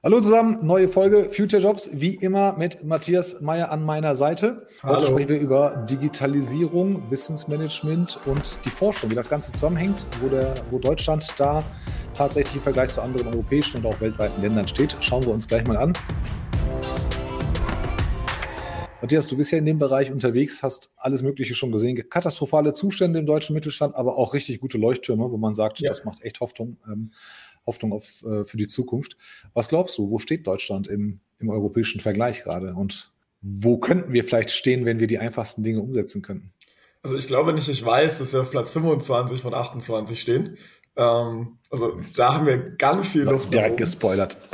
Hallo 0.00 0.20
zusammen, 0.20 0.60
neue 0.62 0.86
Folge 0.86 1.24
Future 1.24 1.60
Jobs, 1.60 1.90
wie 1.92 2.14
immer 2.14 2.56
mit 2.56 2.84
Matthias 2.84 3.40
Meyer 3.40 3.72
an 3.72 3.84
meiner 3.84 4.14
Seite. 4.14 4.68
Heute 4.80 4.94
Hallo. 4.94 5.06
sprechen 5.08 5.28
wir 5.28 5.40
über 5.40 5.86
Digitalisierung, 5.90 7.10
Wissensmanagement 7.10 8.20
und 8.24 8.64
die 8.64 8.70
Forschung, 8.70 9.10
wie 9.10 9.16
das 9.16 9.28
Ganze 9.28 9.50
zusammenhängt, 9.50 10.06
wo, 10.20 10.28
der, 10.28 10.54
wo 10.70 10.78
Deutschland 10.78 11.26
da 11.36 11.64
tatsächlich 12.14 12.54
im 12.54 12.62
Vergleich 12.62 12.90
zu 12.90 13.00
anderen 13.00 13.26
europäischen 13.26 13.78
und 13.78 13.86
auch 13.86 14.00
weltweiten 14.00 14.40
Ländern 14.40 14.68
steht. 14.68 14.96
Schauen 15.00 15.26
wir 15.26 15.32
uns 15.32 15.48
gleich 15.48 15.66
mal 15.66 15.76
an. 15.76 15.92
Matthias, 19.00 19.26
du 19.26 19.36
bist 19.36 19.50
ja 19.52 19.58
in 19.58 19.64
dem 19.64 19.78
Bereich 19.78 20.10
unterwegs, 20.12 20.62
hast 20.62 20.92
alles 20.96 21.22
Mögliche 21.22 21.54
schon 21.54 21.72
gesehen. 21.72 21.96
Katastrophale 22.08 22.72
Zustände 22.72 23.18
im 23.18 23.26
deutschen 23.26 23.54
Mittelstand, 23.54 23.96
aber 23.96 24.16
auch 24.16 24.34
richtig 24.34 24.60
gute 24.60 24.76
Leuchttürme, 24.76 25.30
wo 25.30 25.36
man 25.36 25.54
sagt, 25.54 25.80
ja. 25.80 25.88
das 25.88 26.04
macht 26.04 26.22
echt 26.22 26.40
Hoffnung. 26.40 26.78
Hoffnung 27.66 27.92
auf, 27.92 28.22
äh, 28.24 28.44
für 28.44 28.56
die 28.56 28.66
Zukunft. 28.66 29.16
Was 29.54 29.68
glaubst 29.68 29.98
du, 29.98 30.10
wo 30.10 30.18
steht 30.18 30.46
Deutschland 30.46 30.88
im, 30.88 31.20
im 31.38 31.50
europäischen 31.50 32.00
Vergleich 32.00 32.42
gerade? 32.42 32.74
Und 32.74 33.12
wo 33.40 33.78
könnten 33.78 34.12
wir 34.12 34.24
vielleicht 34.24 34.50
stehen, 34.50 34.84
wenn 34.84 35.00
wir 35.00 35.06
die 35.06 35.18
einfachsten 35.18 35.62
Dinge 35.62 35.80
umsetzen 35.80 36.22
könnten? 36.22 36.52
Also 37.02 37.16
ich 37.16 37.28
glaube 37.28 37.52
nicht, 37.52 37.68
ich 37.68 37.84
weiß, 37.84 38.18
dass 38.18 38.32
wir 38.32 38.42
auf 38.42 38.50
Platz 38.50 38.70
25 38.70 39.40
von 39.40 39.54
28 39.54 40.20
stehen. 40.20 40.58
Ähm, 40.98 41.58
also 41.70 41.98
da 42.16 42.34
haben 42.34 42.46
wir 42.46 42.58
ganz 42.58 43.08
viel 43.10 43.22
Luft. 43.22 43.54
Direkt 43.54 43.76
gespoilert. 43.76 44.36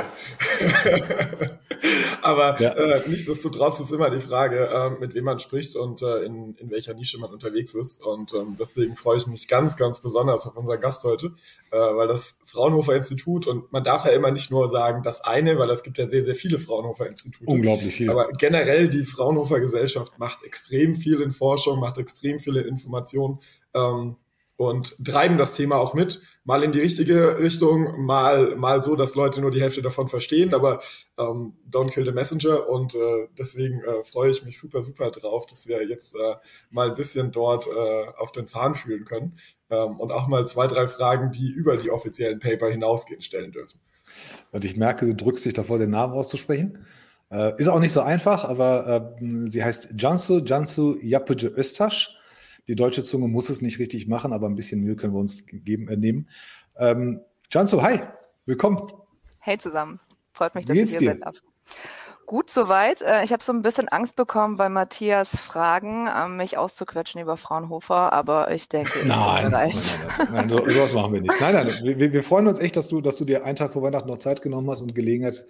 Aber 2.21 2.59
ja. 2.61 2.71
äh, 2.71 3.01
nichtsdestotrotz 3.07 3.79
ist 3.79 3.91
immer 3.91 4.09
die 4.09 4.19
Frage, 4.19 4.67
äh, 4.67 4.89
mit 4.99 5.13
wem 5.13 5.25
man 5.25 5.39
spricht 5.39 5.75
und 5.75 6.01
äh, 6.01 6.23
in, 6.23 6.55
in 6.55 6.71
welcher 6.71 6.93
Nische 6.93 7.19
man 7.19 7.31
unterwegs 7.31 7.73
ist. 7.73 8.03
Und 8.03 8.33
ähm, 8.33 8.55
deswegen 8.59 8.95
freue 8.95 9.17
ich 9.17 9.27
mich 9.27 9.47
ganz, 9.47 9.77
ganz 9.77 10.01
besonders 10.01 10.45
auf 10.45 10.57
unseren 10.57 10.79
Gast 10.79 11.03
heute, 11.03 11.33
äh, 11.71 11.77
weil 11.77 12.07
das 12.07 12.37
Fraunhofer 12.45 12.95
Institut 12.95 13.47
und 13.47 13.71
man 13.71 13.83
darf 13.83 14.05
ja 14.05 14.11
immer 14.11 14.31
nicht 14.31 14.51
nur 14.51 14.69
sagen, 14.69 15.03
das 15.03 15.21
eine, 15.21 15.57
weil 15.57 15.69
es 15.69 15.83
gibt 15.83 15.97
ja 15.97 16.07
sehr, 16.07 16.25
sehr 16.25 16.35
viele 16.35 16.59
Fraunhofer 16.59 17.07
Institute. 17.07 17.45
Unglaublich 17.45 17.95
viel. 17.95 18.09
Aber 18.09 18.27
generell 18.33 18.89
die 18.89 19.05
Fraunhofer 19.05 19.59
Gesellschaft 19.59 20.17
macht 20.17 20.43
extrem 20.43 20.95
viel 20.95 21.21
in 21.21 21.31
Forschung, 21.31 21.79
macht 21.79 21.97
extrem 21.97 22.39
viele 22.39 22.61
Informationen. 22.61 23.39
Ähm, 23.73 24.17
und 24.57 25.03
treiben 25.03 25.37
das 25.37 25.55
Thema 25.55 25.75
auch 25.75 25.93
mit, 25.93 26.21
mal 26.45 26.63
in 26.63 26.71
die 26.71 26.79
richtige 26.79 27.39
Richtung, 27.39 28.05
mal, 28.05 28.55
mal 28.55 28.81
so, 28.83 28.95
dass 28.95 29.15
Leute 29.15 29.41
nur 29.41 29.51
die 29.51 29.61
Hälfte 29.61 29.81
davon 29.81 30.07
verstehen, 30.07 30.53
aber 30.53 30.79
ähm, 31.17 31.57
don't 31.69 31.89
kill 31.91 32.05
the 32.05 32.11
messenger 32.11 32.69
und 32.69 32.95
äh, 32.95 33.27
deswegen 33.37 33.81
äh, 33.83 34.03
freue 34.03 34.31
ich 34.31 34.45
mich 34.45 34.57
super, 34.59 34.81
super 34.81 35.11
drauf, 35.11 35.45
dass 35.45 35.67
wir 35.67 35.85
jetzt 35.85 36.15
äh, 36.15 36.35
mal 36.69 36.89
ein 36.89 36.95
bisschen 36.95 37.31
dort 37.31 37.67
äh, 37.67 38.07
auf 38.17 38.31
den 38.31 38.47
Zahn 38.47 38.75
fühlen 38.75 39.03
können 39.03 39.37
ähm, 39.69 39.99
und 39.99 40.11
auch 40.11 40.27
mal 40.27 40.47
zwei, 40.47 40.67
drei 40.67 40.87
Fragen, 40.87 41.31
die 41.31 41.49
über 41.49 41.75
die 41.75 41.91
offiziellen 41.91 42.39
Paper 42.39 42.69
hinausgehen, 42.69 43.21
stellen 43.21 43.51
dürfen. 43.51 43.79
Und 44.51 44.63
ich 44.63 44.77
merke, 44.77 45.05
du 45.05 45.15
drückst 45.15 45.45
dich 45.45 45.53
davor, 45.53 45.79
den 45.79 45.89
Namen 45.89 46.13
auszusprechen. 46.13 46.85
Äh, 47.29 47.59
ist 47.59 47.67
auch 47.67 47.79
nicht 47.79 47.91
so 47.91 48.01
einfach, 48.01 48.45
aber 48.45 49.15
äh, 49.19 49.49
sie 49.49 49.63
heißt 49.63 49.89
Jansu 49.97 50.41
Jansu 50.45 50.95
Yapıcı 51.01 51.47
Öztaş 51.57 52.15
die 52.67 52.75
deutsche 52.75 53.03
Zunge 53.03 53.27
muss 53.27 53.49
es 53.49 53.61
nicht 53.61 53.79
richtig 53.79 54.07
machen, 54.07 54.33
aber 54.33 54.47
ein 54.47 54.55
bisschen 54.55 54.81
Mühe 54.81 54.95
können 54.95 55.13
wir 55.13 55.19
uns 55.19 55.45
geben, 55.45 55.87
äh, 55.87 55.97
nehmen. 55.97 56.29
Ähm, 56.77 57.21
Janso, 57.51 57.81
hi, 57.81 57.99
willkommen. 58.45 58.79
Hey 59.39 59.57
zusammen, 59.57 59.99
freut 60.33 60.55
mich, 60.55 60.65
dass 60.65 60.75
ich 60.75 60.97
hier 60.97 61.09
sein 61.09 61.19
darf. 61.19 61.35
Gut 62.25 62.49
soweit. 62.49 63.03
Äh, 63.03 63.23
ich 63.23 63.31
habe 63.31 63.43
so 63.43 63.53
ein 63.53 63.61
bisschen 63.61 63.87
Angst 63.87 64.15
bekommen 64.15 64.57
bei 64.57 64.67
Matthias 64.67 65.35
Fragen, 65.35 66.07
ähm, 66.07 66.37
mich 66.37 66.57
auszuquetschen 66.57 67.21
über 67.21 67.37
Fraunhofer, 67.37 68.11
aber 68.13 68.49
ich 68.51 68.67
denke, 68.67 69.07
nein, 69.07 69.51
nein, 69.51 69.69
nein, 69.69 70.27
nein, 70.31 70.47
nein, 70.47 70.49
sowas 70.49 70.93
machen 70.93 71.13
wir 71.13 71.21
nicht. 71.21 71.39
Nein, 71.39 71.53
nein, 71.53 71.67
wir, 71.83 72.13
wir, 72.13 72.23
freuen 72.23 72.47
uns 72.47 72.57
echt, 72.57 72.75
dass 72.77 72.87
du, 72.87 72.99
dass 73.01 73.17
du 73.17 73.25
dir 73.25 73.45
einen 73.45 73.55
Tag 73.55 73.73
vor 73.73 73.83
Weihnachten 73.83 74.09
noch 74.09 74.17
Zeit 74.17 74.41
genommen 74.41 74.67
hast 74.71 74.81
und 74.81 74.95
Gelegenheit 74.95 75.45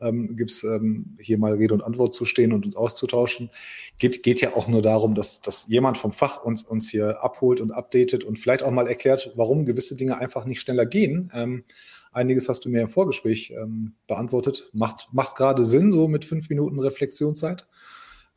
ähm, 0.00 0.36
gibt 0.36 0.50
es 0.50 0.64
ähm, 0.64 1.16
hier 1.20 1.38
mal 1.38 1.54
Rede 1.54 1.74
und 1.74 1.82
Antwort 1.82 2.14
zu 2.14 2.24
stehen 2.24 2.52
und 2.52 2.64
uns 2.64 2.76
auszutauschen. 2.76 3.50
Geht, 3.98 4.22
geht 4.22 4.40
ja 4.40 4.56
auch 4.56 4.68
nur 4.68 4.82
darum, 4.82 5.14
dass, 5.14 5.40
dass 5.40 5.66
jemand 5.68 5.98
vom 5.98 6.12
Fach 6.12 6.42
uns, 6.42 6.62
uns 6.62 6.90
hier 6.90 7.22
abholt 7.22 7.60
und 7.60 7.70
updatet 7.70 8.24
und 8.24 8.38
vielleicht 8.38 8.62
auch 8.62 8.70
mal 8.70 8.88
erklärt, 8.88 9.32
warum 9.36 9.66
gewisse 9.66 9.96
Dinge 9.96 10.18
einfach 10.18 10.44
nicht 10.44 10.60
schneller 10.60 10.86
gehen. 10.86 11.30
Ähm, 11.34 11.64
einiges 12.12 12.48
hast 12.48 12.64
du 12.64 12.68
mir 12.68 12.82
im 12.82 12.88
Vorgespräch 12.88 13.52
ähm, 13.56 13.94
beantwortet. 14.06 14.70
Macht, 14.72 15.08
macht 15.12 15.36
gerade 15.36 15.64
Sinn, 15.64 15.92
so 15.92 16.08
mit 16.08 16.24
fünf 16.24 16.48
Minuten 16.48 16.78
Reflexionszeit. 16.80 17.66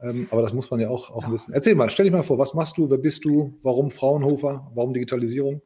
Ähm, 0.02 0.28
aber 0.31 0.41
das 0.41 0.53
muss 0.53 0.69
man 0.69 0.79
ja 0.79 0.90
auch, 0.90 1.12
auch 1.12 1.23
ja. 1.23 1.31
wissen. 1.31 1.53
Erzähl 1.53 1.75
mal, 1.75 1.90
stell 1.90 2.06
dich 2.06 2.13
mal 2.13 2.23
vor, 2.23 2.38
was 2.38 2.53
machst 2.53 2.78
du, 2.78 2.90
wer 2.90 2.97
bist 2.97 3.23
du, 3.25 3.57
warum 3.62 3.91
Fraunhofer, 3.91 4.72
warum 4.73 4.94
Digitalisierung? 4.94 5.62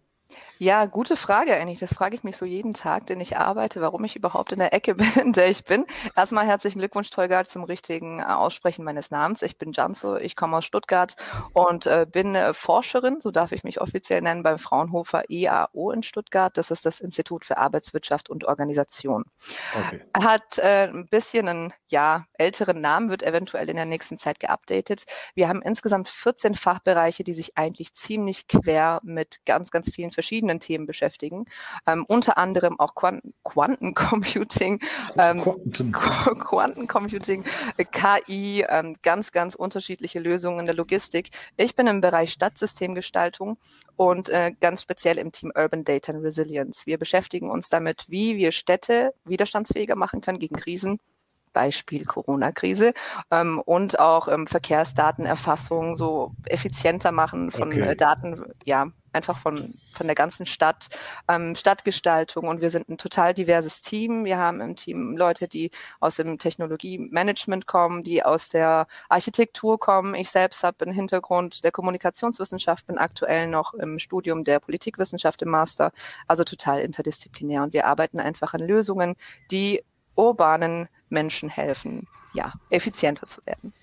Ja, 0.59 0.85
gute 0.85 1.15
Frage 1.15 1.53
eigentlich. 1.55 1.79
Das 1.79 1.93
frage 1.93 2.15
ich 2.15 2.23
mich 2.23 2.35
so 2.35 2.45
jeden 2.45 2.73
Tag, 2.73 3.05
den 3.05 3.19
ich 3.19 3.37
arbeite, 3.37 3.79
warum 3.81 4.03
ich 4.05 4.15
überhaupt 4.15 4.51
in 4.51 4.59
der 4.59 4.73
Ecke 4.73 4.95
bin, 4.95 5.11
in 5.21 5.33
der 5.33 5.49
ich 5.49 5.63
bin. 5.63 5.85
Erstmal 6.15 6.47
herzlichen 6.47 6.79
Glückwunsch, 6.79 7.09
Tolga, 7.09 7.45
zum 7.45 7.63
richtigen 7.63 8.19
äh, 8.19 8.23
Aussprechen 8.23 8.83
meines 8.83 9.11
Namens. 9.11 9.41
Ich 9.43 9.57
bin 9.57 9.71
Janso, 9.71 10.17
ich 10.17 10.35
komme 10.35 10.57
aus 10.57 10.65
Stuttgart 10.65 11.15
und 11.53 11.85
äh, 11.85 12.07
bin 12.09 12.35
äh, 12.35 12.53
Forscherin, 12.53 13.19
so 13.21 13.31
darf 13.31 13.51
ich 13.51 13.63
mich 13.63 13.81
offiziell 13.81 14.21
nennen, 14.21 14.43
beim 14.43 14.57
Fraunhofer 14.57 15.29
IAO 15.29 15.91
in 15.91 16.01
Stuttgart. 16.01 16.57
Das 16.57 16.71
ist 16.71 16.85
das 16.85 16.99
Institut 16.99 17.45
für 17.45 17.57
Arbeitswirtschaft 17.57 18.29
und 18.29 18.45
Organisation. 18.45 19.25
Okay. 19.75 20.01
Hat 20.17 20.57
äh, 20.57 20.87
ein 20.87 21.07
bisschen 21.07 21.47
einen 21.47 21.73
ja, 21.87 22.25
älteren 22.33 22.81
Namen, 22.81 23.09
wird 23.09 23.21
eventuell 23.21 23.69
in 23.69 23.75
der 23.75 23.85
nächsten 23.85 24.17
Zeit 24.17 24.39
geupdatet. 24.39 25.03
Wir 25.35 25.49
haben 25.49 25.61
insgesamt 25.61 26.09
14 26.09 26.55
Fachbereiche, 26.55 27.23
die 27.23 27.33
sich 27.33 27.57
eigentlich 27.57 27.93
ziemlich 27.93 28.47
quer 28.47 28.99
mit 29.03 29.45
ganz, 29.45 29.71
ganz 29.71 29.91
vielen 29.93 30.11
verschiedenen 30.11 30.46
Themen 30.59 30.85
beschäftigen, 30.85 31.45
ähm, 31.85 32.05
unter 32.07 32.37
anderem 32.37 32.79
auch 32.79 32.95
Quanten 32.95 33.33
Quantencomputing, 33.43 34.79
ähm, 35.17 35.43
Quantencomputing, 35.91 37.43
äh, 37.77 37.85
KI, 37.85 38.65
ähm, 38.67 38.95
ganz, 39.03 39.31
ganz 39.31 39.55
unterschiedliche 39.55 40.19
Lösungen 40.19 40.61
in 40.61 40.65
der 40.65 40.75
Logistik. 40.75 41.29
Ich 41.57 41.75
bin 41.75 41.87
im 41.87 42.01
Bereich 42.01 42.31
Stadtsystemgestaltung 42.31 43.57
und 43.95 44.29
äh, 44.29 44.53
ganz 44.59 44.81
speziell 44.81 45.17
im 45.17 45.31
Team 45.31 45.51
Urban 45.55 45.83
Data 45.83 46.13
and 46.13 46.23
Resilience. 46.23 46.85
Wir 46.85 46.97
beschäftigen 46.97 47.49
uns 47.49 47.69
damit, 47.69 48.05
wie 48.07 48.37
wir 48.37 48.51
Städte 48.51 49.13
widerstandsfähiger 49.25 49.95
machen 49.95 50.21
können 50.21 50.39
gegen 50.39 50.55
Krisen 50.55 50.99
Beispiel 51.57 52.05
Corona-Krise 52.05 52.93
ähm, 53.31 53.59
und 53.59 53.99
auch 53.99 54.27
ähm, 54.27 54.45
Verkehrsdatenerfassung 54.45 55.95
so 55.97 56.33
effizienter 56.45 57.11
machen 57.11 57.49
von 57.49 57.69
okay. 57.69 57.81
äh, 57.81 57.95
Daten, 57.95 58.45
ja, 58.63 58.91
einfach 59.11 59.39
von, 59.39 59.73
von 59.93 60.05
der 60.05 60.15
ganzen 60.15 60.45
Stadt, 60.45 60.89
ähm, 61.27 61.55
Stadtgestaltung. 61.55 62.47
Und 62.47 62.61
wir 62.61 62.69
sind 62.69 62.89
ein 62.89 62.99
total 62.99 63.33
diverses 63.33 63.81
Team. 63.81 64.23
Wir 64.23 64.37
haben 64.37 64.61
im 64.61 64.75
Team 64.75 65.17
Leute, 65.17 65.47
die 65.47 65.71
aus 65.99 66.17
dem 66.17 66.37
Technologiemanagement 66.37 67.65
kommen, 67.65 68.03
die 68.03 68.23
aus 68.23 68.49
der 68.49 68.85
Architektur 69.09 69.79
kommen. 69.79 70.13
Ich 70.13 70.29
selbst 70.29 70.63
habe 70.63 70.85
einen 70.85 70.93
Hintergrund 70.93 71.63
der 71.63 71.71
Kommunikationswissenschaft, 71.71 72.85
bin 72.85 72.99
aktuell 72.99 73.47
noch 73.47 73.73
im 73.73 73.97
Studium 73.97 74.43
der 74.43 74.59
Politikwissenschaft 74.59 75.41
im 75.41 75.49
Master, 75.49 75.91
also 76.27 76.43
total 76.43 76.81
interdisziplinär. 76.81 77.63
Und 77.63 77.73
wir 77.73 77.87
arbeiten 77.87 78.19
einfach 78.19 78.53
an 78.53 78.61
Lösungen, 78.61 79.15
die 79.49 79.81
urbanen 80.15 80.87
Menschen 81.09 81.49
helfen, 81.49 82.07
ja, 82.33 82.53
effizienter 82.69 83.27
zu 83.27 83.45
werden. 83.45 83.73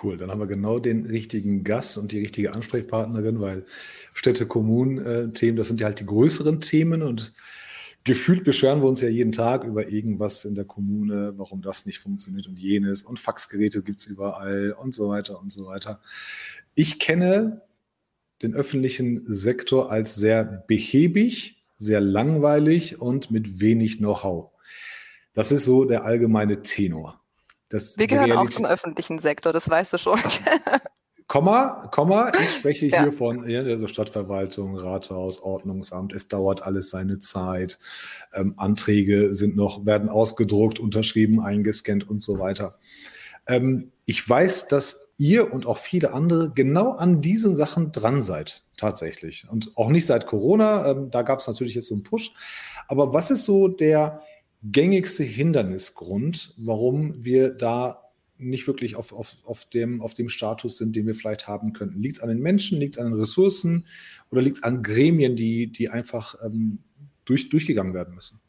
Cool, 0.00 0.16
dann 0.16 0.30
haben 0.30 0.38
wir 0.38 0.46
genau 0.46 0.78
den 0.78 1.06
richtigen 1.06 1.64
Gast 1.64 1.98
und 1.98 2.12
die 2.12 2.20
richtige 2.20 2.54
Ansprechpartnerin, 2.54 3.40
weil 3.40 3.66
Städte, 4.14 4.46
Kommunen, 4.46 5.04
äh, 5.04 5.32
Themen, 5.32 5.56
das 5.56 5.68
sind 5.68 5.80
ja 5.80 5.86
halt 5.86 5.98
die 5.98 6.06
größeren 6.06 6.60
Themen 6.60 7.02
und 7.02 7.32
gefühlt 8.04 8.44
beschweren 8.44 8.80
wir 8.80 8.88
uns 8.88 9.00
ja 9.00 9.08
jeden 9.08 9.32
Tag 9.32 9.64
über 9.64 9.88
irgendwas 9.88 10.44
in 10.44 10.54
der 10.54 10.64
Kommune, 10.64 11.34
warum 11.36 11.62
das 11.62 11.84
nicht 11.84 11.98
funktioniert 11.98 12.46
und 12.46 12.58
jenes 12.58 13.02
und 13.02 13.18
Faxgeräte 13.18 13.82
gibt 13.82 13.98
es 14.00 14.06
überall 14.06 14.72
und 14.72 14.94
so 14.94 15.08
weiter 15.08 15.40
und 15.40 15.50
so 15.50 15.66
weiter. 15.66 16.00
Ich 16.74 17.00
kenne 17.00 17.62
den 18.42 18.54
öffentlichen 18.54 19.20
Sektor 19.20 19.90
als 19.90 20.14
sehr 20.14 20.44
behäbig, 20.44 21.60
sehr 21.76 22.00
langweilig 22.00 23.00
und 23.00 23.30
mit 23.30 23.60
wenig 23.60 23.98
Know-how. 23.98 24.52
Das 25.32 25.52
ist 25.52 25.64
so 25.64 25.84
der 25.84 26.04
allgemeine 26.04 26.62
Tenor. 26.62 27.20
Das 27.68 27.98
Wir 27.98 28.06
gehören 28.06 28.32
auch 28.32 28.50
zum 28.50 28.64
öffentlichen 28.64 29.18
Sektor, 29.18 29.52
das 29.52 29.68
weißt 29.68 29.92
du 29.92 29.98
schon. 29.98 30.18
Komma, 31.28 31.86
Komma, 31.92 32.32
ich 32.40 32.54
spreche 32.54 32.86
ja. 32.86 33.02
hier 33.02 33.12
von 33.12 33.46
ja, 33.46 33.60
also 33.60 33.86
Stadtverwaltung, 33.86 34.76
Rathaus, 34.76 35.42
Ordnungsamt. 35.42 36.14
Es 36.14 36.28
dauert 36.28 36.62
alles 36.62 36.88
seine 36.88 37.18
Zeit. 37.18 37.78
Ähm, 38.32 38.54
Anträge 38.56 39.34
sind 39.34 39.54
noch, 39.54 39.84
werden 39.84 40.08
ausgedruckt, 40.08 40.78
unterschrieben, 40.80 41.40
eingescannt 41.40 42.08
und 42.08 42.22
so 42.22 42.38
weiter. 42.38 42.78
Ähm, 43.46 43.92
ich 44.06 44.26
weiß, 44.26 44.68
dass 44.68 45.00
ihr 45.18 45.52
und 45.52 45.66
auch 45.66 45.76
viele 45.76 46.14
andere 46.14 46.50
genau 46.54 46.92
an 46.92 47.20
diesen 47.20 47.56
Sachen 47.56 47.92
dran 47.92 48.22
seid, 48.22 48.64
tatsächlich. 48.78 49.46
Und 49.50 49.76
auch 49.76 49.90
nicht 49.90 50.06
seit 50.06 50.26
Corona, 50.26 50.92
ähm, 50.92 51.10
da 51.10 51.20
gab 51.20 51.40
es 51.40 51.46
natürlich 51.46 51.74
jetzt 51.74 51.88
so 51.88 51.94
einen 51.94 52.04
Push. 52.04 52.32
Aber 52.86 53.12
was 53.12 53.30
ist 53.30 53.44
so 53.44 53.68
der, 53.68 54.22
gängigste 54.62 55.24
Hindernisgrund, 55.24 56.54
warum 56.56 57.24
wir 57.24 57.50
da 57.50 58.02
nicht 58.38 58.66
wirklich 58.66 58.96
auf, 58.96 59.12
auf, 59.12 59.36
auf, 59.44 59.64
dem, 59.66 60.00
auf 60.00 60.14
dem 60.14 60.28
Status 60.28 60.78
sind, 60.78 60.94
den 60.94 61.06
wir 61.06 61.14
vielleicht 61.14 61.48
haben 61.48 61.72
könnten? 61.72 62.00
Liegt 62.00 62.18
es 62.18 62.22
an 62.22 62.28
den 62.28 62.40
Menschen, 62.40 62.78
liegt 62.78 62.96
es 62.96 63.02
an 63.02 63.10
den 63.10 63.18
Ressourcen 63.18 63.86
oder 64.30 64.42
liegt 64.42 64.58
es 64.58 64.62
an 64.62 64.82
Gremien, 64.82 65.36
die, 65.36 65.66
die 65.70 65.90
einfach 65.90 66.34
ähm, 66.44 66.78
durch, 67.24 67.48
durchgegangen 67.48 67.94
werden 67.94 68.14
müssen? 68.14 68.40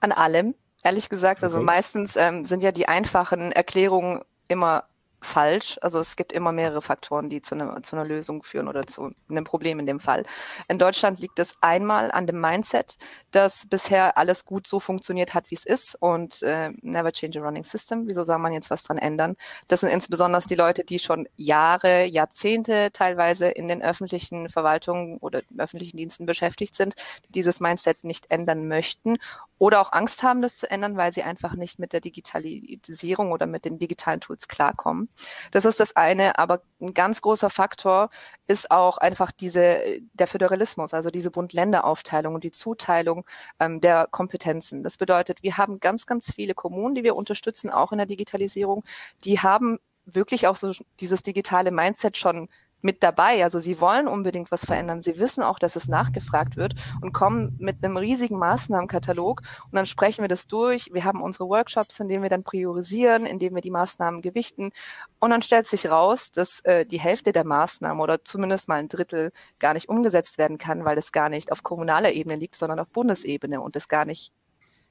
An 0.00 0.12
allem. 0.12 0.54
Ehrlich 0.82 1.08
gesagt, 1.08 1.42
also 1.42 1.56
okay. 1.56 1.66
meistens 1.66 2.16
ähm, 2.16 2.44
sind 2.44 2.62
ja 2.62 2.70
die 2.70 2.86
einfachen 2.86 3.50
Erklärungen 3.52 4.20
immer 4.48 4.84
falsch. 5.20 5.78
Also 5.82 5.98
es 5.98 6.16
gibt 6.16 6.32
immer 6.32 6.52
mehrere 6.52 6.82
Faktoren, 6.82 7.28
die 7.28 7.42
zu 7.42 7.54
einer, 7.54 7.82
zu 7.82 7.96
einer 7.96 8.06
Lösung 8.06 8.42
führen 8.42 8.68
oder 8.68 8.86
zu 8.86 9.10
einem 9.28 9.44
Problem 9.44 9.80
in 9.80 9.86
dem 9.86 10.00
Fall. 10.00 10.24
In 10.68 10.78
Deutschland 10.78 11.20
liegt 11.20 11.38
es 11.38 11.54
einmal 11.60 12.10
an 12.12 12.26
dem 12.26 12.40
Mindset, 12.40 12.98
dass 13.36 13.66
bisher 13.68 14.16
alles 14.16 14.46
gut 14.46 14.66
so 14.66 14.80
funktioniert 14.80 15.34
hat, 15.34 15.50
wie 15.50 15.56
es 15.56 15.66
ist 15.66 15.94
und 16.00 16.42
äh, 16.42 16.70
never 16.80 17.12
change 17.12 17.38
a 17.38 17.44
running 17.44 17.64
system. 17.64 18.08
Wieso 18.08 18.24
soll 18.24 18.38
man 18.38 18.54
jetzt 18.54 18.70
was 18.70 18.82
dran 18.82 18.96
ändern? 18.96 19.36
Das 19.68 19.80
sind 19.80 19.90
insbesondere 19.90 20.40
die 20.48 20.54
Leute, 20.54 20.84
die 20.84 20.98
schon 20.98 21.28
Jahre, 21.36 22.06
Jahrzehnte 22.06 22.90
teilweise 22.94 23.48
in 23.48 23.68
den 23.68 23.82
öffentlichen 23.82 24.48
Verwaltungen 24.48 25.18
oder 25.18 25.42
öffentlichen 25.58 25.98
Diensten 25.98 26.24
beschäftigt 26.24 26.74
sind, 26.76 26.94
die 27.26 27.32
dieses 27.32 27.60
Mindset 27.60 28.04
nicht 28.04 28.30
ändern 28.30 28.68
möchten 28.68 29.18
oder 29.58 29.80
auch 29.80 29.92
Angst 29.92 30.22
haben, 30.22 30.40
das 30.40 30.54
zu 30.54 30.70
ändern, 30.70 30.96
weil 30.96 31.12
sie 31.12 31.22
einfach 31.22 31.54
nicht 31.54 31.78
mit 31.78 31.92
der 31.92 32.00
Digitalisierung 32.00 33.32
oder 33.32 33.46
mit 33.46 33.64
den 33.66 33.78
digitalen 33.78 34.20
Tools 34.20 34.48
klarkommen. 34.48 35.08
Das 35.50 35.64
ist 35.64 35.80
das 35.80 35.94
eine, 35.96 36.38
aber 36.38 36.62
ein 36.80 36.94
ganz 36.94 37.20
großer 37.20 37.50
Faktor 37.50 38.10
ist 38.46 38.70
auch 38.70 38.98
einfach 38.98 39.32
diese, 39.32 39.80
der 40.14 40.26
Föderalismus, 40.26 40.94
also 40.94 41.10
diese 41.10 41.30
Bund-Länder-Aufteilung 41.30 42.34
und 42.34 42.44
die 42.44 42.52
Zuteilung 42.52 43.24
ähm, 43.60 43.80
der 43.80 44.06
Kompetenzen. 44.10 44.82
Das 44.82 44.96
bedeutet, 44.96 45.42
wir 45.42 45.56
haben 45.56 45.80
ganz, 45.80 46.06
ganz 46.06 46.32
viele 46.32 46.54
Kommunen, 46.54 46.94
die 46.94 47.04
wir 47.04 47.16
unterstützen, 47.16 47.70
auch 47.70 47.92
in 47.92 47.98
der 47.98 48.06
Digitalisierung, 48.06 48.84
die 49.24 49.40
haben 49.40 49.78
wirklich 50.04 50.46
auch 50.46 50.56
so 50.56 50.72
dieses 51.00 51.22
digitale 51.22 51.72
Mindset 51.72 52.16
schon 52.16 52.48
mit 52.82 53.02
dabei. 53.02 53.42
Also 53.42 53.58
sie 53.58 53.80
wollen 53.80 54.08
unbedingt 54.08 54.50
was 54.50 54.64
verändern. 54.64 55.00
Sie 55.00 55.18
wissen 55.18 55.42
auch, 55.42 55.58
dass 55.58 55.76
es 55.76 55.88
nachgefragt 55.88 56.56
wird 56.56 56.74
und 57.00 57.12
kommen 57.12 57.56
mit 57.58 57.84
einem 57.84 57.96
riesigen 57.96 58.38
Maßnahmenkatalog 58.38 59.42
und 59.64 59.74
dann 59.74 59.86
sprechen 59.86 60.22
wir 60.22 60.28
das 60.28 60.46
durch. 60.46 60.90
Wir 60.92 61.04
haben 61.04 61.22
unsere 61.22 61.48
Workshops, 61.48 61.98
in 62.00 62.08
denen 62.08 62.22
wir 62.22 62.30
dann 62.30 62.44
priorisieren, 62.44 63.26
in 63.26 63.38
denen 63.38 63.54
wir 63.54 63.62
die 63.62 63.70
Maßnahmen 63.70 64.22
gewichten 64.22 64.72
und 65.18 65.30
dann 65.30 65.42
stellt 65.42 65.66
sich 65.66 65.90
raus, 65.90 66.30
dass 66.30 66.60
äh, 66.60 66.86
die 66.86 67.00
Hälfte 67.00 67.32
der 67.32 67.44
Maßnahmen 67.44 68.00
oder 68.00 68.24
zumindest 68.24 68.68
mal 68.68 68.76
ein 68.76 68.88
Drittel 68.88 69.32
gar 69.58 69.74
nicht 69.74 69.88
umgesetzt 69.88 70.38
werden 70.38 70.58
kann, 70.58 70.84
weil 70.84 70.98
es 70.98 71.12
gar 71.12 71.28
nicht 71.28 71.52
auf 71.52 71.62
kommunaler 71.62 72.12
Ebene 72.12 72.36
liegt, 72.36 72.56
sondern 72.56 72.78
auf 72.78 72.88
Bundesebene 72.88 73.60
und 73.60 73.76
es 73.76 73.88
gar 73.88 74.04
nicht 74.04 74.32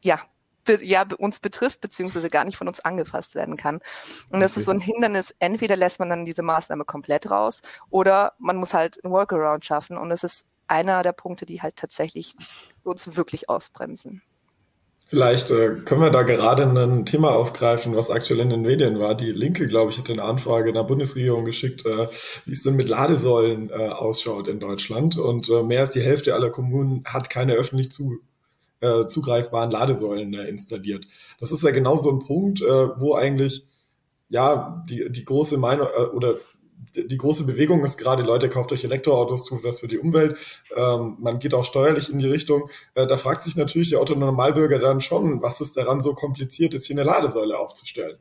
ja, 0.01 0.19
ja 0.81 1.05
uns 1.17 1.39
betrifft, 1.39 1.81
beziehungsweise 1.81 2.29
gar 2.29 2.45
nicht 2.45 2.57
von 2.57 2.67
uns 2.67 2.79
angefasst 2.79 3.35
werden 3.35 3.57
kann. 3.57 3.79
Und 4.29 4.39
das 4.39 4.51
okay. 4.51 4.59
ist 4.59 4.65
so 4.65 4.71
ein 4.71 4.79
Hindernis. 4.79 5.35
Entweder 5.39 5.75
lässt 5.75 5.99
man 5.99 6.09
dann 6.09 6.25
diese 6.25 6.43
Maßnahme 6.43 6.85
komplett 6.85 7.29
raus 7.29 7.61
oder 7.89 8.33
man 8.39 8.57
muss 8.57 8.73
halt 8.73 9.03
ein 9.03 9.11
Workaround 9.11 9.65
schaffen. 9.65 9.97
Und 9.97 10.09
das 10.09 10.23
ist 10.23 10.45
einer 10.67 11.03
der 11.03 11.13
Punkte, 11.13 11.45
die 11.45 11.61
halt 11.61 11.75
tatsächlich 11.75 12.35
uns 12.83 13.15
wirklich 13.15 13.49
ausbremsen. 13.49 14.21
Vielleicht 15.07 15.51
äh, 15.51 15.75
können 15.85 16.01
wir 16.01 16.09
da 16.09 16.23
gerade 16.23 16.63
ein 16.63 17.05
Thema 17.05 17.29
aufgreifen, 17.29 17.95
was 17.95 18.09
aktuell 18.09 18.39
in 18.39 18.49
den 18.49 18.63
Medien 18.63 18.97
war. 18.97 19.13
Die 19.13 19.31
Linke, 19.31 19.67
glaube 19.67 19.91
ich, 19.91 19.99
hat 19.99 20.09
eine 20.09 20.23
Anfrage 20.23 20.69
in 20.69 20.75
der 20.75 20.83
Bundesregierung 20.83 21.45
geschickt, 21.45 21.85
äh, 21.85 22.07
wie 22.45 22.53
es 22.53 22.63
denn 22.63 22.75
mit 22.75 22.89
Ladesäulen 22.89 23.69
äh, 23.69 23.89
ausschaut 23.89 24.47
in 24.47 24.59
Deutschland. 24.59 25.15
Und 25.17 25.47
äh, 25.49 25.61
mehr 25.61 25.81
als 25.81 25.91
die 25.91 26.01
Hälfte 26.01 26.33
aller 26.33 26.49
Kommunen 26.49 27.03
hat 27.05 27.29
keine 27.29 27.53
öffentlich 27.53 27.91
zu, 27.91 28.17
äh, 28.85 29.07
zugreifbaren 29.09 29.71
Ladesäulen 29.71 30.33
äh, 30.33 30.47
installiert. 30.47 31.07
Das 31.39 31.51
ist 31.51 31.63
ja 31.63 31.71
genau 31.71 31.97
so 31.97 32.11
ein 32.11 32.19
Punkt, 32.19 32.61
äh, 32.61 32.99
wo 32.99 33.15
eigentlich 33.15 33.63
ja 34.29 34.83
die, 34.89 35.11
die 35.11 35.25
große 35.25 35.57
Meinung 35.57 35.87
äh, 35.95 36.03
oder 36.03 36.35
die 36.95 37.17
große 37.17 37.45
Bewegung 37.45 37.83
ist 37.83 37.97
gerade, 37.97 38.23
Leute, 38.23 38.49
kauft 38.49 38.71
euch 38.71 38.83
Elektroautos, 38.83 39.45
tut 39.45 39.63
was 39.63 39.79
für 39.79 39.87
die 39.87 39.97
Umwelt. 39.97 40.37
Ähm, 40.75 41.17
man 41.19 41.39
geht 41.39 41.53
auch 41.53 41.65
steuerlich 41.65 42.11
in 42.11 42.19
die 42.19 42.27
Richtung. 42.27 42.69
Äh, 42.93 43.07
da 43.07 43.17
fragt 43.17 43.43
sich 43.43 43.55
natürlich 43.55 43.89
der 43.89 44.01
Otto-Normalbürger 44.01 44.79
dann 44.79 45.01
schon, 45.01 45.41
was 45.41 45.61
ist 45.61 45.75
daran 45.77 46.01
so 46.01 46.13
kompliziert, 46.13 46.73
jetzt 46.73 46.87
hier 46.87 46.95
eine 46.95 47.03
Ladesäule 47.03 47.59
aufzustellen? 47.59 48.17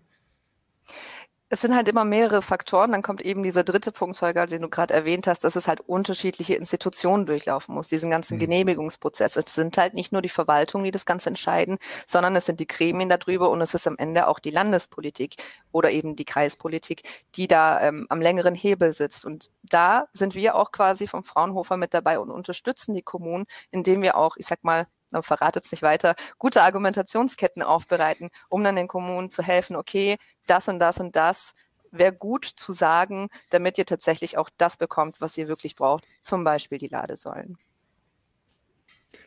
Es 1.55 1.61
sind 1.61 1.77
halt 1.77 1.89
immer 1.89 2.05
mehrere 2.05 2.43
Faktoren. 2.43 2.91
Dann 2.91 3.03
kommt 3.03 3.23
eben 3.23 3.45
dieser 3.45 3.63
dritte 3.63 3.93
Punkt, 3.93 4.21
Holger, 4.21 4.49
den 4.49 4.63
du 4.63 4.69
gerade 4.69 4.93
erwähnt 4.93 5.29
hast, 5.29 5.45
dass 5.45 5.55
es 5.55 5.69
halt 5.69 5.79
unterschiedliche 5.83 6.57
Institutionen 6.57 7.27
durchlaufen 7.27 7.77
muss, 7.77 7.87
diesen 7.87 8.11
ganzen 8.11 8.39
mhm. 8.39 8.41
Genehmigungsprozess. 8.41 9.37
Es 9.37 9.55
sind 9.55 9.79
halt 9.79 9.95
nicht 9.95 10.11
nur 10.11 10.21
die 10.21 10.29
Verwaltungen, 10.29 10.85
die 10.85 10.91
das 10.91 11.07
Ganze 11.07 11.29
entscheiden, 11.29 11.79
sondern 12.09 12.35
es 12.35 12.47
sind 12.47 12.59
die 12.59 12.67
Gremien 12.67 13.09
darüber 13.09 13.51
und 13.51 13.61
es 13.61 13.73
ist 13.73 13.87
am 13.87 13.95
Ende 13.99 14.27
auch 14.27 14.41
die 14.41 14.51
Landespolitik 14.51 15.37
oder 15.71 15.93
eben 15.93 16.17
die 16.17 16.25
Kreispolitik, 16.25 17.09
die 17.37 17.47
da 17.47 17.81
ähm, 17.83 18.07
am 18.09 18.21
längeren 18.21 18.57
Hebel 18.57 18.93
sitzt. 18.93 19.25
Und 19.25 19.53
da 19.63 20.09
sind 20.13 20.35
wir 20.35 20.57
auch 20.57 20.73
quasi 20.73 21.07
vom 21.07 21.23
Fraunhofer 21.23 21.77
mit 21.77 21.95
dabei 21.95 22.19
und 22.19 22.33
unterstützen 22.33 22.97
die 22.97 23.03
Kommunen, 23.03 23.45
indem 23.71 24.03
wir 24.03 24.17
auch, 24.17 24.37
ich 24.39 24.47
sag 24.47 24.65
mal, 24.65 24.89
verratet 25.23 25.67
es 25.67 25.71
nicht 25.71 25.83
weiter, 25.83 26.15
gute 26.39 26.63
Argumentationsketten 26.63 27.63
aufbereiten, 27.63 28.31
um 28.49 28.65
dann 28.65 28.77
den 28.77 28.89
Kommunen 28.89 29.31
zu 29.31 29.43
helfen, 29.43 29.77
okay, 29.77 30.17
das 30.47 30.69
und 30.69 30.79
das 30.79 31.01
und 31.01 31.17
das 31.17 31.55
wäre 31.91 32.13
gut 32.13 32.45
zu 32.45 32.73
sagen, 32.73 33.29
damit 33.51 33.79
ihr 33.79 33.87
tatsächlich 33.87 34.37
auch 34.37 34.51
das 34.59 34.77
bekommt, 34.77 35.21
was 35.21 35.39
ihr 35.39 35.49
wirklich 35.49 35.77
braucht, 35.77 36.05
zum 36.21 36.45
Beispiel 36.45 36.79
die 36.79 36.89
Ladesäulen. 36.89 37.57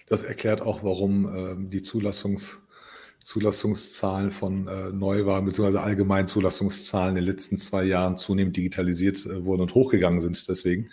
Das 0.07 0.23
erklärt 0.23 0.61
auch, 0.61 0.83
warum 0.83 1.35
äh, 1.35 1.69
die 1.69 1.81
Zulassungs, 1.81 2.65
Zulassungszahlen 3.23 4.31
von 4.31 4.67
äh, 4.67 4.89
Neuwagen 4.91 5.45
bzw. 5.45 5.79
allgemein 5.79 6.27
Zulassungszahlen 6.27 7.17
in 7.17 7.23
den 7.23 7.31
letzten 7.31 7.57
zwei 7.57 7.83
Jahren 7.83 8.17
zunehmend 8.17 8.55
digitalisiert 8.55 9.25
äh, 9.25 9.43
wurden 9.45 9.61
und 9.61 9.75
hochgegangen 9.75 10.21
sind. 10.21 10.47
Deswegen. 10.47 10.89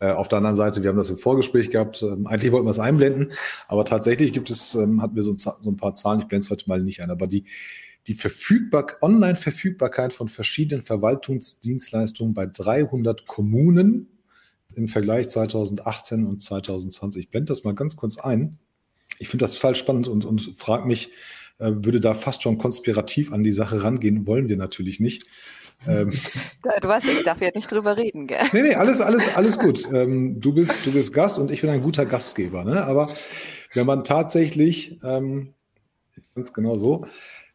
Äh, 0.00 0.10
auf 0.12 0.26
der 0.26 0.38
anderen 0.38 0.56
Seite, 0.56 0.82
wir 0.82 0.90
haben 0.90 0.96
das 0.96 1.10
im 1.10 1.18
Vorgespräch 1.18 1.70
gehabt, 1.70 2.02
ähm, 2.02 2.26
eigentlich 2.26 2.50
wollten 2.50 2.66
wir 2.66 2.72
es 2.72 2.80
einblenden, 2.80 3.32
aber 3.68 3.84
tatsächlich 3.84 4.32
gibt 4.32 4.50
es, 4.50 4.74
ähm, 4.74 5.00
hatten 5.00 5.14
wir 5.14 5.22
so 5.22 5.36
so 5.36 5.52
ein 5.64 5.76
paar 5.76 5.94
Zahlen, 5.94 6.20
ich 6.20 6.26
blende 6.26 6.44
es 6.44 6.50
heute 6.50 6.68
mal 6.68 6.82
nicht 6.82 7.00
ein, 7.02 7.10
aber 7.10 7.28
die, 7.28 7.44
die 8.06 8.14
Verfügbar 8.14 8.86
Online-Verfügbarkeit 9.00 10.12
von 10.12 10.28
verschiedenen 10.28 10.82
Verwaltungsdienstleistungen 10.82 12.34
bei 12.34 12.46
300 12.46 13.26
Kommunen 13.26 14.08
im 14.74 14.88
Vergleich 14.88 15.28
2018 15.28 16.26
und 16.26 16.42
2020. 16.42 17.24
Ich 17.24 17.30
blende 17.30 17.50
das 17.50 17.64
mal 17.64 17.74
ganz 17.74 17.96
kurz 17.96 18.18
ein. 18.18 18.58
Ich 19.18 19.28
finde 19.28 19.44
das 19.44 19.54
total 19.54 19.74
spannend 19.74 20.08
und, 20.08 20.24
und 20.24 20.54
frage 20.56 20.86
mich, 20.86 21.10
äh, 21.58 21.70
würde 21.74 22.00
da 22.00 22.14
fast 22.14 22.42
schon 22.42 22.58
konspirativ 22.58 23.32
an 23.32 23.44
die 23.44 23.52
Sache 23.52 23.82
rangehen, 23.82 24.26
wollen 24.26 24.48
wir 24.48 24.56
natürlich 24.56 24.98
nicht. 24.98 25.24
Ähm, 25.86 26.10
du 26.80 26.88
weißt, 26.88 27.06
ich 27.06 27.22
darf 27.22 27.40
jetzt 27.40 27.56
nicht 27.56 27.70
drüber 27.70 27.96
reden, 27.96 28.26
gell? 28.26 28.42
Nee, 28.52 28.62
nee, 28.62 28.74
alles, 28.74 29.00
alles, 29.00 29.34
alles 29.34 29.58
gut. 29.58 29.88
Ähm, 29.92 30.40
du, 30.40 30.54
bist, 30.54 30.86
du 30.86 30.92
bist 30.92 31.12
Gast 31.12 31.38
und 31.38 31.50
ich 31.50 31.60
bin 31.60 31.70
ein 31.70 31.82
guter 31.82 32.06
Gastgeber. 32.06 32.64
Ne? 32.64 32.82
Aber 32.84 33.14
wenn 33.74 33.86
man 33.86 34.04
tatsächlich, 34.04 34.98
ähm, 35.04 35.54
ganz 36.34 36.52
genau 36.52 36.78
so, 36.78 37.06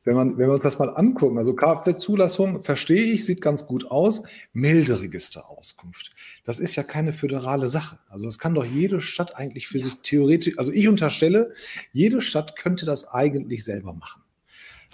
wenn, 0.07 0.15
man, 0.15 0.37
wenn 0.37 0.47
wir 0.47 0.53
uns 0.53 0.63
das 0.63 0.79
mal 0.79 0.87
angucken, 0.87 1.37
also 1.37 1.53
Kfz-Zulassung, 1.53 2.63
verstehe 2.63 3.11
ich, 3.11 3.25
sieht 3.25 3.41
ganz 3.41 3.67
gut 3.67 3.91
aus. 3.91 4.23
Melderegisterauskunft, 4.53 6.11
das 6.45 6.59
ist 6.59 6.77
ja 6.77 6.83
keine 6.83 7.11
föderale 7.11 7.67
Sache. 7.67 7.99
Also 8.07 8.23
das 8.23 8.39
kann 8.39 8.55
doch 8.55 8.63
jede 8.63 9.01
Stadt 9.01 9.35
eigentlich 9.35 9.67
für 9.67 9.79
ja. 9.79 9.83
sich 9.83 9.95
theoretisch, 10.03 10.57
also 10.57 10.71
ich 10.71 10.87
unterstelle, 10.87 11.51
jede 11.91 12.21
Stadt 12.21 12.55
könnte 12.55 12.85
das 12.85 13.09
eigentlich 13.09 13.65
selber 13.65 13.93
machen. 13.93 14.21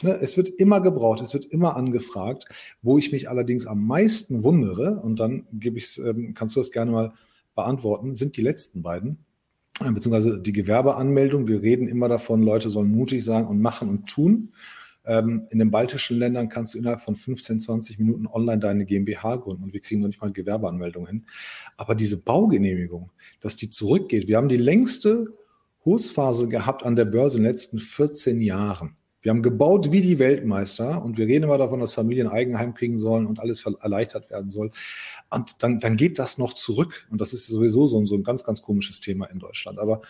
Ne, 0.01 0.17
es 0.19 0.35
wird 0.35 0.49
immer 0.49 0.81
gebraucht, 0.81 1.21
es 1.21 1.35
wird 1.35 1.45
immer 1.45 1.75
angefragt. 1.75 2.47
Wo 2.81 2.97
ich 2.97 3.11
mich 3.11 3.29
allerdings 3.29 3.67
am 3.67 3.85
meisten 3.85 4.43
wundere, 4.43 4.99
und 4.99 5.19
dann 5.19 5.45
gebe 5.53 5.77
ich, 5.77 5.99
ähm, 5.99 6.33
kannst 6.33 6.55
du 6.55 6.59
das 6.59 6.71
gerne 6.71 6.89
mal 6.89 7.13
beantworten, 7.53 8.15
sind 8.15 8.35
die 8.35 8.41
letzten 8.41 8.81
beiden, 8.81 9.19
äh, 9.79 9.91
beziehungsweise 9.91 10.39
die 10.39 10.53
Gewerbeanmeldung. 10.53 11.47
Wir 11.47 11.61
reden 11.61 11.87
immer 11.87 12.09
davon, 12.09 12.41
Leute 12.41 12.71
sollen 12.71 12.89
mutig 12.89 13.23
sein 13.23 13.45
und 13.45 13.61
machen 13.61 13.89
und 13.89 14.07
tun. 14.07 14.49
Ähm, 15.05 15.47
in 15.49 15.59
den 15.59 15.71
baltischen 15.71 16.17
Ländern 16.17 16.49
kannst 16.49 16.73
du 16.73 16.77
innerhalb 16.77 17.01
von 17.01 17.15
15, 17.15 17.59
20 17.59 17.99
Minuten 17.99 18.27
online 18.27 18.59
deine 18.59 18.85
GmbH 18.85 19.35
gründen 19.37 19.63
und 19.63 19.73
wir 19.73 19.81
kriegen 19.81 20.01
noch 20.01 20.07
nicht 20.07 20.21
mal 20.21 20.31
Gewerbeanmeldung 20.31 21.07
hin. 21.07 21.25
Aber 21.77 21.95
diese 21.95 22.21
Baugenehmigung, 22.21 23.11
dass 23.41 23.55
die 23.55 23.69
zurückgeht, 23.69 24.27
wir 24.27 24.37
haben 24.37 24.49
die 24.49 24.57
längste 24.57 25.25
Hostphase 25.85 26.47
gehabt 26.47 26.85
an 26.85 26.95
der 26.95 27.05
Börse 27.05 27.37
in 27.37 27.43
den 27.43 27.51
letzten 27.51 27.79
14 27.79 28.41
Jahren. 28.41 28.95
Wir 29.23 29.29
haben 29.29 29.41
gebaut 29.41 29.91
wie 29.93 30.01
die 30.01 30.19
Weltmeister 30.19 31.01
und 31.01 31.17
wir 31.17 31.27
reden 31.27 31.45
immer 31.45 31.57
davon, 31.57 31.79
dass 31.79 31.93
Familien 31.93 32.27
Eigenheim 32.27 32.73
kriegen 32.73 32.97
sollen 32.97 33.25
und 33.25 33.39
alles 33.39 33.65
erleichtert 33.65 34.29
werden 34.29 34.51
soll. 34.51 34.71
Und 35.29 35.63
dann, 35.63 35.79
dann 35.79 35.95
geht 35.95 36.19
das 36.19 36.37
noch 36.37 36.53
zurück. 36.53 37.07
Und 37.09 37.21
das 37.21 37.31
ist 37.31 37.47
sowieso 37.47 37.87
so 37.87 37.97
ein, 37.99 38.05
so 38.05 38.15
ein 38.15 38.23
ganz, 38.23 38.43
ganz 38.43 38.61
komisches 38.61 38.99
Thema 38.99 39.27
in 39.27 39.39
Deutschland. 39.39 39.79
Aber 39.79 40.01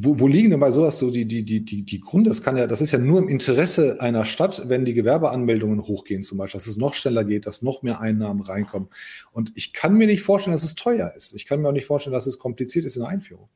wo, 0.00 0.20
wo 0.20 0.28
liegen 0.28 0.50
denn 0.50 0.60
bei 0.60 0.70
sowas 0.70 0.98
so 0.98 1.10
die, 1.10 1.24
die, 1.24 1.44
die, 1.44 1.64
die, 1.64 1.82
die 1.82 2.00
Gründe? 2.00 2.30
Das 2.30 2.42
kann 2.42 2.56
ja, 2.56 2.66
das 2.66 2.80
ist 2.80 2.92
ja 2.92 2.98
nur 2.98 3.18
im 3.18 3.28
Interesse 3.28 4.00
einer 4.00 4.24
Stadt, 4.24 4.68
wenn 4.68 4.84
die 4.84 4.94
Gewerbeanmeldungen 4.94 5.82
hochgehen, 5.82 6.22
zum 6.22 6.38
Beispiel, 6.38 6.58
dass 6.58 6.66
es 6.66 6.76
noch 6.76 6.94
schneller 6.94 7.24
geht, 7.24 7.46
dass 7.46 7.62
noch 7.62 7.82
mehr 7.82 8.00
Einnahmen 8.00 8.42
reinkommen. 8.42 8.88
Und 9.32 9.52
ich 9.54 9.72
kann 9.72 9.94
mir 9.94 10.06
nicht 10.06 10.22
vorstellen, 10.22 10.52
dass 10.54 10.64
es 10.64 10.74
teuer 10.74 11.12
ist. 11.16 11.34
Ich 11.34 11.46
kann 11.46 11.60
mir 11.60 11.68
auch 11.68 11.72
nicht 11.72 11.86
vorstellen, 11.86 12.14
dass 12.14 12.26
es 12.26 12.38
kompliziert 12.38 12.84
ist 12.84 12.96
in 12.96 13.02
der 13.02 13.10
Einführung. 13.10 13.48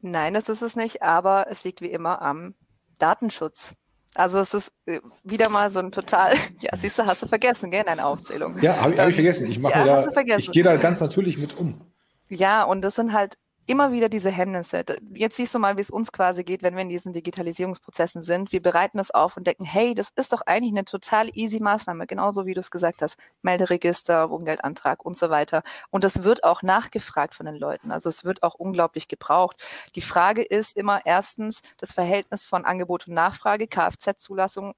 Nein, 0.00 0.34
das 0.34 0.48
ist 0.48 0.62
es 0.62 0.76
nicht, 0.76 1.02
aber 1.02 1.46
es 1.50 1.64
liegt 1.64 1.80
wie 1.80 1.90
immer 1.90 2.22
am 2.22 2.54
Datenschutz. 2.98 3.74
Also 4.14 4.38
es 4.38 4.54
ist 4.54 4.72
äh, 4.86 5.00
wieder 5.24 5.48
mal 5.48 5.70
so 5.70 5.80
ein 5.80 5.92
total, 5.92 6.34
ja, 6.60 6.76
siehst 6.76 6.98
du, 6.98 7.04
hast 7.04 7.22
du 7.22 7.26
vergessen, 7.26 7.70
gell, 7.70 7.84
deine 7.84 8.06
Aufzählung. 8.06 8.56
Ja, 8.60 8.80
habe 8.80 8.96
hab 8.96 9.08
ich 9.08 9.14
vergessen. 9.16 9.50
Ich 9.50 9.58
mache 9.58 9.72
ja, 9.72 10.06
da, 10.06 10.36
ich 10.38 10.52
gehe 10.52 10.62
da 10.62 10.76
ganz 10.76 11.00
natürlich 11.00 11.38
mit 11.38 11.58
um. 11.58 11.80
Ja, 12.28 12.64
und 12.64 12.82
das 12.82 12.94
sind 12.94 13.12
halt 13.12 13.36
immer 13.66 13.92
wieder 13.92 14.08
diese 14.08 14.30
Hemmnisse. 14.30 14.84
Jetzt 15.14 15.36
siehst 15.36 15.54
du 15.54 15.58
mal, 15.58 15.76
wie 15.76 15.80
es 15.80 15.90
uns 15.90 16.12
quasi 16.12 16.44
geht, 16.44 16.62
wenn 16.62 16.74
wir 16.74 16.82
in 16.82 16.88
diesen 16.88 17.12
Digitalisierungsprozessen 17.12 18.22
sind. 18.22 18.52
Wir 18.52 18.62
bereiten 18.62 18.98
es 18.98 19.10
auf 19.10 19.36
und 19.36 19.46
denken, 19.46 19.64
hey, 19.64 19.94
das 19.94 20.10
ist 20.16 20.32
doch 20.32 20.42
eigentlich 20.42 20.72
eine 20.72 20.84
total 20.84 21.30
easy 21.34 21.60
Maßnahme, 21.60 22.06
genauso 22.06 22.46
wie 22.46 22.54
du 22.54 22.60
es 22.60 22.70
gesagt 22.70 23.02
hast. 23.02 23.18
Melderegister, 23.42 24.30
Wohngeldantrag 24.30 25.04
und 25.04 25.16
so 25.16 25.30
weiter. 25.30 25.62
Und 25.90 26.04
das 26.04 26.24
wird 26.24 26.44
auch 26.44 26.62
nachgefragt 26.62 27.34
von 27.34 27.46
den 27.46 27.56
Leuten. 27.56 27.90
Also 27.90 28.08
es 28.08 28.24
wird 28.24 28.42
auch 28.42 28.54
unglaublich 28.54 29.08
gebraucht. 29.08 29.62
Die 29.94 30.02
Frage 30.02 30.42
ist 30.42 30.76
immer 30.76 31.00
erstens 31.04 31.62
das 31.78 31.92
Verhältnis 31.92 32.44
von 32.44 32.64
Angebot 32.64 33.08
und 33.08 33.14
Nachfrage, 33.14 33.66
Kfz-Zulassung 33.66 34.74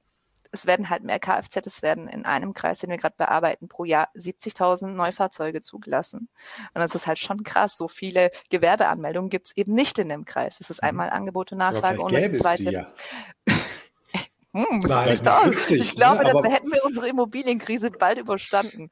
es 0.57 0.67
werden 0.67 0.91
halt 0.91 1.05
mehr 1.05 1.19
Kfz, 1.19 1.67
es 1.67 1.83
werden 1.83 2.09
in 2.09 2.25
einem 2.25 2.55
Kreis, 2.55 2.81
den 2.81 2.91
wir 2.91 2.97
gerade 2.97 3.15
bearbeiten, 3.17 3.69
pro 3.69 3.85
Jahr 3.85 4.09
70.000 4.17 4.89
Neufahrzeuge 4.89 5.63
zugelassen. 5.63 6.29
Und 6.75 6.81
das 6.81 6.95
ist 6.95 7.07
halt 7.07 7.19
schon 7.19 7.45
krass. 7.45 7.77
So 7.77 7.89
viele 7.89 8.31
Gewerbeanmeldungen 8.51 9.31
gibt 9.31 9.49
es 9.49 9.57
eben 9.57 9.75
nicht 9.75 9.99
in 9.99 10.09
dem 10.09 10.25
Kreis. 10.25 10.59
Es 10.61 10.71
ist 10.71 10.83
mhm. 10.83 10.89
einmal 10.89 11.11
Angebot 11.11 11.53
und 11.53 11.59
Nachfrage 11.59 12.01
und 12.01 12.13
das 12.13 12.39
zweite. 12.39 12.73
Ja. 12.73 12.87
Hm, 14.57 14.81
Nein, 14.81 15.17
70, 15.17 15.79
ich 15.79 15.95
glaube, 15.97 16.25
ne, 16.25 16.33
dann 16.33 16.51
hätten 16.51 16.73
wir 16.73 16.83
unsere 16.83 17.09
Immobilienkrise 17.09 17.91
bald 17.91 18.17
überstanden. 18.17 18.89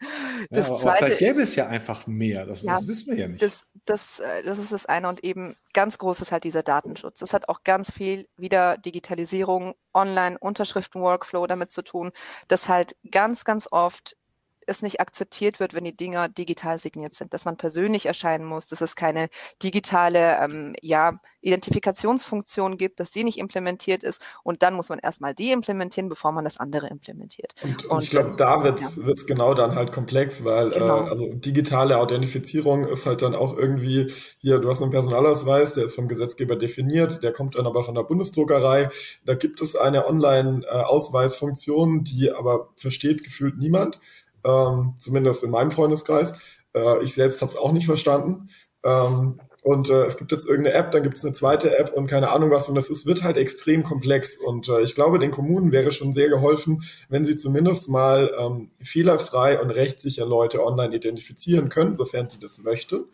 Das 0.51 0.69
ja, 0.69 0.77
zweite 0.77 1.07
aber 1.07 1.15
gäbe 1.15 1.41
es 1.41 1.57
ja 1.57 1.69
einfach 1.69 2.07
mehr. 2.07 2.45
Das, 2.45 2.61
ja, 2.61 2.75
das, 2.75 2.87
wissen 2.87 3.13
wir 3.13 3.23
ja 3.23 3.29
nicht. 3.29 3.41
Das, 3.41 3.65
das, 3.87 4.19
äh, 4.19 4.43
das 4.43 4.59
ist 4.59 4.73
das 4.73 4.85
eine. 4.85 5.09
Und 5.09 5.25
eben 5.25 5.57
ganz 5.73 5.97
groß 5.97 6.21
ist 6.21 6.33
halt 6.33 6.45
dieser 6.45 6.63
Datenschutz. 6.63 7.21
Das 7.21 7.33
hat 7.33 7.49
auch 7.49 7.65
ganz 7.65 7.91
viel 7.91 8.29
wieder 8.37 8.77
Digitalisierung, 8.77 9.75
Online-Unterschriften-Workflow 9.95 11.47
damit 11.47 11.71
zu 11.71 11.81
tun, 11.81 12.13
dass 12.49 12.69
halt 12.69 12.95
ganz, 13.11 13.47
ganz 13.47 13.67
oft 13.71 14.17
es 14.67 14.83
nicht 14.83 15.01
akzeptiert 15.01 15.61
wird, 15.61 15.75
wenn 15.75 15.85
die 15.85 15.97
Dinger 15.97 16.29
digital 16.29 16.79
signiert 16.79 17.15
sind, 17.15 17.35
dass 17.35 17.45
man 17.45 17.57
persönlich 17.57 18.07
erscheinen 18.07 18.45
muss, 18.45 18.69
dass 18.69 18.81
es 18.81 18.97
keine 18.97 19.29
digitale 19.63 20.39
ähm, 20.41 20.75
ja, 20.81 21.21
Identifikationsfunktion 21.41 22.79
gibt, 22.79 23.01
dass 23.01 23.13
sie 23.13 23.25
nicht 23.25 23.39
implementiert 23.39 24.03
ist 24.03 24.21
und 24.43 24.63
dann 24.63 24.75
muss 24.75 24.89
man 24.89 24.99
erstmal 24.99 25.35
die 25.35 25.53
implementieren, 25.53 26.09
bevor 26.09 26.33
man 26.33 26.45
das 26.45 26.59
andere 26.59 26.89
implementiert. 26.89 27.55
Und, 27.63 27.85
und, 27.85 27.91
und 27.91 28.03
ich 28.03 28.11
glaube, 28.11 28.35
da 28.37 28.65
wird 28.65 28.81
es 28.81 28.97
ja. 28.97 29.13
genau 29.27 29.55
dann 29.55 29.75
halt 29.75 29.93
komplex, 29.93 30.45
weil 30.45 30.73
äh, 30.73 30.79
genau. 30.79 31.07
äh, 31.07 31.11
also 31.11 31.33
digitale 31.33 31.99
Authentifizierung 31.99 32.87
ist 32.87 33.07
halt 33.07 33.23
dann 33.23 33.35
auch 33.35 33.57
irgendwie, 33.57 34.11
hier, 34.39 34.59
du 34.59 34.69
hast 34.69 34.83
einen 34.83 34.91
Personalausweis, 34.91 35.75
der 35.75 35.85
ist 35.85 35.95
vom 35.95 36.09
Gesetzgeber 36.09 36.57
definiert, 36.57 37.23
der 37.23 37.33
kommt 37.33 37.57
dann 37.57 37.67
aber 37.67 37.85
von 37.85 37.95
der 37.95 38.03
Bundesdruckerei. 38.03 38.91
Da 39.25 39.35
gibt 39.35 39.61
es 39.61 39.77
eine 39.77 40.07
Online-Ausweisfunktion, 40.07 42.05
die 42.05 42.31
aber 42.31 42.71
versteht 42.77 43.25
gefühlt 43.25 43.59
niemand 43.59 44.01
ähm, 44.45 44.95
zumindest 44.99 45.43
in 45.43 45.51
meinem 45.51 45.71
Freundeskreis. 45.71 46.33
Äh, 46.75 47.03
ich 47.03 47.15
selbst 47.15 47.41
habe 47.43 47.51
es 47.53 47.59
auch 47.59 47.73
nicht 47.73 47.87
verstanden. 47.87 48.49
Ähm, 48.85 49.41
und 49.65 49.89
äh, 49.89 50.05
es 50.05 50.19
gibt 50.19 50.31
jetzt 50.31 50.47
irgendeine 50.47 50.77
App, 50.77 50.93
dann 50.93 51.03
gibt 51.03 51.17
es 51.17 51.25
eine 51.25 51.33
zweite 51.33 51.79
App 51.79 51.95
und 51.95 52.07
keine 52.07 52.31
Ahnung 52.31 52.51
was. 52.51 52.69
Und 52.69 52.75
das 52.75 52.91
ist, 52.91 53.07
wird 53.07 53.23
halt 53.23 53.39
extrem 53.39 53.83
komplex. 53.83 54.37
Und 54.37 54.69
äh, 54.69 54.83
ich 54.83 54.95
glaube, 54.95 55.19
den 55.19 55.31
Kommunen 55.31 55.73
wäre 55.73 55.91
schon 55.91 56.13
sehr 56.13 56.29
geholfen, 56.29 56.83
wenn 57.09 57.25
sie 57.25 57.39
zumindest 57.39 57.89
mal 57.89 58.31
ähm, 58.39 58.73
fehlerfrei 58.83 59.59
und 59.59 59.71
rechtssicher 59.71 60.27
Leute 60.27 60.63
online 60.63 60.95
identifizieren 60.95 61.71
können, 61.71 61.97
sofern 61.97 62.29
die 62.29 62.39
das 62.39 62.59
möchten. 62.59 63.07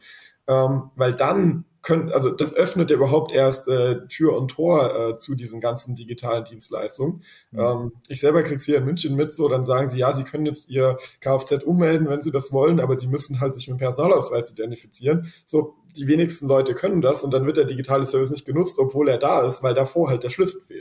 Ähm, 0.51 0.91
weil 0.97 1.13
dann 1.13 1.65
können, 1.83 2.13
also 2.13 2.31
das 2.31 2.55
öffnet 2.55 2.91
ja 2.91 2.97
überhaupt 2.97 3.33
erst 3.33 3.69
äh, 3.69 4.07
Tür 4.09 4.37
und 4.37 4.49
Tor 4.49 4.95
äh, 4.95 5.17
zu 5.17 5.35
diesen 5.35 5.61
ganzen 5.61 5.97
digitalen 5.97 6.45
Dienstleistungen. 6.45 7.23
Mhm. 7.53 7.59
Ähm, 7.59 7.93
ich 8.09 8.21
selber 8.21 8.43
krieg's 8.43 8.67
hier 8.67 8.79
in 8.79 8.85
München 8.85 9.17
mit, 9.17 9.35
so 9.35 9.49
dann 9.49 9.65
sagen 9.65 9.89
sie, 9.89 9.99
ja, 9.99 10.13
sie 10.13 10.25
können 10.25 10.45
jetzt 10.45 10.69
ihr 10.69 10.99
Kfz 11.21 11.63
ummelden, 11.65 12.09
wenn 12.09 12.21
sie 12.21 12.33
das 12.33 12.53
wollen, 12.53 12.81
aber 12.81 12.97
sie 12.97 13.07
müssen 13.07 13.41
halt 13.41 13.55
sich 13.55 13.69
mit 13.69 13.77
dem 13.77 13.79
Personalausweis 13.79 14.53
identifizieren. 14.53 15.33
So, 15.47 15.75
die 15.97 16.07
wenigsten 16.07 16.47
Leute 16.49 16.75
können 16.75 17.01
das 17.01 17.25
und 17.25 17.33
dann 17.33 17.47
wird 17.47 17.57
der 17.57 17.65
digitale 17.65 18.07
Service 18.07 18.31
nicht 18.31 18.45
genutzt, 18.45 18.79
obwohl 18.79 19.09
er 19.09 19.19
da 19.19 19.47
ist, 19.47 19.63
weil 19.63 19.75
davor 19.75 20.09
halt 20.09 20.23
der 20.23 20.31
Schlüssel 20.31 20.61
fehlt. 20.63 20.80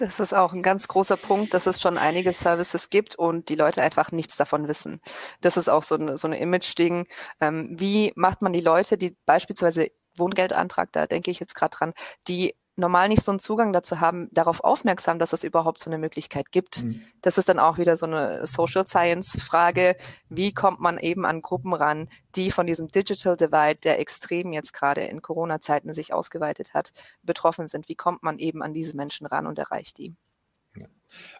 Das 0.00 0.18
ist 0.18 0.34
auch 0.34 0.54
ein 0.54 0.62
ganz 0.62 0.88
großer 0.88 1.16
Punkt, 1.18 1.52
dass 1.52 1.66
es 1.66 1.80
schon 1.80 1.98
einige 1.98 2.32
Services 2.32 2.88
gibt 2.88 3.16
und 3.16 3.50
die 3.50 3.54
Leute 3.54 3.82
einfach 3.82 4.12
nichts 4.12 4.36
davon 4.36 4.66
wissen. 4.66 5.00
Das 5.42 5.58
ist 5.58 5.68
auch 5.68 5.82
so 5.82 5.94
ein 5.94 6.16
so 6.16 6.26
eine 6.26 6.38
Image-Ding. 6.38 7.06
Ähm, 7.40 7.76
wie 7.78 8.12
macht 8.16 8.40
man 8.40 8.54
die 8.54 8.62
Leute, 8.62 8.96
die 8.96 9.16
beispielsweise 9.26 9.90
Wohngeldantrag, 10.16 10.90
da 10.92 11.06
denke 11.06 11.30
ich 11.30 11.38
jetzt 11.40 11.54
gerade 11.54 11.76
dran, 11.76 11.92
die 12.28 12.54
normal 12.80 13.08
nicht 13.08 13.24
so 13.24 13.30
einen 13.30 13.38
Zugang 13.38 13.72
dazu 13.72 14.00
haben, 14.00 14.28
darauf 14.32 14.64
aufmerksam, 14.64 15.18
dass 15.18 15.32
es 15.32 15.44
überhaupt 15.44 15.80
so 15.80 15.90
eine 15.90 15.98
Möglichkeit 15.98 16.50
gibt. 16.50 16.82
Mhm. 16.82 17.02
Das 17.22 17.38
ist 17.38 17.48
dann 17.48 17.60
auch 17.60 17.78
wieder 17.78 17.96
so 17.96 18.06
eine 18.06 18.46
Social 18.46 18.86
Science 18.86 19.38
Frage. 19.40 19.96
Wie 20.28 20.52
kommt 20.52 20.80
man 20.80 20.98
eben 20.98 21.24
an 21.24 21.42
Gruppen 21.42 21.72
ran, 21.72 22.08
die 22.34 22.50
von 22.50 22.66
diesem 22.66 22.88
Digital 22.88 23.36
Divide, 23.36 23.80
der 23.84 24.00
extrem 24.00 24.52
jetzt 24.52 24.72
gerade 24.72 25.02
in 25.02 25.22
Corona-Zeiten 25.22 25.94
sich 25.94 26.12
ausgeweitet 26.12 26.74
hat, 26.74 26.92
betroffen 27.22 27.68
sind? 27.68 27.88
Wie 27.88 27.94
kommt 27.94 28.22
man 28.22 28.38
eben 28.38 28.62
an 28.62 28.74
diese 28.74 28.96
Menschen 28.96 29.26
ran 29.26 29.46
und 29.46 29.58
erreicht 29.58 29.98
die? 29.98 30.16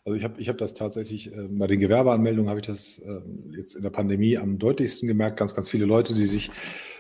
Also 0.04 0.16
ich 0.16 0.24
habe 0.24 0.40
ich 0.40 0.48
hab 0.48 0.58
das 0.58 0.74
tatsächlich, 0.74 1.32
äh, 1.32 1.48
bei 1.48 1.66
den 1.66 1.80
Gewerbeanmeldungen 1.80 2.48
habe 2.48 2.60
ich 2.60 2.66
das 2.66 2.98
äh, 2.98 3.20
jetzt 3.56 3.74
in 3.74 3.82
der 3.82 3.90
Pandemie 3.90 4.38
am 4.38 4.58
deutlichsten 4.58 5.08
gemerkt. 5.08 5.38
Ganz, 5.38 5.54
ganz 5.54 5.68
viele 5.68 5.86
Leute, 5.86 6.14
die 6.14 6.24
sich 6.24 6.50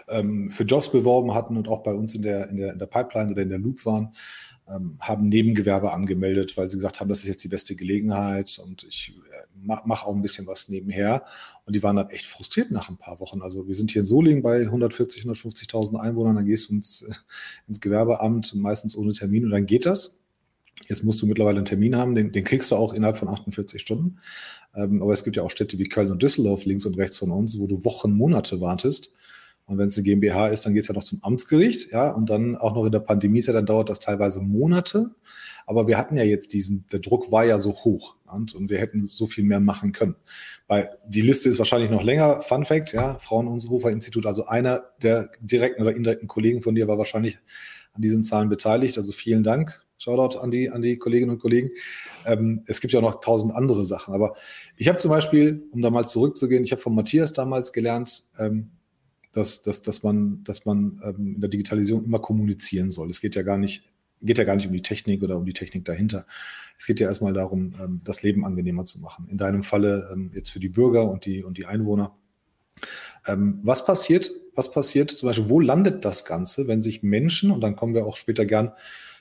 ähm, 0.08 0.50
für 0.50 0.64
Jobs 0.64 0.90
beworben 0.90 1.34
hatten 1.34 1.56
und 1.56 1.68
auch 1.68 1.82
bei 1.82 1.94
uns 1.94 2.14
in 2.14 2.22
der, 2.22 2.48
in 2.48 2.56
der, 2.56 2.72
in 2.72 2.78
der 2.78 2.86
Pipeline 2.86 3.30
oder 3.32 3.42
in 3.42 3.48
der 3.48 3.58
Loop 3.58 3.86
waren, 3.86 4.14
ähm, 4.68 4.96
haben 5.00 5.28
Nebengewerbe 5.28 5.92
angemeldet, 5.92 6.56
weil 6.56 6.68
sie 6.68 6.76
gesagt 6.76 7.00
haben, 7.00 7.08
das 7.08 7.20
ist 7.20 7.28
jetzt 7.28 7.44
die 7.44 7.48
beste 7.48 7.74
Gelegenheit 7.74 8.60
und 8.64 8.84
ich 8.84 9.14
äh, 9.30 9.46
mache 9.54 9.82
mach 9.86 10.04
auch 10.04 10.14
ein 10.14 10.22
bisschen 10.22 10.46
was 10.46 10.68
nebenher. 10.68 11.24
Und 11.64 11.74
die 11.74 11.82
waren 11.82 11.96
dann 11.96 12.08
echt 12.10 12.26
frustriert 12.26 12.70
nach 12.70 12.88
ein 12.88 12.96
paar 12.96 13.20
Wochen. 13.20 13.42
Also 13.42 13.66
wir 13.66 13.74
sind 13.74 13.90
hier 13.90 14.00
in 14.00 14.06
Solingen 14.06 14.42
bei 14.42 14.60
140, 14.62 15.24
150.000 15.24 15.96
Einwohnern, 15.98 16.36
dann 16.36 16.46
gehst 16.46 16.68
du 16.68 16.74
ins, 16.74 17.02
äh, 17.02 17.12
ins 17.66 17.80
Gewerbeamt, 17.80 18.54
meistens 18.54 18.96
ohne 18.96 19.12
Termin 19.12 19.44
und 19.44 19.50
dann 19.50 19.66
geht 19.66 19.86
das. 19.86 20.19
Jetzt 20.88 21.04
musst 21.04 21.22
du 21.22 21.26
mittlerweile 21.26 21.58
einen 21.58 21.66
Termin 21.66 21.96
haben, 21.96 22.14
den, 22.14 22.32
den 22.32 22.44
kriegst 22.44 22.70
du 22.70 22.76
auch 22.76 22.92
innerhalb 22.92 23.16
von 23.18 23.28
48 23.28 23.80
Stunden. 23.80 24.18
Ähm, 24.74 25.02
aber 25.02 25.12
es 25.12 25.24
gibt 25.24 25.36
ja 25.36 25.42
auch 25.42 25.50
Städte 25.50 25.78
wie 25.78 25.88
Köln 25.88 26.10
und 26.10 26.22
Düsseldorf 26.22 26.64
links 26.64 26.86
und 26.86 26.96
rechts 26.96 27.16
von 27.16 27.30
uns, 27.30 27.58
wo 27.58 27.66
du 27.66 27.84
Wochen, 27.84 28.12
Monate 28.12 28.60
wartest. 28.60 29.12
Und 29.66 29.78
wenn 29.78 29.86
es 29.86 29.96
eine 29.96 30.04
GmbH 30.04 30.48
ist, 30.48 30.66
dann 30.66 30.74
geht 30.74 30.82
es 30.82 30.88
ja 30.88 30.94
noch 30.94 31.04
zum 31.04 31.22
Amtsgericht, 31.22 31.92
ja, 31.92 32.10
und 32.10 32.28
dann 32.28 32.56
auch 32.56 32.74
noch 32.74 32.86
in 32.86 32.92
der 32.92 32.98
Pandemie, 32.98 33.40
ja, 33.40 33.52
dann 33.52 33.66
dauert 33.66 33.88
das 33.88 34.00
teilweise 34.00 34.40
Monate. 34.40 35.14
Aber 35.64 35.86
wir 35.86 35.96
hatten 35.96 36.16
ja 36.16 36.24
jetzt 36.24 36.52
diesen, 36.52 36.86
der 36.90 36.98
Druck 36.98 37.30
war 37.30 37.44
ja 37.44 37.60
so 37.60 37.72
hoch 37.72 38.16
und, 38.26 38.52
und 38.56 38.68
wir 38.68 38.78
hätten 38.78 39.04
so 39.04 39.28
viel 39.28 39.44
mehr 39.44 39.60
machen 39.60 39.92
können. 39.92 40.16
Weil 40.66 40.98
die 41.06 41.20
Liste 41.20 41.48
ist 41.48 41.58
wahrscheinlich 41.58 41.90
noch 41.90 42.02
länger. 42.02 42.42
Fun 42.42 42.64
Fact, 42.64 42.92
ja, 42.92 43.18
Fraunhofer 43.20 43.90
Institut, 43.90 44.26
also 44.26 44.46
einer 44.46 44.82
der 45.02 45.30
direkten 45.40 45.82
oder 45.82 45.94
indirekten 45.94 46.26
Kollegen 46.26 46.62
von 46.62 46.74
dir 46.74 46.88
war 46.88 46.98
wahrscheinlich 46.98 47.38
an 47.92 48.02
diesen 48.02 48.24
Zahlen 48.24 48.48
beteiligt. 48.48 48.98
Also 48.98 49.12
vielen 49.12 49.44
Dank. 49.44 49.84
Shoutout 50.00 50.38
an 50.38 50.50
die, 50.50 50.70
an 50.70 50.80
die 50.80 50.96
Kolleginnen 50.96 51.30
und 51.30 51.40
Kollegen. 51.40 51.70
Ähm, 52.24 52.62
es 52.66 52.80
gibt 52.80 52.94
ja 52.94 53.00
auch 53.00 53.04
noch 53.04 53.20
tausend 53.20 53.54
andere 53.54 53.84
Sachen. 53.84 54.14
Aber 54.14 54.34
ich 54.76 54.88
habe 54.88 54.96
zum 54.96 55.10
Beispiel, 55.10 55.62
um 55.72 55.82
da 55.82 55.90
mal 55.90 56.06
zurückzugehen, 56.06 56.64
ich 56.64 56.72
habe 56.72 56.80
von 56.80 56.94
Matthias 56.94 57.34
damals 57.34 57.70
gelernt, 57.74 58.24
ähm, 58.38 58.70
dass, 59.32 59.62
dass, 59.62 59.82
dass 59.82 60.02
man, 60.02 60.42
dass 60.42 60.64
man 60.64 61.02
ähm, 61.04 61.34
in 61.34 61.40
der 61.42 61.50
Digitalisierung 61.50 62.02
immer 62.02 62.18
kommunizieren 62.18 62.88
soll. 62.88 63.10
Es 63.10 63.20
geht 63.20 63.36
ja 63.36 63.42
gar 63.42 63.58
nicht, 63.58 63.84
geht 64.22 64.38
ja 64.38 64.44
gar 64.44 64.56
nicht 64.56 64.66
um 64.66 64.72
die 64.72 64.80
Technik 64.80 65.22
oder 65.22 65.36
um 65.36 65.44
die 65.44 65.52
Technik 65.52 65.84
dahinter. 65.84 66.24
Es 66.78 66.86
geht 66.86 66.98
ja 66.98 67.06
erstmal 67.06 67.34
darum, 67.34 67.74
ähm, 67.78 68.00
das 68.02 68.22
Leben 68.22 68.46
angenehmer 68.46 68.86
zu 68.86 69.00
machen. 69.00 69.28
In 69.30 69.36
deinem 69.36 69.62
Falle 69.62 70.08
ähm, 70.14 70.30
jetzt 70.34 70.48
für 70.48 70.60
die 70.60 70.70
Bürger 70.70 71.10
und 71.10 71.26
die, 71.26 71.44
und 71.44 71.58
die 71.58 71.66
Einwohner. 71.66 72.16
Ähm, 73.26 73.60
was 73.62 73.84
passiert, 73.84 74.30
was 74.54 74.70
passiert 74.70 75.10
zum 75.10 75.28
Beispiel, 75.28 75.50
wo 75.50 75.60
landet 75.60 76.06
das 76.06 76.24
Ganze, 76.24 76.68
wenn 76.68 76.80
sich 76.80 77.02
Menschen, 77.02 77.50
und 77.50 77.60
dann 77.60 77.76
kommen 77.76 77.94
wir 77.94 78.06
auch 78.06 78.16
später 78.16 78.46
gern 78.46 78.72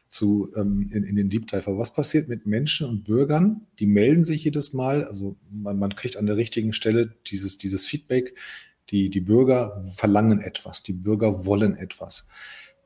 zu, 0.09 0.51
ähm, 0.55 0.89
in, 0.91 1.03
in 1.03 1.15
den 1.15 1.29
Deep 1.29 1.47
Dive, 1.47 1.77
was 1.77 1.93
passiert 1.93 2.27
mit 2.27 2.45
Menschen 2.45 2.87
und 2.87 3.03
Bürgern, 3.03 3.67
die 3.79 3.85
melden 3.85 4.23
sich 4.23 4.43
jedes 4.43 4.73
Mal, 4.73 5.03
also 5.03 5.37
man, 5.51 5.77
man 5.77 5.95
kriegt 5.95 6.17
an 6.17 6.25
der 6.25 6.35
richtigen 6.35 6.73
Stelle 6.73 7.13
dieses, 7.27 7.57
dieses 7.57 7.85
Feedback, 7.85 8.35
die, 8.89 9.09
die 9.09 9.21
Bürger 9.21 9.81
verlangen 9.95 10.41
etwas, 10.41 10.83
die 10.83 10.93
Bürger 10.93 11.45
wollen 11.45 11.75
etwas. 11.75 12.27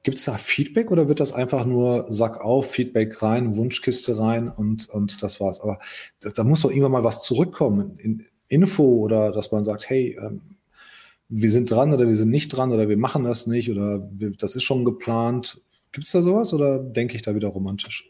Gibt 0.04 0.18
es 0.18 0.26
da 0.26 0.36
Feedback 0.36 0.92
oder 0.92 1.08
wird 1.08 1.22
das 1.22 1.32
einfach 1.32 1.66
nur 1.66 2.12
Sack 2.12 2.42
auf, 2.42 2.70
Feedback 2.70 3.24
rein, 3.24 3.56
Wunschkiste 3.56 4.20
rein 4.20 4.50
und, 4.50 4.90
und 4.90 5.24
das 5.24 5.40
war's? 5.40 5.62
Aber 5.62 5.80
das, 6.20 6.34
da 6.34 6.44
muss 6.44 6.62
doch 6.62 6.72
irgendwann 6.72 6.92
mal 6.92 7.04
was 7.06 7.24
zurückkommen, 7.24 7.98
in 8.00 8.26
Info 8.50 8.84
oder 8.84 9.32
dass 9.32 9.54
man 9.54 9.64
sagt, 9.64 9.90
hey, 9.90 10.18
ähm, 10.22 10.42
wir 11.30 11.50
sind 11.50 11.72
dran 11.72 11.94
oder 11.94 12.08
wir 12.08 12.16
sind 12.18 12.30
nicht 12.30 12.50
dran 12.50 12.72
oder 12.72 12.90
wir 12.90 12.98
machen 12.98 13.24
das 13.24 13.48
nicht 13.48 13.72
oder 13.72 14.08
wir, 14.12 14.32
das 14.32 14.56
ist 14.56 14.64
schon 14.64 14.84
geplant. 14.84 15.62
Gibt 15.94 16.06
es 16.06 16.12
da 16.12 16.22
sowas 16.22 16.54
oder 16.54 16.80
denke 16.80 17.16
ich 17.16 17.22
da 17.22 17.34
wieder 17.34 17.48
romantisch? 17.48 18.10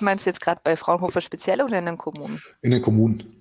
Meinst 0.00 0.26
du 0.26 0.30
jetzt 0.30 0.40
gerade 0.40 0.60
bei 0.62 0.76
Fraunhofer 0.76 1.20
speziell 1.20 1.62
oder 1.62 1.78
in 1.78 1.86
den 1.86 1.96
Kommunen? 1.96 2.42
In 2.62 2.72
den 2.72 2.82
Kommunen. 2.82 3.32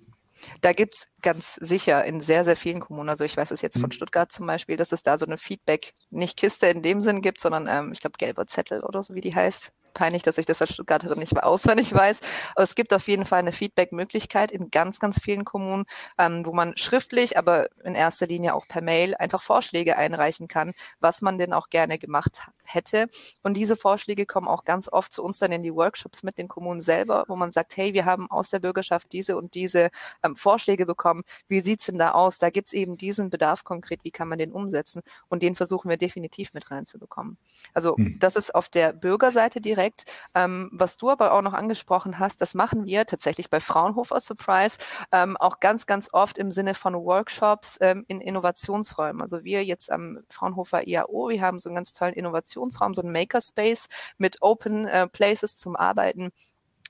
Da 0.62 0.72
gibt 0.72 0.96
es 0.96 1.08
ganz 1.22 1.56
sicher 1.56 2.04
in 2.06 2.22
sehr, 2.22 2.46
sehr 2.46 2.56
vielen 2.56 2.80
Kommunen, 2.80 3.10
also 3.10 3.24
ich 3.24 3.36
weiß 3.36 3.52
es 3.52 3.62
jetzt 3.62 3.80
von 3.80 3.90
mhm. 3.90 3.94
Stuttgart 3.94 4.32
zum 4.32 4.46
Beispiel, 4.46 4.78
dass 4.78 4.92
es 4.92 5.02
da 5.02 5.18
so 5.18 5.26
eine 5.26 5.38
Feedback, 5.38 5.94
nicht 6.10 6.38
Kiste 6.38 6.68
in 6.68 6.82
dem 6.82 7.02
Sinn 7.02 7.22
gibt, 7.22 7.42
sondern 7.42 7.68
ähm, 7.68 7.92
ich 7.94 8.00
glaube 8.00 8.18
gelber 8.18 8.46
Zettel 8.46 8.84
oder 8.84 9.02
so, 9.02 9.16
wie 9.16 9.22
die 9.22 9.34
heißt. 9.34 9.72
Peinlich, 9.96 10.22
dass 10.22 10.38
ich 10.38 10.46
das 10.46 10.62
als 10.62 10.74
Stuttgarterin 10.74 11.18
nicht 11.18 11.34
mehr 11.34 11.48
auswendig 11.48 11.92
weiß. 11.94 12.20
Aber 12.54 12.64
es 12.64 12.76
gibt 12.76 12.94
auf 12.94 13.08
jeden 13.08 13.26
Fall 13.26 13.40
eine 13.40 13.52
Feedback-Möglichkeit 13.52 14.52
in 14.52 14.70
ganz, 14.70 15.00
ganz 15.00 15.20
vielen 15.20 15.44
Kommunen, 15.46 15.86
ähm, 16.20 16.46
wo 16.46 16.54
man 16.54 16.78
schriftlich, 16.78 17.40
aber 17.40 17.70
in 17.84 17.96
erster 17.96 18.28
Linie 18.28 18.54
auch 18.54 18.68
per 18.68 18.82
Mail 18.82 19.16
einfach 19.16 19.42
Vorschläge 19.42 19.98
einreichen 19.98 20.48
kann, 20.48 20.74
was 21.00 21.24
man 21.24 21.40
denn 21.40 21.54
auch 21.54 21.70
gerne 21.70 21.98
gemacht 21.98 22.44
hätte. 22.64 23.08
Und 23.42 23.56
diese 23.56 23.76
Vorschläge 23.76 24.26
kommen 24.26 24.48
auch 24.48 24.66
ganz 24.66 24.90
oft 24.92 25.14
zu 25.14 25.24
uns 25.24 25.40
dann 25.40 25.52
in 25.52 25.64
die 25.64 25.74
Workshops 25.74 26.24
mit 26.24 26.38
den 26.38 26.48
Kommunen 26.48 26.82
selber, 26.82 27.26
wo 27.28 27.36
man 27.36 27.52
sagt, 27.52 27.78
hey, 27.78 27.94
wir 27.94 28.06
haben 28.06 28.30
aus 28.30 28.50
der 28.50 28.60
Bürgerschaft 28.60 29.12
diese 29.12 29.38
und 29.38 29.54
diese 29.54 29.90
ähm, 30.24 30.36
Vorschläge 30.36 30.86
bekommen. 30.86 31.24
Wie 31.48 31.62
sieht's 31.62 31.86
denn 31.86 31.98
da 31.98 32.12
aus? 32.12 32.38
Da 32.38 32.50
gibt's 32.50 32.74
eben 32.74 32.98
diesen 32.98 33.30
Bedarf 33.30 33.64
konkret. 33.64 34.04
Wie 34.04 34.12
kann 34.12 34.28
man 34.28 34.38
den 34.38 34.52
umsetzen? 34.52 35.02
Und 35.30 35.44
den 35.44 35.56
versuchen 35.56 35.90
wir 35.90 35.98
definitiv 35.98 36.54
mit 36.54 36.70
reinzubekommen. 36.72 37.38
Also 37.74 37.96
hm. 37.96 38.18
das 38.20 38.36
ist 38.36 38.54
auf 38.54 38.70
der 38.70 38.94
Bürgerseite 38.94 39.62
direkt. 39.62 39.85
Ähm, 40.34 40.70
was 40.72 40.98
du 40.98 41.10
aber 41.10 41.34
auch 41.34 41.42
noch 41.42 41.54
angesprochen 41.54 42.20
hast, 42.20 42.42
das 42.42 42.54
machen 42.54 42.86
wir 42.86 43.06
tatsächlich 43.06 43.50
bei 43.50 43.60
Fraunhofer 43.60 44.20
Surprise 44.20 44.78
ähm, 45.12 45.38
auch 45.38 45.60
ganz, 45.60 45.86
ganz 45.86 46.10
oft 46.14 46.38
im 46.38 46.52
Sinne 46.52 46.74
von 46.74 46.96
Workshops 46.96 47.78
ähm, 47.82 48.06
in 48.08 48.22
Innovationsräumen. 48.22 49.22
Also 49.22 49.44
wir 49.44 49.64
jetzt 49.64 49.92
am 49.92 50.20
Fraunhofer 50.30 50.88
IAO, 50.88 51.30
wir 51.30 51.42
haben 51.42 51.60
so 51.60 51.70
einen 51.70 51.76
ganz 51.76 51.94
tollen 51.94 52.14
Innovationsraum, 52.14 52.94
so 52.94 53.02
einen 53.02 53.12
Makerspace 53.12 53.88
mit 54.18 54.42
Open 54.42 54.88
äh, 54.88 55.08
Places 55.08 55.58
zum 55.58 55.76
Arbeiten 55.76 56.32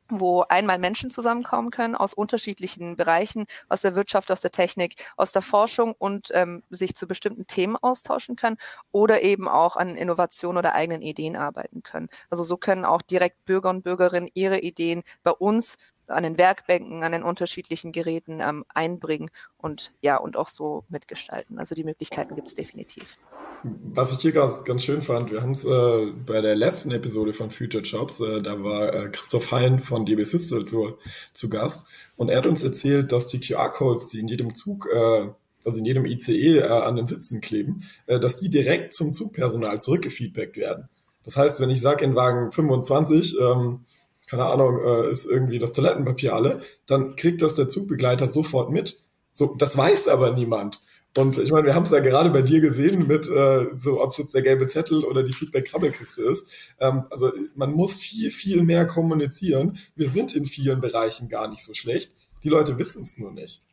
wo 0.10 0.42
einmal 0.50 0.78
Menschen 0.80 1.10
zusammenkommen 1.12 1.72
können 1.72 1.96
aus 1.96 2.14
unterschiedlichen 2.14 2.96
Bereichen, 2.96 3.46
aus 3.70 3.82
der 3.82 3.96
Wirtschaft, 3.96 4.32
aus 4.32 4.42
der 4.42 4.52
Technik, 4.52 4.96
aus 5.18 5.32
der 5.32 5.42
Forschung 5.42 5.94
und 5.98 6.30
ähm, 6.34 6.64
sich 6.70 6.96
zu 6.96 7.08
bestimmten 7.08 7.48
Themen 7.48 7.76
austauschen 7.78 8.36
können 8.36 8.58
oder 8.92 9.22
eben 9.24 9.48
auch 9.48 9.76
an 9.76 9.96
Innovationen 9.96 10.58
oder 10.60 10.74
eigenen 10.76 11.02
Ideen 11.02 11.36
arbeiten 11.36 11.84
können. 11.84 12.10
Also 12.30 12.44
so 12.44 12.58
können 12.58 12.86
auch 12.86 13.02
direkt 13.02 13.44
Bürger 13.46 13.70
und 13.70 13.84
Bürgerinnen 13.84 14.30
ihre 14.34 14.60
Ideen 14.60 15.04
bei 15.24 15.32
uns 15.32 15.76
an 16.08 16.24
den 16.24 16.38
Werkbänken, 16.38 17.04
an 17.04 17.12
den 17.12 17.24
unterschiedlichen 17.24 17.92
Geräten 17.92 18.40
ähm, 18.42 18.66
einbringen 18.74 19.30
und 19.58 19.92
ja, 20.02 20.18
und 20.18 20.38
auch 20.38 20.48
so 20.48 20.84
mitgestalten. 20.90 21.60
Also 21.60 21.76
die 21.76 21.84
Möglichkeiten 21.84 22.36
gibt 22.36 22.48
es 22.48 22.56
definitiv. 22.56 23.18
Was 23.64 24.12
ich 24.12 24.20
hier 24.20 24.32
ganz, 24.32 24.84
schön 24.84 25.02
fand, 25.02 25.32
wir 25.32 25.42
haben 25.42 25.54
es 25.54 25.66
äh, 25.66 26.12
bei 26.26 26.42
der 26.42 26.56
letzten 26.56 26.92
Episode 26.92 27.34
von 27.34 27.50
Future 27.50 27.84
Jobs, 27.84 28.20
äh, 28.20 28.42
da 28.42 28.64
war 28.64 28.94
äh, 28.94 29.10
Christoph 29.10 29.52
Hein 29.52 29.80
von 29.80 30.06
DB 30.06 30.24
System 30.24 30.68
zu, 30.68 30.98
zu 31.34 31.50
Gast 31.50 31.88
und 32.16 32.30
er 32.30 32.38
hat 32.38 32.46
uns 32.46 32.64
erzählt, 32.64 33.12
dass 33.12 33.26
die 33.28 33.40
QR-Codes, 33.40 34.08
die 34.08 34.20
in 34.20 34.28
jedem 34.28 34.54
Zug, 34.54 34.88
äh, 34.94 35.30
also 35.64 35.80
in 35.80 35.86
jedem 35.86 36.06
ICE 36.06 36.60
äh, 36.60 36.68
an 36.68 36.96
den 36.96 37.08
Sitzen 37.08 37.42
kleben, 37.42 37.84
äh, 38.06 38.20
dass 38.20 38.38
die 38.38 38.50
direkt 38.50 38.94
zum 38.94 39.16
Zugpersonal 39.16 39.82
zurückgefeedbackt 39.82 40.58
werden. 40.58 40.88
Das 41.24 41.36
heißt, 41.38 41.60
wenn 41.60 41.72
ich 41.72 41.82
sage 41.82 42.06
in 42.06 42.16
Wagen 42.16 42.52
25, 42.52 43.38
ähm, 43.42 43.86
keine 44.28 44.46
Ahnung, 44.46 44.80
äh, 44.84 45.12
ist 45.12 45.26
irgendwie 45.26 45.60
das 45.60 45.74
Toilettenpapier 45.74 46.34
alle, 46.34 46.62
dann 46.88 47.16
kriegt 47.16 47.42
das 47.42 47.56
der 47.56 47.70
Zugbegleiter 47.70 48.30
sofort 48.30 48.72
mit. 48.72 49.02
So, 49.34 49.56
das 49.58 49.76
weiß 49.76 50.08
aber 50.08 50.32
niemand. 50.32 50.82
Und 51.18 51.38
ich 51.38 51.52
meine, 51.52 51.66
wir 51.66 51.76
haben 51.76 51.84
es 51.84 51.92
ja 51.92 52.00
gerade 52.00 52.30
bei 52.30 52.42
dir 52.42 52.60
gesehen 52.60 53.08
mit, 53.08 53.30
äh, 53.30 53.68
so 53.78 54.02
ob 54.02 54.12
es 54.12 54.18
jetzt 54.18 54.34
der 54.34 54.42
gelbe 54.42 54.68
Zettel 54.68 55.06
oder 55.06 55.24
die 55.24 55.32
Feedback-Krabbelkiste 55.32 56.24
ist. 56.24 56.48
Ähm, 56.80 57.06
also 57.10 57.32
man 57.56 57.72
muss 57.72 57.96
viel, 57.96 58.32
viel 58.32 58.64
mehr 58.64 58.86
kommunizieren. 58.86 59.78
Wir 59.96 60.10
sind 60.10 60.36
in 60.36 60.46
vielen 60.46 60.82
Bereichen 60.82 61.30
gar 61.30 61.48
nicht 61.48 61.64
so 61.64 61.74
schlecht. 61.74 62.14
Die 62.44 62.50
Leute 62.50 62.78
wissen 62.78 63.04
es 63.04 63.18
nur 63.18 63.32
nicht. 63.32 63.64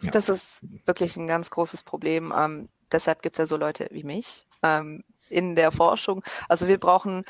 Ja. 0.00 0.12
Das 0.12 0.28
ist 0.28 0.60
wirklich 0.84 1.16
ein 1.16 1.26
ganz 1.26 1.50
großes 1.50 1.82
Problem. 1.82 2.32
Ähm, 2.36 2.68
deshalb 2.92 3.22
gibt 3.22 3.36
es 3.36 3.42
ja 3.42 3.46
so 3.46 3.56
Leute 3.56 3.88
wie 3.90 4.04
mich 4.04 4.46
ähm, 4.62 5.02
in 5.28 5.56
der 5.56 5.72
Forschung. 5.72 6.22
Also 6.48 6.68
wir 6.68 6.78
brauchen 6.78 7.24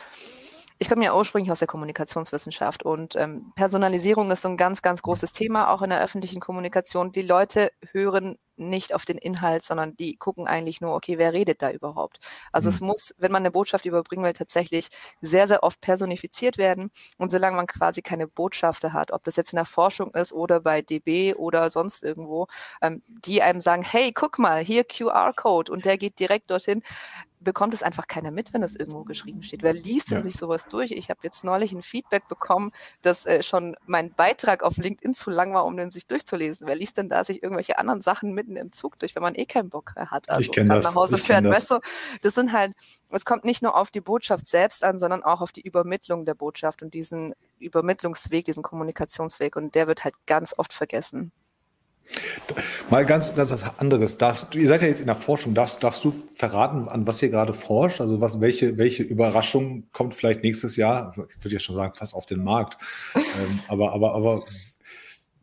ich 0.80 0.88
komme 0.88 1.04
ja 1.04 1.14
ursprünglich 1.14 1.52
aus 1.52 1.58
der 1.58 1.68
Kommunikationswissenschaft 1.68 2.82
und 2.84 3.14
ähm, 3.14 3.52
Personalisierung 3.54 4.30
ist 4.30 4.40
so 4.40 4.48
ein 4.48 4.56
ganz, 4.56 4.80
ganz 4.80 5.02
großes 5.02 5.32
Thema, 5.34 5.68
auch 5.70 5.82
in 5.82 5.90
der 5.90 6.02
öffentlichen 6.02 6.40
Kommunikation. 6.40 7.12
Die 7.12 7.20
Leute 7.20 7.70
hören 7.92 8.38
nicht 8.60 8.94
auf 8.94 9.04
den 9.04 9.18
Inhalt, 9.18 9.64
sondern 9.64 9.96
die 9.96 10.16
gucken 10.16 10.46
eigentlich 10.46 10.80
nur, 10.80 10.94
okay, 10.94 11.18
wer 11.18 11.32
redet 11.32 11.62
da 11.62 11.70
überhaupt? 11.70 12.20
Also 12.52 12.68
mhm. 12.68 12.74
es 12.74 12.80
muss, 12.80 13.14
wenn 13.18 13.32
man 13.32 13.42
eine 13.42 13.50
Botschaft 13.50 13.86
überbringen 13.86 14.24
will, 14.24 14.32
tatsächlich 14.32 14.88
sehr, 15.20 15.48
sehr 15.48 15.62
oft 15.62 15.80
personifiziert 15.80 16.58
werden. 16.58 16.90
Und 17.18 17.30
solange 17.30 17.56
man 17.56 17.66
quasi 17.66 18.02
keine 18.02 18.26
Botschafter 18.26 18.92
hat, 18.92 19.10
ob 19.10 19.24
das 19.24 19.36
jetzt 19.36 19.52
in 19.52 19.56
der 19.56 19.64
Forschung 19.64 20.12
ist 20.14 20.32
oder 20.32 20.60
bei 20.60 20.82
DB 20.82 21.34
oder 21.34 21.70
sonst 21.70 22.02
irgendwo, 22.02 22.46
ähm, 22.82 23.02
die 23.06 23.42
einem 23.42 23.60
sagen, 23.60 23.82
hey, 23.82 24.12
guck 24.12 24.38
mal, 24.38 24.62
hier 24.62 24.84
QR-Code 24.84 25.72
und 25.72 25.84
der 25.84 25.98
geht 25.98 26.18
direkt 26.18 26.50
dorthin, 26.50 26.82
bekommt 27.40 27.74
es 27.74 27.82
einfach 27.82 28.06
keiner 28.06 28.30
mit, 28.30 28.52
wenn 28.52 28.62
es 28.62 28.76
irgendwo 28.76 29.04
geschrieben 29.04 29.42
steht. 29.42 29.62
Wer 29.62 29.72
liest 29.72 30.10
denn 30.10 30.18
ja. 30.18 30.24
sich 30.24 30.36
sowas 30.36 30.68
durch? 30.68 30.92
Ich 30.92 31.10
habe 31.10 31.20
jetzt 31.22 31.42
neulich 31.42 31.72
ein 31.72 31.82
Feedback 31.82 32.28
bekommen, 32.28 32.70
dass 33.02 33.26
äh, 33.26 33.42
schon 33.42 33.76
mein 33.86 34.12
Beitrag 34.12 34.62
auf 34.62 34.76
LinkedIn 34.76 35.14
zu 35.14 35.30
lang 35.30 35.54
war, 35.54 35.64
um 35.64 35.76
den 35.76 35.90
sich 35.90 36.06
durchzulesen. 36.06 36.66
Wer 36.66 36.76
liest 36.76 36.98
denn 36.98 37.08
da 37.08 37.24
sich 37.24 37.42
irgendwelche 37.42 37.78
anderen 37.78 38.02
Sachen 38.02 38.34
mitten 38.50 38.66
im 38.66 38.72
Zug 38.72 38.98
durch, 38.98 39.14
wenn 39.14 39.22
man 39.22 39.34
eh 39.34 39.46
keinen 39.46 39.70
Bock 39.70 39.94
hat? 39.96 40.28
Also 40.28 40.40
ich 40.40 40.52
kenne 40.52 40.74
das. 40.74 40.84
nach 40.84 40.94
Hause 40.94 41.16
ich 41.16 41.22
fährt, 41.22 41.44
weißt 41.44 41.70
du, 41.70 41.80
das 42.22 42.34
sind 42.34 42.52
halt, 42.52 42.72
es 43.10 43.24
kommt 43.24 43.44
nicht 43.44 43.62
nur 43.62 43.76
auf 43.76 43.90
die 43.90 44.00
Botschaft 44.00 44.46
selbst 44.46 44.84
an, 44.84 44.98
sondern 44.98 45.22
auch 45.22 45.40
auf 45.40 45.52
die 45.52 45.62
Übermittlung 45.62 46.24
der 46.24 46.34
Botschaft 46.34 46.82
und 46.82 46.94
diesen 46.94 47.34
Übermittlungsweg, 47.58 48.44
diesen 48.44 48.62
Kommunikationsweg 48.62 49.56
und 49.56 49.74
der 49.74 49.86
wird 49.86 50.04
halt 50.04 50.14
ganz 50.26 50.54
oft 50.56 50.72
vergessen. 50.72 51.32
Mal 52.88 53.06
ganz 53.06 53.30
etwas 53.30 53.78
anderes. 53.78 54.18
Darfst, 54.18 54.54
ihr 54.56 54.66
seid 54.66 54.82
ja 54.82 54.88
jetzt 54.88 55.00
in 55.00 55.06
der 55.06 55.16
Forschung. 55.16 55.54
Darfst, 55.54 55.82
darfst 55.82 56.04
du 56.04 56.10
verraten, 56.10 56.88
an 56.88 57.06
was 57.06 57.22
ihr 57.22 57.28
gerade 57.28 57.52
forscht? 57.52 58.00
Also 58.00 58.20
was, 58.20 58.40
welche, 58.40 58.78
welche 58.78 59.04
Überraschung 59.04 59.86
kommt 59.92 60.14
vielleicht 60.14 60.42
nächstes 60.42 60.74
Jahr? 60.76 61.14
Ich 61.28 61.44
würde 61.44 61.54
ja 61.54 61.60
schon 61.60 61.76
sagen, 61.76 61.92
fast 61.92 62.14
auf 62.14 62.26
den 62.26 62.42
Markt. 62.42 62.78
ähm, 63.14 63.60
aber, 63.68 63.92
aber, 63.92 64.14
aber 64.14 64.42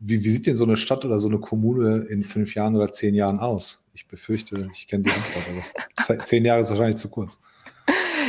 wie, 0.00 0.24
wie 0.24 0.30
sieht 0.30 0.46
denn 0.46 0.56
so 0.56 0.64
eine 0.64 0.76
Stadt 0.76 1.04
oder 1.04 1.18
so 1.18 1.28
eine 1.28 1.38
Kommune 1.38 2.06
in 2.08 2.24
fünf 2.24 2.54
Jahren 2.54 2.76
oder 2.76 2.92
zehn 2.92 3.14
Jahren 3.14 3.40
aus? 3.40 3.82
Ich 3.94 4.06
befürchte, 4.06 4.68
ich 4.72 4.86
kenne 4.86 5.04
die 5.04 5.10
Antwort, 5.10 5.64
aber 5.96 6.24
zehn 6.24 6.44
Jahre 6.44 6.60
ist 6.60 6.70
wahrscheinlich 6.70 6.96
zu 6.96 7.08
kurz. 7.08 7.40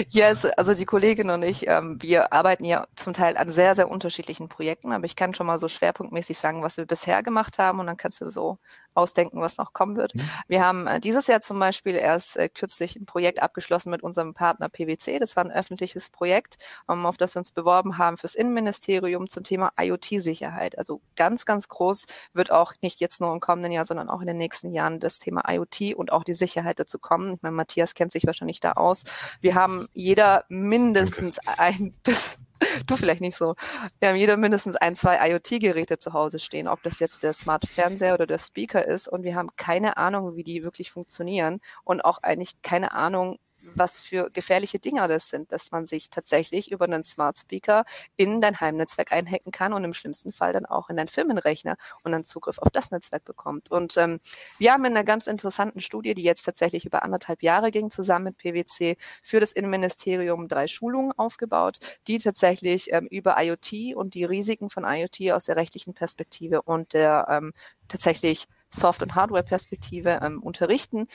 Yes, 0.10 0.46
also 0.46 0.74
die 0.74 0.86
Kollegin 0.86 1.30
und 1.30 1.44
ich, 1.44 1.68
ähm, 1.68 2.02
wir 2.02 2.32
arbeiten 2.32 2.64
ja 2.64 2.88
zum 2.96 3.14
Teil 3.14 3.36
an 3.38 3.52
sehr, 3.52 3.76
sehr 3.76 3.92
unterschiedlichen 3.92 4.48
Projekten, 4.48 4.94
aber 4.94 5.06
ich 5.06 5.16
kann 5.16 5.34
schon 5.34 5.48
mal 5.48 5.60
so 5.60 5.68
schwerpunktmäßig 5.68 6.38
sagen, 6.38 6.64
was 6.64 6.78
wir 6.78 6.86
bisher 6.86 7.22
gemacht 7.22 7.58
haben 7.58 7.80
und 7.80 7.88
dann 7.88 7.98
kannst 7.98 8.22
du 8.22 8.30
so 8.30 8.58
ausdenken, 9.00 9.42
was 9.42 9.58
noch 9.58 9.74
kommen 9.74 9.96
wird. 9.96 10.14
Mhm. 10.14 10.30
Wir 10.48 10.66
haben 10.66 10.88
äh, 10.88 11.00
dieses 11.00 11.28
Jahr 11.28 11.42
zum 11.42 11.58
Beispiel 11.60 11.96
erst 11.96 12.38
äh, 12.38 12.50
kürzlich 12.50 12.96
ein 12.96 13.06
Projekt 13.06 13.42
abgeschlossen 13.42 13.90
mit 13.90 14.04
unserem 14.04 14.34
Partner 14.34 14.70
PwC. 14.70 15.20
Das 15.20 15.36
war 15.36 15.46
ein 15.46 15.52
öffentliches 15.52 16.10
Projekt, 16.10 16.58
um, 16.88 17.06
auf 17.06 17.18
das 17.18 17.36
wir 17.36 17.40
uns 17.40 17.52
beworben 17.52 17.98
haben 17.98 18.18
fürs 18.18 18.36
Innenministerium 18.36 19.30
zum 19.30 19.44
Thema 19.44 19.72
IoT-Sicherheit. 19.80 20.78
Also 20.78 21.02
ganz, 21.16 21.46
ganz 21.46 21.70
groß 21.70 22.06
wird 22.34 22.52
auch 22.52 22.74
nicht 22.82 23.00
jetzt 23.00 23.22
nur 23.22 23.32
im 23.32 23.40
kommenden 23.40 23.72
Jahr, 23.72 23.86
sondern 23.86 24.10
auch 24.10 24.22
in 24.22 24.28
den 24.28 24.38
nächsten 24.38 24.74
Jahren 24.74 25.00
das 25.00 25.18
Thema 25.18 25.44
IoT 25.48 25.96
und 25.96 26.12
auch 26.12 26.24
die 26.24 26.34
Sicherheit 26.34 26.80
dazu 26.80 27.00
kommen. 27.00 27.36
Ich 27.36 27.42
meine, 27.42 27.56
Matthias 27.56 27.94
kennt 27.94 28.12
sich 28.12 28.26
wahrscheinlich 28.26 28.60
da 28.60 28.74
aus. 28.74 29.04
Wir 29.40 29.56
haben 29.56 29.88
jeder 29.94 30.44
mindestens 30.50 31.40
ein 31.58 31.94
bis 32.04 32.38
Du 32.88 32.98
vielleicht 32.98 33.22
nicht 33.22 33.38
so. 33.38 33.56
Wir 34.00 34.10
haben 34.10 34.16
jeder 34.16 34.38
mindestens 34.38 34.76
ein, 34.76 34.96
zwei 34.96 35.30
IoT-Geräte 35.30 36.00
zu 36.00 36.14
Hause 36.14 36.40
stehen, 36.40 36.68
ob 36.68 36.84
das 36.84 37.00
jetzt 37.00 37.24
der 37.24 37.34
Smart 37.34 37.68
Fernseher 37.68 38.14
oder 38.14 38.28
der 38.28 38.38
Speaker 38.38 38.86
ist. 38.86 39.08
Und 39.08 39.24
wir 39.24 39.36
haben 39.36 39.50
keine 39.56 39.98
Ahnung, 39.98 40.36
wie 40.36 40.44
die 40.44 40.64
wirklich 40.64 40.92
funktionieren 40.92 41.62
und 41.84 42.04
auch 42.04 42.20
eigentlich 42.24 42.62
keine 42.62 42.94
Ahnung, 42.94 43.38
was 43.76 44.00
für 44.00 44.30
gefährliche 44.32 44.80
Dinger 44.80 45.08
das 45.08 45.30
sind, 45.30 45.52
dass 45.52 45.72
man 45.72 45.86
sich 45.86 46.10
tatsächlich 46.10 46.72
über 46.72 46.86
einen 46.86 47.04
Smart 47.04 47.38
Speaker 47.38 47.86
in 48.18 48.42
dein 48.42 48.60
Heimnetzwerk 48.60 49.12
einhacken 49.12 49.52
kann 49.52 49.74
und 49.74 49.84
im 49.84 49.94
schlimmsten 49.94 50.32
Fall 50.32 50.54
dann 50.54 50.66
auch 50.66 50.90
in 50.90 50.98
deinen 50.98 51.08
Firmenrechner 51.08 51.78
und 52.04 52.12
dann 52.12 52.26
Zugriff 52.26 52.60
auf 52.60 52.70
das 52.72 52.92
Netzwerk 52.92 53.26
bekommt. 53.26 53.72
Und 53.72 53.98
ähm, 53.98 54.20
wir 54.58 54.74
haben 54.74 54.86
in 54.86 54.96
einer 54.96 55.04
ganz 55.04 55.28
interessanten 55.28 55.82
Studie, 55.82 56.14
die 56.14 56.24
jetzt 56.24 56.44
tatsächlich 56.44 56.86
über 56.86 57.04
anderthalb 57.04 57.44
Jahre 57.44 57.72
ging, 57.72 57.92
zusammen 57.92 58.26
mit 58.26 58.38
PwC 58.38 58.98
für 59.22 59.40
das 59.40 59.52
Innenministerium 59.52 60.48
drei 60.48 60.68
Schulungen 60.68 61.12
aufgebaut, 61.14 61.80
die 62.08 62.20
tatsächlich 62.20 62.92
ähm, 62.92 63.08
über 63.08 63.36
IoT 63.42 63.96
und 63.96 64.14
die 64.14 64.26
Risiken 64.26 64.70
von 64.70 64.84
IoT 64.86 65.32
aus 65.32 65.46
der 65.46 65.56
rechtlichen 65.56 65.94
Perspektive 65.94 66.62
und 66.62 66.94
der 66.94 67.28
ähm, 67.30 67.54
tatsächlich 67.88 68.48
Soft- 68.72 69.02
und 69.02 69.16
Hardware-Perspektive 69.16 70.20
ähm, 70.22 70.42
unterrichten. 70.44 71.08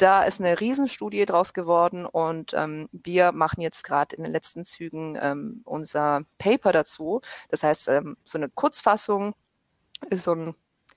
Da 0.00 0.24
ist 0.24 0.40
eine 0.40 0.58
Riesenstudie 0.58 1.26
draus 1.26 1.52
geworden 1.52 2.06
und 2.06 2.54
ähm, 2.54 2.88
wir 2.90 3.32
machen 3.32 3.60
jetzt 3.60 3.84
gerade 3.84 4.16
in 4.16 4.22
den 4.22 4.32
letzten 4.32 4.64
Zügen 4.64 5.18
ähm, 5.20 5.60
unser 5.64 6.22
Paper 6.38 6.72
dazu. 6.72 7.20
Das 7.50 7.62
heißt, 7.62 7.88
ähm, 7.88 8.16
so 8.24 8.38
eine 8.38 8.48
Kurzfassung 8.48 9.34
ist 10.08 10.24
so 10.24 10.34
ein 10.34 10.54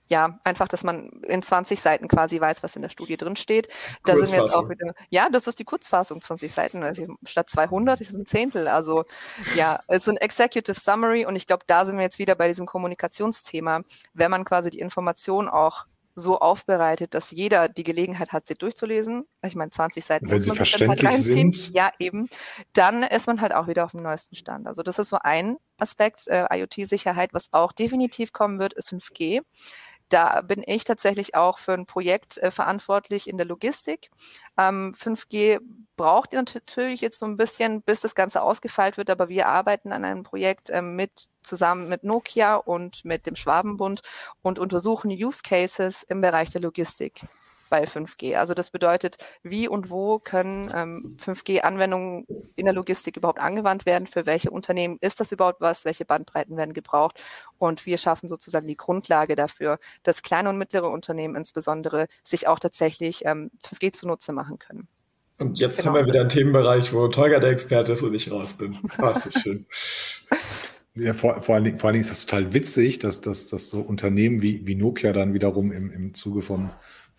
ja, 0.08 0.40
einfach, 0.44 0.68
dass 0.68 0.84
man 0.84 1.10
in 1.28 1.42
20 1.42 1.82
Seiten 1.82 2.08
quasi 2.08 2.40
weiß, 2.40 2.62
was 2.62 2.76
in 2.76 2.82
der 2.82 2.90
Studie 2.90 3.18
drin 3.18 3.36
steht. 3.36 3.70
Da 4.06 4.16
sind 4.16 4.32
wir 4.32 4.44
jetzt 4.44 4.54
auch 4.54 4.70
wieder, 4.70 4.94
ja, 5.10 5.30
das 5.30 5.48
ist 5.48 5.60
die 5.60 5.64
Kurzfassung, 5.64 6.22
20 6.22 6.52
Seiten, 6.52 6.84
also 6.84 7.16
statt 7.26 7.50
200 7.50 8.00
ist 8.02 8.14
ein 8.14 8.26
Zehntel. 8.26 8.68
Also 8.68 9.06
ja, 9.56 9.80
ist 9.88 10.06
so 10.06 10.12
ein 10.12 10.18
Executive 10.18 10.80
Summary 10.80 11.26
und 11.26 11.36
ich 11.36 11.48
glaube, 11.48 11.64
da 11.68 11.86
sind 11.86 11.96
wir 11.98 12.04
jetzt 12.04 12.20
wieder 12.20 12.36
bei 12.36 12.48
diesem 12.48 12.66
Kommunikationsthema. 12.66 13.82
Wenn 14.14 14.30
man 14.30 14.46
quasi 14.46 14.70
die 14.70 14.80
Information 14.80 15.50
auch 15.50 15.86
so 16.16 16.40
aufbereitet, 16.40 17.14
dass 17.14 17.32
jeder 17.32 17.68
die 17.68 17.84
Gelegenheit 17.84 18.32
hat, 18.32 18.46
sie 18.46 18.56
durchzulesen. 18.56 19.26
Ich 19.44 19.56
meine, 19.56 19.72
20 19.72 20.06
Seiten. 20.06 20.30
Wenn 20.30 20.40
sie 20.40 20.52
halt 20.52 20.58
verständlich 20.58 21.10
halt 21.10 21.20
sind. 21.20 21.74
Ja, 21.74 21.92
eben. 22.00 22.30
Dann 22.74 23.04
ist 23.04 23.28
man 23.28 23.42
halt 23.42 23.54
auch 23.54 23.68
wieder 23.68 23.86
auf 23.86 23.92
dem 23.92 24.04
neuesten 24.04 24.36
Stand. 24.36 24.68
Also 24.68 24.84
das 24.84 25.00
ist 25.00 25.10
so 25.10 25.18
ein 25.22 25.58
Aspekt, 25.78 26.28
äh, 26.28 26.46
IoT-Sicherheit, 26.52 27.34
was 27.34 27.52
auch 27.52 27.72
definitiv 27.72 28.32
kommen 28.32 28.60
wird, 28.60 28.74
ist 28.74 28.90
5G. 28.90 29.42
Da 30.10 30.42
bin 30.42 30.64
ich 30.66 30.84
tatsächlich 30.84 31.36
auch 31.36 31.58
für 31.58 31.74
ein 31.74 31.86
Projekt 31.86 32.38
äh, 32.38 32.52
verantwortlich 32.52 33.28
in 33.28 33.38
der 33.38 33.46
Logistik. 33.46 34.12
Ähm, 34.58 34.96
5G 35.00 35.60
braucht 35.96 36.34
natürlich 36.34 37.02
jetzt 37.02 37.20
so 37.20 37.26
ein 37.26 37.38
bisschen, 37.38 37.82
bis 37.82 38.02
das 38.02 38.16
Ganze 38.16 38.42
ausgefeilt 38.42 38.98
wird, 38.98 39.10
aber 39.10 39.30
wir 39.30 39.48
arbeiten 39.48 39.92
an 39.92 40.06
einem 40.06 40.24
Projekt 40.24 40.70
äh, 40.70 40.82
mit 40.82 41.28
zusammen 41.44 41.90
mit 41.90 42.04
Nokia 42.04 42.56
und 42.56 43.04
mit 43.04 43.26
dem 43.26 43.36
Schwabenbund 43.36 44.02
und 44.42 44.60
untersuchen 44.60 45.12
Use 45.12 45.42
Cases 45.44 46.04
im 46.04 46.22
Bereich 46.22 46.50
der 46.50 46.62
Logistik 46.62 47.26
bei 47.74 47.86
5G. 47.86 48.36
Also 48.36 48.54
das 48.54 48.70
bedeutet, 48.70 49.18
wie 49.42 49.68
und 49.68 49.90
wo 49.90 50.20
können 50.20 50.72
ähm, 50.76 51.18
5G-Anwendungen 51.20 52.28
in 52.56 52.66
der 52.66 52.74
Logistik 52.76 53.18
überhaupt 53.18 53.40
angewandt 53.40 53.88
werden? 53.88 54.06
Für 54.06 54.28
welche 54.28 54.52
Unternehmen 54.52 55.00
ist 55.02 55.20
das 55.20 55.32
überhaupt 55.32 55.60
was? 55.60 55.84
Welche 55.84 56.06
Bandbreiten 56.06 56.56
werden 56.56 56.76
gebraucht? 56.76 57.20
Und 57.58 57.88
wir 57.88 57.98
schaffen 57.98 58.30
sozusagen 58.30 58.68
die 58.68 58.78
Grundlage 58.78 59.36
dafür, 59.36 59.80
dass 60.04 60.22
kleine 60.22 60.50
und 60.50 60.60
mittlere 60.60 60.88
Unternehmen 60.92 61.36
insbesondere 61.36 62.06
sich 62.24 62.48
auch 62.48 62.60
tatsächlich 62.60 63.26
ähm, 63.26 63.50
5G 63.68 63.92
zunutze 63.92 64.34
machen 64.34 64.60
können. 64.60 64.88
Und 65.40 65.58
jetzt 65.58 65.80
genau. 65.80 65.96
haben 65.96 65.96
wir 65.96 66.06
wieder 66.06 66.20
einen 66.20 66.30
Themenbereich, 66.30 66.94
wo 66.94 67.08
Tolga 67.08 67.40
der 67.40 67.50
Experte 67.50 67.94
ist 67.94 68.04
und 68.04 68.14
ich 68.14 68.32
raus 68.32 68.54
bin. 68.54 68.78
Ah, 69.00 69.14
das 69.14 69.26
ist 69.26 69.42
schön. 69.42 69.66
Ja, 70.96 71.14
vor, 71.16 71.42
vor, 71.42 71.56
allen 71.56 71.64
Dingen, 71.64 71.80
vor 71.80 71.88
allen 71.88 71.96
Dingen 71.96 72.02
ist 72.04 72.12
das 72.12 72.28
total 72.28 72.54
witzig, 72.54 73.00
dass, 73.00 73.20
dass, 73.20 73.48
dass 73.48 73.72
so 73.72 73.82
Unternehmen 73.82 74.44
wie, 74.44 74.68
wie 74.68 74.76
Nokia 74.76 75.12
dann 75.12 75.34
wiederum 75.34 75.72
im, 75.72 75.92
im 75.92 76.14
Zuge 76.14 76.44
von 76.44 76.70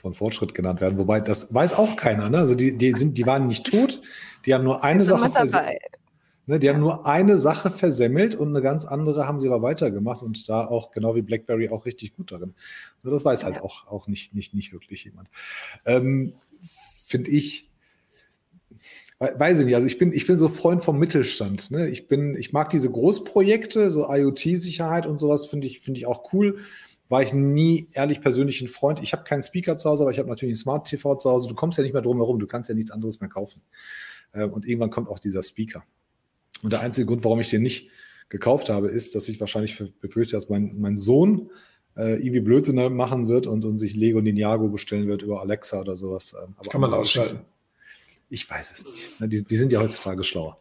von 0.04 0.12
Fortschritt 0.12 0.52
genannt 0.52 0.82
werden. 0.82 0.98
Wobei 0.98 1.18
das 1.18 1.54
weiß 1.54 1.78
auch 1.78 1.96
keiner. 1.96 2.28
Ne? 2.28 2.36
Also 2.36 2.54
die, 2.54 2.76
die, 2.76 2.92
sind, 2.92 3.16
die 3.16 3.24
waren 3.24 3.46
nicht 3.46 3.64
tot, 3.64 4.02
die 4.44 4.52
haben 4.52 4.62
nur 4.62 4.84
eine 4.84 5.02
Sache 5.02 5.30
versemmelt. 5.30 5.80
Ne, 6.46 6.58
die 6.58 6.66
ja. 6.66 6.74
haben 6.74 6.80
nur 6.80 7.06
eine 7.06 7.38
Sache 7.38 7.70
versemmelt 7.70 8.34
und 8.34 8.48
eine 8.48 8.60
ganz 8.60 8.84
andere 8.84 9.26
haben 9.26 9.40
sie 9.40 9.48
aber 9.48 9.62
weitergemacht 9.62 10.22
und 10.22 10.46
da 10.46 10.66
auch, 10.66 10.90
genau 10.90 11.14
wie 11.14 11.22
BlackBerry, 11.22 11.70
auch 11.70 11.86
richtig 11.86 12.14
gut 12.14 12.32
darin. 12.32 12.52
Nur 13.02 13.14
das 13.14 13.24
weiß 13.24 13.44
halt 13.44 13.56
ja. 13.56 13.62
auch, 13.62 13.86
auch 13.86 14.08
nicht, 14.08 14.34
nicht, 14.34 14.52
nicht 14.52 14.74
wirklich 14.74 15.04
jemand. 15.04 15.30
Ähm, 15.86 16.34
Finde 17.06 17.30
ich, 17.30 17.70
weiß 19.18 19.60
ich 19.60 19.64
nicht, 19.64 19.74
also 19.74 19.86
ich 19.86 19.96
bin, 19.96 20.12
ich 20.12 20.26
bin 20.26 20.36
so 20.36 20.50
Freund 20.50 20.84
vom 20.84 20.98
Mittelstand. 20.98 21.70
Ne? 21.70 21.88
Ich 21.88 22.08
bin, 22.08 22.36
ich 22.36 22.52
mag 22.52 22.68
diese 22.68 22.90
Großprojekte, 22.90 23.90
so 23.90 24.12
IoT-Sicherheit 24.12 25.06
und 25.06 25.16
sowas, 25.16 25.46
finde 25.46 25.66
ich, 25.66 25.80
finde 25.80 25.96
ich 25.96 26.06
auch 26.06 26.30
cool 26.34 26.58
war 27.08 27.22
ich 27.22 27.32
nie 27.32 27.88
ehrlich 27.92 28.20
persönlich 28.20 28.60
ein 28.60 28.68
Freund. 28.68 29.02
Ich 29.02 29.12
habe 29.12 29.24
keinen 29.24 29.42
Speaker 29.42 29.76
zu 29.76 29.90
Hause, 29.90 30.04
aber 30.04 30.10
ich 30.10 30.18
habe 30.18 30.28
natürlich 30.28 30.54
ein 30.54 30.58
Smart 30.58 30.88
TV 30.88 31.16
zu 31.16 31.30
Hause. 31.30 31.48
Du 31.48 31.54
kommst 31.54 31.78
ja 31.78 31.84
nicht 31.84 31.92
mehr 31.92 32.02
drum 32.02 32.16
herum, 32.16 32.38
du 32.38 32.46
kannst 32.46 32.68
ja 32.68 32.74
nichts 32.74 32.90
anderes 32.90 33.20
mehr 33.20 33.28
kaufen. 33.28 33.62
Ähm, 34.32 34.52
und 34.52 34.66
irgendwann 34.66 34.90
kommt 34.90 35.08
auch 35.08 35.18
dieser 35.18 35.42
Speaker. 35.42 35.84
Und 36.62 36.72
der 36.72 36.80
einzige 36.80 37.06
Grund, 37.06 37.24
warum 37.24 37.40
ich 37.40 37.50
den 37.50 37.62
nicht 37.62 37.90
gekauft 38.28 38.70
habe, 38.70 38.88
ist, 38.88 39.14
dass 39.14 39.28
ich 39.28 39.38
wahrscheinlich 39.40 39.82
befürchte, 40.00 40.36
dass 40.36 40.48
mein, 40.48 40.80
mein 40.80 40.96
Sohn 40.96 41.50
äh, 41.96 42.14
irgendwie 42.14 42.40
Blödsinn 42.40 42.76
machen 42.94 43.28
wird 43.28 43.46
und, 43.46 43.64
und 43.64 43.78
sich 43.78 43.94
Lego 43.94 44.20
Ninjago 44.20 44.68
bestellen 44.68 45.06
wird 45.06 45.22
über 45.22 45.40
Alexa 45.40 45.80
oder 45.80 45.96
sowas. 45.96 46.34
Ähm, 46.42 46.54
aber 46.56 46.70
Kann 46.70 46.80
man 46.80 46.94
ausschalten. 46.94 47.40
Ich 48.30 48.48
weiß 48.48 48.72
es 48.72 48.84
nicht. 49.20 49.32
Die, 49.32 49.44
die 49.44 49.56
sind 49.56 49.70
ja 49.72 49.80
heutzutage 49.80 50.24
schlauer. 50.24 50.58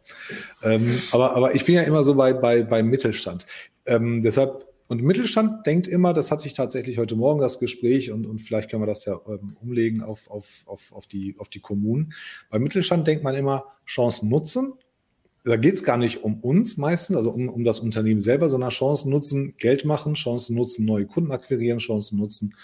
Ähm, 0.62 0.96
aber, 1.10 1.34
aber 1.34 1.54
ich 1.54 1.64
bin 1.64 1.74
ja 1.74 1.82
immer 1.82 2.04
so 2.04 2.14
bei, 2.14 2.32
bei, 2.34 2.62
beim 2.62 2.88
Mittelstand. 2.88 3.46
Ähm, 3.86 4.20
deshalb 4.22 4.66
und 4.86 5.02
Mittelstand 5.02 5.66
denkt 5.66 5.86
immer, 5.86 6.12
das 6.12 6.30
hatte 6.30 6.46
ich 6.46 6.52
tatsächlich 6.52 6.98
heute 6.98 7.16
Morgen 7.16 7.40
das 7.40 7.58
Gespräch 7.58 8.10
und, 8.10 8.26
und 8.26 8.40
vielleicht 8.40 8.70
können 8.70 8.82
wir 8.82 8.86
das 8.86 9.06
ja 9.06 9.18
ähm, 9.26 9.56
umlegen 9.62 10.02
auf, 10.02 10.30
auf, 10.30 10.46
auf, 10.66 10.92
auf, 10.92 11.06
die, 11.06 11.36
auf 11.38 11.48
die 11.48 11.60
Kommunen. 11.60 12.12
Beim 12.50 12.62
Mittelstand 12.62 13.06
denkt 13.06 13.24
man 13.24 13.34
immer 13.34 13.64
Chancen 13.86 14.28
nutzen. 14.28 14.74
Da 15.44 15.56
geht 15.56 15.74
es 15.74 15.84
gar 15.84 15.96
nicht 15.96 16.22
um 16.22 16.40
uns 16.40 16.76
meistens, 16.76 17.16
also 17.16 17.30
um, 17.30 17.48
um 17.48 17.64
das 17.64 17.80
Unternehmen 17.80 18.20
selber, 18.20 18.48
sondern 18.48 18.70
Chancen 18.70 19.10
nutzen, 19.10 19.54
Geld 19.56 19.84
machen, 19.84 20.14
Chancen 20.14 20.54
nutzen, 20.54 20.84
neue 20.84 21.06
Kunden 21.06 21.32
akquirieren, 21.32 21.78
Chancen 21.78 22.18
nutzen, 22.18 22.54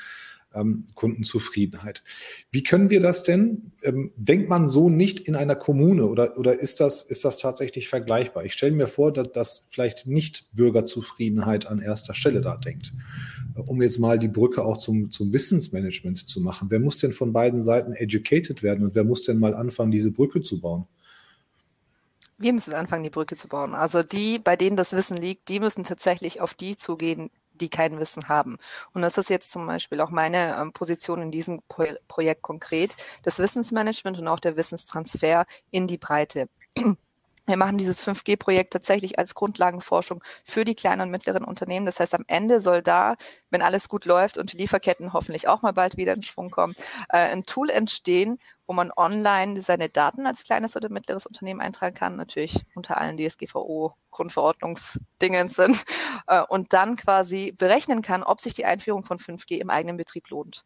ähm, 0.54 0.86
Kundenzufriedenheit. 0.94 2.02
Wie 2.50 2.62
können 2.62 2.90
wir 2.90 3.00
das 3.00 3.22
denn? 3.22 3.72
Ähm, 3.82 4.12
denkt 4.16 4.48
man 4.48 4.68
so 4.68 4.88
nicht 4.88 5.20
in 5.20 5.36
einer 5.36 5.56
Kommune 5.56 6.06
oder, 6.06 6.38
oder 6.38 6.58
ist, 6.58 6.80
das, 6.80 7.02
ist 7.02 7.24
das 7.24 7.38
tatsächlich 7.38 7.88
vergleichbar? 7.88 8.44
Ich 8.44 8.52
stelle 8.52 8.72
mir 8.72 8.86
vor, 8.86 9.12
dass, 9.12 9.32
dass 9.32 9.68
vielleicht 9.70 10.06
nicht 10.06 10.48
Bürgerzufriedenheit 10.52 11.66
an 11.66 11.80
erster 11.80 12.14
Stelle 12.14 12.40
da 12.40 12.56
denkt. 12.56 12.92
Um 13.66 13.82
jetzt 13.82 13.98
mal 13.98 14.18
die 14.18 14.28
Brücke 14.28 14.64
auch 14.64 14.76
zum, 14.76 15.10
zum 15.10 15.32
Wissensmanagement 15.32 16.18
zu 16.18 16.40
machen. 16.40 16.70
Wer 16.70 16.80
muss 16.80 16.98
denn 16.98 17.12
von 17.12 17.32
beiden 17.32 17.62
Seiten 17.62 17.92
educated 17.92 18.62
werden 18.62 18.84
und 18.84 18.94
wer 18.94 19.04
muss 19.04 19.24
denn 19.24 19.38
mal 19.38 19.54
anfangen, 19.54 19.90
diese 19.90 20.12
Brücke 20.12 20.40
zu 20.42 20.60
bauen? 20.60 20.86
Wir 22.38 22.54
müssen 22.54 22.72
anfangen, 22.72 23.04
die 23.04 23.10
Brücke 23.10 23.36
zu 23.36 23.48
bauen. 23.48 23.74
Also 23.74 24.02
die, 24.02 24.38
bei 24.38 24.56
denen 24.56 24.74
das 24.74 24.94
Wissen 24.94 25.18
liegt, 25.18 25.50
die 25.50 25.60
müssen 25.60 25.84
tatsächlich 25.84 26.40
auf 26.40 26.54
die 26.54 26.74
zugehen, 26.74 27.30
die 27.60 27.68
kein 27.68 27.98
Wissen 27.98 28.28
haben. 28.28 28.58
Und 28.92 29.02
das 29.02 29.18
ist 29.18 29.30
jetzt 29.30 29.52
zum 29.52 29.66
Beispiel 29.66 30.00
auch 30.00 30.10
meine 30.10 30.56
ähm, 30.56 30.72
Position 30.72 31.22
in 31.22 31.30
diesem 31.30 31.62
Pro 31.68 31.84
Projekt 32.08 32.42
konkret, 32.42 32.96
das 33.22 33.38
Wissensmanagement 33.38 34.18
und 34.18 34.28
auch 34.28 34.40
der 34.40 34.56
Wissenstransfer 34.56 35.46
in 35.70 35.86
die 35.86 35.98
Breite. 35.98 36.48
Wir 37.50 37.56
machen 37.56 37.78
dieses 37.78 38.06
5G-Projekt 38.06 38.72
tatsächlich 38.72 39.18
als 39.18 39.34
Grundlagenforschung 39.34 40.22
für 40.44 40.64
die 40.64 40.76
kleinen 40.76 41.00
und 41.00 41.10
mittleren 41.10 41.42
Unternehmen. 41.42 41.84
Das 41.84 41.98
heißt, 41.98 42.14
am 42.14 42.24
Ende 42.28 42.60
soll 42.60 42.80
da, 42.80 43.16
wenn 43.50 43.60
alles 43.60 43.88
gut 43.88 44.04
läuft 44.04 44.38
und 44.38 44.52
die 44.52 44.56
Lieferketten 44.56 45.12
hoffentlich 45.12 45.48
auch 45.48 45.60
mal 45.60 45.72
bald 45.72 45.96
wieder 45.96 46.12
in 46.12 46.22
Schwung 46.22 46.50
kommen, 46.50 46.76
äh, 47.08 47.16
ein 47.16 47.46
Tool 47.46 47.68
entstehen, 47.70 48.38
wo 48.68 48.72
man 48.72 48.92
online 48.96 49.60
seine 49.62 49.88
Daten 49.88 50.28
als 50.28 50.44
kleines 50.44 50.76
oder 50.76 50.90
mittleres 50.90 51.26
Unternehmen 51.26 51.60
eintragen 51.60 51.96
kann, 51.96 52.14
natürlich 52.14 52.62
unter 52.76 52.98
allen 52.98 53.16
DSGVO-Grundverordnungsdingen 54.28 55.48
sind, 55.48 55.84
äh, 56.26 56.42
und 56.48 56.72
dann 56.72 56.96
quasi 56.96 57.52
berechnen 57.52 58.02
kann, 58.02 58.22
ob 58.22 58.40
sich 58.40 58.54
die 58.54 58.64
Einführung 58.64 59.04
von 59.04 59.18
5G 59.18 59.58
im 59.58 59.70
eigenen 59.70 59.96
Betrieb 59.96 60.28
lohnt 60.30 60.64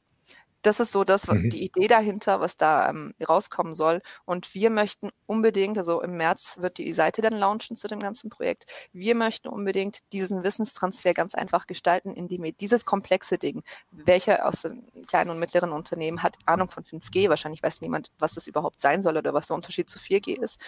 das 0.64 0.80
ist 0.80 0.92
so 0.92 1.04
das, 1.04 1.28
mhm. 1.28 1.50
die 1.50 1.64
Idee 1.64 1.88
dahinter, 1.88 2.40
was 2.40 2.56
da 2.56 2.88
ähm, 2.88 3.14
rauskommen 3.26 3.74
soll. 3.74 4.00
Und 4.24 4.54
wir 4.54 4.70
möchten 4.70 5.10
unbedingt, 5.26 5.78
also 5.78 6.02
im 6.02 6.16
März 6.16 6.56
wird 6.60 6.78
die 6.78 6.92
Seite 6.92 7.22
dann 7.22 7.34
launchen 7.34 7.76
zu 7.76 7.86
dem 7.86 8.00
ganzen 8.00 8.30
Projekt. 8.30 8.64
Wir 8.92 9.14
möchten 9.14 9.48
unbedingt 9.48 10.00
diesen 10.12 10.42
Wissenstransfer 10.42 11.12
ganz 11.14 11.34
einfach 11.34 11.66
gestalten, 11.66 12.14
indem 12.14 12.42
wir 12.42 12.52
dieses 12.52 12.86
komplexe 12.86 13.38
Ding, 13.38 13.62
welcher 13.90 14.46
aus 14.46 14.62
dem 14.62 14.86
kleinen 15.06 15.30
und 15.30 15.38
mittleren 15.38 15.72
Unternehmen 15.72 16.22
hat 16.22 16.36
Ahnung 16.46 16.68
von 16.68 16.82
5G, 16.82 17.28
wahrscheinlich 17.28 17.62
weiß 17.62 17.82
niemand, 17.82 18.10
was 18.18 18.34
das 18.34 18.46
überhaupt 18.46 18.80
sein 18.80 19.02
soll 19.02 19.16
oder 19.16 19.34
was 19.34 19.48
der 19.48 19.56
Unterschied 19.56 19.90
zu 19.90 19.98
4G 19.98 20.40
ist. 20.40 20.58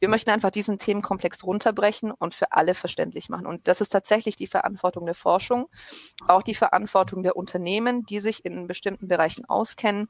Wir 0.00 0.08
möchten 0.08 0.30
einfach 0.30 0.50
diesen 0.50 0.78
Themenkomplex 0.78 1.44
runterbrechen 1.44 2.10
und 2.10 2.34
für 2.34 2.52
alle 2.52 2.74
verständlich 2.74 3.28
machen. 3.28 3.46
Und 3.46 3.68
das 3.68 3.80
ist 3.80 3.90
tatsächlich 3.90 4.36
die 4.36 4.46
Verantwortung 4.46 5.04
der 5.04 5.14
Forschung, 5.14 5.68
auch 6.26 6.42
die 6.42 6.54
Verantwortung 6.54 7.22
der 7.22 7.36
Unternehmen, 7.36 8.04
die 8.06 8.20
sich 8.20 8.44
in 8.44 8.66
bestimmten 8.66 9.08
Bereichen 9.08 9.41
Bereichen 9.42 9.44
auskennen, 9.48 10.08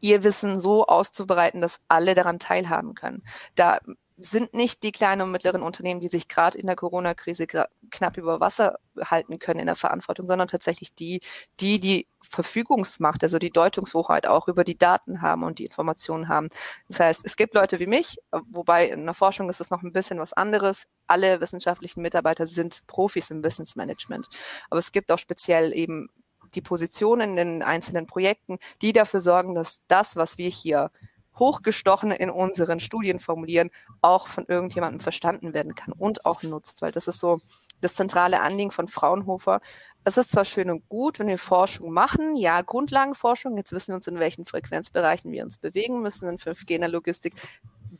ihr 0.00 0.24
Wissen 0.24 0.60
so 0.60 0.86
auszubereiten, 0.86 1.60
dass 1.60 1.78
alle 1.88 2.14
daran 2.14 2.38
teilhaben 2.38 2.94
können. 2.94 3.22
Da 3.54 3.78
sind 4.18 4.54
nicht 4.54 4.82
die 4.84 4.92
kleinen 4.92 5.22
und 5.22 5.32
mittleren 5.32 5.62
Unternehmen, 5.62 6.00
die 6.00 6.08
sich 6.08 6.28
gerade 6.28 6.56
in 6.56 6.66
der 6.66 6.76
Corona-Krise 6.76 7.46
knapp 7.46 8.16
über 8.16 8.40
Wasser 8.40 8.78
halten 9.00 9.38
können 9.38 9.60
in 9.60 9.66
der 9.66 9.74
Verantwortung, 9.74 10.26
sondern 10.26 10.48
tatsächlich 10.48 10.94
die, 10.94 11.20
die 11.58 11.80
die 11.80 12.06
Verfügungsmacht, 12.30 13.22
also 13.24 13.38
die 13.38 13.50
Deutungshoheit 13.50 14.26
auch 14.26 14.48
über 14.48 14.64
die 14.64 14.78
Daten 14.78 15.22
haben 15.22 15.42
und 15.42 15.58
die 15.58 15.64
Informationen 15.64 16.28
haben. 16.28 16.50
Das 16.88 17.00
heißt, 17.00 17.22
es 17.24 17.36
gibt 17.36 17.54
Leute 17.54 17.80
wie 17.80 17.86
mich, 17.86 18.18
wobei 18.50 18.88
in 18.88 19.04
der 19.04 19.14
Forschung 19.14 19.50
ist 19.50 19.60
es 19.60 19.70
noch 19.70 19.82
ein 19.82 19.92
bisschen 19.92 20.20
was 20.20 20.32
anderes. 20.32 20.84
Alle 21.08 21.40
wissenschaftlichen 21.40 22.00
Mitarbeiter 22.00 22.46
sind 22.46 22.86
Profis 22.86 23.30
im 23.30 23.42
Wissensmanagement. 23.42 24.28
Aber 24.70 24.78
es 24.78 24.92
gibt 24.92 25.10
auch 25.10 25.18
speziell 25.18 25.72
eben 25.74 26.10
die 26.54 26.60
Positionen 26.60 27.30
in 27.30 27.36
den 27.36 27.62
einzelnen 27.62 28.06
Projekten, 28.06 28.58
die 28.80 28.92
dafür 28.92 29.20
sorgen, 29.20 29.54
dass 29.54 29.80
das, 29.88 30.16
was 30.16 30.38
wir 30.38 30.48
hier 30.48 30.90
hochgestochen 31.38 32.10
in 32.10 32.30
unseren 32.30 32.80
Studien 32.80 33.18
formulieren, 33.18 33.70
auch 34.00 34.26
von 34.26 34.44
irgendjemandem 34.46 35.00
verstanden 35.00 35.54
werden 35.54 35.74
kann 35.74 35.92
und 35.92 36.26
auch 36.26 36.42
nutzt, 36.42 36.82
weil 36.82 36.92
das 36.92 37.08
ist 37.08 37.20
so 37.20 37.38
das 37.80 37.94
zentrale 37.94 38.40
Anliegen 38.40 38.70
von 38.70 38.86
Fraunhofer. 38.88 39.60
Es 40.04 40.16
ist 40.16 40.32
zwar 40.32 40.44
schön 40.44 40.68
und 40.70 40.88
gut, 40.88 41.18
wenn 41.18 41.28
wir 41.28 41.38
Forschung 41.38 41.92
machen, 41.92 42.36
ja, 42.36 42.60
Grundlagenforschung, 42.60 43.56
jetzt 43.56 43.72
wissen 43.72 43.92
wir 43.92 43.96
uns, 43.96 44.06
in 44.06 44.18
welchen 44.18 44.44
Frequenzbereichen 44.44 45.30
wir 45.30 45.44
uns 45.44 45.56
bewegen 45.56 46.02
müssen 46.02 46.28
in 46.28 46.38
5G 46.38 46.74
in 46.74 46.80
der 46.80 46.90
Logistik, 46.90 47.34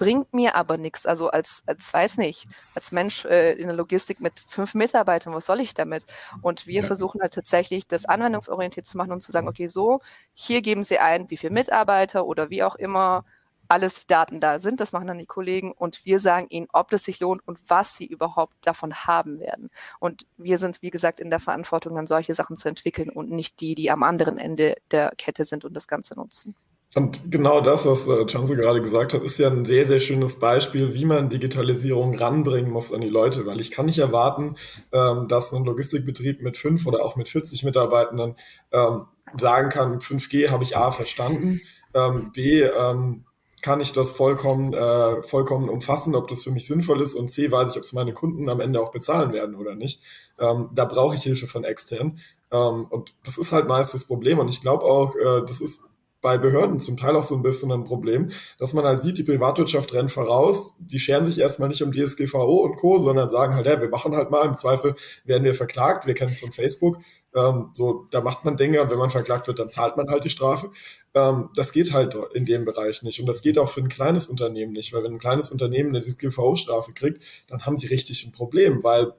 bringt 0.03 0.35
mir 0.35 0.57
aber 0.57 0.79
nichts. 0.79 1.07
Also 1.07 1.29
als, 1.29 1.63
als 1.67 1.95
weiß 1.95 2.17
nicht, 2.19 2.49
als 2.75 2.91
Mensch 2.91 3.25
äh, 3.25 3.53
in 3.53 3.69
der 3.69 3.77
Logistik 3.77 4.21
mit 4.21 4.33
fünf 4.49 4.75
Mitarbeitern, 4.75 5.33
was 5.33 5.47
soll 5.47 5.61
ich 5.61 5.75
damit? 5.75 6.05
Und 6.41 6.67
wir 6.67 6.81
ja. 6.81 6.87
versuchen 6.87 7.21
halt 7.21 7.35
tatsächlich, 7.35 7.87
das 7.87 8.05
anwendungsorientiert 8.05 8.85
zu 8.85 8.97
machen 8.97 9.13
und 9.13 9.21
zu 9.21 9.31
sagen, 9.31 9.47
okay, 9.47 9.69
so, 9.69 10.01
hier 10.35 10.61
geben 10.61 10.83
Sie 10.83 10.99
ein, 10.99 11.31
wie 11.31 11.37
viele 11.37 11.53
Mitarbeiter 11.53 12.27
oder 12.27 12.51
wie 12.51 12.65
auch 12.65 12.75
immer 12.75 13.25
alles 13.69 14.01
die 14.01 14.07
Daten 14.09 14.41
da 14.41 14.59
sind, 14.59 14.81
das 14.81 14.93
machen 14.93 15.07
dann 15.07 15.19
die 15.19 15.27
Kollegen 15.27 15.71
und 15.71 16.05
wir 16.05 16.19
sagen 16.19 16.47
ihnen, 16.51 16.67
ob 16.73 16.93
es 16.93 17.05
sich 17.05 17.21
lohnt 17.21 17.47
und 17.47 17.59
was 17.69 17.97
sie 17.97 18.05
überhaupt 18.05 18.57
davon 18.63 18.93
haben 19.07 19.39
werden. 19.39 19.71
Und 20.01 20.27
wir 20.37 20.59
sind, 20.59 20.83
wie 20.83 20.91
gesagt, 20.91 21.21
in 21.21 21.31
der 21.31 21.41
Verantwortung, 21.41 21.95
dann 21.95 22.09
solche 22.09 22.35
Sachen 22.35 22.57
zu 22.57 22.69
entwickeln 22.69 23.09
und 23.09 23.31
nicht 23.31 23.61
die, 23.61 23.75
die 23.77 23.91
am 23.91 24.03
anderen 24.03 24.37
Ende 24.37 24.75
der 24.91 25.13
Kette 25.17 25.45
sind 25.45 25.65
und 25.65 25.75
das 25.75 25.87
Ganze 25.87 26.17
nutzen. 26.17 26.57
Und 26.95 27.31
genau 27.31 27.63
das, 27.63 27.87
was 27.87 28.07
äh, 28.07 28.27
Chanzo 28.27 28.55
gerade 28.55 28.83
gesagt 28.83 29.15
hat, 29.15 29.23
ist 29.23 29.39
ja 29.39 29.49
ein 29.49 29.65
sehr, 29.65 29.87
sehr 29.87 30.01
schönes 30.01 30.39
Beispiel, 30.39 30.93
wie 30.93 31.07
man 31.07 31.31
Digitalisierung 31.31 32.15
ranbringen 32.17 32.71
muss 32.71 32.93
an 32.93 33.01
die 33.01 33.09
Leute, 33.09 33.47
weil 33.47 33.61
ich 33.61 33.71
kann 33.71 33.87
nicht 33.87 33.99
erwarten, 33.99 34.57
ähm, 34.93 35.27
dass 35.27 35.53
ein 35.53 35.65
Logistikbetrieb 35.65 36.43
mit 36.43 36.59
fünf 36.59 36.87
oder 36.87 37.03
auch 37.03 37.17
mit 37.17 37.31
40 37.31 37.65
Mitarbeitenden 37.65 38.37
ähm, 38.73 39.07
sagen 39.35 39.71
kann, 39.71 40.01
5G 40.01 40.51
habe 40.51 40.65
ich 40.65 40.77
A 40.77 40.93
verstanden, 40.93 41.63
ähm, 41.95 42.31
B 42.33 42.61
ähm, 42.61 43.25
kann 43.63 43.81
ich 43.81 43.93
das 43.93 44.11
vollkommen, 44.11 44.75
äh, 44.75 45.23
vollkommen 45.23 45.71
umfassen, 45.71 46.15
ob 46.15 46.29
das 46.29 46.43
für 46.43 46.51
mich 46.51 46.67
sinnvoll 46.67 47.01
ist 47.01 47.15
und 47.15 47.31
C 47.31 47.51
weiß 47.51 47.71
ich, 47.71 47.77
ob 47.77 47.85
es 47.85 47.93
meine 47.93 48.13
Kunden 48.13 48.51
am 48.51 48.61
Ende 48.61 48.83
auch 48.83 48.91
bezahlen 48.91 49.33
werden 49.33 49.55
oder 49.55 49.75
nicht. 49.77 50.03
Ähm, 50.39 50.69
da 50.75 50.85
brauche 50.85 51.15
ich 51.15 51.23
Hilfe 51.23 51.47
von 51.47 51.65
extern. 51.65 52.19
Ähm, 52.51 52.87
und 52.91 53.15
das 53.25 53.39
ist 53.39 53.53
halt 53.53 53.69
meist 53.69 53.95
das 53.95 54.05
Problem. 54.05 54.41
Und 54.41 54.49
ich 54.49 54.61
glaube 54.61 54.85
auch, 54.85 55.15
äh, 55.15 55.47
das 55.47 55.61
ist 55.61 55.81
bei 56.23 56.39
Behörden 56.39 56.81
zum 56.81 56.97
Teil 56.97 57.17
auch 57.17 57.25
so 57.25 57.35
ein 57.35 57.43
bisschen 57.43 57.71
ein 57.73 57.85
Problem, 57.85 58.31
dass 58.59 58.73
man 58.73 58.85
halt 58.85 59.03
sieht, 59.03 59.19
die 59.19 59.25
Privatwirtschaft 59.25 59.93
rennt 59.93 60.13
voraus, 60.13 60.75
die 60.79 61.01
scheren 61.01 61.27
sich 61.27 61.39
erstmal 61.39 61.69
nicht 61.69 61.83
um 61.83 61.93
DSGVO 61.93 62.63
und 62.63 62.77
Co., 62.77 62.99
sondern 63.01 63.29
sagen 63.29 63.55
halt, 63.55 63.67
ja, 63.67 63.81
wir 63.81 63.89
machen 63.89 64.17
halt 64.17 64.31
mal, 64.31 64.47
im 64.47 64.57
Zweifel 64.57 64.95
werden 65.25 65.45
wir 65.45 65.55
verklagt, 65.55 66.07
wir 66.07 66.15
kennen 66.15 66.33
es 66.33 66.41
von 66.41 66.53
Facebook, 66.53 66.99
ähm, 67.35 67.71
so, 67.73 68.07
da 68.11 68.21
macht 68.21 68.45
man 68.45 68.57
Dinge 68.57 68.83
und 68.83 68.91
wenn 68.91 68.99
man 68.99 69.11
verklagt 69.11 69.49
wird, 69.49 69.59
dann 69.59 69.71
zahlt 69.71 69.97
man 69.97 70.09
halt 70.09 70.25
die 70.25 70.31
Strafe. 70.31 70.71
Ähm, 71.15 71.51
das 71.57 71.73
geht 71.73 71.93
halt 71.93 72.15
in 72.35 72.45
dem 72.45 72.65
Bereich 72.65 73.03
nicht 73.03 73.21
und 73.21 73.27
das 73.27 73.43
geht 73.43 73.59
auch 73.59 73.71
für 73.71 73.81
ein 73.81 73.89
kleines 73.89 74.29
Unternehmen 74.29 74.73
nicht, 74.73 74.93
weil 74.93 75.03
wenn 75.03 75.15
ein 75.15 75.19
kleines 75.19 75.51
Unternehmen 75.51 75.95
eine 75.95 76.05
DSGVO-Strafe 76.05 76.93
kriegt, 76.93 77.23
dann 77.49 77.65
haben 77.67 77.79
die 77.79 77.87
richtig 77.87 78.25
ein 78.25 78.33
Problem, 78.33 78.83
weil 78.85 79.15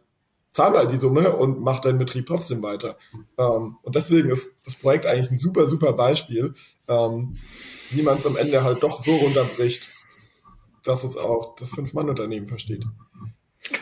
zahl 0.53 0.77
halt 0.77 0.91
die 0.91 0.99
Summe 0.99 1.35
und 1.35 1.61
mach 1.61 1.79
deinen 1.81 1.97
Betrieb 1.97 2.27
trotzdem 2.27 2.61
weiter. 2.61 2.97
Ähm, 3.37 3.77
und 3.81 3.95
deswegen 3.95 4.29
ist 4.29 4.59
das 4.63 4.75
Projekt 4.75 5.05
eigentlich 5.05 5.31
ein 5.31 5.39
super, 5.39 5.65
super 5.65 5.93
Beispiel, 5.93 6.53
ähm, 6.87 7.33
wie 7.89 8.03
man 8.03 8.17
es 8.17 8.25
am 8.25 8.37
Ende 8.37 8.63
halt 8.63 8.81
doch 8.83 9.01
so 9.01 9.15
runterbricht, 9.15 9.89
dass 10.83 11.03
es 11.03 11.17
auch 11.17 11.55
das 11.55 11.69
Fünf-Mann-Unternehmen 11.71 12.47
versteht. 12.47 12.85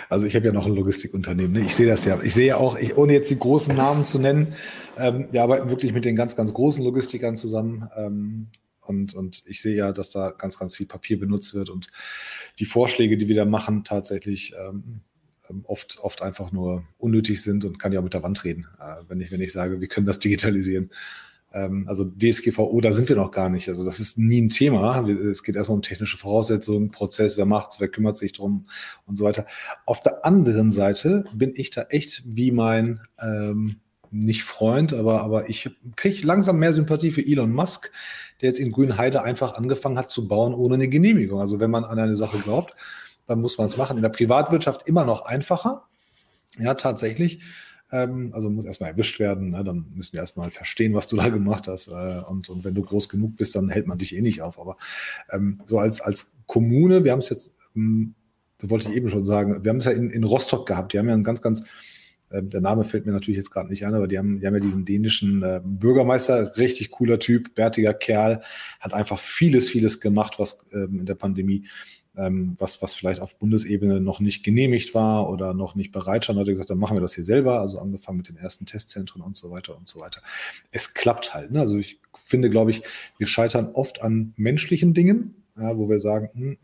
Also 0.09 0.25
ich 0.25 0.35
habe 0.35 0.45
ja 0.45 0.53
noch 0.53 0.65
ein 0.65 0.75
Logistikunternehmen. 0.75 1.53
Ne? 1.53 1.61
Ich 1.61 1.75
sehe 1.75 1.87
das 1.87 2.05
ja. 2.05 2.21
Ich 2.21 2.33
sehe 2.33 2.47
ja 2.47 2.57
auch, 2.57 2.77
ich, 2.77 2.97
ohne 2.97 3.13
jetzt 3.13 3.29
die 3.29 3.39
großen 3.39 3.75
Namen 3.75 4.05
zu 4.05 4.19
nennen, 4.19 4.53
ähm, 4.97 5.27
wir 5.31 5.41
arbeiten 5.41 5.69
wirklich 5.69 5.93
mit 5.93 6.05
den 6.05 6.15
ganz, 6.15 6.35
ganz 6.35 6.53
großen 6.53 6.83
Logistikern 6.83 7.35
zusammen. 7.35 7.89
Ähm, 7.95 8.47
und, 8.81 9.13
und 9.13 9.43
ich 9.45 9.61
sehe 9.61 9.75
ja, 9.75 9.91
dass 9.91 10.11
da 10.11 10.31
ganz, 10.31 10.59
ganz 10.59 10.75
viel 10.75 10.85
Papier 10.85 11.19
benutzt 11.19 11.53
wird 11.53 11.69
und 11.69 11.87
die 12.59 12.65
Vorschläge, 12.65 13.17
die 13.17 13.27
wir 13.27 13.35
da 13.35 13.45
machen, 13.45 13.83
tatsächlich 13.83 14.53
ähm, 14.59 15.01
oft, 15.65 15.99
oft 15.99 16.21
einfach 16.21 16.51
nur 16.51 16.83
unnötig 16.97 17.41
sind 17.41 17.65
und 17.65 17.79
kann 17.79 17.91
ja 17.91 17.99
auch 17.99 18.03
mit 18.03 18.13
der 18.13 18.23
Wand 18.23 18.43
reden, 18.43 18.67
äh, 18.79 19.03
wenn, 19.07 19.19
ich, 19.21 19.31
wenn 19.31 19.41
ich 19.41 19.51
sage, 19.51 19.81
wir 19.81 19.87
können 19.87 20.05
das 20.05 20.19
digitalisieren. 20.19 20.91
Ähm, 21.53 21.85
also 21.87 22.05
DSGVO, 22.05 22.79
da 22.81 22.91
sind 22.91 23.09
wir 23.09 23.15
noch 23.15 23.31
gar 23.31 23.49
nicht. 23.49 23.67
Also 23.67 23.83
das 23.83 23.99
ist 23.99 24.17
nie 24.17 24.41
ein 24.41 24.49
Thema. 24.49 25.07
Es 25.07 25.43
geht 25.43 25.55
erstmal 25.55 25.75
um 25.75 25.81
technische 25.81 26.17
Voraussetzungen, 26.17 26.91
Prozess, 26.91 27.37
wer 27.37 27.45
macht's, 27.45 27.79
wer 27.79 27.89
kümmert 27.89 28.17
sich 28.17 28.33
drum 28.33 28.63
und 29.05 29.17
so 29.17 29.25
weiter. 29.25 29.45
Auf 29.85 30.01
der 30.01 30.25
anderen 30.25 30.71
Seite 30.71 31.25
bin 31.33 31.53
ich 31.55 31.71
da 31.71 31.83
echt 31.83 32.23
wie 32.25 32.51
mein 32.51 33.01
ähm, 33.19 33.77
nicht 34.11 34.43
Freund, 34.43 34.93
aber, 34.93 35.21
aber 35.23 35.49
ich 35.49 35.69
kriege 35.95 36.27
langsam 36.27 36.59
mehr 36.59 36.73
Sympathie 36.73 37.11
für 37.11 37.25
Elon 37.25 37.53
Musk, 37.53 37.91
der 38.41 38.49
jetzt 38.49 38.59
in 38.59 38.71
Grünheide 38.71 39.23
einfach 39.23 39.57
angefangen 39.57 39.97
hat 39.97 40.09
zu 40.09 40.27
bauen 40.27 40.53
ohne 40.53 40.75
eine 40.75 40.89
Genehmigung. 40.89 41.39
Also 41.39 41.59
wenn 41.59 41.71
man 41.71 41.85
an 41.85 41.97
eine 41.97 42.17
Sache 42.17 42.39
glaubt, 42.39 42.75
dann 43.31 43.41
muss 43.41 43.57
man 43.57 43.67
es 43.67 43.77
machen. 43.77 43.95
In 43.95 44.03
der 44.03 44.09
Privatwirtschaft 44.09 44.87
immer 44.87 45.05
noch 45.05 45.25
einfacher. 45.25 45.85
Ja, 46.59 46.73
tatsächlich. 46.73 47.41
Ähm, 47.91 48.31
also 48.33 48.49
muss 48.49 48.65
erstmal 48.65 48.91
erwischt 48.91 49.19
werden. 49.19 49.51
Ne? 49.51 49.63
Dann 49.63 49.85
müssen 49.95 50.13
wir 50.13 50.19
erstmal 50.19 50.51
verstehen, 50.51 50.93
was 50.93 51.07
du 51.07 51.15
da 51.15 51.29
gemacht 51.29 51.67
hast. 51.67 51.87
Äh, 51.87 52.21
und, 52.27 52.49
und 52.49 52.65
wenn 52.65 52.75
du 52.75 52.81
groß 52.81 53.07
genug 53.07 53.37
bist, 53.37 53.55
dann 53.55 53.69
hält 53.69 53.87
man 53.87 53.97
dich 53.97 54.15
eh 54.15 54.21
nicht 54.21 54.41
auf. 54.41 54.59
Aber 54.59 54.77
ähm, 55.31 55.61
so 55.65 55.79
als, 55.79 56.01
als 56.01 56.33
Kommune, 56.45 57.05
wir 57.05 57.13
haben 57.13 57.19
es 57.19 57.29
jetzt, 57.29 57.53
ähm, 57.73 58.15
das 58.57 58.69
wollte 58.69 58.89
ich 58.89 58.95
eben 58.95 59.09
schon 59.09 59.23
sagen, 59.23 59.63
wir 59.63 59.69
haben 59.69 59.77
es 59.77 59.85
ja 59.85 59.91
in, 59.91 60.09
in 60.09 60.25
Rostock 60.25 60.67
gehabt. 60.67 60.91
Die 60.91 60.99
haben 60.99 61.07
ja 61.07 61.13
einen 61.13 61.23
ganz, 61.23 61.41
ganz 61.41 61.63
ähm, 62.31 62.49
der 62.49 62.61
Name 62.61 62.83
fällt 62.83 63.05
mir 63.05 63.13
natürlich 63.13 63.37
jetzt 63.37 63.51
gerade 63.51 63.69
nicht 63.69 63.85
an, 63.85 63.93
aber 63.93 64.07
die 64.07 64.17
haben, 64.17 64.39
die 64.39 64.47
haben 64.47 64.53
ja 64.55 64.59
diesen 64.59 64.85
dänischen 64.85 65.41
äh, 65.43 65.61
Bürgermeister, 65.63 66.57
richtig 66.57 66.91
cooler 66.91 67.19
Typ, 67.19 67.55
bärtiger 67.55 67.93
Kerl, 67.93 68.41
hat 68.79 68.93
einfach 68.93 69.19
vieles, 69.19 69.69
vieles 69.69 69.99
gemacht, 69.99 70.37
was 70.37 70.65
ähm, 70.73 70.99
in 70.99 71.05
der 71.05 71.15
Pandemie 71.15 71.65
ähm, 72.21 72.55
was, 72.59 72.81
was 72.81 72.93
vielleicht 72.93 73.19
auf 73.19 73.35
Bundesebene 73.35 73.99
noch 73.99 74.19
nicht 74.19 74.43
genehmigt 74.43 74.93
war 74.93 75.29
oder 75.29 75.53
noch 75.53 75.75
nicht 75.75 75.91
bereit 75.91 76.23
stand, 76.23 76.39
hat 76.39 76.47
er 76.47 76.53
gesagt, 76.53 76.69
dann 76.69 76.77
machen 76.77 76.95
wir 76.95 77.01
das 77.01 77.15
hier 77.15 77.23
selber, 77.23 77.59
also 77.59 77.79
angefangen 77.79 78.17
mit 78.17 78.29
den 78.29 78.37
ersten 78.37 78.65
Testzentren 78.65 79.21
und 79.21 79.35
so 79.35 79.49
weiter 79.51 79.75
und 79.77 79.87
so 79.87 79.99
weiter. 79.99 80.21
Es 80.71 80.93
klappt 80.93 81.33
halt. 81.33 81.51
Ne? 81.51 81.59
Also 81.59 81.77
ich 81.77 81.99
finde, 82.13 82.49
glaube 82.49 82.71
ich, 82.71 82.83
wir 83.17 83.27
scheitern 83.27 83.71
oft 83.73 84.01
an 84.01 84.33
menschlichen 84.37 84.93
Dingen, 84.93 85.35
ja, 85.57 85.77
wo 85.77 85.89
wir 85.89 85.99
sagen, 85.99 86.29
hm, 86.33 86.57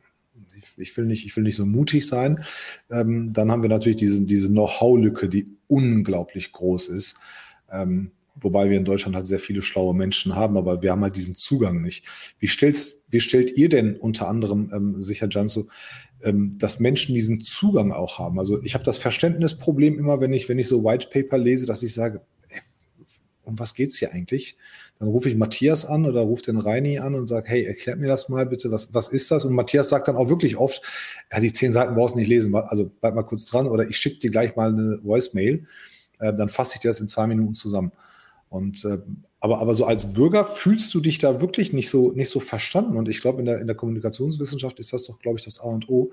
ich, 0.78 0.96
will 0.98 1.06
nicht, 1.06 1.26
ich 1.26 1.36
will 1.36 1.44
nicht 1.44 1.56
so 1.56 1.66
mutig 1.66 2.08
sein. 2.08 2.44
Ähm, 2.90 3.34
dann 3.34 3.52
haben 3.52 3.64
wir 3.64 3.70
natürlich 3.70 3.98
diese, 3.98 4.22
diese 4.24 4.50
Know-how-Lücke, 4.50 5.30
die 5.30 5.48
unglaublich 5.68 6.52
groß 6.52 6.90
ist. 6.90 7.16
Ähm, 7.72 8.12
wobei 8.42 8.70
wir 8.70 8.78
in 8.78 8.86
Deutschland 8.86 9.16
halt 9.16 9.26
sehr 9.26 9.40
viele 9.40 9.62
schlaue 9.62 9.94
Menschen 9.94 10.36
haben, 10.36 10.58
aber 10.58 10.82
wir 10.82 10.92
haben 10.92 11.02
halt 11.02 11.16
diesen 11.16 11.36
Zugang 11.36 11.82
nicht. 11.82 12.06
Wie, 12.40 12.48
stellst, 12.48 13.04
wie 13.10 13.20
stellt 13.20 13.58
ihr 13.58 13.70
denn 13.70 13.96
unter 13.96 14.28
anderem 14.28 14.72
ähm, 14.74 15.02
sicher, 15.02 15.28
Janso, 15.30 15.68
ähm, 16.24 16.58
dass 16.60 16.80
Menschen 16.80 17.16
diesen 17.16 17.42
Zugang 17.42 17.92
auch 17.92 18.20
haben? 18.20 18.40
Also 18.40 18.64
ich 18.64 18.74
habe 18.74 18.84
das 18.84 18.98
Verständnisproblem 18.98 19.98
immer, 19.98 20.22
wenn 20.22 20.34
ich, 20.34 20.50
wenn 20.50 20.60
ich 20.60 20.68
so 20.68 20.84
White 20.84 21.10
Paper 21.12 21.38
lese, 21.38 21.66
dass 21.66 21.84
ich 21.84 21.94
sage, 21.94 22.22
ey, 22.50 22.62
um 23.44 23.58
was 23.60 23.74
geht's 23.74 23.98
hier 23.98 24.12
eigentlich? 24.12 24.58
Dann 25.00 25.10
rufe 25.10 25.30
ich 25.30 25.36
Matthias 25.36 25.86
an 25.86 26.06
oder 26.06 26.22
rufe 26.22 26.44
den 26.44 26.58
Reini 26.58 26.98
an 26.98 27.14
und 27.14 27.28
sage, 27.28 27.50
hey, 27.50 27.64
erklärt 27.66 28.00
mir 28.00 28.08
das 28.08 28.30
mal 28.30 28.46
bitte, 28.48 28.72
was, 28.72 28.94
was 28.94 29.10
ist 29.10 29.30
das? 29.30 29.46
Und 29.46 29.54
Matthias 29.54 29.90
sagt 29.90 30.08
dann 30.08 30.16
auch 30.16 30.30
wirklich 30.30 30.58
oft, 30.58 30.82
ja, 31.32 31.40
die 31.40 31.54
zehn 31.54 31.72
Seiten 31.72 31.94
brauchst 31.94 32.16
du 32.16 32.20
nicht 32.20 32.30
lesen, 32.30 32.56
also 32.56 32.90
bleib 33.00 33.14
mal 33.14 33.24
kurz 33.24 33.46
dran 33.46 33.68
oder 33.68 33.88
ich 33.88 33.98
schicke 33.98 34.20
dir 34.20 34.32
gleich 34.32 34.56
mal 34.56 34.70
eine 34.70 35.00
Voicemail, 35.04 35.66
äh, 36.20 36.34
dann 36.34 36.50
fasse 36.50 36.76
ich 36.76 36.82
dir 36.82 36.88
das 36.88 37.00
in 37.00 37.08
zwei 37.08 37.28
Minuten 37.28 37.54
zusammen. 37.54 37.92
Und 38.50 38.86
äh, 38.86 39.00
aber, 39.40 39.60
aber 39.60 39.76
so 39.76 39.86
als 39.86 40.14
Bürger 40.14 40.46
fühlst 40.46 40.94
du 40.94 41.00
dich 41.00 41.20
da 41.20 41.42
wirklich 41.42 41.74
nicht 41.74 41.90
so, 41.90 42.12
nicht 42.12 42.30
so 42.30 42.40
verstanden. 42.40 42.98
Und 42.98 43.10
ich 43.10 43.22
glaube, 43.22 43.40
in 43.40 43.46
der, 43.46 43.60
in 43.60 43.68
der 43.68 43.76
Kommunikationswissenschaft 43.76 44.80
ist 44.80 44.94
das 44.94 45.06
doch, 45.06 45.20
glaube 45.20 45.38
ich, 45.38 45.46
das 45.46 45.60
A 45.60 45.66
und 45.66 45.90
O. 45.90 46.12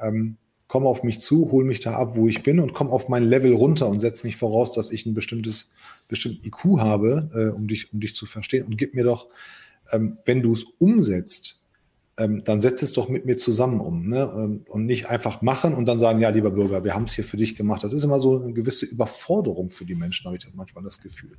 Ähm, 0.00 0.36
komm 0.68 0.86
auf 0.86 1.02
mich 1.02 1.20
zu, 1.20 1.50
hol 1.52 1.64
mich 1.64 1.80
da 1.80 1.96
ab, 1.96 2.16
wo 2.16 2.28
ich 2.28 2.42
bin 2.42 2.58
und 2.58 2.72
komm 2.72 2.88
auf 2.88 3.08
mein 3.08 3.24
Level 3.24 3.52
runter 3.54 3.88
und 3.88 4.00
setz 4.00 4.24
mich 4.24 4.36
voraus, 4.36 4.72
dass 4.72 4.90
ich 4.90 5.04
ein 5.04 5.12
bestimmtes, 5.12 5.70
bestimmten 6.08 6.46
IQ 6.46 6.78
habe, 6.78 7.30
äh, 7.34 7.54
um, 7.54 7.68
dich, 7.68 7.92
um 7.92 8.00
dich 8.00 8.14
zu 8.14 8.24
verstehen. 8.24 8.64
Und 8.64 8.78
gib 8.78 8.94
mir 8.94 9.04
doch, 9.04 9.28
ähm, 9.92 10.16
wenn 10.24 10.40
du 10.40 10.52
es 10.52 10.64
umsetzt, 10.78 11.61
ähm, 12.18 12.42
dann 12.44 12.60
setz 12.60 12.82
es 12.82 12.92
doch 12.92 13.08
mit 13.08 13.24
mir 13.24 13.38
zusammen 13.38 13.80
um 13.80 14.08
ne? 14.08 14.30
Ähm, 14.36 14.64
und 14.68 14.84
nicht 14.84 15.06
einfach 15.06 15.40
machen 15.40 15.72
und 15.72 15.86
dann 15.86 15.98
sagen, 15.98 16.20
ja, 16.20 16.28
lieber 16.28 16.50
Bürger, 16.50 16.84
wir 16.84 16.94
haben 16.94 17.04
es 17.04 17.14
hier 17.14 17.24
für 17.24 17.38
dich 17.38 17.56
gemacht. 17.56 17.82
Das 17.82 17.94
ist 17.94 18.04
immer 18.04 18.18
so 18.18 18.38
eine 18.38 18.52
gewisse 18.52 18.84
Überforderung 18.84 19.70
für 19.70 19.86
die 19.86 19.94
Menschen, 19.94 20.26
habe 20.26 20.36
ich 20.36 20.46
manchmal 20.54 20.84
das 20.84 21.00
Gefühl, 21.00 21.38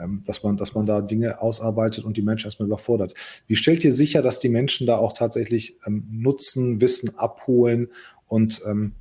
ähm, 0.00 0.22
dass, 0.24 0.44
man, 0.44 0.56
dass 0.56 0.74
man 0.74 0.86
da 0.86 1.00
Dinge 1.00 1.40
ausarbeitet 1.40 2.04
und 2.04 2.16
die 2.16 2.22
Menschen 2.22 2.46
erstmal 2.46 2.68
überfordert. 2.68 3.14
Wie 3.48 3.56
stellt 3.56 3.84
ihr 3.84 3.92
sicher, 3.92 4.22
dass 4.22 4.38
die 4.38 4.48
Menschen 4.48 4.86
da 4.86 4.96
auch 4.96 5.12
tatsächlich 5.12 5.76
ähm, 5.86 6.06
Nutzen, 6.08 6.80
Wissen 6.80 7.16
abholen 7.18 7.88
und 8.26 8.62
ähm, 8.64 8.92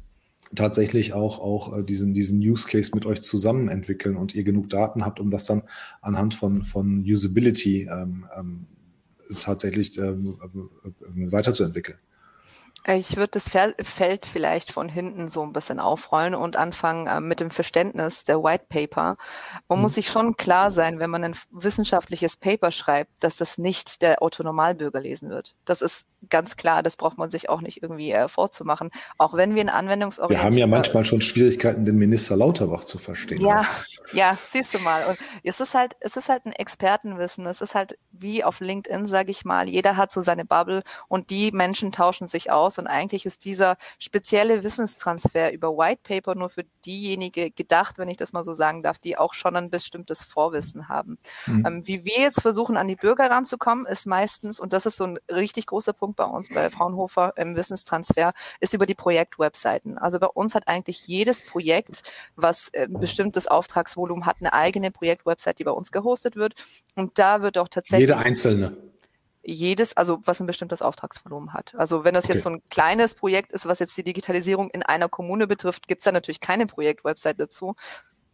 tatsächlich 0.55 1.13
auch, 1.13 1.39
auch 1.39 1.77
äh, 1.77 1.83
diesen, 1.83 2.15
diesen 2.15 2.39
Use 2.39 2.67
Case 2.67 2.91
mit 2.95 3.05
euch 3.05 3.21
zusammen 3.21 3.69
entwickeln 3.69 4.15
und 4.15 4.33
ihr 4.33 4.43
genug 4.43 4.69
Daten 4.69 5.05
habt, 5.05 5.19
um 5.19 5.29
das 5.29 5.45
dann 5.45 5.63
anhand 6.01 6.33
von, 6.33 6.63
von 6.63 7.03
Usability 7.03 7.87
ähm, 7.91 8.25
ähm, 8.37 8.65
tatsächlich 9.41 9.97
ähm, 9.97 10.37
äh, 10.83 11.31
weiterzuentwickeln. 11.31 11.97
Ich 12.87 13.15
würde 13.15 13.31
das 13.31 13.49
Feld 13.49 14.25
vielleicht 14.27 14.71
von 14.71 14.89
hinten 14.89 15.27
so 15.27 15.41
ein 15.41 15.53
bisschen 15.53 15.79
aufrollen 15.79 16.35
und 16.35 16.55
anfangen 16.55 17.07
äh, 17.07 17.19
mit 17.19 17.39
dem 17.39 17.49
Verständnis 17.49 18.25
der 18.25 18.43
White 18.43 18.65
Paper. 18.69 19.17
Man 19.67 19.79
mhm. 19.79 19.81
muss 19.81 19.95
sich 19.95 20.07
schon 20.07 20.37
klar 20.37 20.69
sein, 20.69 20.99
wenn 20.99 21.09
man 21.09 21.23
ein 21.23 21.35
wissenschaftliches 21.49 22.37
Paper 22.37 22.69
schreibt, 22.69 23.11
dass 23.21 23.37
das 23.37 23.57
nicht 23.57 24.03
der 24.03 24.21
Autonormalbürger 24.21 25.01
lesen 25.01 25.31
wird. 25.31 25.55
Das 25.65 25.81
ist 25.81 26.05
ganz 26.29 26.57
klar, 26.57 26.83
das 26.83 26.95
braucht 26.95 27.17
man 27.17 27.31
sich 27.31 27.49
auch 27.49 27.61
nicht 27.61 27.81
irgendwie 27.81 28.11
äh, 28.11 28.27
vorzumachen. 28.27 28.91
Auch 29.17 29.33
wenn 29.33 29.55
wir 29.55 29.61
ein 29.61 29.69
Anwendungsorientiert... 29.69 30.39
Wir 30.39 30.45
haben 30.45 30.57
ja 30.57 30.67
manchmal 30.67 31.05
schon 31.05 31.21
Schwierigkeiten, 31.21 31.85
den 31.85 31.97
Minister 31.97 32.35
Lauterbach 32.35 32.83
zu 32.83 32.99
verstehen. 32.99 33.41
Ja, 33.41 33.65
ja, 34.11 34.37
siehst 34.47 34.73
du 34.73 34.79
mal. 34.79 35.05
Und 35.05 35.17
es 35.43 35.59
ist 35.59 35.73
halt, 35.73 35.95
es 35.99 36.15
ist 36.17 36.29
halt 36.29 36.45
ein 36.45 36.51
Expertenwissen. 36.51 37.45
Es 37.45 37.61
ist 37.61 37.75
halt 37.75 37.97
wie 38.11 38.43
auf 38.43 38.59
LinkedIn, 38.59 39.07
sage 39.07 39.31
ich 39.31 39.45
mal. 39.45 39.67
Jeder 39.67 39.97
hat 39.97 40.11
so 40.11 40.21
seine 40.21 40.45
Bubble 40.45 40.83
und 41.07 41.29
die 41.29 41.51
Menschen 41.51 41.91
tauschen 41.91 42.27
sich 42.27 42.51
aus. 42.51 42.77
Und 42.77 42.87
eigentlich 42.87 43.25
ist 43.25 43.45
dieser 43.45 43.77
spezielle 43.99 44.63
Wissenstransfer 44.63 45.51
über 45.51 45.77
White 45.77 46.01
Paper 46.03 46.35
nur 46.35 46.49
für 46.49 46.65
diejenigen 46.85 47.53
gedacht, 47.55 47.97
wenn 47.97 48.09
ich 48.09 48.17
das 48.17 48.33
mal 48.33 48.43
so 48.43 48.53
sagen 48.53 48.83
darf, 48.83 48.97
die 48.97 49.17
auch 49.17 49.33
schon 49.33 49.55
ein 49.55 49.69
bestimmtes 49.69 50.23
Vorwissen 50.23 50.87
haben. 50.87 51.17
Mhm. 51.45 51.65
Ähm, 51.65 51.87
wie 51.87 52.05
wir 52.05 52.19
jetzt 52.19 52.41
versuchen, 52.41 52.77
an 52.77 52.87
die 52.87 52.95
Bürger 52.95 53.29
ranzukommen, 53.29 53.85
ist 53.85 54.07
meistens, 54.07 54.59
und 54.59 54.73
das 54.73 54.85
ist 54.85 54.97
so 54.97 55.05
ein 55.05 55.19
richtig 55.31 55.67
großer 55.67 55.93
Punkt 55.93 56.15
bei 56.15 56.25
uns 56.25 56.49
bei 56.49 56.69
Fraunhofer 56.69 57.33
im 57.37 57.55
Wissenstransfer, 57.55 58.33
ist 58.59 58.73
über 58.73 58.85
die 58.85 58.95
Projektwebseiten. 58.95 59.97
Also 59.97 60.19
bei 60.19 60.27
uns 60.27 60.55
hat 60.55 60.67
eigentlich 60.67 61.07
jedes 61.07 61.45
Projekt, 61.45 62.03
was 62.35 62.71
ein 62.75 62.99
bestimmtes 62.99 63.47
Auftragsvolumen 63.95 64.25
hat, 64.25 64.37
eine 64.39 64.53
eigene 64.53 64.91
Projektwebsite, 64.91 65.55
die 65.55 65.63
bei 65.63 65.71
uns 65.71 65.91
gehostet 65.91 66.35
wird. 66.35 66.53
Und 66.95 67.17
da 67.17 67.41
wird 67.41 67.57
auch 67.57 67.67
tatsächlich 67.67 68.09
jede 68.09 68.19
einzelne. 68.19 68.77
Jedes, 69.43 69.95
also 69.95 70.19
was 70.25 70.39
ein 70.39 70.47
bestimmtes 70.47 70.81
Auftragsvolumen 70.81 71.53
hat. 71.53 71.75
Also 71.77 72.03
wenn 72.03 72.15
das 72.15 72.25
okay. 72.25 72.33
jetzt 72.33 72.43
so 72.43 72.49
ein 72.49 72.61
kleines 72.69 73.13
Projekt 73.13 73.51
ist, 73.51 73.67
was 73.67 73.79
jetzt 73.79 73.95
die 73.97 74.03
Digitalisierung 74.03 74.69
in 74.71 74.81
einer 74.81 75.07
Kommune 75.07 75.45
betrifft, 75.47 75.87
gibt 75.87 76.01
es 76.01 76.05
da 76.05 76.11
natürlich 76.11 76.39
keine 76.39 76.65
Projektwebsite 76.65 77.35
dazu, 77.35 77.75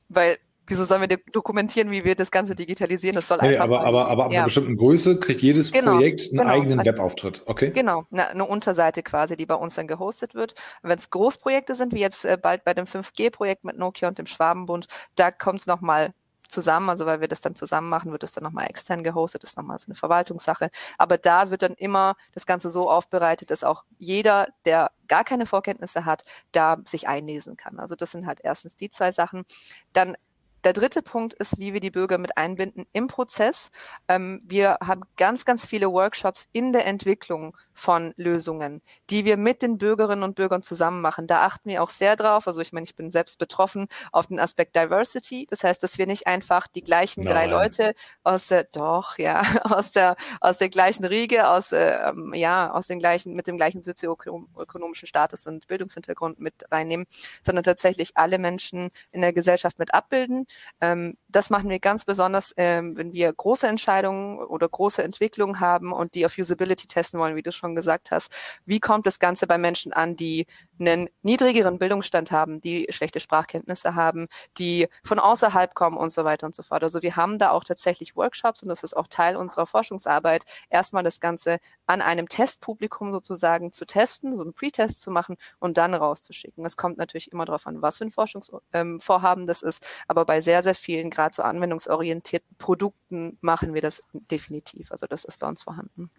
weil 0.08 0.38
wieso 0.72 0.86
sollen 0.86 1.08
wir 1.08 1.18
dokumentieren, 1.32 1.92
wie 1.92 2.04
wir 2.04 2.16
das 2.16 2.32
Ganze 2.32 2.56
digitalisieren? 2.56 3.16
Das 3.16 3.28
soll 3.28 3.38
nee, 3.42 3.50
einfach. 3.50 3.66
Aber, 3.66 3.82
aber, 3.82 4.08
aber 4.08 4.26
ab 4.26 4.32
ja. 4.32 4.40
einer 4.40 4.46
bestimmten 4.46 4.78
Größe 4.78 5.20
kriegt 5.20 5.42
jedes 5.42 5.72
genau, 5.72 5.94
Projekt 5.94 6.30
einen 6.30 6.40
genau. 6.40 6.50
eigenen 6.50 6.80
also, 6.80 6.92
Webauftritt. 6.92 7.44
Okay. 7.46 7.72
Genau, 7.72 8.06
eine, 8.12 8.30
eine, 8.30 8.46
Unterseite 8.46 9.04
quasi, 9.04 9.38
die 9.38 9.46
bei 9.46 9.56
uns 9.56 9.76
dann 9.76 9.88
gehostet 9.88 10.34
wird. 10.34 10.56
Wenn 10.82 10.98
es 10.98 11.10
Großprojekte 11.10 11.76
sind, 11.76 11.94
wie 11.94 12.00
jetzt 12.00 12.26
äh, 12.26 12.38
bald 12.42 12.64
bei 12.64 12.74
dem 12.74 12.86
5G-Projekt 12.86 13.64
mit 13.66 13.78
Nokia 13.78 14.08
und 14.08 14.18
dem 14.18 14.26
Schwabenbund, 14.26 14.88
da 15.16 15.30
kommt 15.30 15.60
es 15.60 15.68
nochmal 15.68 16.14
zusammen, 16.52 16.90
also 16.90 17.06
weil 17.06 17.22
wir 17.22 17.28
das 17.28 17.42
dann 17.42 17.56
zusammen 17.56 17.90
machen, 17.90 18.12
wird 18.12 18.24
es 18.24 18.34
dann 18.34 18.44
nochmal 18.44 18.68
extern 18.70 19.04
gehostet, 19.04 19.44
das 19.44 19.52
ist 19.52 19.58
nochmal 19.58 19.80
so 19.80 19.88
eine 19.88 19.96
Verwaltungssache. 19.96 20.70
Aber 20.98 21.18
da 21.18 21.50
wird 21.50 21.64
dann 21.64 21.74
immer 21.74 22.16
das 22.34 22.46
Ganze 22.46 22.70
so 22.70 22.90
aufbereitet, 22.90 23.50
dass 23.52 23.64
auch 23.64 23.86
jeder, 23.98 24.48
der 24.66 24.92
gar 25.08 25.24
keine 25.24 25.46
Vorkenntnisse 25.46 26.06
hat, 26.06 26.24
da 26.52 26.78
sich 26.86 27.08
einlesen 27.08 27.58
kann. 27.58 27.80
Also 27.80 27.96
das 27.96 28.12
sind 28.12 28.28
halt 28.28 28.40
erstens 28.44 28.76
die 28.76 28.90
zwei 28.90 29.12
Sachen. 29.12 29.46
Dann 29.94 30.16
der 30.64 30.74
dritte 30.74 31.02
Punkt 31.02 31.34
ist, 31.34 31.60
wie 31.60 31.74
wir 31.74 31.80
die 31.80 31.92
Bürger 31.92 32.18
mit 32.18 32.38
einbinden 32.38 32.86
im 32.94 33.08
Prozess. 33.08 33.72
Ähm, 34.08 34.42
wir 34.46 34.78
haben 34.82 35.02
ganz, 35.18 35.46
ganz 35.46 35.66
viele 35.66 35.92
Workshops 35.92 36.48
in 36.52 36.74
der 36.74 36.86
Entwicklung 36.86 37.58
von 37.74 38.14
Lösungen, 38.18 38.82
die 39.10 39.26
wir 39.26 39.38
mit 39.38 39.62
den 39.62 39.78
Bürgerinnen 39.78 40.24
und 40.24 40.36
Bürgern 40.36 40.64
zusammen 40.64 41.02
machen. 41.02 41.28
Da 41.28 41.42
achten 41.44 41.70
wir 41.70 41.84
auch 41.84 41.90
sehr 41.90 42.16
drauf. 42.16 42.48
Also 42.48 42.62
ich 42.62 42.74
meine, 42.74 42.84
ich 42.84 42.96
bin 42.96 43.12
selbst 43.12 43.38
betroffen 43.38 43.88
auf 44.12 44.28
den 44.28 44.40
Aspekt 44.40 44.76
Diversity. 44.76 45.48
Das 45.50 45.64
heißt, 45.64 45.82
dass 45.84 45.98
wir 45.98 46.08
nicht 46.08 46.28
einfach 46.28 46.68
die 46.68 46.84
gleichen 46.84 47.24
Nein. 47.24 47.34
drei 47.34 47.46
Leute 47.48 47.94
aus 48.24 48.48
der, 48.48 48.66
doch, 48.66 49.18
ja, 49.18 49.42
aus 49.64 49.92
der, 49.92 50.16
aus 50.40 50.58
der 50.58 50.70
gleichen 50.70 51.06
Riege, 51.06 51.48
aus, 51.48 51.72
äh, 51.72 52.12
ja, 52.34 52.72
aus 52.72 52.88
den 52.88 53.00
gleichen, 53.00 53.34
mit 53.34 53.48
dem 53.48 53.58
gleichen 53.58 53.82
sozioökonomischen 53.82 55.08
Status 55.08 55.48
und 55.48 55.68
Bildungshintergrund 55.68 56.40
mit 56.40 56.54
reinnehmen, 56.72 57.06
sondern 57.44 57.64
tatsächlich 57.64 58.18
alle 58.18 58.38
Menschen 58.38 58.92
in 59.12 59.22
der 59.22 59.34
Gesellschaft 59.34 59.80
mit 59.80 59.94
abbilden. 59.94 60.46
Ähm, 60.80 61.18
das 61.28 61.50
machen 61.50 61.70
wir 61.70 61.80
ganz 61.80 62.06
besonders, 62.06 62.54
ähm, 62.58 62.98
wenn 62.98 63.14
wir 63.14 63.32
große 63.34 63.68
Entscheidungen 63.68 64.40
oder 64.40 64.68
große 64.68 65.04
Entwicklungen 65.04 65.60
haben 65.60 65.92
und 65.92 66.16
die 66.16 66.26
auf 66.26 66.38
Usability 66.38 66.88
testen 66.88 67.20
wollen, 67.20 67.36
wie 67.36 67.44
du 67.44 67.52
schon 67.62 67.76
gesagt 67.76 68.12
hast. 68.12 68.32
Wie 68.66 68.80
kommt 68.80 69.06
das 69.06 69.20
Ganze 69.20 69.48
bei 69.48 69.58
Menschen 69.58 69.94
an, 69.94 70.16
die 70.16 70.48
einen 70.82 71.10
niedrigeren 71.22 71.78
Bildungsstand 71.78 72.32
haben, 72.32 72.60
die 72.60 72.88
schlechte 72.90 73.20
Sprachkenntnisse 73.20 73.96
haben, 73.96 74.28
die 74.58 74.88
von 75.04 75.20
außerhalb 75.20 75.74
kommen 75.76 75.98
und 75.98 76.12
so 76.12 76.24
weiter 76.26 76.48
und 76.48 76.56
so 76.56 76.64
fort. 76.64 76.84
Also 76.84 77.02
wir 77.02 77.16
haben 77.16 77.38
da 77.38 77.52
auch 77.52 77.64
tatsächlich 77.64 78.16
Workshops 78.16 78.64
und 78.64 78.70
das 78.70 78.84
ist 78.84 78.96
auch 78.96 79.08
Teil 79.08 79.36
unserer 79.36 79.66
Forschungsarbeit, 79.68 80.44
erstmal 80.70 81.04
das 81.04 81.20
Ganze 81.20 81.60
an 81.86 82.02
einem 82.02 82.28
Testpublikum 82.28 83.12
sozusagen 83.12 83.72
zu 83.72 83.86
testen, 83.86 84.36
so 84.36 84.42
einen 84.42 84.54
Pre-Test 84.54 85.02
zu 85.02 85.12
machen 85.12 85.38
und 85.60 85.78
dann 85.78 85.94
rauszuschicken. 85.94 86.66
Es 86.66 86.78
kommt 86.78 86.98
natürlich 86.98 87.32
immer 87.32 87.46
darauf 87.46 87.68
an, 87.68 87.82
was 87.82 87.98
für 87.98 88.06
ein 88.06 88.12
Forschungsvorhaben 88.12 89.44
ähm, 89.44 89.48
das 89.48 89.62
ist, 89.62 89.86
aber 90.08 90.26
bei 90.26 90.42
sehr, 90.42 90.64
sehr 90.64 90.76
vielen, 90.76 91.10
gerade 91.10 91.36
so 91.36 91.44
anwendungsorientierten 91.44 92.58
Produkten 92.58 93.38
machen 93.42 93.74
wir 93.74 93.82
das 93.82 94.02
definitiv. 94.14 94.92
Also 94.92 95.08
das 95.08 95.26
ist 95.26 95.40
bei 95.40 95.48
uns 95.48 95.62
vorhanden. 95.62 96.10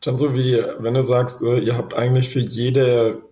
Dann 0.00 0.18
so 0.18 0.34
wie, 0.34 0.62
wenn 0.78 0.94
du 0.94 1.02
sagst, 1.02 1.42
äh, 1.42 1.58
ihr 1.58 1.76
habt 1.76 1.94
eigentlich 1.94 2.28
für 2.28 2.40
jede, 2.40 3.22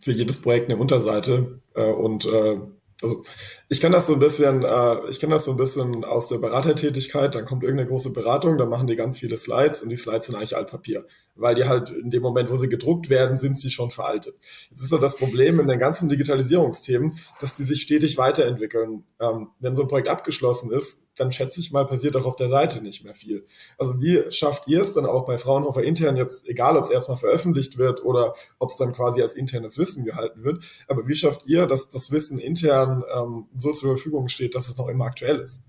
für 0.00 0.12
jedes 0.12 0.42
Projekt 0.42 0.70
eine 0.70 0.80
Unterseite 0.80 1.60
äh, 1.74 1.90
und 1.90 2.26
äh, 2.26 2.58
also 3.02 3.22
ich 3.68 3.80
kann 3.80 3.92
das 3.92 4.06
so 4.06 4.14
ein 4.14 4.18
bisschen, 4.18 4.62
äh, 4.62 5.08
ich 5.08 5.20
kenne 5.20 5.34
das 5.34 5.46
so 5.46 5.52
ein 5.52 5.56
bisschen 5.56 6.04
aus 6.04 6.28
der 6.28 6.38
Beratertätigkeit, 6.38 7.34
dann 7.34 7.44
kommt 7.44 7.62
irgendeine 7.62 7.88
große 7.88 8.12
Beratung, 8.12 8.58
dann 8.58 8.68
machen 8.68 8.86
die 8.86 8.96
ganz 8.96 9.18
viele 9.18 9.36
Slides 9.36 9.82
und 9.82 9.88
die 9.88 9.96
Slides 9.96 10.26
sind 10.26 10.36
eigentlich 10.36 10.56
Altpapier, 10.56 11.06
weil 11.34 11.54
die 11.54 11.64
halt 11.64 11.90
in 11.90 12.10
dem 12.10 12.22
Moment, 12.22 12.50
wo 12.50 12.56
sie 12.56 12.68
gedruckt 12.68 13.08
werden, 13.08 13.38
sind 13.38 13.58
sie 13.58 13.70
schon 13.70 13.90
veraltet. 13.90 14.34
Jetzt 14.70 14.82
ist 14.82 14.90
so 14.90 14.98
das 14.98 15.16
Problem 15.16 15.60
in 15.60 15.68
den 15.68 15.78
ganzen 15.78 16.08
Digitalisierungsthemen, 16.08 17.18
dass 17.40 17.56
die 17.56 17.64
sich 17.64 17.80
stetig 17.80 18.18
weiterentwickeln. 18.18 19.04
Ähm, 19.18 19.48
wenn 19.60 19.74
so 19.74 19.82
ein 19.82 19.88
Projekt 19.88 20.08
abgeschlossen 20.08 20.70
ist, 20.70 20.98
dann 21.20 21.32
schätze 21.32 21.60
ich 21.60 21.70
mal, 21.70 21.86
passiert 21.86 22.16
auch 22.16 22.24
auf 22.24 22.36
der 22.36 22.48
Seite 22.48 22.82
nicht 22.82 23.04
mehr 23.04 23.14
viel. 23.14 23.46
Also 23.76 24.00
wie 24.00 24.30
schafft 24.30 24.66
ihr 24.66 24.80
es 24.80 24.94
dann 24.94 25.04
auch 25.04 25.26
bei 25.26 25.36
Fraunhofer 25.38 25.82
intern 25.82 26.16
jetzt, 26.16 26.48
egal 26.48 26.76
ob 26.76 26.84
es 26.84 26.90
erstmal 26.90 27.18
veröffentlicht 27.18 27.76
wird 27.76 28.02
oder 28.02 28.34
ob 28.58 28.70
es 28.70 28.76
dann 28.76 28.92
quasi 28.92 29.20
als 29.20 29.34
internes 29.34 29.76
Wissen 29.76 30.04
gehalten 30.04 30.42
wird, 30.44 30.64
aber 30.88 31.06
wie 31.06 31.14
schafft 31.14 31.46
ihr, 31.46 31.66
dass 31.66 31.90
das 31.90 32.10
Wissen 32.10 32.38
intern 32.38 33.04
ähm, 33.14 33.46
so 33.54 33.72
zur 33.72 33.96
Verfügung 33.96 34.28
steht, 34.28 34.54
dass 34.54 34.68
es 34.68 34.78
noch 34.78 34.88
immer 34.88 35.04
aktuell 35.04 35.40
ist? 35.40 35.64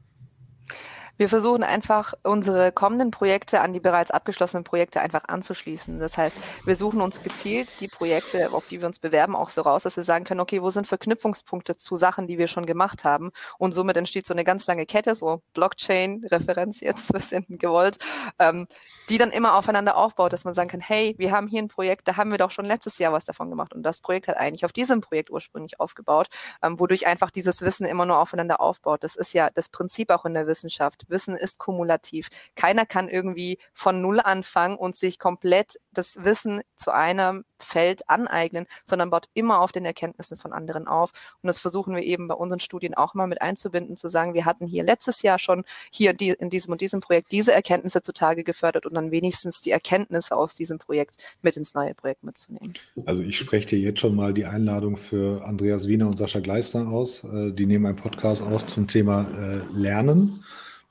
Wir 1.18 1.30
versuchen 1.30 1.64
einfach, 1.64 2.14
unsere 2.24 2.72
kommenden 2.72 3.12
Projekte 3.12 3.62
an 3.62 3.74
die 3.74 3.80
bereits 3.80 4.12
abgeschlossenen 4.12 4.64
Projekte 4.64 5.02
einfach 5.02 5.26
anzuschließen. 5.28 6.00
Das 6.00 6.18
heißt, 6.18 6.38
wir 6.66 6.76
suchen 6.76 7.02
uns 7.02 7.22
gezielt 7.22 7.80
die 7.80 7.88
Projekte, 7.88 8.52
auf 8.54 8.68
die 8.68 8.80
wir 8.80 8.88
uns 8.88 9.00
bewerben, 9.00 9.36
auch 9.36 9.50
so 9.50 9.62
raus, 9.62 9.84
dass 9.84 9.98
wir 9.98 10.04
sagen 10.04 10.26
können, 10.26 10.40
okay, 10.40 10.62
wo 10.62 10.72
sind 10.72 10.88
Verknüpfungspunkte 10.88 11.76
zu 11.78 11.96
Sachen, 11.96 12.28
die 12.28 12.38
wir 12.38 12.48
schon 12.48 12.66
gemacht 12.66 13.04
haben? 13.04 13.32
Und 13.58 13.74
somit 13.74 13.98
entsteht 13.98 14.26
so 14.26 14.34
eine 14.34 14.44
ganz 14.44 14.66
lange 14.68 14.86
Kette, 14.86 15.16
so 15.16 15.42
Blockchain-Referenz 15.54 16.80
jetzt 16.80 17.10
ein 17.10 17.14
bisschen 17.14 17.46
gewollt, 17.60 17.98
ähm, 18.40 18.68
die 19.10 19.18
dann 19.18 19.32
immer 19.32 19.56
aufeinander 19.56 19.98
aufbaut, 19.98 20.34
dass 20.34 20.46
man 20.46 20.54
sagen 20.54 20.70
kann, 20.70 20.82
hey, 20.82 21.16
wir 21.18 21.32
haben 21.32 21.48
hier 21.48 21.62
ein 21.62 21.68
Projekt, 21.68 22.08
da 22.08 22.18
haben 22.18 22.32
wir 22.32 22.38
doch 22.38 22.52
schon 22.52 22.66
letztes 22.66 22.98
Jahr 22.98 23.14
was 23.14 23.26
davon 23.26 23.50
gemacht. 23.50 23.74
Und 23.74 23.84
das 23.84 24.02
Projekt 24.02 24.28
hat 24.28 24.38
eigentlich 24.38 24.66
auf 24.66 24.74
diesem 24.74 25.02
Projekt 25.02 25.30
ursprünglich 25.30 25.80
aufgebaut, 25.80 26.28
ähm, 26.64 26.80
wodurch 26.80 27.08
einfach 27.08 27.32
dieses 27.32 27.62
Wissen 27.62 27.86
immer 27.86 28.06
nur 28.06 28.18
aufeinander 28.18 28.60
aufbaut. 28.60 29.04
Das 29.04 29.16
ist 29.16 29.34
ja 29.34 29.50
das 29.54 29.70
Prinzip 29.70 30.10
auch 30.10 30.26
in 30.26 30.34
der 30.34 30.48
Wissenschaft. 30.48 31.01
Wissen 31.10 31.36
ist 31.36 31.60
kumulativ. 31.60 32.30
Keiner 32.56 32.86
kann 32.86 33.10
irgendwie 33.10 33.58
von 33.74 34.02
Null 34.02 34.20
anfangen 34.20 34.78
und 34.78 34.96
sich 34.96 35.20
komplett 35.20 35.80
das 35.94 36.24
Wissen 36.24 36.62
zu 36.76 36.92
einem 36.92 37.44
Feld 37.60 38.10
aneignen, 38.10 38.66
sondern 38.86 39.10
baut 39.10 39.28
immer 39.34 39.62
auf 39.62 39.72
den 39.72 39.86
Erkenntnissen 39.86 40.38
von 40.38 40.54
anderen 40.54 40.88
auf. 40.88 41.12
Und 41.42 41.48
das 41.48 41.60
versuchen 41.60 41.96
wir 41.96 42.04
eben 42.04 42.28
bei 42.28 42.36
unseren 42.36 42.60
Studien 42.60 42.94
auch 42.96 43.14
mal 43.14 43.28
mit 43.28 43.42
einzubinden, 43.42 43.98
zu 43.98 44.10
sagen, 44.10 44.34
wir 44.34 44.46
hatten 44.46 44.66
hier 44.66 44.84
letztes 44.84 45.22
Jahr 45.22 45.40
schon 45.40 45.64
hier 45.92 46.20
in 46.20 46.50
diesem 46.50 46.72
und 46.72 46.82
diesem 46.82 47.02
Projekt 47.02 47.32
diese 47.32 47.54
Erkenntnisse 47.54 48.02
zutage 48.02 48.44
gefördert 48.44 48.86
und 48.86 48.94
dann 48.96 49.12
wenigstens 49.12 49.62
die 49.62 49.72
Erkenntnisse 49.72 50.36
aus 50.36 50.56
diesem 50.56 50.80
Projekt 50.80 51.18
mit 51.42 51.58
ins 51.58 51.74
neue 51.74 51.94
Projekt 51.94 52.24
mitzunehmen. 52.24 52.74
Also 53.06 53.22
ich 53.22 53.38
spreche 53.38 53.68
dir 53.68 53.80
jetzt 53.80 54.00
schon 54.00 54.16
mal 54.16 54.34
die 54.34 54.46
Einladung 54.46 54.98
für 54.98 55.44
Andreas 55.46 55.88
Wiener 55.88 56.08
und 56.08 56.18
Sascha 56.18 56.40
Gleisner 56.40 56.90
aus. 56.90 57.24
Äh, 57.24 57.52
die 57.52 57.66
nehmen 57.66 57.86
einen 57.86 57.96
Podcast 57.96 58.42
auf 58.44 58.66
zum 58.66 58.88
Thema 58.88 59.28
äh, 59.38 59.62
Lernen. 59.74 60.44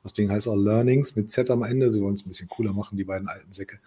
Das 0.02 0.12
Ding 0.12 0.30
heißt 0.30 0.48
auch 0.48 0.56
Learnings 0.56 1.16
mit 1.16 1.30
Z 1.30 1.50
am 1.50 1.62
Ende. 1.62 1.90
Sie 1.90 2.00
wollen 2.00 2.14
es 2.14 2.24
ein 2.24 2.28
bisschen 2.28 2.48
cooler 2.48 2.72
machen, 2.72 2.96
die 2.96 3.04
beiden 3.04 3.28
alten 3.28 3.52
Säcke. 3.52 3.80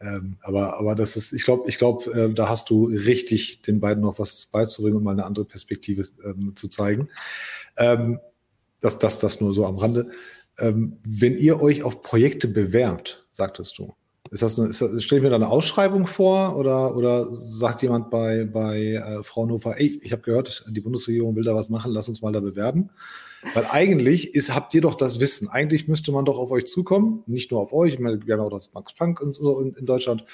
Ähm, 0.00 0.36
aber, 0.42 0.78
aber 0.78 0.94
das 0.94 1.16
ist, 1.16 1.32
ich 1.32 1.44
glaube, 1.44 1.68
ich 1.68 1.78
glaube, 1.78 2.10
äh, 2.12 2.34
da 2.34 2.48
hast 2.48 2.68
du 2.70 2.86
richtig 2.86 3.62
den 3.62 3.80
beiden 3.80 4.02
noch 4.02 4.18
was 4.18 4.46
beizubringen 4.46 4.96
und 4.96 5.04
mal 5.04 5.12
eine 5.12 5.24
andere 5.24 5.44
Perspektive 5.44 6.06
ähm, 6.24 6.52
zu 6.56 6.68
zeigen. 6.68 7.08
Ähm, 7.76 8.18
das, 8.80 8.98
das, 8.98 9.18
das 9.18 9.40
nur 9.40 9.52
so 9.52 9.64
am 9.66 9.78
Rande. 9.78 10.10
Ähm, 10.58 10.98
wenn 11.04 11.36
ihr 11.36 11.60
euch 11.60 11.82
auf 11.82 12.02
Projekte 12.02 12.48
bewerbt, 12.48 13.26
sagtest 13.32 13.78
du, 13.78 13.94
ist 14.30 14.42
das, 14.42 14.58
eine, 14.58 14.68
ist 14.68 14.80
das 14.80 15.02
stelle 15.02 15.20
ich 15.20 15.22
mir 15.22 15.30
da 15.30 15.36
eine 15.36 15.48
Ausschreibung 15.48 16.06
vor 16.06 16.56
oder, 16.56 16.96
oder 16.96 17.26
sagt 17.32 17.82
jemand 17.82 18.10
bei, 18.10 18.44
bei 18.44 18.94
äh, 18.94 19.22
Fraunhofer, 19.22 19.78
ey, 19.78 20.00
ich 20.02 20.12
habe 20.12 20.22
gehört, 20.22 20.64
die 20.68 20.80
Bundesregierung 20.80 21.36
will 21.36 21.44
da 21.44 21.54
was 21.54 21.68
machen, 21.68 21.92
lass 21.92 22.08
uns 22.08 22.20
mal 22.20 22.32
da 22.32 22.40
bewerben? 22.40 22.90
Weil 23.52 23.66
eigentlich 23.66 24.34
ist, 24.34 24.54
habt 24.54 24.72
ihr 24.74 24.80
doch 24.80 24.94
das 24.94 25.20
Wissen. 25.20 25.48
Eigentlich 25.48 25.86
müsste 25.86 26.12
man 26.12 26.24
doch 26.24 26.38
auf 26.38 26.50
euch 26.50 26.66
zukommen, 26.66 27.22
nicht 27.26 27.50
nur 27.50 27.60
auf 27.60 27.72
euch, 27.72 27.94
ich 27.94 27.98
meine, 27.98 28.24
wir 28.26 28.34
haben 28.34 28.40
auch 28.40 28.50
das 28.50 28.72
Max 28.72 28.94
Planck 28.94 29.20
und 29.20 29.34
so 29.34 29.60
in, 29.60 29.74
in 29.74 29.86
Deutschland, 29.86 30.24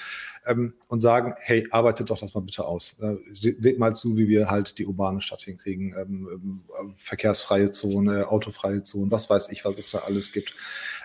ähm, 0.45 0.73
und 0.87 1.01
sagen, 1.01 1.35
hey, 1.39 1.67
arbeitet 1.71 2.09
doch 2.09 2.19
das 2.19 2.33
mal 2.33 2.41
bitte 2.41 2.65
aus. 2.65 2.97
Äh, 2.99 3.15
seht 3.33 3.79
mal 3.79 3.95
zu, 3.95 4.17
wie 4.17 4.27
wir 4.27 4.49
halt 4.49 4.77
die 4.77 4.85
urbane 4.85 5.21
Stadt 5.21 5.41
hinkriegen. 5.41 5.93
Ähm, 5.97 6.63
ähm, 6.79 6.93
verkehrsfreie 6.97 7.69
Zone, 7.69 8.29
autofreie 8.29 8.81
Zone, 8.81 9.11
was 9.11 9.29
weiß 9.29 9.49
ich, 9.51 9.65
was 9.65 9.77
es 9.77 9.89
da 9.89 9.99
alles 9.99 10.31
gibt. 10.31 10.53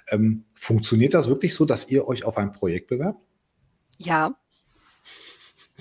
Ähm, 0.08 0.44
funktioniert 0.54 1.14
das 1.14 1.28
wirklich 1.28 1.54
so, 1.54 1.64
dass 1.64 1.88
ihr 1.88 2.06
euch 2.06 2.24
auf 2.24 2.38
ein 2.38 2.52
Projekt 2.52 2.88
bewerbt? 2.88 3.20
Ja, 3.98 4.36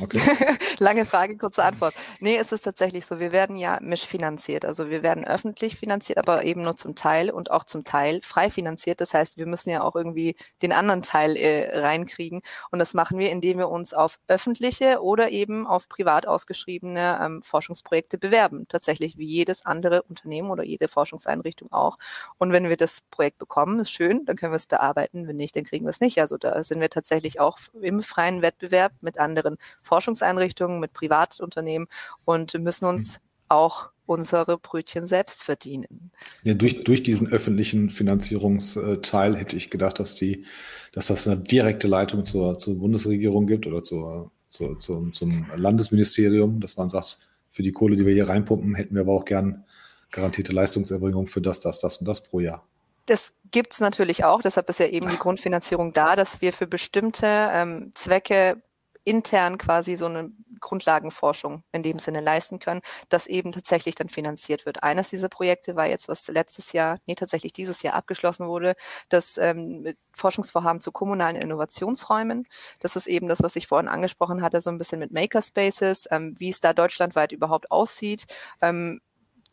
Okay. 0.02 0.20
Lange 0.80 1.06
Frage, 1.06 1.38
kurze 1.38 1.64
Antwort. 1.64 1.94
Nee, 2.20 2.36
es 2.36 2.52
ist 2.52 2.64
tatsächlich 2.64 3.06
so, 3.06 3.20
wir 3.22 3.32
werden 3.32 3.56
ja 3.56 3.80
mischfinanziert. 3.82 4.66
Also 4.66 4.90
wir 4.90 5.04
werden 5.04 5.24
öffentlich 5.24 5.78
finanziert, 5.78 6.18
aber 6.18 6.44
eben 6.44 6.64
nur 6.64 6.76
zum 6.76 6.96
Teil 6.96 7.30
und 7.32 7.50
auch 7.50 7.64
zum 7.64 7.86
Teil 7.86 8.20
frei 8.22 8.50
finanziert. 8.50 9.00
Das 9.00 9.14
heißt, 9.14 9.38
wir 9.38 9.46
müssen 9.46 9.70
ja 9.70 9.84
auch 9.84 9.96
irgendwie 9.96 10.36
den 10.62 10.74
anderen 10.74 11.02
Teil 11.02 11.38
äh, 11.38 11.80
reinkriegen. 11.80 12.42
Und 12.72 12.80
das 12.80 12.94
machen 12.94 13.18
wir, 13.20 13.32
indem 13.32 13.58
wir 13.58 13.70
uns 13.70 13.94
auf 13.94 14.20
öffentliche 14.28 15.02
oder 15.02 15.30
eben 15.30 15.66
auf 15.66 15.88
privat 15.88 16.28
ausgeschriebene 16.28 17.20
ähm, 17.24 17.42
Forschungsprojekte 17.42 18.18
bewerben. 18.18 18.68
Tatsächlich 18.68 19.18
wie 19.18 19.28
jedes 19.28 19.66
andere 19.66 20.04
Unternehmen 20.04 20.50
oder 20.50 20.66
jede 20.66 20.90
Forschungseinrichtung 20.90 21.72
auch. 21.72 21.98
Und 22.38 22.52
wenn 22.52 22.68
wir 22.68 22.76
das 22.76 23.02
Projekt 23.12 23.38
bekommen, 23.38 23.80
ist 23.80 23.92
schön, 23.92 24.26
dann 24.26 24.36
können 24.36 24.52
wir 24.52 24.58
es 24.58 24.68
bearbeiten. 24.68 25.26
Wenn 25.26 25.38
nicht, 25.38 25.56
dann 25.56 25.64
kriegen 25.64 25.86
wir 25.86 25.92
es 25.92 26.02
nicht. 26.02 26.20
Also 26.20 26.36
da 26.38 26.62
sind 26.64 26.82
wir 26.82 26.90
tatsächlich 26.90 27.40
auch 27.40 27.60
im 27.80 28.04
freien 28.04 28.42
Wettbewerb 28.42 28.92
mit 29.00 29.20
anderen 29.20 29.58
Forschungseinrichtungen, 29.86 30.80
mit 30.80 30.94
Privatunternehmen 30.94 31.88
und 32.26 32.54
müssen 32.60 32.86
uns 32.86 33.22
auch 33.48 33.90
unsere 34.06 34.58
Brötchen 34.58 35.08
selbst 35.08 35.44
verdienen. 35.44 36.12
Ja, 36.44 36.54
durch, 36.54 36.84
durch 36.84 37.04
diesen 37.04 37.28
öffentlichen 37.28 37.90
Finanzierungsteil 37.90 39.36
hätte 39.36 39.56
ich 39.56 39.70
gedacht, 39.70 40.00
dass 40.00 40.16
die, 40.16 40.46
dass 40.92 41.08
das 41.08 41.28
eine 41.28 41.38
direkte 41.38 41.88
Leitung 41.88 42.24
zur, 42.24 42.58
zur 42.58 42.78
Bundesregierung 42.80 43.48
gibt 43.48 43.66
oder 43.66 43.82
zur, 43.82 44.32
zur, 44.50 44.78
zum, 44.78 45.14
zum 45.14 45.48
Landesministerium, 45.56 46.60
dass 46.60 46.78
man 46.78 46.90
sagt, 46.90 47.20
für 47.50 47.64
die 47.64 47.72
Kohle, 47.72 47.96
die 47.96 48.06
wir 48.06 48.14
hier 48.14 48.28
reinpumpen, 48.28 48.76
hätten 48.76 48.96
wir 48.96 49.02
aber 49.02 49.14
auch 49.14 49.26
gern 49.26 49.64
garantierte 50.12 50.54
Leistungserbringung 50.54 51.28
für 51.28 51.42
das, 51.42 51.60
das, 51.60 51.80
das 51.80 51.98
und 51.98 52.08
das 52.08 52.22
pro 52.22 52.40
Jahr. 52.40 52.66
Das 53.08 53.34
gibt 53.52 53.74
es 53.74 53.80
natürlich 53.80 54.24
auch, 54.24 54.42
deshalb 54.42 54.70
ist 54.70 54.80
ja 54.80 54.88
eben 54.88 55.10
die 55.10 55.18
Grundfinanzierung 55.18 55.94
da, 55.94 56.16
dass 56.16 56.42
wir 56.42 56.52
für 56.54 56.68
bestimmte 56.68 57.26
ähm, 57.28 57.92
Zwecke 57.94 58.62
intern 59.06 59.58
quasi 59.58 59.96
so 59.96 60.06
eine 60.08 60.32
Grundlagenforschung 60.60 61.64
in 61.72 61.84
dem 61.84 62.00
Sinne 62.00 62.22
leisten 62.22 62.60
können, 62.60 62.82
das 63.10 63.28
eben 63.28 63.52
tatsächlich 63.52 63.96
dann 63.96 64.10
finanziert 64.10 64.66
wird. 64.66 64.84
Eines 64.84 65.10
dieser 65.10 65.30
Projekte 65.30 65.76
war 65.76 65.88
jetzt, 65.88 66.08
was 66.10 66.28
letztes 66.28 66.74
Jahr, 66.74 66.98
nee, 67.06 67.16
tatsächlich 67.16 67.54
dieses 67.54 67.84
Jahr 67.84 67.94
abgeschlossen 67.96 68.48
wurde, 68.48 68.76
das 69.10 69.38
ähm, 69.38 69.94
Forschungsvorhaben 70.14 70.82
zu 70.82 70.92
kommunalen 70.92 71.36
Innovationsräumen. 71.36 72.48
Das 72.80 72.96
ist 72.96 73.08
eben 73.08 73.28
das, 73.28 73.42
was 73.44 73.56
ich 73.56 73.68
vorhin 73.68 73.88
angesprochen 73.88 74.42
hatte, 74.42 74.62
so 74.62 74.70
ein 74.70 74.78
bisschen 74.78 75.00
mit 75.00 75.12
Makerspaces, 75.12 76.08
ähm, 76.12 76.36
wie 76.40 76.50
es 76.50 76.60
da 76.60 76.74
deutschlandweit 76.74 77.32
überhaupt 77.32 77.72
aussieht. 77.72 78.26
Ähm, 78.62 79.02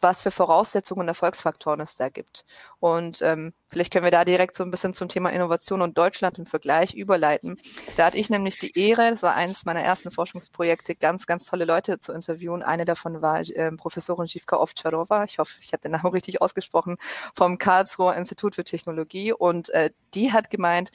was 0.03 0.20
für 0.20 0.30
Voraussetzungen 0.30 1.03
und 1.03 1.09
Erfolgsfaktoren 1.09 1.80
es 1.80 1.96
da 1.96 2.09
gibt. 2.09 2.44
Und 2.80 3.22
ähm, 3.22 3.55
vielleicht 3.68 3.92
können 3.92 4.05
wir 4.05 4.11
da 4.11 4.24
direkt 4.24 4.57
so 4.57 4.64
ein 4.64 4.70
bisschen 4.70 4.94
zum 4.94 5.09
Thema 5.09 5.30
Innovation 5.30 5.80
und 5.80 5.96
Deutschland 5.96 6.38
im 6.38 6.46
Vergleich 6.46 6.94
überleiten. 6.94 7.59
Da 7.96 8.07
hatte 8.07 8.18
ich 8.18 8.28
nämlich 8.28 8.59
die 8.59 8.76
Ehre, 8.78 9.11
das 9.11 9.22
war 9.22 9.34
eines 9.34 9.64
meiner 9.64 9.80
ersten 9.80 10.11
Forschungsprojekte, 10.11 10.96
ganz, 10.96 11.26
ganz 11.26 11.44
tolle 11.44 11.64
Leute 11.64 11.98
zu 11.98 12.12
interviewen. 12.12 12.62
Eine 12.62 12.84
davon 12.84 13.22
war 13.22 13.40
äh, 13.40 13.72
Professorin 13.72 14.26
Zivka 14.26 14.57
Ovcharova, 14.57 15.24
ich 15.24 15.38
hoffe, 15.38 15.55
ich 15.62 15.72
habe 15.72 15.80
den 15.80 15.92
Namen 15.92 16.07
richtig 16.12 16.42
ausgesprochen, 16.42 16.96
vom 17.34 17.59
Karlsruher 17.59 18.16
Institut 18.16 18.57
für 18.57 18.64
Technologie. 18.64 19.32
Und 19.32 19.70
äh, 19.70 19.90
die 20.14 20.32
hat 20.32 20.50
gemeint, 20.50 20.90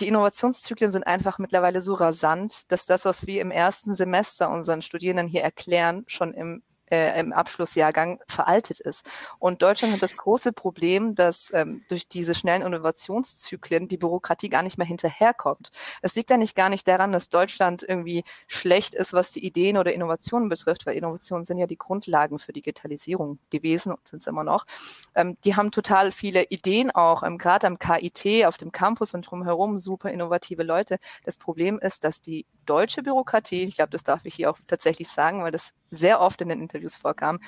die 0.00 0.08
Innovationszyklen 0.08 0.90
sind 0.90 1.06
einfach 1.06 1.38
mittlerweile 1.38 1.80
so 1.82 1.94
rasant, 1.94 2.72
dass 2.72 2.86
das, 2.86 3.04
was 3.04 3.26
wir 3.26 3.40
im 3.42 3.50
ersten 3.50 3.94
Semester 3.94 4.50
unseren 4.50 4.82
Studierenden 4.82 5.28
hier 5.28 5.42
erklären, 5.42 6.04
schon 6.06 6.32
im 6.34 6.62
äh, 6.92 7.18
im 7.18 7.32
Abschlussjahrgang 7.32 8.20
veraltet 8.28 8.78
ist. 8.80 9.08
Und 9.38 9.62
Deutschland 9.62 9.94
hat 9.94 10.02
das 10.02 10.18
große 10.18 10.52
Problem, 10.52 11.14
dass 11.14 11.50
ähm, 11.54 11.82
durch 11.88 12.06
diese 12.06 12.34
schnellen 12.34 12.60
Innovationszyklen 12.60 13.88
die 13.88 13.96
Bürokratie 13.96 14.50
gar 14.50 14.62
nicht 14.62 14.76
mehr 14.76 14.86
hinterherkommt. 14.86 15.70
Es 16.02 16.14
liegt 16.14 16.28
ja 16.28 16.36
nicht 16.36 16.54
gar 16.54 16.68
nicht 16.68 16.86
daran, 16.86 17.10
dass 17.10 17.30
Deutschland 17.30 17.82
irgendwie 17.82 18.24
schlecht 18.46 18.94
ist, 18.94 19.14
was 19.14 19.30
die 19.30 19.44
Ideen 19.44 19.78
oder 19.78 19.94
Innovationen 19.94 20.50
betrifft, 20.50 20.84
weil 20.84 20.96
Innovationen 20.96 21.46
sind 21.46 21.56
ja 21.56 21.66
die 21.66 21.78
Grundlagen 21.78 22.38
für 22.38 22.52
Digitalisierung 22.52 23.38
gewesen 23.48 23.92
und 23.92 24.06
sind 24.06 24.20
es 24.20 24.26
immer 24.26 24.44
noch. 24.44 24.66
Ähm, 25.14 25.38
die 25.44 25.56
haben 25.56 25.70
total 25.70 26.12
viele 26.12 26.44
Ideen 26.44 26.90
auch, 26.90 27.22
ähm, 27.22 27.38
gerade 27.38 27.66
am 27.66 27.78
KIT, 27.78 28.44
auf 28.44 28.58
dem 28.58 28.70
Campus 28.70 29.14
und 29.14 29.22
drumherum, 29.22 29.78
super 29.78 30.10
innovative 30.10 30.62
Leute. 30.62 30.98
Das 31.24 31.38
Problem 31.38 31.78
ist, 31.78 32.04
dass 32.04 32.20
die 32.20 32.44
deutsche 32.66 33.02
Bürokratie, 33.02 33.64
ich 33.64 33.76
glaube, 33.76 33.90
das 33.90 34.02
darf 34.02 34.24
ich 34.24 34.34
hier 34.34 34.50
auch 34.50 34.58
tatsächlich 34.66 35.08
sagen, 35.08 35.42
weil 35.42 35.52
das 35.52 35.72
sehr 35.90 36.20
oft 36.20 36.40
in 36.40 36.48
den 36.48 36.60
Interviews 36.60 36.96
vorkam, 36.96 37.38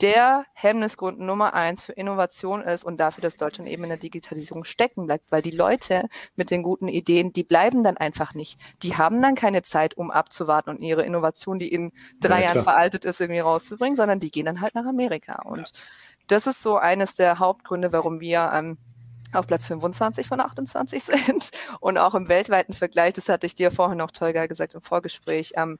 der 0.00 0.44
Hemmnisgrund 0.54 1.20
Nummer 1.20 1.54
eins 1.54 1.84
für 1.84 1.92
Innovation 1.92 2.62
ist 2.62 2.84
und 2.84 2.98
dafür, 2.98 3.22
dass 3.22 3.36
Deutschland 3.36 3.70
eben 3.70 3.84
in 3.84 3.90
der 3.90 3.98
Digitalisierung 3.98 4.64
stecken 4.64 5.06
bleibt, 5.06 5.30
weil 5.30 5.42
die 5.42 5.52
Leute 5.52 6.08
mit 6.36 6.50
den 6.50 6.62
guten 6.62 6.88
Ideen, 6.88 7.32
die 7.32 7.44
bleiben 7.44 7.84
dann 7.84 7.96
einfach 7.96 8.34
nicht. 8.34 8.58
Die 8.82 8.96
haben 8.96 9.22
dann 9.22 9.34
keine 9.34 9.62
Zeit, 9.62 9.96
um 9.96 10.10
abzuwarten 10.10 10.70
und 10.70 10.82
ihre 10.82 11.04
Innovation, 11.04 11.58
die 11.58 11.68
in 11.68 11.92
drei 12.20 12.40
ja, 12.40 12.46
Jahren 12.46 12.62
veraltet 12.62 13.04
ist, 13.04 13.20
irgendwie 13.20 13.40
rauszubringen, 13.40 13.96
sondern 13.96 14.20
die 14.20 14.30
gehen 14.30 14.46
dann 14.46 14.60
halt 14.60 14.74
nach 14.74 14.86
Amerika. 14.86 15.42
Und 15.42 15.60
ja. 15.60 15.66
das 16.26 16.46
ist 16.46 16.60
so 16.60 16.76
eines 16.76 17.14
der 17.14 17.38
Hauptgründe, 17.38 17.92
warum 17.92 18.20
wir 18.20 18.50
ähm, 18.52 18.78
auf 19.34 19.46
Platz 19.46 19.66
25 19.66 20.26
von 20.26 20.40
28 20.40 21.04
sind 21.04 21.50
und 21.80 21.98
auch 21.98 22.14
im 22.14 22.28
weltweiten 22.28 22.74
Vergleich, 22.74 23.14
das 23.14 23.28
hatte 23.28 23.46
ich 23.46 23.54
dir 23.54 23.70
vorhin 23.70 23.98
noch, 23.98 24.10
Tolga, 24.10 24.46
gesagt 24.46 24.74
im 24.74 24.82
Vorgespräch, 24.82 25.52
ähm, 25.56 25.78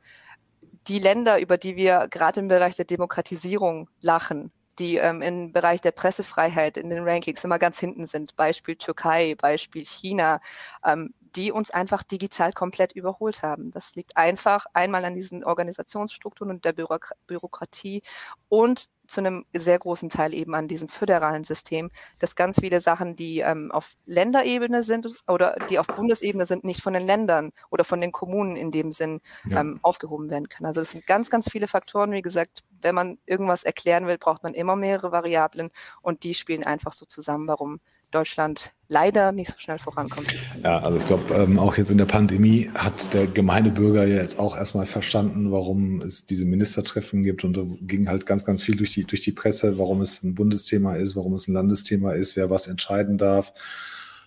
die 0.88 0.98
Länder, 0.98 1.40
über 1.40 1.57
die 1.57 1.76
wir 1.76 2.09
gerade 2.11 2.40
im 2.40 2.48
Bereich 2.48 2.76
der 2.76 2.84
Demokratisierung 2.84 3.88
lachen, 4.00 4.52
die 4.78 4.96
ähm, 4.96 5.22
im 5.22 5.52
Bereich 5.52 5.80
der 5.80 5.92
Pressefreiheit 5.92 6.76
in 6.76 6.90
den 6.90 7.05
Rankings 7.05 7.44
immer 7.44 7.59
ganz 7.59 7.78
hinten 7.78 8.07
sind, 8.07 8.36
Beispiel 8.36 8.76
Türkei, 8.76 9.34
Beispiel 9.36 9.84
China, 9.84 10.40
ähm, 10.84 11.14
die 11.36 11.52
uns 11.52 11.70
einfach 11.70 12.02
digital 12.02 12.52
komplett 12.52 12.92
überholt 12.92 13.42
haben. 13.42 13.70
Das 13.70 13.94
liegt 13.94 14.16
einfach 14.16 14.66
einmal 14.72 15.05
an 15.05 15.14
diesen 15.14 15.44
Organisationsstrukturen 15.44 16.50
und 16.50 16.64
der 16.64 16.72
Bürok 16.72 17.12
Bürokratie 17.26 18.02
und 18.48 18.86
zu 19.07 19.20
einem 19.20 19.44
sehr 19.55 19.78
großen 19.78 20.09
Teil 20.09 20.34
eben 20.34 20.55
an 20.55 20.68
diesem 20.68 20.88
föderalen 20.88 21.44
System, 21.44 21.90
dass 22.18 22.36
ganz 22.36 22.61
viele 22.61 22.80
Sachen, 22.80 23.16
die 23.16 23.40
ähm, 23.40 23.70
auf 23.70 23.94
Länderebene 24.07 24.82
sind 24.82 25.09
oder 25.26 25.57
die 25.70 25.78
auf 25.78 25.86
Bundesebene 25.86 26.46
sind, 26.46 26.64
nicht 26.64 26.82
von 26.82 26.94
den 26.94 27.07
Ländern 27.07 27.52
oder 27.70 27.84
von 27.84 28.00
den 28.00 28.12
Kommunen 28.12 28.57
in 28.57 28.70
dem 28.70 28.92
Sinn 28.92 29.20
ja. 29.44 29.61
ähm, 29.61 29.78
aufgehoben 29.82 30.30
werden 30.30 30.48
können. 30.48 30.66
Also 30.66 30.80
es 30.80 30.92
sind 30.92 31.07
ganz, 31.07 31.30
ganz 31.30 31.50
viele 31.50 31.68
Faktoren. 31.68 32.12
Wie 32.12 32.22
gesagt, 32.22 32.64
wenn 32.80 32.94
man 32.94 33.18
irgendwas 33.26 33.64
erklären 33.64 34.07
will, 34.07 34.18
braucht 34.18 34.42
man 34.42 34.55
immer 34.55 34.76
mehrere 34.76 35.12
Variablen 35.12 35.70
und 36.02 36.22
die 36.22 36.34
spielen 36.34 36.64
einfach 36.64 36.92
so 36.92 37.07
zusammen, 37.07 37.46
warum 37.48 37.80
Deutschland 38.14 38.72
leider 38.88 39.32
nicht 39.32 39.50
so 39.50 39.58
schnell 39.58 39.78
vorankommt. 39.78 40.28
Ja, 40.62 40.78
also 40.78 40.98
ich 40.98 41.06
glaube, 41.06 41.34
ähm, 41.34 41.58
auch 41.58 41.76
jetzt 41.76 41.90
in 41.90 41.98
der 41.98 42.04
Pandemie 42.04 42.70
hat 42.74 43.12
der 43.14 43.26
gemeine 43.26 43.70
Bürger 43.70 44.06
jetzt 44.06 44.38
auch 44.38 44.56
erstmal 44.56 44.86
verstanden, 44.86 45.50
warum 45.50 46.00
es 46.02 46.26
diese 46.26 46.44
Ministertreffen 46.44 47.22
gibt 47.22 47.44
und 47.44 47.56
da 47.56 47.62
ging 47.80 48.08
halt 48.08 48.26
ganz, 48.26 48.44
ganz 48.44 48.62
viel 48.62 48.76
durch 48.76 48.92
die, 48.92 49.04
durch 49.04 49.22
die 49.22 49.32
Presse, 49.32 49.78
warum 49.78 50.00
es 50.00 50.22
ein 50.22 50.34
Bundesthema 50.34 50.96
ist, 50.96 51.16
warum 51.16 51.34
es 51.34 51.48
ein 51.48 51.54
Landesthema 51.54 52.12
ist, 52.12 52.36
wer 52.36 52.50
was 52.50 52.66
entscheiden 52.66 53.18
darf. 53.18 53.52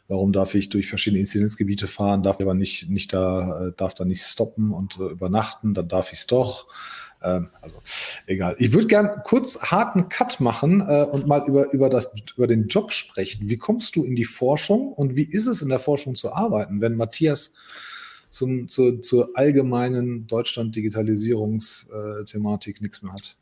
Warum 0.10 0.32
darf 0.32 0.56
ich 0.56 0.70
durch 0.70 0.88
verschiedene 0.88 1.20
Inzidenzgebiete 1.20 1.86
fahren, 1.86 2.24
darf 2.24 2.40
aber 2.40 2.54
nicht, 2.54 2.90
nicht 2.90 3.12
da, 3.12 3.68
äh, 3.68 3.72
darf 3.76 3.94
da 3.94 4.06
nicht 4.06 4.22
stoppen 4.22 4.72
und 4.72 4.98
äh, 5.00 5.04
übernachten, 5.04 5.74
dann 5.74 5.90
darf 5.90 6.14
ich 6.14 6.20
es 6.20 6.28
doch. 6.28 6.68
Ähm, 7.24 7.50
also 7.62 7.78
egal. 8.28 8.56
Ich 8.60 8.74
würde 8.74 8.88
gern 8.88 9.22
kurz 9.24 9.60
harten 9.62 10.10
Cut 10.10 10.40
machen 10.40 10.82
äh, 10.82 11.04
und 11.04 11.28
mal 11.28 11.44
über, 11.48 11.72
über, 11.74 11.90
das, 11.90 12.12
über 12.36 12.46
den 12.48 12.68
Job 12.68 12.94
sprechen. 12.94 13.50
Wie 13.50 13.58
kommst 13.58 13.96
du 13.96 14.04
in 14.04 14.16
die 14.16 14.26
Forschung 14.26 14.94
und 14.94 15.16
wie 15.16 15.24
ist 15.24 15.48
es 15.48 15.62
in 15.62 15.70
der 15.70 15.80
Forschung 15.80 16.16
zu 16.16 16.34
arbeiten, 16.34 16.82
wenn 16.82 16.96
Matthias 16.96 17.54
zum, 18.30 18.68
zur, 18.68 19.02
zur 19.02 19.30
allgemeinen 19.36 20.28
Deutschland-Digitalisierungsthematik 20.28 22.82
nichts 22.82 23.02
mehr 23.02 23.14
hat? 23.14 23.38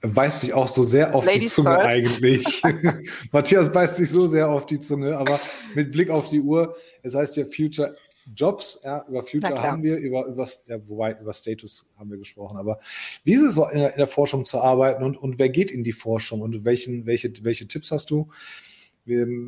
Er 0.00 0.10
beißt 0.10 0.40
sich 0.40 0.52
auch 0.52 0.68
so 0.68 0.82
sehr 0.82 1.14
auf 1.14 1.24
Ladies 1.24 1.42
die 1.42 1.48
Zunge 1.48 1.70
first. 1.70 1.86
eigentlich. 1.86 2.62
Matthias 3.32 3.72
beißt 3.72 3.96
sich 3.96 4.10
so 4.10 4.26
sehr 4.26 4.48
auf 4.48 4.66
die 4.66 4.78
Zunge, 4.78 5.16
aber 5.16 5.40
mit 5.74 5.90
Blick 5.90 6.10
auf 6.10 6.28
die 6.28 6.40
Uhr, 6.40 6.76
es 7.02 7.14
heißt 7.14 7.36
ja 7.36 7.46
Future 7.46 7.96
Jobs, 8.34 8.80
ja, 8.84 9.04
über 9.08 9.22
Future 9.22 9.62
haben 9.62 9.82
wir, 9.82 9.96
über, 9.96 10.26
über, 10.26 10.46
ja, 10.66 10.76
wobei, 10.88 11.16
über 11.18 11.32
Status 11.32 11.88
haben 11.98 12.10
wir 12.10 12.18
gesprochen. 12.18 12.56
Aber 12.56 12.78
wie 13.24 13.34
ist 13.34 13.42
es 13.42 13.54
so 13.54 13.66
in 13.66 13.78
der, 13.78 13.92
in 13.92 13.98
der, 13.98 14.06
Forschung 14.06 14.44
zu 14.44 14.60
arbeiten 14.60 15.02
und, 15.02 15.16
und 15.16 15.38
wer 15.38 15.48
geht 15.48 15.70
in 15.70 15.84
die 15.84 15.92
Forschung 15.92 16.40
und 16.40 16.64
welchen, 16.64 17.06
welche, 17.06 17.32
welche 17.42 17.66
Tipps 17.68 17.90
hast 17.90 18.10
du? 18.10 18.28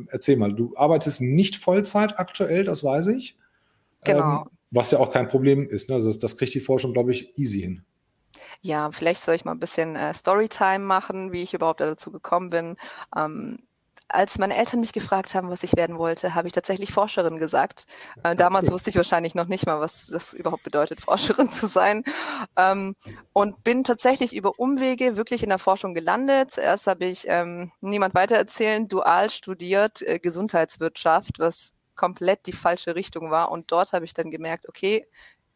Erzähl 0.09 0.37
mal, 0.37 0.53
du 0.53 0.73
arbeitest 0.75 1.21
nicht 1.21 1.55
Vollzeit 1.55 2.17
aktuell, 2.17 2.63
das 2.63 2.83
weiß 2.83 3.07
ich. 3.07 3.37
Genau. 4.03 4.41
Ähm, 4.41 4.49
was 4.71 4.89
ja 4.91 4.99
auch 4.99 5.11
kein 5.11 5.27
Problem 5.27 5.67
ist. 5.67 5.89
Ne? 5.89 5.95
Also 5.95 6.07
das, 6.07 6.17
das 6.17 6.37
kriegt 6.37 6.53
die 6.53 6.61
Forschung, 6.61 6.93
glaube 6.93 7.11
ich, 7.11 7.37
easy 7.37 7.61
hin. 7.61 7.83
Ja, 8.61 8.91
vielleicht 8.91 9.21
soll 9.21 9.35
ich 9.35 9.45
mal 9.45 9.51
ein 9.51 9.59
bisschen 9.59 9.95
äh, 9.95 10.13
Storytime 10.13 10.79
machen, 10.79 11.31
wie 11.31 11.43
ich 11.43 11.53
überhaupt 11.53 11.81
dazu 11.81 12.11
gekommen 12.11 12.49
bin. 12.49 12.77
Ähm, 13.15 13.59
als 14.13 14.37
meine 14.37 14.55
Eltern 14.55 14.79
mich 14.79 14.93
gefragt 14.93 15.33
haben, 15.35 15.49
was 15.49 15.63
ich 15.63 15.75
werden 15.75 15.97
wollte, 15.97 16.35
habe 16.35 16.47
ich 16.47 16.53
tatsächlich 16.53 16.91
Forscherin 16.91 17.37
gesagt. 17.37 17.85
Äh, 18.23 18.35
damals 18.35 18.71
wusste 18.71 18.89
ich 18.89 18.95
wahrscheinlich 18.95 19.35
noch 19.35 19.47
nicht 19.47 19.65
mal, 19.65 19.79
was 19.79 20.07
das 20.07 20.33
überhaupt 20.33 20.63
bedeutet, 20.63 21.01
Forscherin 21.01 21.49
zu 21.49 21.67
sein. 21.67 22.03
Ähm, 22.57 22.95
und 23.33 23.63
bin 23.63 23.83
tatsächlich 23.83 24.35
über 24.35 24.59
Umwege 24.59 25.17
wirklich 25.17 25.43
in 25.43 25.49
der 25.49 25.59
Forschung 25.59 25.93
gelandet. 25.93 26.51
Zuerst 26.51 26.87
habe 26.87 27.05
ich 27.05 27.25
ähm, 27.27 27.71
niemand 27.81 28.15
weitererzählen, 28.15 28.87
dual 28.87 29.29
studiert, 29.29 30.01
äh, 30.01 30.19
Gesundheitswirtschaft, 30.19 31.39
was 31.39 31.71
komplett 31.95 32.47
die 32.47 32.53
falsche 32.53 32.95
Richtung 32.95 33.31
war. 33.31 33.51
Und 33.51 33.71
dort 33.71 33.93
habe 33.93 34.05
ich 34.05 34.13
dann 34.13 34.31
gemerkt, 34.31 34.67
okay, 34.67 35.05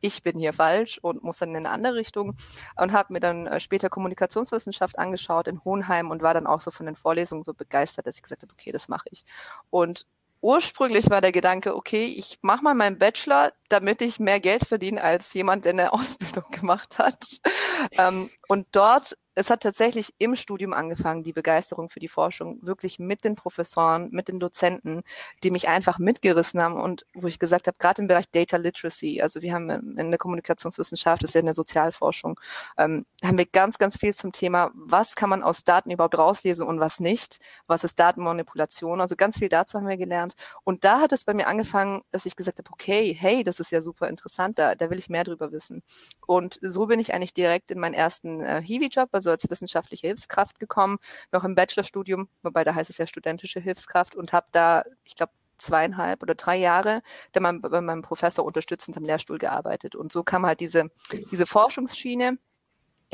ich 0.05 0.21
bin 0.23 0.37
hier 0.37 0.53
falsch 0.53 0.99
und 1.01 1.23
muss 1.23 1.39
dann 1.39 1.49
in 1.49 1.57
eine 1.57 1.69
andere 1.69 1.95
Richtung 1.95 2.35
und 2.77 2.91
habe 2.91 3.13
mir 3.13 3.19
dann 3.19 3.47
äh, 3.47 3.59
später 3.59 3.89
Kommunikationswissenschaft 3.89 4.99
angeschaut 4.99 5.47
in 5.47 5.63
Hohenheim 5.65 6.11
und 6.11 6.21
war 6.21 6.33
dann 6.33 6.47
auch 6.47 6.59
so 6.59 6.71
von 6.71 6.85
den 6.85 6.95
Vorlesungen 6.95 7.43
so 7.43 7.53
begeistert, 7.53 8.05
dass 8.07 8.15
ich 8.15 8.23
gesagt 8.23 8.43
habe, 8.43 8.53
okay, 8.53 8.71
das 8.71 8.87
mache 8.87 9.07
ich. 9.11 9.25
Und 9.69 10.05
ursprünglich 10.41 11.09
war 11.09 11.21
der 11.21 11.31
Gedanke, 11.31 11.75
okay, 11.75 12.05
ich 12.05 12.37
mache 12.41 12.63
mal 12.63 12.75
meinen 12.75 12.99
Bachelor, 12.99 13.51
damit 13.67 14.01
ich 14.01 14.19
mehr 14.19 14.39
Geld 14.39 14.65
verdiene 14.67 15.01
als 15.01 15.33
jemand, 15.33 15.65
der 15.65 15.73
eine 15.73 15.93
Ausbildung 15.93 16.49
gemacht 16.51 16.99
hat. 16.99 17.41
Ähm, 17.97 18.29
und 18.47 18.67
dort 18.71 19.17
es 19.35 19.49
hat 19.49 19.61
tatsächlich 19.61 20.13
im 20.17 20.35
Studium 20.35 20.73
angefangen, 20.73 21.23
die 21.23 21.33
Begeisterung 21.33 21.89
für 21.89 21.99
die 21.99 22.07
Forschung, 22.07 22.59
wirklich 22.61 22.99
mit 22.99 23.25
den 23.25 23.35
Professoren, 23.35 24.09
mit 24.11 24.29
den 24.29 24.39
Dozenten, 24.39 25.03
die 25.43 25.51
mich 25.51 25.67
einfach 25.67 25.99
mitgerissen 25.99 26.61
haben 26.61 26.79
und 26.81 27.05
wo 27.13 27.27
ich 27.27 27.37
gesagt 27.37 27.67
habe, 27.67 27.77
gerade 27.77 28.01
im 28.01 28.07
Bereich 28.07 28.29
Data 28.31 28.55
Literacy, 28.55 29.21
also 29.21 29.41
wir 29.41 29.53
haben 29.53 29.97
in 29.97 30.09
der 30.09 30.17
Kommunikationswissenschaft, 30.17 31.21
das 31.21 31.31
ist 31.31 31.33
ja 31.35 31.41
in 31.41 31.47
der 31.47 31.55
Sozialforschung, 31.55 32.39
ähm, 32.77 33.05
haben 33.23 33.37
wir 33.37 33.45
ganz, 33.45 33.77
ganz 33.77 33.97
viel 33.97 34.15
zum 34.15 34.31
Thema, 34.31 34.71
was 34.73 35.15
kann 35.15 35.29
man 35.29 35.43
aus 35.43 35.63
Daten 35.63 35.91
überhaupt 35.91 36.17
rauslesen 36.17 36.65
und 36.65 36.79
was 36.79 37.01
nicht, 37.01 37.39
was 37.67 37.83
ist 37.83 37.99
Datenmanipulation, 37.99 39.01
also 39.01 39.17
ganz 39.17 39.39
viel 39.39 39.49
dazu 39.49 39.77
haben 39.77 39.87
wir 39.87 39.97
gelernt. 39.97 40.35
Und 40.63 40.85
da 40.85 41.01
hat 41.01 41.11
es 41.11 41.25
bei 41.25 41.33
mir 41.33 41.47
angefangen, 41.47 42.01
dass 42.11 42.25
ich 42.25 42.37
gesagt 42.37 42.59
habe, 42.59 42.69
okay, 42.71 43.13
hey, 43.13 43.43
das 43.43 43.59
ist 43.59 43.71
ja 43.71 43.81
super 43.81 44.07
interessant, 44.07 44.57
da, 44.59 44.75
da 44.75 44.89
will 44.89 44.99
ich 44.99 45.09
mehr 45.09 45.25
drüber 45.25 45.51
wissen. 45.51 45.83
Und 46.25 46.57
so 46.61 46.85
bin 46.85 47.01
ich 47.01 47.13
eigentlich 47.13 47.33
direkt 47.33 47.69
in 47.71 47.79
meinen 47.79 47.93
ersten 47.93 48.41
äh, 48.41 48.61
Hiwi-Job, 48.63 49.09
also 49.11 49.24
als 49.29 49.49
wissenschaftliche 49.49 50.07
Hilfskraft 50.07 50.59
gekommen, 50.59 50.97
noch 51.31 51.43
im 51.43 51.55
Bachelorstudium, 51.55 52.29
wobei 52.43 52.63
da 52.63 52.75
heißt 52.75 52.89
es 52.89 52.97
ja 52.97 53.07
studentische 53.07 53.59
Hilfskraft 53.59 54.15
und 54.15 54.33
habe 54.33 54.47
da, 54.51 54.83
ich 55.03 55.15
glaube, 55.15 55.33
zweieinhalb 55.57 56.21
oder 56.21 56.35
drei 56.35 56.57
Jahre 56.57 57.01
dann 57.31 57.61
bei 57.61 57.81
meinem 57.81 58.01
Professor 58.01 58.43
unterstützend 58.45 58.97
am 58.97 59.05
Lehrstuhl 59.05 59.37
gearbeitet. 59.37 59.95
Und 59.95 60.11
so 60.11 60.23
kam 60.23 60.45
halt 60.45 60.59
diese, 60.59 60.89
diese 61.31 61.45
Forschungsschiene 61.45 62.37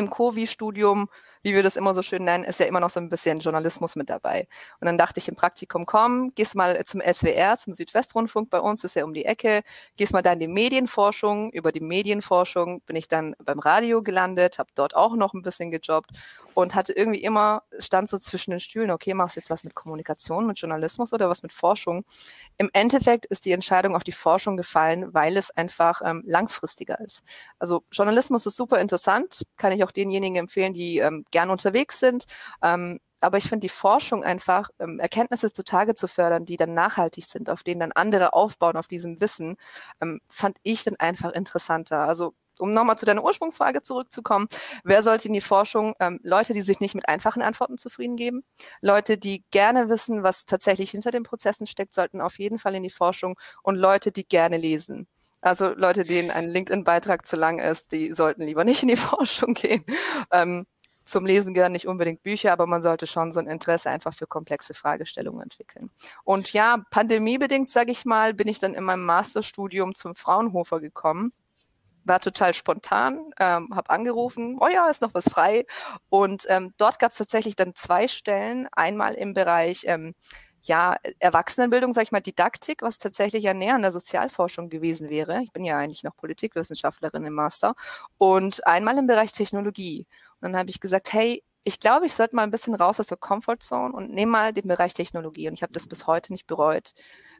im 0.01 0.09
COVI-Studium 0.09 1.07
wie 1.43 1.53
wir 1.53 1.63
das 1.63 1.75
immer 1.75 1.93
so 1.93 2.01
schön 2.01 2.23
nennen, 2.23 2.43
ist 2.43 2.59
ja 2.59 2.65
immer 2.65 2.79
noch 2.79 2.89
so 2.89 2.99
ein 2.99 3.09
bisschen 3.09 3.39
Journalismus 3.39 3.95
mit 3.95 4.09
dabei. 4.09 4.47
Und 4.79 4.85
dann 4.85 4.97
dachte 4.97 5.19
ich 5.19 5.27
im 5.27 5.35
Praktikum, 5.35 5.85
komm, 5.85 6.33
gehst 6.35 6.55
mal 6.55 6.83
zum 6.85 7.01
SWR, 7.01 7.57
zum 7.57 7.73
Südwestrundfunk 7.73 8.49
bei 8.49 8.59
uns, 8.59 8.83
ist 8.83 8.95
ja 8.95 9.03
um 9.03 9.13
die 9.13 9.25
Ecke, 9.25 9.61
gehst 9.97 10.13
mal 10.13 10.21
da 10.21 10.33
in 10.33 10.39
die 10.39 10.47
Medienforschung. 10.47 11.51
Über 11.51 11.71
die 11.71 11.79
Medienforschung 11.79 12.81
bin 12.81 12.95
ich 12.95 13.07
dann 13.07 13.35
beim 13.43 13.59
Radio 13.59 14.03
gelandet, 14.03 14.59
habe 14.59 14.69
dort 14.75 14.95
auch 14.95 15.15
noch 15.15 15.33
ein 15.33 15.41
bisschen 15.41 15.71
gejobbt 15.71 16.11
und 16.53 16.75
hatte 16.75 16.93
irgendwie 16.93 17.21
immer, 17.21 17.63
stand 17.79 18.09
so 18.09 18.17
zwischen 18.17 18.51
den 18.51 18.59
Stühlen, 18.59 18.91
okay, 18.91 19.13
machst 19.13 19.35
jetzt 19.35 19.49
was 19.49 19.63
mit 19.63 19.75
Kommunikation, 19.75 20.45
mit 20.47 20.59
Journalismus 20.59 21.13
oder 21.13 21.29
was 21.29 21.43
mit 21.43 21.53
Forschung? 21.53 22.03
Im 22.57 22.69
Endeffekt 22.73 23.25
ist 23.25 23.45
die 23.45 23.51
Entscheidung 23.51 23.95
auf 23.95 24.03
die 24.03 24.11
Forschung 24.11 24.57
gefallen, 24.57 25.13
weil 25.13 25.37
es 25.37 25.51
einfach 25.51 26.01
ähm, 26.03 26.23
langfristiger 26.25 26.99
ist. 26.99 27.23
Also 27.59 27.83
Journalismus 27.91 28.45
ist 28.45 28.57
super 28.57 28.79
interessant, 28.79 29.43
kann 29.57 29.71
ich 29.71 29.83
auch 29.83 29.91
denjenigen 29.91 30.37
empfehlen, 30.37 30.73
die 30.73 30.97
ähm, 30.99 31.25
gern 31.31 31.49
unterwegs 31.49 31.99
sind. 31.99 32.25
Ähm, 32.61 32.99
aber 33.21 33.37
ich 33.37 33.47
finde 33.47 33.65
die 33.65 33.69
Forschung 33.69 34.23
einfach, 34.23 34.69
ähm, 34.79 34.99
Erkenntnisse 34.99 35.53
zutage 35.53 35.93
zu 35.93 36.07
fördern, 36.07 36.45
die 36.45 36.57
dann 36.57 36.73
nachhaltig 36.73 37.25
sind, 37.25 37.49
auf 37.49 37.63
denen 37.63 37.79
dann 37.79 37.91
andere 37.91 38.33
aufbauen, 38.33 38.75
auf 38.77 38.87
diesem 38.87 39.21
Wissen, 39.21 39.57
ähm, 40.01 40.21
fand 40.27 40.57
ich 40.63 40.83
dann 40.83 40.95
einfach 40.97 41.31
interessanter. 41.31 41.99
Also 42.07 42.33
um 42.61 42.73
nochmal 42.73 42.97
zu 42.97 43.05
deiner 43.05 43.23
Ursprungsfrage 43.23 43.81
zurückzukommen, 43.81 44.47
wer 44.83 45.03
sollte 45.03 45.27
in 45.27 45.33
die 45.33 45.41
Forschung? 45.41 45.93
Ähm, 45.99 46.19
Leute, 46.23 46.53
die 46.53 46.61
sich 46.61 46.79
nicht 46.79 46.95
mit 46.95 47.07
einfachen 47.09 47.41
Antworten 47.41 47.77
zufrieden 47.77 48.15
geben. 48.15 48.43
Leute, 48.81 49.17
die 49.17 49.43
gerne 49.51 49.89
wissen, 49.89 50.23
was 50.23 50.45
tatsächlich 50.45 50.91
hinter 50.91 51.11
den 51.11 51.23
Prozessen 51.23 51.67
steckt, 51.67 51.93
sollten 51.93 52.21
auf 52.21 52.39
jeden 52.39 52.59
Fall 52.59 52.75
in 52.75 52.83
die 52.83 52.89
Forschung. 52.89 53.37
Und 53.63 53.75
Leute, 53.75 54.11
die 54.11 54.27
gerne 54.27 54.57
lesen. 54.57 55.07
Also 55.41 55.73
Leute, 55.73 56.03
denen 56.03 56.29
ein 56.29 56.47
LinkedIn-Beitrag 56.47 57.25
zu 57.25 57.35
lang 57.35 57.59
ist, 57.59 57.91
die 57.91 58.13
sollten 58.13 58.43
lieber 58.43 58.63
nicht 58.63 58.83
in 58.83 58.89
die 58.89 58.95
Forschung 58.97 59.55
gehen. 59.55 59.83
Ähm, 60.31 60.65
zum 61.03 61.25
Lesen 61.25 61.53
gehören 61.53 61.71
nicht 61.71 61.87
unbedingt 61.87 62.23
Bücher, 62.23 62.53
aber 62.53 62.67
man 62.67 62.81
sollte 62.81 63.07
schon 63.07 63.31
so 63.31 63.39
ein 63.39 63.47
Interesse 63.47 63.89
einfach 63.89 64.13
für 64.13 64.27
komplexe 64.27 64.73
Fragestellungen 64.73 65.41
entwickeln. 65.41 65.89
Und 66.23 66.53
ja, 66.53 66.83
pandemiebedingt, 66.91 67.69
sage 67.69 67.91
ich 67.91 68.05
mal, 68.05 68.33
bin 68.33 68.47
ich 68.47 68.59
dann 68.59 68.75
in 68.75 68.83
meinem 68.83 69.03
Masterstudium 69.03 69.95
zum 69.95 70.15
Fraunhofer 70.15 70.79
gekommen. 70.79 71.33
War 72.03 72.19
total 72.19 72.53
spontan, 72.53 73.31
ähm, 73.39 73.69
habe 73.75 73.89
angerufen, 73.89 74.57
oh 74.59 74.67
ja, 74.67 74.89
ist 74.89 75.01
noch 75.01 75.13
was 75.13 75.29
frei. 75.29 75.65
Und 76.09 76.45
ähm, 76.49 76.73
dort 76.77 76.99
gab 76.99 77.11
es 77.11 77.17
tatsächlich 77.17 77.55
dann 77.55 77.75
zwei 77.75 78.07
Stellen. 78.07 78.67
Einmal 78.71 79.13
im 79.13 79.33
Bereich 79.33 79.83
ähm, 79.85 80.15
ja, 80.63 80.95
Erwachsenenbildung, 81.19 81.93
sage 81.93 82.05
ich 82.05 82.11
mal, 82.11 82.21
Didaktik, 82.21 82.81
was 82.81 82.99
tatsächlich 82.99 83.43
ja 83.43 83.53
näher 83.53 83.75
an 83.75 83.81
der 83.81 83.91
Sozialforschung 83.91 84.69
gewesen 84.69 85.09
wäre. 85.09 85.41
Ich 85.43 85.51
bin 85.51 85.65
ja 85.65 85.77
eigentlich 85.77 86.03
noch 86.03 86.15
Politikwissenschaftlerin 86.15 87.25
im 87.25 87.33
Master. 87.33 87.73
Und 88.17 88.65
einmal 88.67 88.97
im 88.97 89.07
Bereich 89.07 89.31
Technologie. 89.31 90.05
Und 90.39 90.51
dann 90.51 90.57
habe 90.57 90.69
ich 90.69 90.79
gesagt, 90.79 91.13
hey, 91.13 91.43
ich 91.63 91.79
glaube, 91.79 92.05
ich 92.05 92.13
sollte 92.13 92.35
mal 92.35 92.43
ein 92.43 92.51
bisschen 92.51 92.75
raus 92.75 92.99
aus 92.99 93.07
der 93.07 93.17
Comfortzone 93.17 93.93
und 93.93 94.11
nehme 94.11 94.31
mal 94.31 94.53
den 94.53 94.67
Bereich 94.67 94.93
Technologie. 94.93 95.47
Und 95.47 95.53
ich 95.53 95.63
habe 95.63 95.73
das 95.73 95.87
bis 95.87 96.07
heute 96.07 96.31
nicht 96.31 96.47
bereut. 96.47 96.91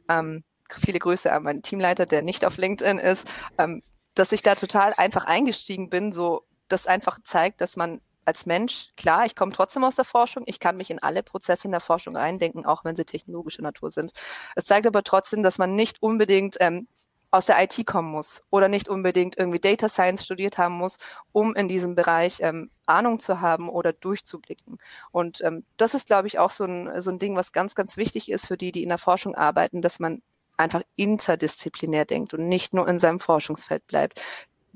Ähm, 0.08 0.44
viele 0.78 0.98
Grüße 0.98 1.32
an 1.32 1.42
meinen 1.42 1.62
Teamleiter, 1.62 2.06
der 2.06 2.22
nicht 2.22 2.44
auf 2.44 2.56
LinkedIn 2.56 2.98
ist, 2.98 3.28
ähm, 3.58 3.82
dass 4.14 4.32
ich 4.32 4.42
da 4.42 4.54
total 4.54 4.94
einfach 4.96 5.24
eingestiegen 5.24 5.90
bin, 5.90 6.12
so 6.12 6.44
das 6.68 6.86
einfach 6.86 7.18
zeigt, 7.22 7.60
dass 7.60 7.76
man 7.76 8.00
als 8.24 8.46
Mensch, 8.46 8.90
klar, 8.96 9.26
ich 9.26 9.34
komme 9.34 9.52
trotzdem 9.52 9.84
aus 9.84 9.96
der 9.96 10.04
Forschung, 10.04 10.44
ich 10.46 10.60
kann 10.60 10.76
mich 10.76 10.90
in 10.90 11.02
alle 11.02 11.22
Prozesse 11.22 11.66
in 11.66 11.72
der 11.72 11.80
Forschung 11.80 12.16
reindenken, 12.16 12.64
auch 12.64 12.84
wenn 12.84 12.96
sie 12.96 13.04
technologischer 13.04 13.62
Natur 13.62 13.90
sind. 13.90 14.12
Es 14.54 14.64
zeigt 14.64 14.86
aber 14.86 15.02
trotzdem, 15.02 15.42
dass 15.42 15.58
man 15.58 15.74
nicht 15.74 16.02
unbedingt 16.02 16.56
ähm, 16.60 16.86
aus 17.32 17.46
der 17.46 17.62
IT 17.62 17.86
kommen 17.86 18.10
muss 18.10 18.42
oder 18.50 18.68
nicht 18.68 18.88
unbedingt 18.88 19.38
irgendwie 19.38 19.58
Data 19.58 19.88
Science 19.88 20.22
studiert 20.24 20.58
haben 20.58 20.74
muss, 20.74 20.98
um 21.32 21.54
in 21.54 21.66
diesem 21.66 21.94
Bereich 21.94 22.40
ähm, 22.40 22.70
Ahnung 22.84 23.20
zu 23.20 23.40
haben 23.40 23.70
oder 23.70 23.94
durchzublicken. 23.94 24.78
Und 25.12 25.40
ähm, 25.40 25.64
das 25.78 25.94
ist, 25.94 26.06
glaube 26.06 26.28
ich, 26.28 26.38
auch 26.38 26.50
so 26.50 26.64
ein, 26.64 27.00
so 27.00 27.10
ein 27.10 27.18
Ding, 27.18 27.34
was 27.34 27.52
ganz, 27.52 27.74
ganz 27.74 27.96
wichtig 27.96 28.30
ist 28.30 28.46
für 28.46 28.58
die, 28.58 28.70
die 28.70 28.82
in 28.82 28.90
der 28.90 28.98
Forschung 28.98 29.34
arbeiten, 29.34 29.80
dass 29.80 29.98
man 29.98 30.20
einfach 30.62 30.82
interdisziplinär 30.96 32.04
denkt 32.04 32.34
und 32.34 32.48
nicht 32.48 32.74
nur 32.74 32.88
in 32.88 32.98
seinem 32.98 33.20
Forschungsfeld 33.20 33.86
bleibt 33.86 34.20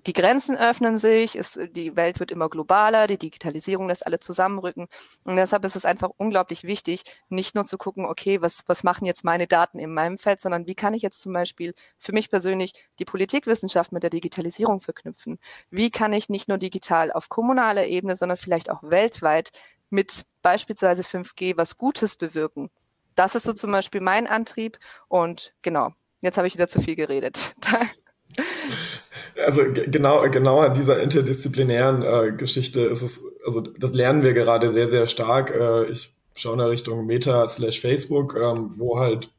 die 0.06 0.12
Grenzen 0.12 0.56
öffnen 0.56 0.98
sich, 0.98 1.36
es, 1.36 1.58
die 1.72 1.96
Welt 1.96 2.20
wird 2.20 2.30
immer 2.30 2.48
globaler, 2.48 3.06
die 3.08 3.18
Digitalisierung 3.18 3.88
lässt 3.88 4.06
alle 4.06 4.20
zusammenrücken. 4.20 4.86
Und 5.24 5.36
deshalb 5.36 5.64
ist 5.64 5.74
es 5.74 5.84
einfach 5.84 6.10
unglaublich 6.16 6.64
wichtig, 6.64 7.02
nicht 7.28 7.54
nur 7.54 7.66
zu 7.66 7.76
gucken, 7.76 8.04
okay, 8.06 8.40
was, 8.40 8.62
was 8.66 8.84
machen 8.84 9.04
jetzt 9.04 9.24
meine 9.24 9.46
Daten 9.46 9.78
in 9.78 9.92
meinem 9.92 10.18
Feld, 10.18 10.40
sondern 10.40 10.66
wie 10.66 10.76
kann 10.76 10.94
ich 10.94 11.02
jetzt 11.02 11.20
zum 11.20 11.32
Beispiel 11.32 11.74
für 11.98 12.12
mich 12.12 12.30
persönlich 12.30 12.72
die 12.98 13.04
Politikwissenschaft 13.04 13.92
mit 13.92 14.02
der 14.02 14.10
Digitalisierung 14.10 14.80
verknüpfen? 14.80 15.38
Wie 15.70 15.90
kann 15.90 16.12
ich 16.12 16.28
nicht 16.28 16.48
nur 16.48 16.58
digital 16.58 17.10
auf 17.12 17.28
kommunaler 17.28 17.86
Ebene, 17.86 18.16
sondern 18.16 18.38
vielleicht 18.38 18.70
auch 18.70 18.82
weltweit 18.82 19.50
mit 19.90 20.24
beispielsweise 20.42 21.02
5G 21.02 21.56
was 21.56 21.76
Gutes 21.76 22.16
bewirken? 22.16 22.70
Das 23.16 23.34
ist 23.34 23.44
so 23.44 23.52
zum 23.52 23.72
Beispiel 23.72 24.00
mein 24.00 24.28
Antrieb 24.28 24.78
und 25.08 25.52
genau, 25.62 25.92
jetzt 26.20 26.38
habe 26.38 26.46
ich 26.46 26.54
wieder 26.54 26.68
zu 26.68 26.80
viel 26.80 26.94
geredet. 26.94 27.54
Also 29.44 29.62
genau, 29.72 30.28
genau 30.30 30.60
an 30.60 30.74
dieser 30.74 31.02
interdisziplinären 31.02 32.02
äh, 32.02 32.32
Geschichte 32.32 32.80
ist 32.82 33.02
es, 33.02 33.20
also 33.44 33.60
das 33.60 33.92
lernen 33.92 34.22
wir 34.22 34.32
gerade 34.32 34.70
sehr, 34.70 34.88
sehr 34.88 35.06
stark. 35.06 35.50
Äh, 35.54 35.90
ich 35.90 36.14
schaue 36.34 36.54
in 36.54 36.58
der 36.58 36.70
Richtung 36.70 37.06
Meta 37.06 37.46
slash 37.48 37.80
Facebook, 37.80 38.36
ähm, 38.36 38.70
wo 38.76 38.98
halt 38.98 39.30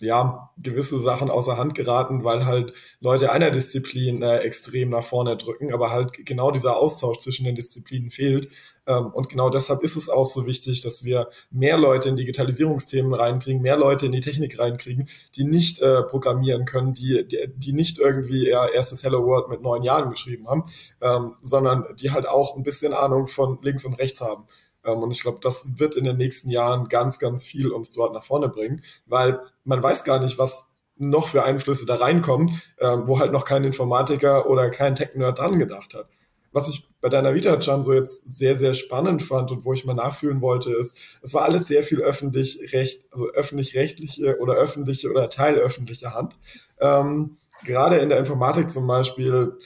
ja, 0.00 0.50
gewisse 0.58 0.98
Sachen 0.98 1.30
außer 1.30 1.56
Hand 1.56 1.74
geraten, 1.74 2.24
weil 2.24 2.46
halt 2.46 2.72
Leute 3.00 3.30
einer 3.32 3.50
Disziplin 3.50 4.22
äh, 4.22 4.38
extrem 4.38 4.90
nach 4.90 5.04
vorne 5.04 5.36
drücken, 5.36 5.72
aber 5.72 5.90
halt 5.90 6.26
genau 6.26 6.50
dieser 6.50 6.76
Austausch 6.76 7.18
zwischen 7.18 7.44
den 7.44 7.54
Disziplinen 7.54 8.10
fehlt. 8.10 8.50
Ähm, 8.86 9.06
und 9.06 9.28
genau 9.28 9.50
deshalb 9.50 9.82
ist 9.82 9.96
es 9.96 10.08
auch 10.08 10.26
so 10.26 10.46
wichtig, 10.46 10.82
dass 10.82 11.04
wir 11.04 11.28
mehr 11.50 11.78
Leute 11.78 12.08
in 12.08 12.16
Digitalisierungsthemen 12.16 13.14
reinkriegen, 13.14 13.62
mehr 13.62 13.76
Leute 13.76 14.06
in 14.06 14.12
die 14.12 14.20
Technik 14.20 14.58
reinkriegen, 14.58 15.08
die 15.36 15.44
nicht 15.44 15.80
äh, 15.80 16.02
programmieren 16.02 16.64
können, 16.64 16.94
die, 16.94 17.26
die, 17.26 17.48
die 17.56 17.72
nicht 17.72 17.98
irgendwie 17.98 18.46
ihr 18.48 18.70
erstes 18.74 19.02
Hello 19.02 19.24
World 19.24 19.48
mit 19.48 19.62
neun 19.62 19.82
Jahren 19.82 20.10
geschrieben 20.10 20.48
haben, 20.48 20.64
ähm, 21.00 21.34
sondern 21.42 21.86
die 21.96 22.10
halt 22.10 22.28
auch 22.28 22.56
ein 22.56 22.62
bisschen 22.62 22.92
Ahnung 22.92 23.26
von 23.26 23.58
links 23.62 23.84
und 23.84 23.98
rechts 23.98 24.20
haben. 24.20 24.44
Ähm, 24.84 24.98
und 24.98 25.10
ich 25.10 25.22
glaube, 25.22 25.38
das 25.40 25.78
wird 25.78 25.96
in 25.96 26.04
den 26.04 26.16
nächsten 26.16 26.50
Jahren 26.50 26.88
ganz, 26.88 27.18
ganz 27.18 27.46
viel 27.46 27.70
uns 27.70 27.92
dort 27.92 28.12
nach 28.12 28.24
vorne 28.24 28.48
bringen, 28.48 28.82
weil 29.06 29.40
man 29.64 29.82
weiß 29.82 30.04
gar 30.04 30.18
nicht, 30.18 30.38
was 30.38 30.70
noch 30.96 31.28
für 31.28 31.44
Einflüsse 31.44 31.86
da 31.86 31.96
reinkommen, 31.96 32.60
ähm, 32.78 33.06
wo 33.06 33.18
halt 33.18 33.32
noch 33.32 33.44
kein 33.44 33.64
Informatiker 33.64 34.48
oder 34.48 34.70
kein 34.70 34.94
Tech-Nerd 34.94 35.38
dran 35.38 35.58
gedacht 35.58 35.94
hat. 35.94 36.06
Was 36.54 36.68
ich 36.68 36.88
bei 37.00 37.08
deiner 37.08 37.34
Vita, 37.34 37.56
Can, 37.56 37.82
so 37.82 37.92
jetzt 37.92 38.22
sehr, 38.30 38.54
sehr 38.54 38.74
spannend 38.74 39.24
fand 39.24 39.50
und 39.50 39.64
wo 39.64 39.72
ich 39.72 39.84
mal 39.84 39.94
nachfühlen 39.94 40.40
wollte, 40.40 40.72
ist, 40.72 40.96
es 41.20 41.34
war 41.34 41.42
alles 41.42 41.66
sehr 41.66 41.82
viel 41.82 42.00
öffentlich 42.00 42.72
recht, 42.72 43.04
also 43.10 43.28
öffentlich-rechtliche 43.28 44.38
oder 44.38 44.54
öffentliche 44.54 45.10
oder 45.10 45.28
teilöffentliche 45.28 46.14
Hand. 46.14 46.36
Ähm, 46.78 47.38
gerade 47.64 47.96
in 47.96 48.08
der 48.08 48.18
Informatik 48.18 48.70
zum 48.70 48.86
Beispiel 48.86 49.58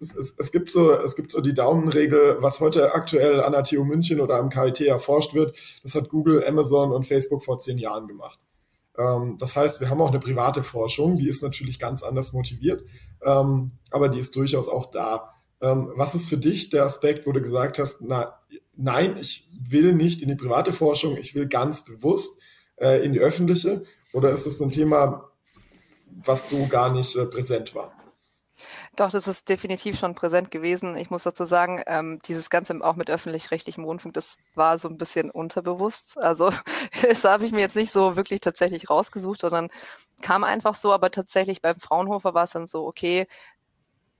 es, 0.00 0.14
es, 0.14 0.34
es, 0.38 0.52
gibt 0.52 0.70
so, 0.70 0.92
es 0.92 1.16
gibt 1.16 1.32
so 1.32 1.40
die 1.40 1.54
Daumenregel, 1.54 2.38
was 2.40 2.60
heute 2.60 2.94
aktuell 2.94 3.42
an 3.42 3.50
der 3.52 3.64
TU 3.64 3.84
München 3.84 4.20
oder 4.20 4.36
am 4.36 4.48
KIT 4.48 4.82
erforscht 4.82 5.34
wird, 5.34 5.58
das 5.82 5.96
hat 5.96 6.08
Google, 6.08 6.46
Amazon 6.46 6.92
und 6.92 7.04
Facebook 7.04 7.44
vor 7.44 7.58
zehn 7.58 7.78
Jahren 7.78 8.06
gemacht. 8.06 8.38
Ähm, 8.96 9.38
das 9.38 9.56
heißt, 9.56 9.80
wir 9.80 9.90
haben 9.90 10.00
auch 10.00 10.10
eine 10.10 10.20
private 10.20 10.62
Forschung, 10.62 11.18
die 11.18 11.28
ist 11.28 11.42
natürlich 11.42 11.78
ganz 11.78 12.04
anders 12.04 12.32
motiviert, 12.32 12.84
ähm, 13.24 13.72
aber 13.90 14.08
die 14.08 14.18
ist 14.18 14.36
durchaus 14.36 14.68
auch 14.68 14.86
da. 14.90 15.32
Ähm, 15.60 15.92
was 15.96 16.14
ist 16.14 16.28
für 16.28 16.36
dich 16.36 16.70
der 16.70 16.84
Aspekt, 16.84 17.26
wo 17.26 17.32
du 17.32 17.40
gesagt 17.40 17.78
hast, 17.78 18.00
na, 18.00 18.38
nein, 18.76 19.16
ich 19.16 19.48
will 19.68 19.92
nicht 19.92 20.22
in 20.22 20.28
die 20.28 20.36
private 20.36 20.72
Forschung, 20.72 21.16
ich 21.16 21.34
will 21.34 21.48
ganz 21.48 21.84
bewusst 21.84 22.40
äh, 22.76 23.04
in 23.04 23.12
die 23.12 23.20
öffentliche? 23.20 23.82
Oder 24.12 24.30
ist 24.30 24.46
das 24.46 24.60
ein 24.60 24.70
Thema, 24.70 25.30
was 26.24 26.48
so 26.48 26.66
gar 26.66 26.92
nicht 26.92 27.14
äh, 27.16 27.26
präsent 27.26 27.74
war? 27.74 27.92
Doch, 28.96 29.10
das 29.10 29.28
ist 29.28 29.48
definitiv 29.48 29.98
schon 29.98 30.14
präsent 30.16 30.50
gewesen. 30.50 30.96
Ich 30.96 31.10
muss 31.10 31.22
dazu 31.22 31.44
sagen, 31.44 31.82
ähm, 31.86 32.20
dieses 32.26 32.50
Ganze 32.50 32.76
auch 32.82 32.96
mit 32.96 33.10
öffentlich-rechtlichem 33.10 33.84
Rundfunk, 33.84 34.14
das 34.14 34.36
war 34.54 34.76
so 34.78 34.88
ein 34.88 34.98
bisschen 34.98 35.30
unterbewusst. 35.30 36.18
Also 36.18 36.50
das 37.02 37.22
habe 37.24 37.46
ich 37.46 37.52
mir 37.52 37.60
jetzt 37.60 37.76
nicht 37.76 37.92
so 37.92 38.16
wirklich 38.16 38.40
tatsächlich 38.40 38.90
rausgesucht, 38.90 39.40
sondern 39.40 39.68
kam 40.22 40.42
einfach 40.42 40.74
so. 40.74 40.92
Aber 40.92 41.10
tatsächlich 41.10 41.62
beim 41.62 41.76
Fraunhofer 41.76 42.34
war 42.34 42.44
es 42.44 42.50
dann 42.50 42.66
so, 42.66 42.86
okay, 42.86 43.26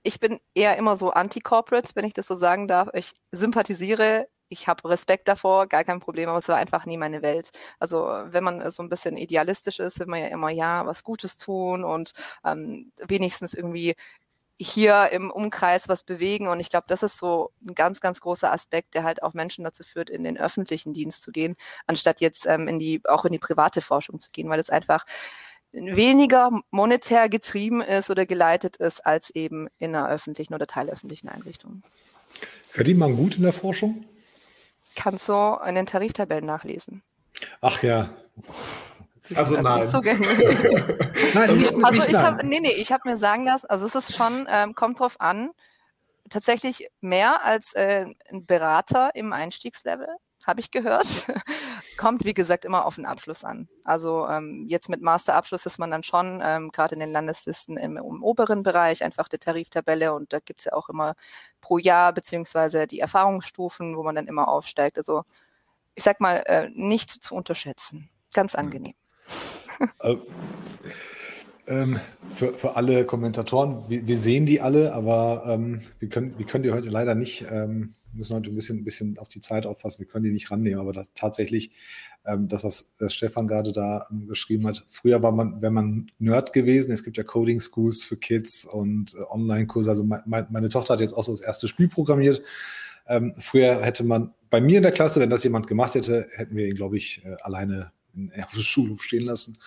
ich 0.09 0.19
bin 0.19 0.39
eher 0.55 0.75
immer 0.77 0.95
so 0.95 1.11
anti-corporate, 1.11 1.91
wenn 1.93 2.05
ich 2.05 2.13
das 2.15 2.25
so 2.27 2.35
sagen 2.35 2.67
darf. 2.67 2.89
Ich 2.93 3.13
sympathisiere 3.31 4.27
ich 4.51 4.67
habe 4.67 4.89
Respekt 4.89 5.27
davor, 5.27 5.67
gar 5.67 5.83
kein 5.83 5.99
Problem, 5.99 6.27
aber 6.27 6.39
es 6.39 6.47
war 6.47 6.57
einfach 6.57 6.87
nie 6.87 6.97
meine 6.97 7.21
Welt. 7.21 7.51
Also 7.79 8.07
wenn 8.25 8.43
man 8.43 8.71
so 8.71 8.81
ein 8.81 8.89
bisschen 8.89 9.15
idealistisch 9.15 9.79
ist, 9.79 9.99
will 9.99 10.07
man 10.07 10.21
ja 10.21 10.27
immer 10.29 10.49
ja 10.49 10.87
was 10.87 11.03
Gutes 11.03 11.37
tun 11.37 11.83
und 11.83 12.13
ähm, 12.43 12.91
wenigstens 12.97 13.53
irgendwie 13.53 13.93
hier 14.59 15.09
im 15.11 15.31
Umkreis 15.31 15.87
was 15.87 16.03
bewegen. 16.03 16.47
Und 16.47 16.59
ich 16.59 16.69
glaube, 16.69 16.87
das 16.89 17.03
ist 17.03 17.17
so 17.19 17.51
ein 17.65 17.75
ganz, 17.75 18.01
ganz 18.01 18.21
großer 18.21 18.51
Aspekt, 18.51 18.95
der 18.95 19.03
halt 19.03 19.21
auch 19.23 19.33
Menschen 19.33 19.63
dazu 19.63 19.83
führt, 19.83 20.09
in 20.09 20.23
den 20.23 20.37
öffentlichen 20.39 20.93
Dienst 20.93 21.21
zu 21.21 21.31
gehen, 21.31 21.55
anstatt 21.87 22.19
jetzt 22.19 22.47
ähm, 22.47 22.67
in 22.67 22.79
die, 22.79 23.01
auch 23.05 23.25
in 23.25 23.31
die 23.31 23.39
private 23.39 23.81
Forschung 23.81 24.19
zu 24.19 24.31
gehen, 24.31 24.49
weil 24.49 24.59
es 24.59 24.71
einfach 24.71 25.05
weniger 25.71 26.49
monetär 26.71 27.29
getrieben 27.29 27.81
ist 27.81 28.09
oder 28.09 28.25
geleitet 28.25 28.77
ist, 28.77 29.05
als 29.05 29.29
eben 29.31 29.67
in 29.77 29.95
einer 29.95 30.09
öffentlichen 30.09 30.53
oder 30.53 30.67
teilöffentlichen 30.67 31.29
Einrichtung. 31.29 31.83
Verdient 32.69 32.99
man 32.99 33.15
gut 33.15 33.37
in 33.37 33.43
der 33.43 33.53
Forschung? 33.53 34.05
Kannst 34.95 35.29
du 35.29 35.57
in 35.65 35.75
den 35.75 35.85
Tariftabellen 35.85 36.45
nachlesen. 36.45 37.03
Ach 37.61 37.81
ja. 37.83 38.09
Also 39.35 39.59
nein. 39.61 39.89
So 39.89 39.99
nein, 39.99 40.19
nicht, 41.57 41.73
also 41.83 41.99
nicht 41.99 42.09
ich 42.09 42.15
habe 42.15 42.45
nee, 42.45 42.59
nee, 42.59 42.71
ich 42.71 42.91
habe 42.91 43.09
mir 43.09 43.17
sagen 43.17 43.45
lassen, 43.45 43.67
also 43.67 43.85
es 43.85 43.95
ist 43.95 44.15
schon, 44.15 44.47
ähm, 44.49 44.75
kommt 44.75 44.99
drauf 44.99 45.19
an, 45.19 45.51
tatsächlich 46.29 46.89
mehr 47.01 47.43
als 47.43 47.73
äh, 47.73 48.05
ein 48.29 48.45
Berater 48.45 49.11
im 49.15 49.33
Einstiegslevel, 49.33 50.07
habe 50.49 50.59
ich 50.59 50.71
gehört. 50.71 51.27
kommt, 51.99 52.23
wie 52.23 52.33
gesagt, 52.33 52.63
immer 52.63 52.85
auf 52.85 52.95
den 52.95 53.05
Abschluss 53.05 53.43
an. 53.43 53.67
Also 53.83 54.25
ähm, 54.25 54.65
jetzt 54.69 54.87
mit 54.87 55.01
Masterabschluss 55.01 55.65
ist 55.65 55.79
man 55.79 55.91
dann 55.91 56.01
schon, 56.01 56.41
ähm, 56.41 56.71
gerade 56.71 56.95
in 56.95 57.01
den 57.01 57.11
Landeslisten 57.11 57.75
im, 57.75 57.97
im, 57.97 58.23
oberen 58.23 58.63
Bereich, 58.63 59.03
einfach 59.03 59.27
der 59.27 59.39
Tariftabelle 59.39 60.13
und 60.13 60.31
da 60.31 60.39
gibt 60.39 60.61
es 60.61 60.65
ja 60.65 60.73
auch 60.73 60.87
immer 60.87 61.15
pro 61.59 61.77
Jahr 61.77 62.13
beziehungsweise 62.13 62.87
die 62.87 63.01
Erfahrungsstufen, 63.01 63.97
wo 63.97 64.03
man 64.03 64.15
dann 64.15 64.27
immer 64.27 64.47
aufsteigt. 64.47 64.97
Also 64.97 65.23
ich 65.93 66.05
sag 66.05 66.21
mal, 66.21 66.41
äh, 66.45 66.69
nicht 66.73 67.09
zu 67.09 67.35
unterschätzen. 67.35 68.09
Ganz 68.33 68.55
angenehm. 68.55 68.95
Äh, 69.99 70.15
ähm, 71.67 71.99
für, 72.29 72.53
für 72.53 72.77
alle 72.77 73.05
Kommentatoren, 73.05 73.83
wir, 73.89 74.07
wir, 74.07 74.17
sehen 74.17 74.45
die 74.45 74.61
alle, 74.61 74.93
aber 74.93 75.43
ähm, 75.47 75.81
wir, 75.99 76.07
können, 76.07 76.37
wir 76.37 76.45
können 76.45 76.63
die 76.63 76.71
heute 76.71 76.89
leider 76.89 77.13
nicht, 77.13 77.45
ähm, 77.51 77.93
müssen 78.13 78.35
heute 78.35 78.49
ein 78.49 78.55
bisschen, 78.55 78.79
ein 78.79 78.83
bisschen 78.83 79.17
auf 79.17 79.29
die 79.29 79.41
Zeit 79.41 79.65
aufpassen, 79.65 79.99
wir 79.99 80.07
können 80.07 80.25
die 80.25 80.31
nicht 80.31 80.49
rannehmen, 80.51 80.79
aber 80.79 80.93
das 80.93 81.13
tatsächlich, 81.13 81.71
ähm, 82.25 82.47
das, 82.47 82.63
was 82.63 82.99
äh, 83.01 83.09
Stefan 83.09 83.47
gerade 83.47 83.71
da 83.71 84.07
ähm, 84.11 84.27
geschrieben 84.27 84.67
hat, 84.67 84.83
früher 84.87 85.21
war 85.23 85.31
man, 85.31 85.61
wenn 85.61 85.73
man 85.73 86.11
Nerd 86.19 86.53
gewesen, 86.53 86.91
es 86.91 87.03
gibt 87.03 87.17
ja 87.17 87.23
Coding 87.23 87.59
Schools 87.59 88.03
für 88.03 88.17
Kids 88.17 88.65
und 88.65 89.13
äh, 89.15 89.23
Online-Kurse, 89.29 89.89
also 89.89 90.03
mein, 90.03 90.47
meine 90.49 90.69
Tochter 90.69 90.93
hat 90.93 91.01
jetzt 91.01 91.13
auch 91.13 91.23
so 91.23 91.31
das 91.31 91.41
erste 91.41 91.67
Spiel 91.67 91.89
programmiert. 91.89 92.41
Ähm, 93.07 93.33
früher 93.37 93.81
hätte 93.81 94.03
man, 94.03 94.33
bei 94.49 94.61
mir 94.61 94.77
in 94.77 94.83
der 94.83 94.91
Klasse, 94.91 95.19
wenn 95.19 95.29
das 95.29 95.43
jemand 95.43 95.67
gemacht 95.67 95.95
hätte, 95.95 96.27
hätten 96.35 96.55
wir 96.55 96.67
ihn, 96.67 96.75
glaube 96.75 96.97
ich, 96.97 97.23
äh, 97.25 97.35
alleine 97.41 97.91
in, 98.13 98.31
auf 98.43 98.51
dem 98.51 98.61
Schulhof 98.61 99.03
stehen 99.03 99.25
lassen. 99.25 99.57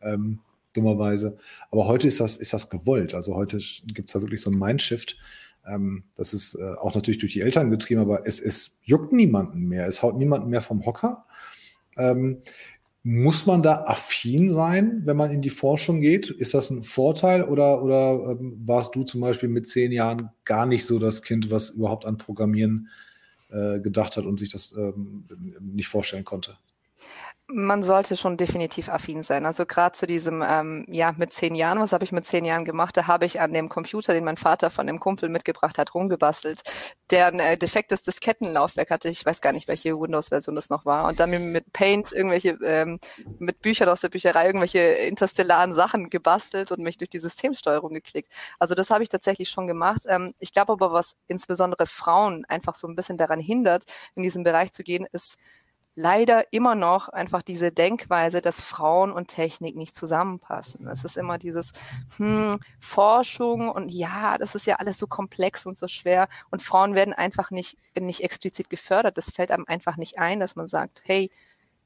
Ähm, 0.00 0.40
dummerweise. 0.76 1.38
Aber 1.70 1.86
heute 1.86 2.06
ist 2.06 2.20
das, 2.20 2.36
ist 2.36 2.52
das 2.52 2.68
gewollt. 2.70 3.14
Also 3.14 3.34
heute 3.34 3.58
gibt 3.86 4.08
es 4.08 4.12
da 4.12 4.20
wirklich 4.20 4.40
so 4.40 4.50
ein 4.50 4.58
Mindshift. 4.58 5.16
Ähm, 5.66 6.04
das 6.16 6.32
ist 6.32 6.54
äh, 6.54 6.74
auch 6.74 6.94
natürlich 6.94 7.18
durch 7.18 7.32
die 7.32 7.40
Eltern 7.40 7.70
getrieben, 7.70 8.00
aber 8.00 8.26
es, 8.26 8.40
es 8.40 8.76
juckt 8.84 9.12
niemanden 9.12 9.62
mehr. 9.62 9.86
Es 9.86 10.02
haut 10.02 10.16
niemanden 10.16 10.48
mehr 10.48 10.60
vom 10.60 10.84
Hocker. 10.86 11.26
Ähm, 11.96 12.42
muss 13.08 13.46
man 13.46 13.62
da 13.62 13.84
affin 13.84 14.48
sein, 14.48 15.02
wenn 15.04 15.16
man 15.16 15.30
in 15.30 15.40
die 15.40 15.50
Forschung 15.50 16.00
geht? 16.00 16.28
Ist 16.28 16.54
das 16.54 16.70
ein 16.70 16.82
Vorteil 16.82 17.44
oder, 17.44 17.80
oder 17.82 18.32
ähm, 18.32 18.60
warst 18.64 18.96
du 18.96 19.04
zum 19.04 19.20
Beispiel 19.20 19.48
mit 19.48 19.68
zehn 19.68 19.92
Jahren 19.92 20.30
gar 20.44 20.66
nicht 20.66 20.84
so 20.84 20.98
das 20.98 21.22
Kind, 21.22 21.50
was 21.50 21.70
überhaupt 21.70 22.04
an 22.04 22.18
Programmieren 22.18 22.88
äh, 23.48 23.78
gedacht 23.78 24.16
hat 24.16 24.26
und 24.26 24.40
sich 24.40 24.50
das 24.50 24.74
ähm, 24.76 25.24
nicht 25.60 25.86
vorstellen 25.86 26.24
konnte? 26.24 26.58
Man 27.48 27.84
sollte 27.84 28.16
schon 28.16 28.36
definitiv 28.36 28.88
affin 28.88 29.22
sein. 29.22 29.46
Also 29.46 29.66
gerade 29.66 29.92
zu 29.96 30.04
diesem, 30.08 30.42
ähm, 30.44 30.84
ja, 30.88 31.12
mit 31.16 31.32
zehn 31.32 31.54
Jahren, 31.54 31.78
was 31.78 31.92
habe 31.92 32.02
ich 32.02 32.10
mit 32.10 32.26
zehn 32.26 32.44
Jahren 32.44 32.64
gemacht? 32.64 32.96
Da 32.96 33.06
habe 33.06 33.24
ich 33.24 33.40
an 33.40 33.52
dem 33.52 33.68
Computer, 33.68 34.12
den 34.12 34.24
mein 34.24 34.36
Vater 34.36 34.68
von 34.68 34.88
dem 34.88 34.98
Kumpel 34.98 35.28
mitgebracht 35.28 35.78
hat, 35.78 35.94
rumgebastelt, 35.94 36.62
der 37.10 37.28
ein 37.28 37.38
äh, 37.38 37.56
defektes 37.56 38.02
Diskettenlaufwerk 38.02 38.90
hatte. 38.90 39.08
Ich 39.10 39.24
weiß 39.24 39.40
gar 39.40 39.52
nicht, 39.52 39.68
welche 39.68 39.94
Windows-Version 39.94 40.56
das 40.56 40.70
noch 40.70 40.84
war. 40.86 41.06
Und 41.06 41.20
dann 41.20 41.30
mit 41.30 41.72
Paint 41.72 42.10
irgendwelche, 42.10 42.58
ähm, 42.64 42.98
mit 43.38 43.60
Büchern 43.62 43.88
aus 43.90 44.00
der 44.00 44.08
Bücherei 44.08 44.46
irgendwelche 44.46 44.80
interstellaren 44.80 45.72
Sachen 45.72 46.10
gebastelt 46.10 46.72
und 46.72 46.80
mich 46.80 46.98
durch 46.98 47.10
die 47.10 47.20
Systemsteuerung 47.20 47.94
geklickt. 47.94 48.32
Also 48.58 48.74
das 48.74 48.90
habe 48.90 49.04
ich 49.04 49.08
tatsächlich 49.08 49.50
schon 49.50 49.68
gemacht. 49.68 50.02
Ähm, 50.08 50.34
ich 50.40 50.50
glaube 50.50 50.72
aber, 50.72 50.90
was 50.90 51.14
insbesondere 51.28 51.86
Frauen 51.86 52.44
einfach 52.46 52.74
so 52.74 52.88
ein 52.88 52.96
bisschen 52.96 53.18
daran 53.18 53.38
hindert, 53.38 53.84
in 54.16 54.24
diesen 54.24 54.42
Bereich 54.42 54.72
zu 54.72 54.82
gehen, 54.82 55.06
ist, 55.12 55.36
leider 55.96 56.52
immer 56.52 56.74
noch 56.74 57.08
einfach 57.08 57.42
diese 57.42 57.72
Denkweise, 57.72 58.42
dass 58.42 58.60
Frauen 58.60 59.10
und 59.10 59.28
Technik 59.28 59.76
nicht 59.76 59.94
zusammenpassen. 59.94 60.86
Es 60.88 61.04
ist 61.04 61.16
immer 61.16 61.38
dieses 61.38 61.72
hm, 62.18 62.58
Forschung 62.80 63.70
und 63.70 63.88
ja, 63.88 64.36
das 64.38 64.54
ist 64.54 64.66
ja 64.66 64.76
alles 64.76 64.98
so 64.98 65.06
komplex 65.06 65.64
und 65.66 65.76
so 65.76 65.88
schwer 65.88 66.28
und 66.50 66.62
Frauen 66.62 66.94
werden 66.94 67.14
einfach 67.14 67.50
nicht, 67.50 67.78
nicht 67.98 68.22
explizit 68.22 68.68
gefördert. 68.68 69.16
Das 69.16 69.30
fällt 69.30 69.50
einem 69.50 69.64
einfach 69.66 69.96
nicht 69.96 70.18
ein, 70.18 70.38
dass 70.38 70.54
man 70.54 70.68
sagt, 70.68 71.02
hey, 71.06 71.30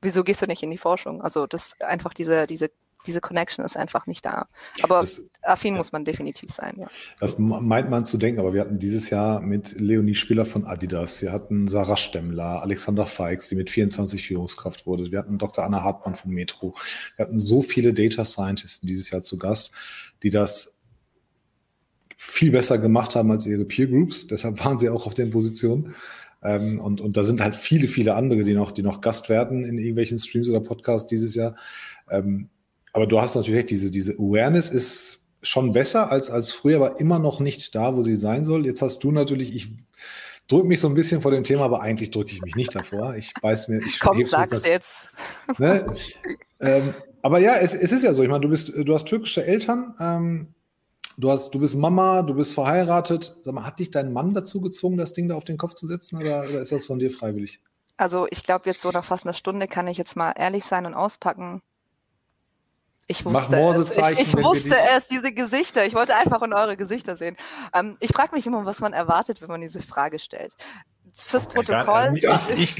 wieso 0.02 0.24
gehst 0.24 0.42
du 0.42 0.46
nicht 0.46 0.62
in 0.64 0.70
die 0.70 0.78
Forschung? 0.78 1.22
Also 1.22 1.46
das 1.46 1.80
einfach 1.80 2.12
diese, 2.12 2.48
diese 2.48 2.70
diese 3.06 3.20
Connection 3.20 3.64
ist 3.64 3.76
einfach 3.76 4.06
nicht 4.06 4.24
da. 4.24 4.46
Aber 4.82 5.00
das, 5.00 5.24
affin 5.42 5.74
ja. 5.74 5.78
muss 5.78 5.92
man 5.92 6.04
definitiv 6.04 6.50
sein. 6.50 6.76
Ja. 6.78 6.88
Das 7.18 7.38
meint 7.38 7.90
man 7.90 8.04
zu 8.04 8.18
denken, 8.18 8.40
aber 8.40 8.52
wir 8.52 8.60
hatten 8.60 8.78
dieses 8.78 9.10
Jahr 9.10 9.40
mit 9.40 9.78
Leonie 9.80 10.14
Spieler 10.14 10.44
von 10.44 10.64
Adidas, 10.66 11.22
wir 11.22 11.32
hatten 11.32 11.68
Sarah 11.68 11.96
Stemmler, 11.96 12.62
Alexander 12.62 13.06
Feix, 13.06 13.48
die 13.48 13.56
mit 13.56 13.70
24 13.70 14.26
Führungskraft 14.26 14.86
wurde, 14.86 15.10
wir 15.10 15.18
hatten 15.18 15.38
Dr. 15.38 15.64
Anna 15.64 15.82
Hartmann 15.82 16.14
von 16.14 16.30
Metro, 16.30 16.74
wir 17.16 17.26
hatten 17.26 17.38
so 17.38 17.62
viele 17.62 17.92
Data 17.92 18.24
Scientists 18.24 18.80
dieses 18.80 19.10
Jahr 19.10 19.22
zu 19.22 19.38
Gast, 19.38 19.72
die 20.22 20.30
das 20.30 20.74
viel 22.16 22.50
besser 22.50 22.78
gemacht 22.78 23.14
haben 23.16 23.30
als 23.30 23.46
ihre 23.46 23.64
Peer 23.64 23.86
Groups, 23.86 24.26
deshalb 24.26 24.62
waren 24.64 24.78
sie 24.78 24.90
auch 24.90 25.06
auf 25.06 25.14
den 25.14 25.30
Positionen. 25.30 25.94
Ähm, 26.42 26.80
und, 26.80 27.00
und 27.00 27.16
da 27.16 27.24
sind 27.24 27.42
halt 27.42 27.54
viele, 27.56 27.86
viele 27.86 28.14
andere, 28.14 28.44
die 28.44 28.54
noch, 28.54 28.72
die 28.72 28.82
noch 28.82 29.00
Gast 29.00 29.28
werden 29.28 29.64
in 29.64 29.78
irgendwelchen 29.78 30.18
Streams 30.18 30.48
oder 30.48 30.60
Podcasts 30.60 31.06
dieses 31.06 31.34
Jahr. 31.34 31.56
Ähm, 32.10 32.48
aber 32.92 33.06
du 33.06 33.20
hast 33.20 33.34
natürlich 33.34 33.58
recht, 33.58 33.70
diese, 33.70 33.90
diese 33.90 34.14
Awareness 34.14 34.68
ist 34.68 35.22
schon 35.42 35.72
besser 35.72 36.10
als, 36.10 36.30
als 36.30 36.50
früher, 36.50 36.76
aber 36.76 37.00
immer 37.00 37.18
noch 37.18 37.40
nicht 37.40 37.74
da, 37.74 37.96
wo 37.96 38.02
sie 38.02 38.16
sein 38.16 38.44
soll. 38.44 38.66
Jetzt 38.66 38.82
hast 38.82 39.02
du 39.04 39.12
natürlich, 39.12 39.54
ich 39.54 39.72
drücke 40.48 40.66
mich 40.66 40.80
so 40.80 40.88
ein 40.88 40.94
bisschen 40.94 41.22
vor 41.22 41.30
dem 41.30 41.44
Thema, 41.44 41.64
aber 41.64 41.80
eigentlich 41.80 42.10
drücke 42.10 42.32
ich 42.32 42.42
mich 42.42 42.56
nicht 42.56 42.74
davor. 42.74 43.14
Ich 43.14 43.32
weiß 43.40 43.68
mir, 43.68 43.80
ich 43.84 44.00
Komm, 44.00 44.24
sag's 44.24 44.50
das, 44.50 44.66
jetzt. 44.66 45.08
Ne? 45.58 45.86
ähm, 46.60 46.94
aber 47.22 47.38
ja, 47.38 47.56
es, 47.56 47.74
es 47.74 47.92
ist 47.92 48.02
ja 48.02 48.12
so. 48.12 48.22
Ich 48.22 48.28
meine, 48.28 48.40
du 48.40 48.48
bist, 48.48 48.72
du 48.76 48.94
hast 48.94 49.06
türkische 49.06 49.44
Eltern, 49.44 49.94
ähm, 50.00 50.54
du 51.16 51.30
hast, 51.30 51.54
du 51.54 51.60
bist 51.60 51.76
Mama, 51.76 52.22
du 52.22 52.34
bist 52.34 52.52
verheiratet. 52.52 53.34
Sag 53.42 53.54
mal, 53.54 53.64
hat 53.64 53.78
dich 53.78 53.90
dein 53.90 54.12
Mann 54.12 54.34
dazu 54.34 54.60
gezwungen, 54.60 54.98
das 54.98 55.12
Ding 55.12 55.28
da 55.28 55.36
auf 55.36 55.44
den 55.44 55.56
Kopf 55.56 55.74
zu 55.74 55.86
setzen, 55.86 56.20
oder, 56.20 56.44
oder 56.48 56.60
ist 56.60 56.72
das 56.72 56.84
von 56.84 56.98
dir 56.98 57.10
freiwillig? 57.10 57.60
Also 57.96 58.26
ich 58.30 58.42
glaube, 58.42 58.68
jetzt 58.68 58.82
so 58.82 58.90
nach 58.90 59.04
fast 59.04 59.26
einer 59.26 59.34
Stunde 59.34 59.68
kann 59.68 59.86
ich 59.86 59.98
jetzt 59.98 60.16
mal 60.16 60.32
ehrlich 60.36 60.64
sein 60.64 60.86
und 60.86 60.94
auspacken. 60.94 61.62
Ich 63.10 63.24
wusste 63.24 63.56
es. 63.56 63.96
Ich, 63.96 64.18
ich 64.20 64.36
wusste 64.36 64.76
es, 64.96 65.08
diese 65.08 65.32
Gesichter. 65.32 65.84
Ich 65.84 65.94
wollte 65.94 66.14
einfach 66.14 66.42
in 66.42 66.52
eure 66.52 66.76
Gesichter 66.76 67.16
sehen. 67.16 67.36
Ähm, 67.74 67.96
ich 67.98 68.12
frage 68.12 68.32
mich 68.36 68.46
immer, 68.46 68.64
was 68.64 68.80
man 68.80 68.92
erwartet, 68.92 69.42
wenn 69.42 69.48
man 69.48 69.60
diese 69.60 69.82
Frage 69.82 70.20
stellt. 70.20 70.54
Fürs 71.12 71.48
Protokoll. 71.48 72.12
Ich, 72.14 72.22
ich, 72.24 72.78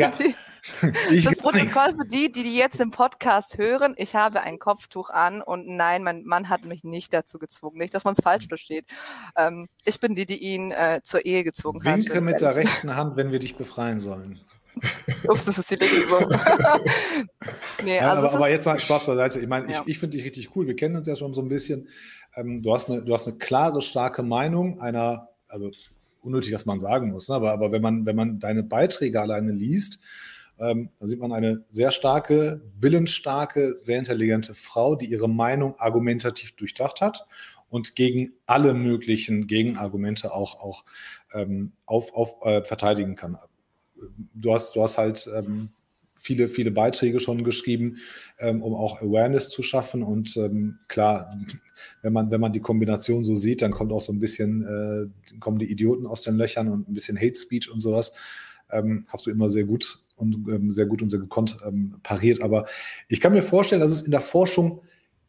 ich, 1.11 1.25
fürs 1.25 1.37
Protokoll 1.37 1.95
für 1.97 2.07
die, 2.07 2.31
die, 2.31 2.45
die 2.45 2.57
jetzt 2.57 2.81
im 2.81 2.93
Podcast 2.93 3.59
hören, 3.59 3.95
ich 3.97 4.15
habe 4.15 4.43
ein 4.43 4.61
Kopftuch 4.61 5.11
an 5.11 5.43
und 5.43 5.67
nein, 5.67 6.05
mein 6.05 6.23
Mann 6.23 6.49
hat 6.49 6.65
mich 6.65 6.85
nicht 6.85 7.13
dazu 7.13 7.41
gezwungen. 7.41 7.79
Nicht, 7.79 7.93
dass 7.93 8.05
man 8.05 8.13
es 8.13 8.23
falsch 8.23 8.47
versteht. 8.47 8.87
Ähm, 9.37 9.67
ich 9.85 9.99
bin 9.99 10.15
die, 10.15 10.27
die 10.27 10.39
ihn 10.39 10.71
äh, 10.71 11.01
zur 11.03 11.27
Ehe 11.27 11.43
gezwungen 11.43 11.85
hat. 11.85 11.97
Winke 11.97 12.21
mit 12.21 12.41
der 12.41 12.55
rechten 12.55 12.95
Hand, 12.95 13.17
wenn 13.17 13.33
wir 13.33 13.41
dich 13.41 13.57
befreien 13.57 13.99
sollen. 13.99 14.41
Ups, 15.27 15.45
das 15.45 15.59
ist 15.59 15.71
die 15.71 15.77
Linke 15.77 16.07
nee, 17.85 17.97
ja, 17.97 18.11
also 18.11 18.29
aber, 18.29 18.37
aber 18.37 18.51
jetzt 18.51 18.67
mal 18.67 18.79
Spaß 18.79 19.07
beiseite. 19.07 19.41
Ich 19.41 19.49
meine, 19.49 19.71
ja. 19.71 19.83
ich, 19.83 19.89
ich 19.89 19.99
finde 19.99 20.17
dich 20.17 20.25
richtig 20.25 20.55
cool. 20.55 20.67
Wir 20.67 20.77
kennen 20.77 20.97
uns 20.97 21.07
ja 21.07 21.17
schon 21.17 21.35
so 21.35 21.43
ein 21.43 21.49
bisschen. 21.49 21.89
Ähm, 22.37 22.63
du, 22.63 22.73
hast 22.73 22.91
eine, 22.91 23.03
du 23.03 23.13
hast 23.13 23.29
eine 23.29 23.39
klare, 23.39 23.83
starke 23.83 24.23
Meinung 24.23 24.81
einer, 24.81 25.29
also 25.49 25.71
unnötig, 26.23 26.53
dass 26.53 26.67
man 26.67 26.79
sagen 26.79 27.11
muss, 27.11 27.29
ne? 27.29 27.35
aber, 27.35 27.53
aber 27.53 27.73
wenn, 27.73 27.83
man, 27.83 28.07
wenn 28.07 28.17
man 28.17 28.39
deine 28.39 28.63
Beiträge 28.63 29.21
alleine 29.21 29.53
liest, 29.53 30.01
ähm, 30.59 30.91
da 31.01 31.07
sieht 31.07 31.19
man 31.19 31.33
eine 31.33 31.65
sehr 31.71 31.91
starke, 31.91 32.61
willensstarke, 32.79 33.77
sehr 33.77 33.99
intelligente 33.99 34.55
Frau, 34.55 34.95
die 34.95 35.07
ihre 35.07 35.29
Meinung 35.29 35.75
argumentativ 35.79 36.55
durchdacht 36.57 37.01
hat 37.01 37.27
und 37.71 37.97
gegen 37.97 38.33
alle 38.47 38.75
möglichen 38.75 39.47
Gegenargumente 39.47 40.35
auch, 40.35 40.61
auch 40.61 40.85
ähm, 41.33 41.73
auf, 41.87 42.13
auf, 42.15 42.37
äh, 42.43 42.63
verteidigen 42.63 43.17
kann. 43.17 43.39
Du 44.35 44.53
hast, 44.53 44.77
du 44.77 44.83
hast 44.83 44.99
halt 44.99 45.29
ähm, 45.35 45.71
viele, 46.21 46.49
viele 46.49 46.71
Beiträge 46.71 47.19
schon 47.19 47.45
geschrieben, 47.45 47.97
ähm, 48.39 48.63
um 48.63 48.75
auch 48.75 49.01
Awareness 49.01 49.49
zu 49.49 49.63
schaffen. 49.63 50.03
Und 50.03 50.37
ähm, 50.37 50.79
klar, 50.89 51.35
wenn 52.03 52.13
man, 52.13 52.31
wenn 52.31 52.41
man 52.41 52.53
die 52.53 52.61
Kombination 52.61 53.25
so 53.25 53.35
sieht, 53.35 53.63
dann 53.63 53.71
kommt 53.71 53.93
auch 53.93 54.01
so 54.01 54.13
ein 54.13 54.21
bisschen, 54.21 54.63
äh, 54.65 55.39
kommen 55.39 55.59
die 55.59 55.71
Idioten 55.71 56.07
aus 56.07 56.23
den 56.23 56.37
Löchern 56.37 56.69
und 56.69 56.89
ein 56.89 56.95
bisschen 56.95 57.19
Hate 57.19 57.37
Speech 57.37 57.71
und 57.71 57.81
sowas. 57.81 58.13
Ähm, 58.71 59.07
hast 59.09 59.27
du 59.27 59.31
immer 59.31 59.49
sehr 59.49 59.65
gut 59.65 59.99
und 60.17 60.47
ähm, 60.49 60.71
sehr 60.71 60.87
gut 60.87 61.01
und 61.01 61.09
sehr 61.09 61.21
gekonnt 61.21 61.57
ähm, 61.67 61.97
pariert. 62.03 62.43
Aber 62.43 62.67
ich 63.09 63.21
kann 63.21 63.33
mir 63.33 63.43
vorstellen, 63.43 63.81
dass 63.81 63.93
es 63.93 64.03
in 64.03 64.11
der 64.11 64.21
Forschung 64.21 64.83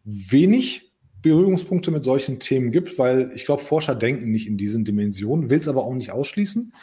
wenig 0.03 0.91
Berührungspunkte 1.21 1.91
mit 1.91 2.03
solchen 2.03 2.39
Themen 2.39 2.71
gibt, 2.71 2.97
weil 2.97 3.31
ich 3.35 3.45
glaube, 3.45 3.63
Forscher 3.63 3.95
denken 3.95 4.31
nicht 4.31 4.47
in 4.47 4.57
diesen 4.57 4.85
Dimensionen, 4.85 5.49
will 5.49 5.59
es 5.59 5.67
aber 5.67 5.85
auch 5.85 5.93
nicht 5.93 6.11
ausschließen. 6.11 6.73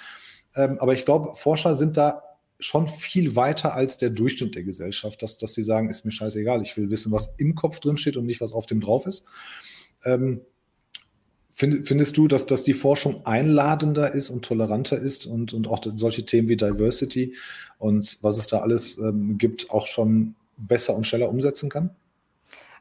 Ähm, 0.59 0.79
aber 0.81 0.93
ich 0.93 1.05
glaube, 1.05 1.37
Forscher 1.37 1.75
sind 1.75 1.97
da 1.97 2.23
schon 2.61 2.89
viel 2.89 3.37
weiter 3.37 3.75
als 3.75 3.97
der 3.99 4.11
Durchschnitt 4.11 4.57
der 4.57 4.65
Gesellschaft, 4.65 5.23
dass, 5.23 5.39
dass 5.39 5.55
sie 5.55 5.63
sagen, 5.63 5.89
ist 5.89 6.05
mir 6.05 6.11
scheißegal, 6.11 6.61
ich 6.61 6.77
will 6.77 6.91
wissen, 6.91 7.13
was 7.13 7.35
im 7.39 7.55
Kopf 7.55 7.79
drin 7.79 7.97
steht 7.97 8.17
und 8.17 8.27
nicht, 8.27 8.41
was 8.41 8.53
auf 8.53 8.67
dem 8.67 8.81
drauf 8.81 9.07
ist. 9.07 9.27
Ähm, 10.05 10.41
find, 11.55 11.87
findest 11.87 12.17
du, 12.17 12.27
dass, 12.27 12.47
dass 12.47 12.65
die 12.65 12.75
Forschung 12.75 13.25
einladender 13.25 14.13
ist 14.13 14.31
und 14.31 14.45
toleranter 14.45 14.99
ist 14.99 15.27
und, 15.27 15.55
und 15.55 15.69
auch 15.69 15.81
solche 15.95 16.25
Themen 16.25 16.49
wie 16.49 16.57
Diversity 16.57 17.37
und 17.79 18.19
was 18.23 18.39
es 18.39 18.49
da 18.49 18.59
alles 18.59 18.99
ähm, 18.99 19.39
gibt, 19.39 19.71
auch 19.71 19.87
schon 19.87 20.35
besser 20.57 20.97
und 20.97 21.07
schneller 21.07 21.29
umsetzen 21.29 21.71
kann? 21.71 21.91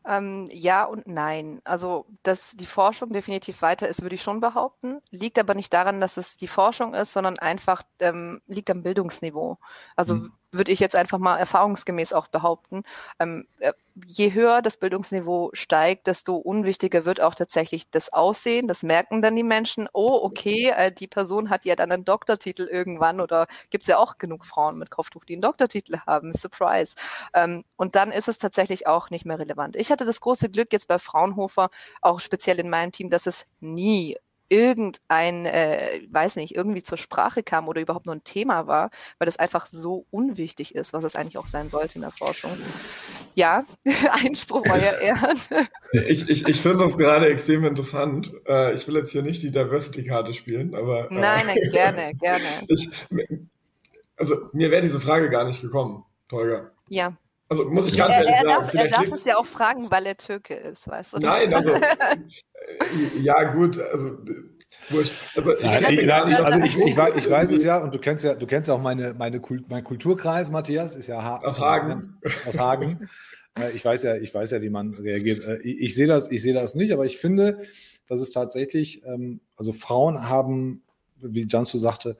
Ähm, 0.07 0.47
ja 0.51 0.85
und 0.85 1.05
nein. 1.07 1.59
Also, 1.65 2.05
dass 2.23 2.53
die 2.55 2.65
Forschung 2.65 3.11
definitiv 3.11 3.61
weiter 3.61 3.87
ist, 3.89 4.01
würde 4.01 4.15
ich 4.15 4.23
schon 4.23 4.39
behaupten. 4.39 5.01
Liegt 5.11 5.37
aber 5.37 5.53
nicht 5.53 5.73
daran, 5.73 5.99
dass 6.01 6.17
es 6.17 6.37
die 6.37 6.47
Forschung 6.47 6.93
ist, 6.93 7.13
sondern 7.13 7.37
einfach 7.39 7.83
ähm, 7.99 8.41
liegt 8.47 8.69
am 8.69 8.83
Bildungsniveau. 8.83 9.57
Also 9.95 10.15
mhm 10.15 10.31
würde 10.51 10.71
ich 10.71 10.79
jetzt 10.79 10.95
einfach 10.95 11.17
mal 11.17 11.37
erfahrungsgemäß 11.37 12.13
auch 12.13 12.27
behaupten. 12.27 12.83
Ähm, 13.19 13.47
äh, 13.59 13.73
je 14.05 14.33
höher 14.33 14.61
das 14.61 14.77
Bildungsniveau 14.77 15.49
steigt, 15.53 16.07
desto 16.07 16.35
unwichtiger 16.35 17.05
wird 17.05 17.21
auch 17.21 17.35
tatsächlich 17.35 17.89
das 17.89 18.13
Aussehen. 18.13 18.67
Das 18.67 18.83
merken 18.83 19.21
dann 19.21 19.35
die 19.35 19.43
Menschen. 19.43 19.89
Oh, 19.93 20.19
okay, 20.23 20.73
äh, 20.75 20.91
die 20.91 21.07
Person 21.07 21.49
hat 21.49 21.65
ja 21.65 21.75
dann 21.75 21.91
einen 21.91 22.05
Doktortitel 22.05 22.63
irgendwann 22.63 23.19
oder 23.19 23.47
gibt 23.69 23.83
es 23.83 23.87
ja 23.87 23.97
auch 23.97 24.17
genug 24.17 24.45
Frauen 24.45 24.77
mit 24.77 24.91
Kopftuch, 24.91 25.25
die 25.25 25.33
einen 25.33 25.41
Doktortitel 25.41 25.97
haben. 26.05 26.33
Surprise. 26.33 26.95
Ähm, 27.33 27.63
und 27.75 27.95
dann 27.95 28.11
ist 28.11 28.27
es 28.27 28.37
tatsächlich 28.37 28.87
auch 28.87 29.09
nicht 29.09 29.25
mehr 29.25 29.39
relevant. 29.39 29.75
Ich 29.75 29.91
hatte 29.91 30.05
das 30.05 30.21
große 30.21 30.49
Glück 30.49 30.71
jetzt 30.73 30.87
bei 30.87 30.99
Fraunhofer, 30.99 31.69
auch 32.01 32.19
speziell 32.19 32.59
in 32.59 32.69
meinem 32.69 32.91
Team, 32.91 33.09
dass 33.09 33.25
es 33.27 33.45
nie 33.59 34.17
irgendein, 34.49 35.45
äh, 35.45 36.01
weiß 36.09 36.37
nicht, 36.37 36.55
irgendwie 36.55 36.83
zur 36.83 36.97
Sprache 36.97 37.43
kam 37.43 37.67
oder 37.67 37.81
überhaupt 37.81 38.05
nur 38.05 38.15
ein 38.15 38.23
Thema 38.23 38.67
war, 38.67 38.89
weil 39.19 39.25
das 39.25 39.37
einfach 39.37 39.67
so 39.67 40.05
unwichtig 40.09 40.75
ist, 40.75 40.93
was 40.93 41.03
es 41.03 41.15
eigentlich 41.15 41.37
auch 41.37 41.47
sein 41.47 41.69
sollte 41.69 41.95
in 41.95 42.01
der 42.01 42.11
Forschung. 42.11 42.51
Ja, 43.35 43.65
Einspruch, 44.11 44.63
euer 44.69 44.99
Ehren. 45.01 45.39
Ich, 45.93 46.29
ich, 46.29 46.45
ich 46.45 46.59
finde 46.59 46.79
das 46.79 46.97
gerade 46.97 47.29
extrem 47.29 47.63
interessant. 47.63 48.33
Äh, 48.45 48.73
ich 48.73 48.85
will 48.87 48.95
jetzt 48.95 49.11
hier 49.11 49.21
nicht 49.21 49.41
die 49.41 49.51
Diversity-Karte 49.51 50.33
spielen, 50.33 50.75
aber. 50.75 51.09
Äh, 51.09 51.15
nein, 51.15 51.45
nein, 51.47 51.57
gerne, 51.71 52.13
gerne. 52.15 52.43
Ich, 52.67 52.89
also, 54.17 54.49
mir 54.51 54.69
wäre 54.69 54.81
diese 54.81 54.99
Frage 54.99 55.29
gar 55.29 55.45
nicht 55.45 55.61
gekommen, 55.61 56.03
Tolga. 56.27 56.71
Ja. 56.89 57.15
Also 57.49 57.69
muss 57.69 57.87
ich 57.87 57.97
ganz 57.97 58.13
er, 58.13 58.19
ehrlich 58.19 58.35
er 58.35 58.41
sagen. 58.41 58.63
Darf, 58.63 58.73
er 58.73 58.87
darf 58.87 59.11
es 59.11 59.25
ja 59.25 59.37
auch 59.37 59.45
fragen, 59.45 59.89
weil 59.89 60.05
er 60.05 60.17
Türke 60.17 60.55
ist, 60.55 60.87
weißt 60.87 61.13
du? 61.13 61.17
Nein, 61.19 61.53
also 61.53 61.71
ja 63.21 63.43
gut, 63.53 63.79
also 63.79 64.17
wurscht. 64.89 65.13
Also 65.35 65.57
ich, 65.57 65.63
Nein, 65.63 65.97
ich, 65.99 66.11
also 66.11 66.59
ich, 66.59 66.77
ich, 66.77 66.97
weiß, 66.97 67.51
es 67.51 67.63
ja 67.63 67.81
und 67.81 67.93
du 67.93 67.99
kennst 67.99 68.25
ja, 68.25 68.35
du 68.35 68.45
kennst 68.45 68.67
ja 68.67 68.73
auch 68.73 68.81
meine, 68.81 69.13
meine 69.13 69.39
Kult, 69.39 69.69
mein 69.69 69.83
Kulturkreis, 69.83 70.51
Matthias, 70.51 70.95
ist 70.95 71.07
ja 71.07 71.23
ha 71.23 71.37
aus 71.37 71.61
Hagen. 71.61 72.19
Aus 72.45 72.59
Hagen. 72.59 73.09
ich 73.73 73.83
weiß 73.83 74.03
ja, 74.03 74.15
ich 74.15 74.33
weiß 74.33 74.51
ja, 74.51 74.61
wie 74.61 74.69
man 74.69 74.93
reagiert. 74.93 75.43
Äh, 75.45 75.59
ich, 75.61 75.79
ich 75.79 75.95
sehe 75.95 76.07
das, 76.07 76.29
ich 76.29 76.41
sehe 76.41 76.53
das 76.53 76.75
nicht, 76.75 76.91
aber 76.91 77.05
ich 77.05 77.17
finde, 77.17 77.61
dass 78.07 78.19
es 78.19 78.31
tatsächlich, 78.31 79.03
ähm, 79.05 79.39
also 79.55 79.71
Frauen 79.71 80.27
haben, 80.27 80.83
wie 81.15 81.47
Jansu 81.47 81.77
sagte, 81.77 82.17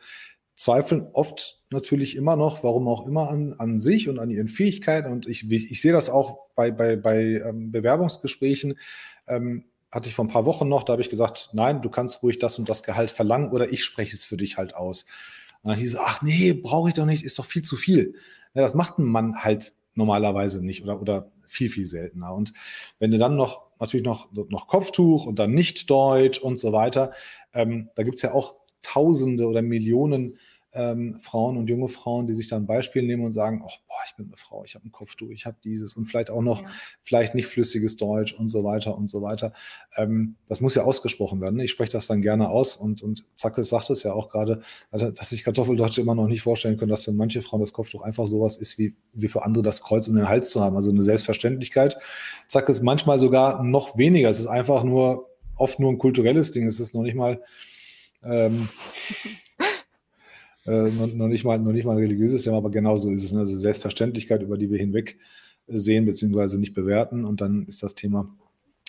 zweifeln 0.56 1.08
oft 1.14 1.57
natürlich 1.70 2.16
immer 2.16 2.36
noch, 2.36 2.64
warum 2.64 2.88
auch 2.88 3.08
immer, 3.08 3.30
an, 3.30 3.54
an 3.58 3.80
sich 3.80 4.10
und 4.10 4.20
an 4.20 4.30
ihren 4.30 4.48
Fähigkeiten. 4.48 5.12
Und 5.12 5.28
ich, 5.28 5.50
ich 5.52 5.82
sehe 5.82 5.94
das 5.94 6.10
auch 6.10 6.40
bei, 6.56 6.72
bei, 6.72 6.96
bei 6.96 7.42
ähm, 7.46 7.72
Bewerbungsgesprächen. 7.72 8.80
Ähm, 9.28 9.66
hatte 9.92 10.10
ich 10.10 10.16
vor 10.16 10.26
ein 10.26 10.30
paar 10.30 10.46
Wochen 10.46 10.68
noch, 10.68 10.84
da 10.84 10.94
habe 10.94 11.02
ich 11.02 11.10
gesagt, 11.10 11.50
nein, 11.54 11.82
du 11.82 11.90
kannst 11.90 12.22
ruhig 12.22 12.40
das 12.40 12.60
und 12.60 12.68
das 12.68 12.84
Gehalt 12.84 13.10
verlangen 13.10 13.52
oder 13.52 13.72
ich 13.72 13.86
spreche 13.86 14.16
es 14.16 14.24
für 14.24 14.38
dich 14.38 14.58
halt 14.58 14.76
aus. 14.76 15.06
Und 15.64 15.70
dann 15.70 15.80
hieß 15.80 15.94
es, 15.94 16.00
ach 16.00 16.22
nee, 16.22 16.54
brauche 16.54 16.90
ich 16.90 16.96
doch 16.96 17.06
nicht, 17.06 17.24
ist 17.24 17.40
doch 17.40 17.46
viel 17.46 17.62
zu 17.62 17.78
viel. 17.78 18.16
Ja, 18.54 18.62
das 18.62 18.76
macht 18.76 19.00
ein 19.00 19.06
Mann 19.06 19.38
halt 19.38 19.74
normalerweise 19.94 20.64
nicht 20.64 20.84
oder, 20.84 21.02
oder 21.02 21.32
viel, 21.44 21.70
viel 21.70 21.86
seltener. 21.86 22.34
Und 22.34 22.54
wenn 23.00 23.12
du 23.12 23.18
dann 23.18 23.36
noch 23.36 23.68
natürlich 23.80 24.06
noch, 24.06 24.32
noch 24.32 24.68
Kopftuch 24.68 25.26
und 25.26 25.40
dann 25.40 25.54
nicht 25.54 25.90
Deutsch 25.90 26.40
und 26.40 26.60
so 26.60 26.74
weiter, 26.74 27.14
ähm, 27.54 27.90
da 27.96 28.04
gibt 28.04 28.18
es 28.18 28.22
ja 28.22 28.34
auch 28.34 28.56
Tausende 28.82 29.48
oder 29.48 29.62
Millionen 29.62 30.38
ähm, 30.78 31.18
Frauen 31.22 31.58
und 31.58 31.70
junge 31.70 31.88
Frauen, 31.88 32.28
die 32.28 32.34
sich 32.34 32.48
da 32.48 32.56
ein 32.56 32.68
Beispiel 32.68 33.02
nehmen 33.02 33.26
und 33.26 33.32
sagen, 33.32 33.62
oh, 33.64 33.72
boah, 33.88 33.98
ich 34.06 34.16
bin 34.16 34.28
eine 34.28 34.38
Frau, 34.38 34.64
ich 34.64 34.76
habe 34.76 34.86
ein 34.86 34.92
Kopftuch, 34.92 35.32
ich 35.32 35.46
habe 35.46 35.58
dieses 35.64 35.96
und 35.96 36.06
vielleicht 36.06 36.30
auch 36.30 36.42
noch, 36.42 36.62
ja. 36.62 36.70
vielleicht 37.02 37.34
nicht 37.34 37.48
flüssiges 37.48 37.98
Deutsch 37.98 38.34
und 38.34 38.50
so 38.50 38.64
weiter 38.64 38.96
und 38.96 39.10
so 39.10 39.22
weiter. 39.24 39.54
Ähm, 39.96 40.36
das 40.48 40.62
muss 40.62 40.76
ja 40.76 40.84
ausgesprochen 40.84 41.42
werden. 41.42 41.56
Ne? 41.56 41.64
Ich 41.64 41.72
spreche 41.72 41.92
das 41.92 42.06
dann 42.06 42.22
gerne 42.22 42.50
aus 42.50 42.76
und, 42.76 43.02
und 43.02 43.26
Zackes 43.34 43.70
sagt 43.70 43.90
es 43.90 44.04
ja 44.04 44.14
auch 44.14 44.30
gerade, 44.30 44.62
also, 44.92 45.10
dass 45.10 45.32
sich 45.32 45.44
Kartoffeldeutsche 45.44 46.02
immer 46.02 46.16
noch 46.16 46.28
nicht 46.28 46.44
vorstellen 46.44 46.78
können, 46.78 46.92
dass 46.92 47.06
für 47.06 47.12
manche 47.12 47.42
Frauen 47.42 47.62
das 47.62 47.74
Kopftuch 47.74 48.04
einfach 48.04 48.28
sowas 48.28 48.58
ist, 48.58 48.78
wie, 48.78 48.96
wie 49.14 49.28
für 49.28 49.44
andere 49.44 49.64
das 49.64 49.82
Kreuz 49.82 50.08
um 50.08 50.16
den 50.16 50.30
Hals 50.30 50.52
zu 50.52 50.62
haben. 50.62 50.76
Also 50.76 50.92
eine 50.92 51.04
Selbstverständlichkeit. 51.04 51.98
Zackes 52.48 52.82
manchmal 52.82 53.18
sogar 53.18 53.64
noch 53.64 53.98
weniger. 53.98 54.30
Es 54.30 54.40
ist 54.40 54.48
einfach 54.48 54.84
nur, 54.84 55.28
oft 55.56 55.80
nur 55.80 55.92
ein 55.92 55.98
kulturelles 55.98 56.52
Ding. 56.52 56.68
Es 56.68 56.80
ist 56.80 56.94
noch 56.94 57.02
nicht 57.02 57.16
mal, 57.16 57.42
ähm, 58.24 58.70
äh, 60.68 60.90
noch, 60.92 61.14
noch, 61.14 61.28
nicht 61.28 61.44
mal, 61.44 61.58
noch 61.58 61.72
nicht 61.72 61.86
mal 61.86 61.94
ein 61.94 62.00
religiöses 62.04 62.44
Thema, 62.44 62.58
aber 62.58 62.70
genau 62.70 62.98
so 62.98 63.10
ist 63.10 63.24
es. 63.24 63.32
Ne? 63.32 63.40
Also 63.40 63.56
Selbstverständlichkeit, 63.56 64.42
über 64.42 64.58
die 64.58 64.70
wir 64.70 64.78
hinweg 64.78 65.18
äh, 65.68 65.80
sehen 65.80 66.06
bzw. 66.06 66.58
nicht 66.58 66.74
bewerten 66.74 67.26
und 67.26 67.42
dann 67.42 67.66
ist 67.68 67.84
das 67.84 67.96
Thema 67.96 68.28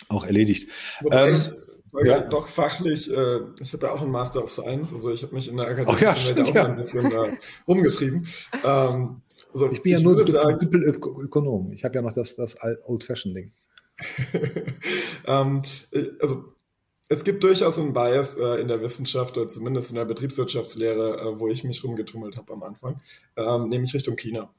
auch 0.09 0.25
erledigt. 0.25 0.69
ähm, 1.11 1.35
ich, 1.35 2.07
ja. 2.07 2.21
doch 2.21 2.49
fachlich, 2.49 3.11
äh, 3.11 3.41
ich 3.61 3.73
habe 3.73 3.87
ja 3.87 3.93
auch 3.93 4.03
einen 4.03 4.11
Master 4.11 4.45
of 4.45 4.51
Science, 4.51 4.93
also 4.93 5.11
ich 5.11 5.23
habe 5.23 5.35
mich 5.35 5.49
in 5.49 5.57
der 5.57 5.69
Akademie 5.69 6.03
ja, 6.03 6.15
stimmt, 6.17 6.49
auch 6.49 6.55
ja. 6.55 6.67
ein 6.67 6.77
bisschen 6.77 7.11
äh, 7.11 7.37
rumgetrieben. 7.67 8.27
Ähm, 8.65 9.23
also 9.53 9.71
ich 9.73 9.83
bin 9.83 9.93
ja 9.93 10.01
nur 10.01 10.19
Ökonom. 10.19 11.73
Ich 11.73 11.85
habe 11.85 11.95
ja 11.95 12.03
noch 12.03 12.13
das, 12.13 12.37
das 12.37 12.57
Old-Fashioned-Ding. 12.85 13.53
ähm, 15.27 15.63
äh, 15.91 16.05
also 16.21 16.53
es 17.09 17.25
gibt 17.25 17.43
durchaus 17.43 17.79
einen 17.79 17.93
Bias 17.93 18.37
äh, 18.37 18.61
in 18.61 18.69
der 18.69 18.83
Wissenschaft, 18.83 19.37
oder 19.37 19.49
zumindest 19.49 19.91
in 19.91 19.97
der 19.97 20.05
Betriebswirtschaftslehre, 20.05 21.21
äh, 21.21 21.39
wo 21.39 21.49
ich 21.49 21.65
mich 21.65 21.83
rumgetummelt 21.83 22.37
habe 22.37 22.53
am 22.53 22.63
Anfang, 22.63 23.01
ähm, 23.37 23.69
nämlich 23.69 23.95
Richtung 23.95 24.17
China. 24.17 24.51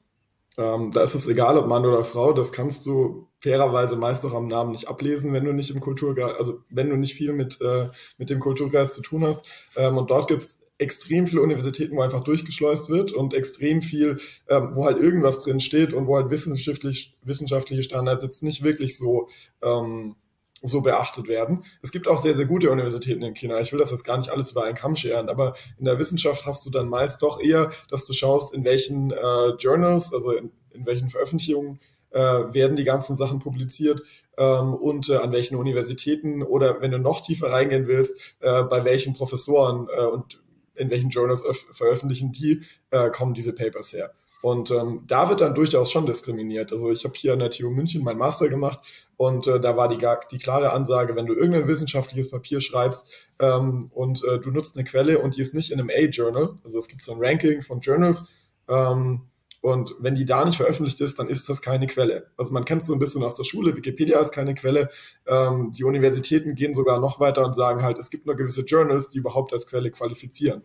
Ähm, 0.58 0.90
da 0.92 1.02
ist 1.02 1.14
es 1.14 1.28
egal, 1.28 1.56
ob 1.56 1.68
Mann 1.68 1.86
oder 1.86 2.04
Frau, 2.04 2.32
das 2.32 2.52
kannst 2.52 2.84
du 2.84 3.28
fairerweise 3.38 3.96
meist 3.96 4.26
auch 4.26 4.34
am 4.34 4.48
Namen 4.48 4.72
nicht 4.72 4.88
ablesen, 4.88 5.32
wenn 5.32 5.44
du 5.44 5.52
nicht 5.52 5.70
im 5.70 5.80
Kulturkreis, 5.80 6.36
also 6.38 6.60
wenn 6.70 6.90
du 6.90 6.96
nicht 6.96 7.14
viel 7.14 7.32
mit, 7.32 7.60
äh, 7.60 7.88
mit 8.18 8.30
dem 8.30 8.40
Kulturkreis 8.40 8.94
zu 8.94 9.00
tun 9.00 9.24
hast. 9.24 9.46
Ähm, 9.76 9.96
und 9.96 10.10
dort 10.10 10.28
gibt 10.28 10.42
es 10.42 10.58
extrem 10.78 11.26
viele 11.26 11.42
Universitäten, 11.42 11.96
wo 11.96 12.00
einfach 12.00 12.24
durchgeschleust 12.24 12.88
wird 12.88 13.12
und 13.12 13.32
extrem 13.32 13.80
viel, 13.80 14.18
ähm, 14.48 14.70
wo 14.72 14.86
halt 14.86 14.98
irgendwas 14.98 15.38
drin 15.38 15.60
steht 15.60 15.92
und 15.92 16.06
wo 16.06 16.16
halt 16.16 16.30
wissenschaftlich, 16.30 17.16
wissenschaftliche 17.22 17.82
Standards 17.82 18.22
jetzt 18.22 18.42
nicht 18.42 18.64
wirklich 18.64 18.98
so 18.98 19.28
ähm, 19.62 20.16
so 20.62 20.82
beachtet 20.82 21.28
werden. 21.28 21.64
Es 21.82 21.92
gibt 21.92 22.08
auch 22.08 22.18
sehr, 22.18 22.34
sehr 22.34 22.46
gute 22.46 22.70
Universitäten 22.70 23.22
in 23.22 23.34
China. 23.34 23.60
Ich 23.60 23.72
will 23.72 23.78
das 23.78 23.90
jetzt 23.90 24.04
gar 24.04 24.18
nicht 24.18 24.30
alles 24.30 24.52
über 24.52 24.64
einen 24.64 24.76
Kamm 24.76 24.96
scheren, 24.96 25.28
aber 25.28 25.54
in 25.78 25.84
der 25.84 25.98
Wissenschaft 25.98 26.46
hast 26.46 26.66
du 26.66 26.70
dann 26.70 26.88
meist 26.88 27.22
doch 27.22 27.40
eher, 27.40 27.70
dass 27.88 28.06
du 28.06 28.12
schaust, 28.12 28.54
in 28.54 28.64
welchen 28.64 29.10
äh, 29.10 29.48
Journals, 29.58 30.12
also 30.12 30.32
in, 30.32 30.52
in 30.70 30.86
welchen 30.86 31.10
Veröffentlichungen 31.10 31.80
äh, 32.10 32.20
werden 32.20 32.76
die 32.76 32.84
ganzen 32.84 33.16
Sachen 33.16 33.38
publiziert 33.38 34.02
ähm, 34.36 34.74
und 34.74 35.08
äh, 35.08 35.16
an 35.16 35.32
welchen 35.32 35.56
Universitäten 35.56 36.42
oder 36.42 36.80
wenn 36.80 36.90
du 36.90 36.98
noch 36.98 37.20
tiefer 37.20 37.52
reingehen 37.52 37.86
willst, 37.86 38.36
äh, 38.40 38.62
bei 38.64 38.84
welchen 38.84 39.14
Professoren 39.14 39.88
äh, 39.94 40.04
und 40.04 40.42
in 40.74 40.90
welchen 40.90 41.10
Journals 41.10 41.42
veröffentlichen 41.72 42.32
die, 42.32 42.62
äh, 42.90 43.10
kommen 43.10 43.34
diese 43.34 43.54
Papers 43.54 43.92
her. 43.92 44.12
Und 44.42 44.70
ähm, 44.70 45.02
da 45.06 45.28
wird 45.28 45.40
dann 45.40 45.54
durchaus 45.54 45.90
schon 45.90 46.06
diskriminiert. 46.06 46.72
Also 46.72 46.90
ich 46.90 47.04
habe 47.04 47.14
hier 47.14 47.34
an 47.34 47.40
der 47.40 47.50
TU 47.50 47.70
München 47.70 48.02
meinen 48.02 48.18
Master 48.18 48.48
gemacht 48.48 48.80
und 49.16 49.46
äh, 49.46 49.60
da 49.60 49.76
war 49.76 49.88
die, 49.88 49.98
die 50.30 50.38
klare 50.38 50.72
Ansage, 50.72 51.14
wenn 51.14 51.26
du 51.26 51.34
irgendein 51.34 51.68
wissenschaftliches 51.68 52.30
Papier 52.30 52.60
schreibst 52.60 53.10
ähm, 53.38 53.90
und 53.92 54.24
äh, 54.24 54.38
du 54.38 54.50
nutzt 54.50 54.76
eine 54.76 54.84
Quelle 54.84 55.18
und 55.18 55.36
die 55.36 55.42
ist 55.42 55.54
nicht 55.54 55.70
in 55.70 55.78
einem 55.78 55.90
A-Journal, 55.90 56.58
also 56.64 56.78
es 56.78 56.88
gibt 56.88 57.02
so 57.02 57.12
ein 57.12 57.18
Ranking 57.20 57.60
von 57.60 57.80
Journals, 57.80 58.30
ähm, 58.68 59.30
und 59.62 59.94
wenn 59.98 60.14
die 60.14 60.24
da 60.24 60.44
nicht 60.44 60.56
veröffentlicht 60.56 61.00
ist, 61.02 61.18
dann 61.18 61.28
ist 61.28 61.48
das 61.50 61.60
keine 61.60 61.86
Quelle. 61.86 62.30
Also 62.38 62.52
man 62.52 62.64
kennt 62.64 62.80
es 62.80 62.88
so 62.88 62.94
ein 62.94 62.98
bisschen 62.98 63.22
aus 63.22 63.34
der 63.34 63.44
Schule, 63.44 63.76
Wikipedia 63.76 64.18
ist 64.18 64.32
keine 64.32 64.54
Quelle. 64.54 64.88
Ähm, 65.26 65.72
die 65.76 65.84
Universitäten 65.84 66.54
gehen 66.54 66.74
sogar 66.74 66.98
noch 66.98 67.20
weiter 67.20 67.44
und 67.44 67.54
sagen 67.56 67.82
halt, 67.82 67.98
es 67.98 68.08
gibt 68.08 68.24
nur 68.24 68.36
gewisse 68.36 68.62
Journals, 68.62 69.10
die 69.10 69.18
überhaupt 69.18 69.52
als 69.52 69.66
Quelle 69.66 69.90
qualifizieren. 69.90 70.62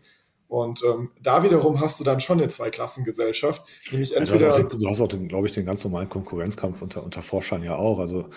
Und 0.47 0.83
ähm, 0.83 1.09
da 1.21 1.43
wiederum 1.43 1.79
hast 1.81 1.99
du 1.99 2.03
dann 2.03 2.19
schon 2.19 2.39
eine 2.39 2.49
Zweiklassengesellschaft, 2.49 3.63
nämlich 3.91 4.15
entweder. 4.15 4.57
Ja, 4.57 4.63
du 4.63 4.87
hast 4.87 5.01
auch, 5.01 5.07
den, 5.07 5.27
glaube 5.27 5.47
ich, 5.47 5.53
den 5.53 5.65
ganz 5.65 5.83
normalen 5.83 6.07
Konkurrenzkampf 6.07 6.81
unter, 6.81 7.03
unter 7.03 7.21
Forschern 7.23 7.63
ja 7.63 7.75
auch. 7.75 7.99
Also 7.99 8.29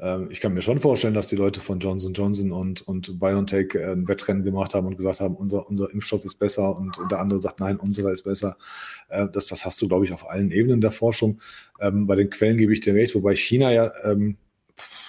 ähm, 0.00 0.28
ich 0.30 0.40
kann 0.40 0.52
mir 0.52 0.62
schon 0.62 0.80
vorstellen, 0.80 1.14
dass 1.14 1.28
die 1.28 1.36
Leute 1.36 1.60
von 1.60 1.78
Johnson 1.78 2.12
Johnson 2.12 2.50
und, 2.50 2.82
und 2.82 3.20
BioNTech 3.20 3.74
äh, 3.76 3.92
ein 3.92 4.08
Wettrennen 4.08 4.42
gemacht 4.42 4.74
haben 4.74 4.88
und 4.88 4.96
gesagt 4.96 5.20
haben, 5.20 5.36
unser, 5.36 5.68
unser 5.68 5.92
Impfstoff 5.92 6.24
ist 6.24 6.34
besser 6.34 6.76
und, 6.76 6.98
und 6.98 7.12
der 7.12 7.20
andere 7.20 7.40
sagt, 7.40 7.60
nein, 7.60 7.76
unserer 7.76 8.10
ist 8.10 8.24
besser. 8.24 8.56
Äh, 9.08 9.28
das, 9.32 9.46
das 9.46 9.64
hast 9.64 9.80
du, 9.80 9.86
glaube 9.86 10.04
ich, 10.04 10.12
auf 10.12 10.28
allen 10.28 10.50
Ebenen 10.50 10.80
der 10.80 10.90
Forschung. 10.90 11.40
Ähm, 11.80 12.08
bei 12.08 12.16
den 12.16 12.30
Quellen 12.30 12.56
gebe 12.56 12.72
ich 12.72 12.80
dir 12.80 12.94
recht, 12.94 13.14
wobei 13.14 13.36
China 13.36 13.72
ja 13.72 13.92
ähm, 14.02 14.36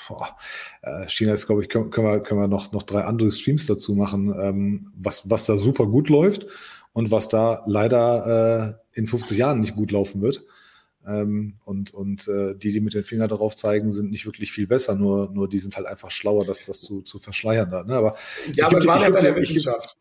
boah, 0.08 0.36
äh, 0.82 1.08
China 1.08 1.34
ist, 1.34 1.48
glaube 1.48 1.64
ich, 1.64 1.70
können, 1.70 1.90
können, 1.90 2.08
wir, 2.08 2.20
können 2.22 2.42
wir 2.42 2.48
noch, 2.48 2.72
noch 2.72 2.84
drei 2.84 3.04
andere 3.04 3.32
Streams 3.32 3.66
dazu 3.66 3.96
machen, 3.96 4.34
ähm, 4.40 4.92
was, 4.96 5.30
was 5.30 5.46
da 5.46 5.58
super 5.58 5.86
gut 5.86 6.10
läuft 6.10 6.48
und 6.94 7.12
was 7.12 7.30
da 7.30 7.64
leider 7.66 8.78
äh, 8.94 9.00
in 9.00 9.08
50 9.08 9.38
Jahren 9.38 9.60
nicht 9.60 9.76
gut 9.76 9.92
laufen 9.92 10.22
wird. 10.22 10.44
Ähm, 11.06 11.56
und 11.66 11.94
und 11.94 12.30
äh, 12.30 12.56
die, 12.56 12.72
die 12.72 12.80
mit 12.80 12.94
den 12.94 13.04
Fingern 13.04 13.28
darauf 13.28 13.58
zeigen, 13.58 13.92
sind 13.92 14.10
nicht 14.10 14.26
wirklich 14.26 14.54
viel 14.54 14.68
besser, 14.68 14.96
nur, 14.96 15.30
nur 15.32 15.50
die 15.50 15.60
sind 15.60 15.76
halt 15.76 15.86
einfach 15.86 16.10
schlauer, 16.10 16.46
das, 16.46 16.64
das 16.64 16.80
zu, 16.80 17.02
zu 17.02 17.20
verschleiern. 17.20 17.70
Da, 17.70 17.84
ne? 17.84 17.96
aber 17.96 18.16
ja, 18.54 18.68
aber 18.68 18.86
war 18.86 19.02
ja 19.02 19.10
bei 19.10 19.20
der 19.20 19.36
Wissenschaft. 19.36 19.98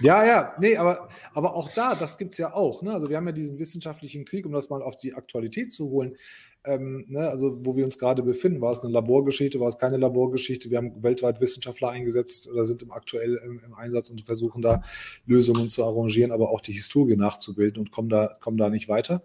ja, 0.00 0.24
ja, 0.24 0.54
nee, 0.58 0.76
aber, 0.76 1.10
aber 1.34 1.54
auch 1.54 1.70
da, 1.74 1.94
das 1.94 2.16
gibt 2.16 2.32
es 2.32 2.38
ja 2.38 2.54
auch. 2.54 2.80
Ne? 2.80 2.94
Also 2.94 3.10
wir 3.10 3.18
haben 3.18 3.26
ja 3.26 3.32
diesen 3.32 3.58
wissenschaftlichen 3.58 4.24
Krieg, 4.24 4.46
um 4.46 4.52
das 4.52 4.70
mal 4.70 4.80
auf 4.80 4.96
die 4.96 5.12
Aktualität 5.12 5.70
zu 5.70 5.90
holen 5.90 6.16
ähm, 6.64 7.04
ne, 7.08 7.28
also 7.28 7.58
wo 7.64 7.76
wir 7.76 7.84
uns 7.84 7.98
gerade 7.98 8.22
befinden. 8.22 8.60
War 8.60 8.72
es 8.72 8.80
eine 8.80 8.92
Laborgeschichte, 8.92 9.60
war 9.60 9.68
es 9.68 9.78
keine 9.78 9.96
Laborgeschichte? 9.96 10.70
Wir 10.70 10.78
haben 10.78 11.02
weltweit 11.02 11.40
Wissenschaftler 11.40 11.90
eingesetzt 11.90 12.50
oder 12.50 12.64
sind 12.64 12.82
im 12.82 12.92
aktuell 12.92 13.40
im, 13.44 13.60
im 13.64 13.74
Einsatz 13.74 14.10
und 14.10 14.22
versuchen 14.22 14.62
da 14.62 14.82
Lösungen 15.26 15.70
zu 15.70 15.84
arrangieren, 15.84 16.32
aber 16.32 16.50
auch 16.50 16.60
die 16.60 16.72
Historie 16.72 17.16
nachzubilden 17.16 17.80
und 17.80 17.90
kommen 17.90 18.08
da, 18.08 18.34
kommen 18.40 18.56
da 18.56 18.70
nicht 18.70 18.88
weiter. 18.88 19.22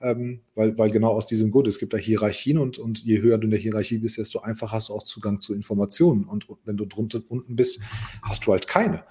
Ähm, 0.00 0.40
weil, 0.56 0.76
weil 0.78 0.90
genau 0.90 1.12
aus 1.12 1.28
diesem 1.28 1.52
Grund, 1.52 1.68
es 1.68 1.78
gibt 1.78 1.92
da 1.92 1.96
Hierarchien 1.96 2.58
und, 2.58 2.78
und 2.78 3.04
je 3.04 3.20
höher 3.20 3.38
du 3.38 3.44
in 3.44 3.50
der 3.50 3.60
Hierarchie 3.60 3.98
bist, 3.98 4.18
desto 4.18 4.40
einfacher 4.40 4.72
hast 4.72 4.88
du 4.88 4.94
auch 4.94 5.04
Zugang 5.04 5.38
zu 5.38 5.54
Informationen. 5.54 6.24
Und, 6.24 6.48
und 6.48 6.58
wenn 6.64 6.76
du 6.76 6.86
drunter 6.86 7.22
unten 7.28 7.54
bist, 7.54 7.80
hast 8.20 8.44
du 8.44 8.52
halt 8.52 8.66
keine. 8.66 9.04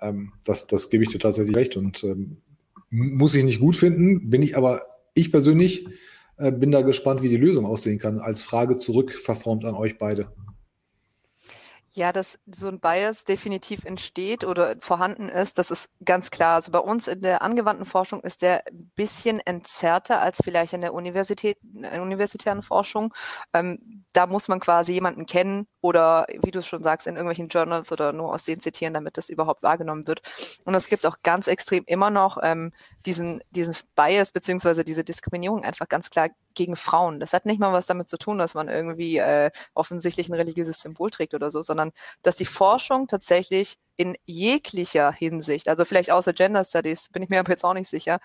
Ähm, 0.00 0.32
das, 0.46 0.66
das 0.66 0.88
gebe 0.88 1.04
ich 1.04 1.10
dir 1.10 1.18
tatsächlich 1.18 1.54
recht. 1.54 1.76
Und 1.76 2.02
ähm, 2.02 2.38
muss 2.88 3.34
ich 3.34 3.44
nicht 3.44 3.60
gut 3.60 3.76
finden, 3.76 4.30
bin 4.30 4.40
ich 4.42 4.56
aber 4.56 4.82
ich 5.12 5.30
persönlich 5.30 5.86
bin 6.38 6.70
da 6.70 6.82
gespannt, 6.82 7.22
wie 7.22 7.28
die 7.28 7.36
Lösung 7.36 7.66
aussehen 7.66 7.98
kann. 7.98 8.20
Als 8.20 8.40
Frage 8.40 8.76
zurückverformt 8.76 9.64
an 9.64 9.74
euch 9.74 9.98
beide. 9.98 10.28
Ja, 11.98 12.12
dass 12.12 12.38
so 12.46 12.68
ein 12.68 12.78
Bias 12.78 13.24
definitiv 13.24 13.84
entsteht 13.84 14.44
oder 14.44 14.76
vorhanden 14.78 15.28
ist, 15.28 15.58
das 15.58 15.72
ist 15.72 15.90
ganz 16.04 16.30
klar. 16.30 16.54
Also 16.54 16.70
bei 16.70 16.78
uns 16.78 17.08
in 17.08 17.22
der 17.22 17.42
angewandten 17.42 17.86
Forschung 17.86 18.20
ist 18.20 18.42
der 18.42 18.64
ein 18.68 18.92
bisschen 18.94 19.40
entzerrter 19.40 20.20
als 20.20 20.38
vielleicht 20.44 20.74
in 20.74 20.80
der 20.80 20.94
Universität, 20.94 21.58
in 21.74 21.82
der 21.82 22.00
universitären 22.00 22.62
Forschung. 22.62 23.12
Ähm, 23.52 24.04
da 24.12 24.28
muss 24.28 24.46
man 24.46 24.60
quasi 24.60 24.92
jemanden 24.92 25.26
kennen 25.26 25.66
oder, 25.80 26.26
wie 26.40 26.52
du 26.52 26.62
schon 26.62 26.84
sagst, 26.84 27.08
in 27.08 27.16
irgendwelchen 27.16 27.48
Journals 27.48 27.90
oder 27.90 28.12
nur 28.12 28.32
aus 28.32 28.44
denen 28.44 28.60
zitieren, 28.60 28.94
damit 28.94 29.16
das 29.16 29.28
überhaupt 29.28 29.64
wahrgenommen 29.64 30.06
wird. 30.06 30.20
Und 30.64 30.76
es 30.76 30.88
gibt 30.88 31.04
auch 31.04 31.16
ganz 31.24 31.48
extrem 31.48 31.82
immer 31.86 32.10
noch 32.10 32.38
ähm, 32.40 32.70
diesen, 33.06 33.42
diesen 33.50 33.74
Bias 33.96 34.30
beziehungsweise 34.30 34.84
diese 34.84 35.02
Diskriminierung 35.02 35.64
einfach 35.64 35.88
ganz 35.88 36.10
klar 36.10 36.28
gegen 36.58 36.76
Frauen. 36.76 37.20
Das 37.20 37.32
hat 37.32 37.46
nicht 37.46 37.60
mal 37.60 37.72
was 37.72 37.86
damit 37.86 38.08
zu 38.08 38.18
tun, 38.18 38.38
dass 38.38 38.54
man 38.54 38.68
irgendwie 38.68 39.16
äh, 39.18 39.50
offensichtlich 39.74 40.28
ein 40.28 40.34
religiöses 40.34 40.80
Symbol 40.80 41.10
trägt 41.10 41.32
oder 41.34 41.50
so, 41.50 41.62
sondern 41.62 41.92
dass 42.22 42.36
die 42.36 42.44
Forschung 42.44 43.06
tatsächlich 43.06 43.76
in 43.96 44.16
jeglicher 44.26 45.12
Hinsicht, 45.12 45.68
also 45.68 45.84
vielleicht 45.84 46.10
außer 46.10 46.32
Gender 46.32 46.64
Studies, 46.64 47.08
bin 47.10 47.22
ich 47.22 47.30
mir 47.30 47.40
aber 47.40 47.50
jetzt 47.50 47.64
auch 47.64 47.74
nicht 47.74 47.88
sicher, 47.88 48.18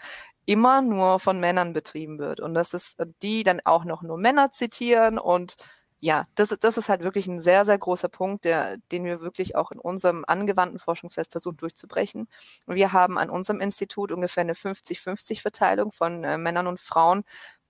immer 0.45 0.81
nur 0.81 1.19
von 1.19 1.39
Männern 1.39 1.73
betrieben 1.73 2.19
wird. 2.19 2.41
Und 2.41 2.53
dass 2.55 2.73
es 2.73 2.95
die 3.21 3.43
dann 3.43 3.61
auch 3.65 3.85
noch 3.85 4.01
nur 4.01 4.17
Männer 4.17 4.51
zitieren 4.51 5.17
und 5.19 5.55
ja, 5.99 6.27
das, 6.35 6.49
das 6.59 6.77
ist 6.77 6.89
halt 6.89 7.01
wirklich 7.01 7.27
ein 7.27 7.39
sehr, 7.39 7.63
sehr 7.63 7.77
großer 7.77 8.09
Punkt, 8.09 8.43
der, 8.43 8.75
den 8.91 9.05
wir 9.05 9.21
wirklich 9.21 9.55
auch 9.55 9.71
in 9.71 9.79
unserem 9.79 10.25
angewandten 10.27 10.77
Forschungsfeld 10.77 11.29
versuchen 11.31 11.55
durchzubrechen. 11.55 12.27
Wir 12.67 12.91
haben 12.91 13.17
an 13.17 13.29
unserem 13.29 13.61
Institut 13.61 14.11
ungefähr 14.11 14.41
eine 14.41 14.53
50-50-Verteilung 14.53 15.93
von 15.93 16.25
äh, 16.25 16.37
Männern 16.37 16.67
und 16.67 16.81
Frauen, 16.81 17.23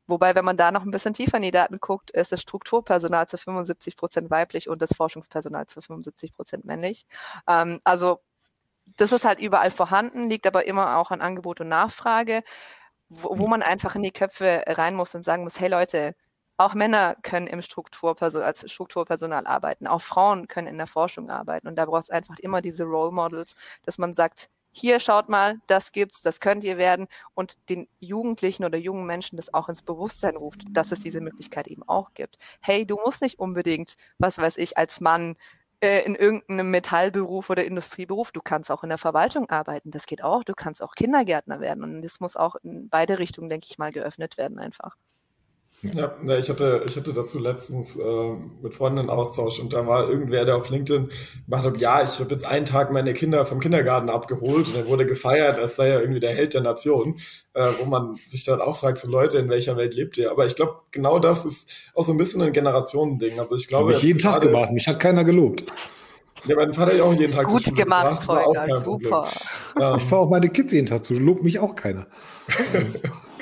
Wobei, 0.08 0.36
wenn 0.36 0.46
man 0.46 0.58
da 0.58 0.72
noch 0.72 0.84
ein 0.84 0.92
bisschen 0.92 1.14
tiefer 1.14 1.38
in 1.38 1.44
die 1.44 1.52
Daten 1.52 1.80
guckt, 1.80 2.12
ist 2.12 2.32
das 2.32 2.42
Strukturpersonal 2.42 3.28
zu 3.28 3.38
75 3.38 3.96
Prozent 3.96 4.30
weiblich 4.30 4.70
und 4.70 4.82
das 4.82 4.94
Forschungspersonal 4.94 5.68
zu 5.68 5.82
75 5.82 6.34
Prozent 6.34 6.66
männlich. 6.66 7.06
Ähm, 7.48 7.80
also 7.84 8.20
das 8.98 9.12
ist 9.12 9.26
halt 9.26 9.40
überall 9.40 9.72
vorhanden, 9.72 10.30
liegt 10.30 10.48
aber 10.48 10.68
immer 10.68 10.98
auch 10.98 11.12
an 11.12 11.22
Angebot 11.22 11.62
und 11.62 11.70
Nachfrage, 11.70 12.44
wo, 13.10 13.38
wo 13.40 13.48
man 13.48 13.64
einfach 13.64 13.96
in 13.96 14.04
die 14.04 14.12
Köpfe 14.12 14.64
rein 14.68 14.96
muss 14.96 15.16
und 15.16 15.24
sagen 15.24 15.44
muss, 15.44 15.60
hey 15.60 15.70
Leute, 15.70 16.16
auch 16.58 16.74
Männer 16.76 17.16
können 17.24 17.48
im 17.48 17.62
Strukturpersonal, 17.62 18.48
als 18.48 18.70
Strukturpersonal 18.72 19.48
arbeiten, 19.48 19.88
auch 19.88 20.02
Frauen 20.02 20.48
können 20.48 20.68
in 20.68 20.78
der 20.78 20.88
Forschung 20.88 21.30
arbeiten 21.30 21.68
und 21.68 21.76
da 21.78 21.86
braucht 21.86 22.04
es 22.04 22.10
einfach 22.10 22.40
immer 22.40 22.62
diese 22.62 22.84
Role 22.86 23.12
Models, 23.12 23.56
dass 23.84 23.98
man 23.98 24.14
sagt, 24.14 24.50
hier 24.74 25.00
schaut 25.00 25.30
mal, 25.30 25.60
das 25.68 25.92
gibt's, 25.92 26.22
das 26.22 26.40
könnt 26.40 26.64
ihr 26.64 26.78
werden 26.78 27.08
und 27.36 27.58
den 27.70 27.88
Jugendlichen 28.00 28.66
oder 28.66 28.78
jungen 28.78 29.06
Menschen 29.06 29.38
das 29.38 29.54
auch 29.54 29.70
ins 29.70 29.84
Bewusstsein 29.84 30.36
ruft, 30.36 30.64
dass 30.72 30.92
es 30.92 31.00
diese 31.00 31.22
Möglichkeit 31.22 31.68
eben 31.68 31.84
auch 31.84 32.14
gibt. 32.16 32.38
Hey, 32.60 32.86
du 32.86 32.98
musst 33.06 33.22
nicht 33.22 33.40
unbedingt, 33.40 33.96
was 34.18 34.40
weiß 34.40 34.58
ich, 34.58 34.78
als 34.78 35.00
Mann 35.00 35.36
äh, 35.82 36.02
in 36.06 36.16
irgendeinem 36.16 36.72
Metallberuf 36.72 37.50
oder 37.52 37.66
Industrieberuf, 37.66 38.32
du 38.32 38.42
kannst 38.42 38.72
auch 38.72 38.84
in 38.84 38.90
der 38.90 38.98
Verwaltung 38.98 39.50
arbeiten, 39.50 39.92
das 39.92 40.08
geht 40.08 40.24
auch, 40.24 40.44
du 40.44 40.54
kannst 40.56 40.82
auch 40.82 40.96
Kindergärtner 40.96 41.60
werden 41.60 41.84
und 41.84 42.02
das 42.02 42.20
muss 42.20 42.36
auch 42.36 42.56
in 42.64 42.90
beide 42.90 43.20
Richtungen, 43.20 43.50
denke 43.50 43.68
ich 43.70 43.78
mal, 43.78 43.92
geöffnet 43.92 44.38
werden 44.38 44.60
einfach. 44.60 44.96
Ja, 45.84 46.16
ja, 46.26 46.38
ich 46.38 46.50
hatte, 46.50 46.86
ich 46.88 46.96
hatte 46.96 47.12
dazu 47.12 47.40
letztens 47.40 47.98
äh, 47.98 48.32
mit 48.62 48.74
Freunden 48.74 49.00
einen 49.00 49.10
Austausch 49.10 49.60
und 49.60 49.74
da 49.74 49.86
war 49.86 50.10
irgendwer, 50.10 50.46
der 50.46 50.56
auf 50.56 50.70
LinkedIn 50.70 51.10
gemacht 51.46 51.66
hat, 51.66 51.78
ja, 51.78 52.02
ich 52.02 52.20
habe 52.20 52.30
jetzt 52.32 52.46
einen 52.46 52.66
Tag 52.66 52.94
meine 52.94 53.14
Kinder 53.14 53.46
vom 53.46 53.60
Kindergarten 53.60 54.10
abgeholt 54.10 54.68
und 54.68 54.78
er 54.78 54.88
wurde 54.88 55.06
gefeiert, 55.06 55.60
als 55.60 55.76
sei 55.76 55.90
er 55.90 56.00
irgendwie 56.00 56.22
der 56.22 56.34
Held 56.34 56.54
der 56.54 56.62
Nation, 56.62 57.18
äh, 57.54 57.68
wo 57.80 57.86
man 57.86 58.16
sich 58.16 58.46
dann 58.46 58.62
auch 58.62 58.80
fragt, 58.80 58.98
so 59.00 59.10
Leute, 59.10 59.40
in 59.40 59.50
welcher 59.50 59.76
Welt 59.76 59.94
lebt 59.94 60.18
ihr? 60.18 60.32
Aber 60.32 60.46
ich 60.46 60.56
glaube, 60.56 60.76
genau 60.92 61.20
das 61.20 61.44
ist 61.44 61.92
auch 61.96 62.06
so 62.06 62.14
ein 62.14 62.18
bisschen 62.18 62.42
ein 62.42 62.54
Generationending. 62.54 63.38
Also 63.38 63.56
ich 63.58 63.68
glaube, 63.68 63.90
habe 63.90 63.98
ich 63.98 64.04
jeden 64.04 64.20
Tag 64.20 64.42
gemacht, 64.42 64.72
mich 64.72 64.88
hat 64.88 65.02
keiner 65.02 65.26
gelobt. 65.26 65.66
Ja, 66.46 66.56
mein 66.56 66.74
Vater 66.74 66.92
hat 66.92 66.98
ja 66.98 67.04
auch 67.04 67.14
jeden 67.14 67.34
Tag 67.34 67.48
Gut 67.48 67.76
gemacht, 67.76 68.26
Holger, 68.26 68.80
super. 68.80 69.28
ich 69.98 70.04
fahre 70.04 70.22
auch 70.22 70.30
meine 70.30 70.48
Kids 70.48 70.72
jeden 70.72 70.88
Tag 70.88 71.04
zu, 71.04 71.14
lobt 71.16 71.44
mich 71.44 71.60
auch 71.60 71.76
keiner. 71.76 72.08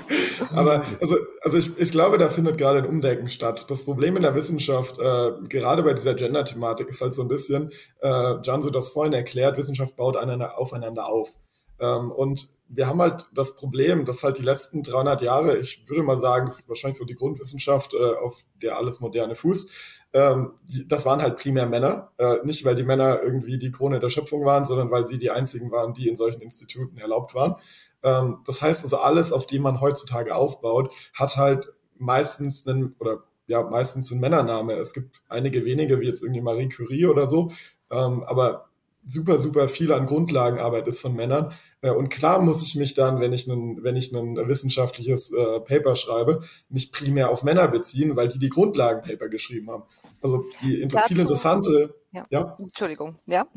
Aber 0.55 0.83
also, 0.99 1.17
also 1.41 1.57
ich, 1.57 1.77
ich 1.77 1.91
glaube, 1.91 2.17
da 2.17 2.29
findet 2.29 2.57
gerade 2.57 2.79
ein 2.79 2.85
Umdenken 2.85 3.29
statt. 3.29 3.69
Das 3.69 3.85
Problem 3.85 4.15
in 4.15 4.23
der 4.23 4.35
Wissenschaft, 4.35 4.99
äh, 4.99 5.31
gerade 5.47 5.83
bei 5.83 5.93
dieser 5.93 6.13
Gender-Thematik, 6.13 6.87
ist 6.89 7.01
halt 7.01 7.13
so 7.13 7.21
ein 7.21 7.27
bisschen, 7.27 7.71
äh, 8.01 8.35
Janso 8.43 8.69
das 8.69 8.89
vorhin 8.89 9.13
erklärt, 9.13 9.57
Wissenschaft 9.57 9.95
baut 9.95 10.17
einander, 10.17 10.57
aufeinander 10.57 11.07
auf. 11.07 11.37
Ähm, 11.79 12.11
und 12.11 12.49
wir 12.67 12.87
haben 12.87 13.01
halt 13.01 13.27
das 13.33 13.55
Problem, 13.55 14.05
dass 14.05 14.23
halt 14.23 14.37
die 14.37 14.43
letzten 14.43 14.83
300 14.83 15.21
Jahre, 15.21 15.57
ich 15.57 15.83
würde 15.87 16.03
mal 16.03 16.19
sagen, 16.19 16.45
das 16.45 16.59
ist 16.59 16.69
wahrscheinlich 16.69 16.97
so 16.97 17.05
die 17.05 17.15
Grundwissenschaft, 17.15 17.93
äh, 17.93 17.97
auf 17.97 18.45
der 18.61 18.77
alles 18.77 18.99
moderne 18.99 19.35
Fuß, 19.35 19.71
ähm, 20.13 20.53
das 20.87 21.05
waren 21.05 21.21
halt 21.21 21.37
primär 21.37 21.65
Männer. 21.65 22.11
Äh, 22.17 22.37
nicht, 22.43 22.65
weil 22.65 22.75
die 22.75 22.83
Männer 22.83 23.21
irgendwie 23.21 23.57
die 23.57 23.71
Krone 23.71 23.99
der 23.99 24.09
Schöpfung 24.09 24.45
waren, 24.45 24.65
sondern 24.65 24.91
weil 24.91 25.07
sie 25.07 25.17
die 25.17 25.31
einzigen 25.31 25.71
waren, 25.71 25.93
die 25.93 26.07
in 26.07 26.15
solchen 26.15 26.41
Instituten 26.41 26.97
erlaubt 26.97 27.33
waren. 27.33 27.55
Ähm, 28.03 28.39
das 28.45 28.61
heißt 28.61 28.83
also, 28.83 28.97
alles, 28.97 29.31
auf 29.31 29.47
dem 29.47 29.61
man 29.61 29.81
heutzutage 29.81 30.35
aufbaut, 30.35 30.93
hat 31.13 31.37
halt 31.37 31.73
meistens 31.97 32.65
einen, 32.67 32.95
oder 32.99 33.23
ja, 33.47 33.63
meistens 33.63 34.11
einen 34.11 34.21
Männername. 34.21 34.73
Es 34.73 34.93
gibt 34.93 35.21
einige 35.29 35.65
wenige, 35.65 35.99
wie 35.99 36.07
jetzt 36.07 36.23
irgendwie 36.23 36.41
Marie 36.41 36.69
Curie 36.69 37.05
oder 37.05 37.27
so, 37.27 37.51
ähm, 37.89 38.23
aber 38.23 38.69
super, 39.05 39.39
super 39.39 39.67
viel 39.67 39.91
an 39.91 40.05
Grundlagenarbeit 40.05 40.87
ist 40.87 40.99
von 40.99 41.15
Männern. 41.15 41.53
Äh, 41.81 41.91
und 41.91 42.09
klar 42.09 42.41
muss 42.41 42.63
ich 42.63 42.75
mich 42.75 42.93
dann, 42.93 43.19
wenn 43.19 43.33
ich 43.33 43.47
ein, 43.47 43.83
wenn 43.83 43.95
ich 43.95 44.11
ein 44.11 44.35
wissenschaftliches 44.47 45.33
äh, 45.33 45.59
Paper 45.61 45.95
schreibe, 45.95 46.43
mich 46.69 46.91
primär 46.91 47.29
auf 47.29 47.43
Männer 47.43 47.67
beziehen, 47.67 48.15
weil 48.15 48.29
die 48.29 48.39
die 48.39 48.49
Grundlagenpaper 48.49 49.29
geschrieben 49.29 49.69
haben. 49.71 49.83
Also 50.21 50.45
die 50.61 50.79
inter 50.81 51.01
viel 51.03 51.19
interessante, 51.19 51.95
ja. 52.11 52.25
ja. 52.29 52.57
Entschuldigung, 52.59 53.15
ja. 53.25 53.47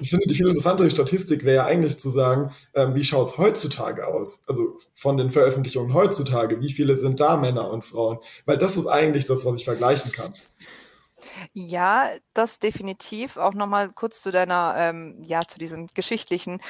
Ich 0.00 0.10
finde, 0.10 0.26
die 0.26 0.34
viel 0.34 0.48
interessantere 0.48 0.90
Statistik 0.90 1.44
wäre 1.44 1.56
ja 1.56 1.64
eigentlich 1.64 1.98
zu 1.98 2.10
sagen, 2.10 2.52
ähm, 2.74 2.94
wie 2.94 3.04
schaut 3.04 3.28
es 3.28 3.38
heutzutage 3.38 4.06
aus? 4.06 4.42
Also 4.46 4.78
von 4.94 5.16
den 5.16 5.30
Veröffentlichungen 5.30 5.94
heutzutage, 5.94 6.60
wie 6.60 6.72
viele 6.72 6.96
sind 6.96 7.20
da 7.20 7.36
Männer 7.36 7.70
und 7.70 7.84
Frauen? 7.84 8.18
Weil 8.46 8.58
das 8.58 8.76
ist 8.76 8.86
eigentlich 8.86 9.24
das, 9.24 9.44
was 9.44 9.56
ich 9.56 9.64
vergleichen 9.64 10.12
kann. 10.12 10.32
Ja, 11.52 12.10
das 12.34 12.58
definitiv. 12.58 13.36
Auch 13.36 13.54
nochmal 13.54 13.90
kurz 13.92 14.22
zu 14.22 14.30
deiner, 14.30 14.74
ähm, 14.76 15.22
ja, 15.22 15.40
zu 15.42 15.58
diesem 15.58 15.88
geschichtlichen. 15.94 16.60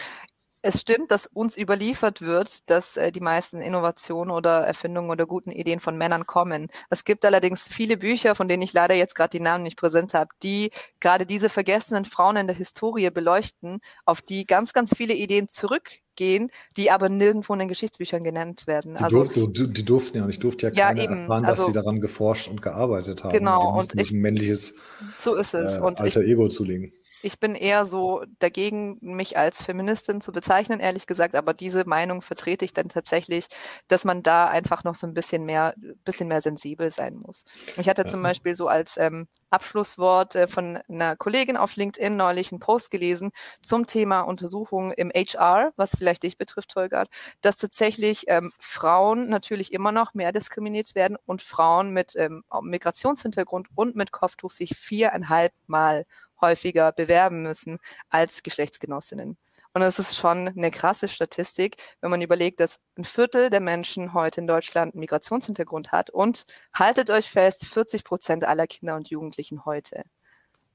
Es 0.67 0.81
stimmt, 0.81 1.11
dass 1.11 1.27
uns 1.27 1.59
überliefert 1.59 2.23
wird, 2.23 2.71
dass 2.71 2.97
äh, 2.97 3.13
die 3.13 3.21
meisten 3.21 3.61
Innovationen 3.61 4.31
oder 4.31 4.61
Erfindungen 4.61 5.11
oder 5.11 5.27
guten 5.27 5.51
Ideen 5.51 5.79
von 5.79 5.99
Männern 5.99 6.25
kommen. 6.27 6.69
Es 6.89 7.05
gibt 7.05 7.27
allerdings 7.27 7.69
viele 7.69 7.99
Bücher, 7.99 8.35
von 8.35 8.49
denen 8.49 8.63
ich 8.63 8.73
leider 8.73 8.95
jetzt 8.95 9.15
gerade 9.15 9.29
die 9.29 9.45
Namen 9.45 9.65
nicht 9.65 9.77
präsent 9.77 10.15
habe, 10.15 10.31
die 10.43 10.71
gerade 11.01 11.27
diese 11.27 11.51
vergessenen 11.51 12.07
Frauen 12.07 12.37
in 12.39 12.47
der 12.47 12.57
Historie 12.57 13.11
beleuchten, 13.11 13.81
auf 14.07 14.23
die 14.23 14.47
ganz, 14.47 14.73
ganz 14.73 14.97
viele 14.97 15.13
Ideen 15.13 15.51
zurückgehen, 15.51 16.51
die 16.79 16.91
aber 16.91 17.11
nirgendwo 17.11 17.53
in 17.53 17.59
den 17.59 17.69
Geschichtsbüchern 17.69 18.25
genannt 18.25 18.67
werden. 18.67 18.95
Die, 18.95 19.05
also, 19.05 19.25
durfte, 19.25 19.69
die 19.69 19.85
durften 19.85 20.17
ja, 20.17 20.25
und 20.25 20.31
ich 20.31 20.39
durfte 20.39 20.69
ja, 20.69 20.73
ja 20.73 20.87
keine 20.87 21.03
eben, 21.03 21.19
erfahren, 21.19 21.43
dass 21.43 21.59
also, 21.59 21.67
sie 21.67 21.73
daran 21.73 22.01
geforscht 22.01 22.49
und 22.49 22.63
gearbeitet 22.63 23.23
haben. 23.23 23.35
Genau, 23.35 23.79
und 23.79 24.01
ich, 24.01 24.11
ein 24.13 24.21
männliches 24.21 24.77
so 25.19 25.35
ist 25.35 25.53
es. 25.53 25.77
Äh, 25.77 25.81
und 25.81 26.01
alter 26.01 26.23
ich, 26.23 26.29
Ego 26.29 26.49
zulegen. 26.49 26.91
Ich 27.25 27.41
bin 27.41 27.55
eher 27.55 27.87
so 27.87 28.23
dagegen, 28.39 28.99
mich 29.01 29.39
als 29.39 29.63
Feministin 29.63 30.21
zu 30.21 30.31
bezeichnen, 30.31 30.79
ehrlich 30.79 31.07
gesagt, 31.07 31.35
aber 31.35 31.55
diese 31.55 31.89
Meinung 31.89 32.21
vertrete 32.21 32.67
ich 32.67 32.75
dann 32.75 32.91
tatsächlich, 32.91 33.47
dass 33.89 34.05
man 34.05 34.23
da 34.23 34.47
einfach 34.49 34.85
noch 34.85 34.95
so 34.95 35.07
ein 35.07 35.15
bisschen 35.15 35.47
mehr, 35.47 35.75
bisschen 36.05 36.29
mehr 36.29 36.43
sensibel 36.43 36.91
sein 36.91 37.17
muss. 37.17 37.45
Ich 37.79 37.89
hatte 37.89 38.05
zum 38.05 38.23
Beispiel 38.23 38.55
so 38.57 38.69
als 38.69 38.99
ähm, 38.99 39.27
Abschlusswort 39.49 40.35
äh, 40.35 40.49
von 40.49 40.81
einer 40.89 41.17
Kollegin 41.17 41.57
auf 41.57 41.77
LinkedIn 41.77 42.15
neulich 42.15 42.53
einen 42.53 42.59
Post 42.59 42.91
gelesen 42.91 43.31
zum 43.63 43.87
Thema 43.87 44.21
Untersuchungen 44.21 44.93
im 44.93 45.11
HR, 45.11 45.73
was 45.77 45.97
vielleicht 45.97 46.25
dich 46.25 46.37
betrifft, 46.37 46.77
Holgert, 46.77 47.09
dass 47.41 47.57
tatsächlich 47.57 48.25
ähm, 48.27 48.53
Frauen 48.59 49.31
natürlich 49.31 49.73
immer 49.73 49.93
noch 49.93 50.13
mehr 50.13 50.33
diskriminiert 50.33 50.95
werden 50.95 51.17
und 51.25 51.41
Frauen 51.41 51.91
mit 51.91 52.15
ähm, 52.17 52.45
Migrationshintergrund 52.61 53.69
und 53.75 53.97
mit 53.97 54.13
Kopftuch 54.13 54.51
sich 54.51 54.77
viereinhalb 54.77 55.55
Mal 55.67 56.05
häufiger 56.45 56.93
bewerben 56.93 57.43
müssen 57.43 57.79
als 58.11 58.43
Geschlechtsgenossinnen. 58.43 59.37
Und 59.77 59.83
es 59.83 59.99
ist 59.99 60.17
schon 60.17 60.49
eine 60.49 60.71
krasse 60.71 61.09
Statistik, 61.09 61.77
wenn 62.01 62.11
man 62.11 62.23
überlegt, 62.23 62.61
dass 62.61 62.79
ein 62.97 63.05
Viertel 63.05 63.51
der 63.51 63.61
Menschen 63.61 64.15
heute 64.15 64.41
in 64.41 64.47
Deutschland 64.47 64.95
einen 64.95 65.01
Migrationshintergrund 65.01 65.91
hat 65.91 66.11
und 66.11 66.47
haltet 66.73 67.11
euch 67.11 67.29
fest, 67.29 67.67
40 67.67 68.05
Prozent 68.05 68.45
aller 68.45 68.69
Kinder 68.69 68.95
und 68.95 69.11
Jugendlichen 69.11 69.65
heute. 69.65 70.05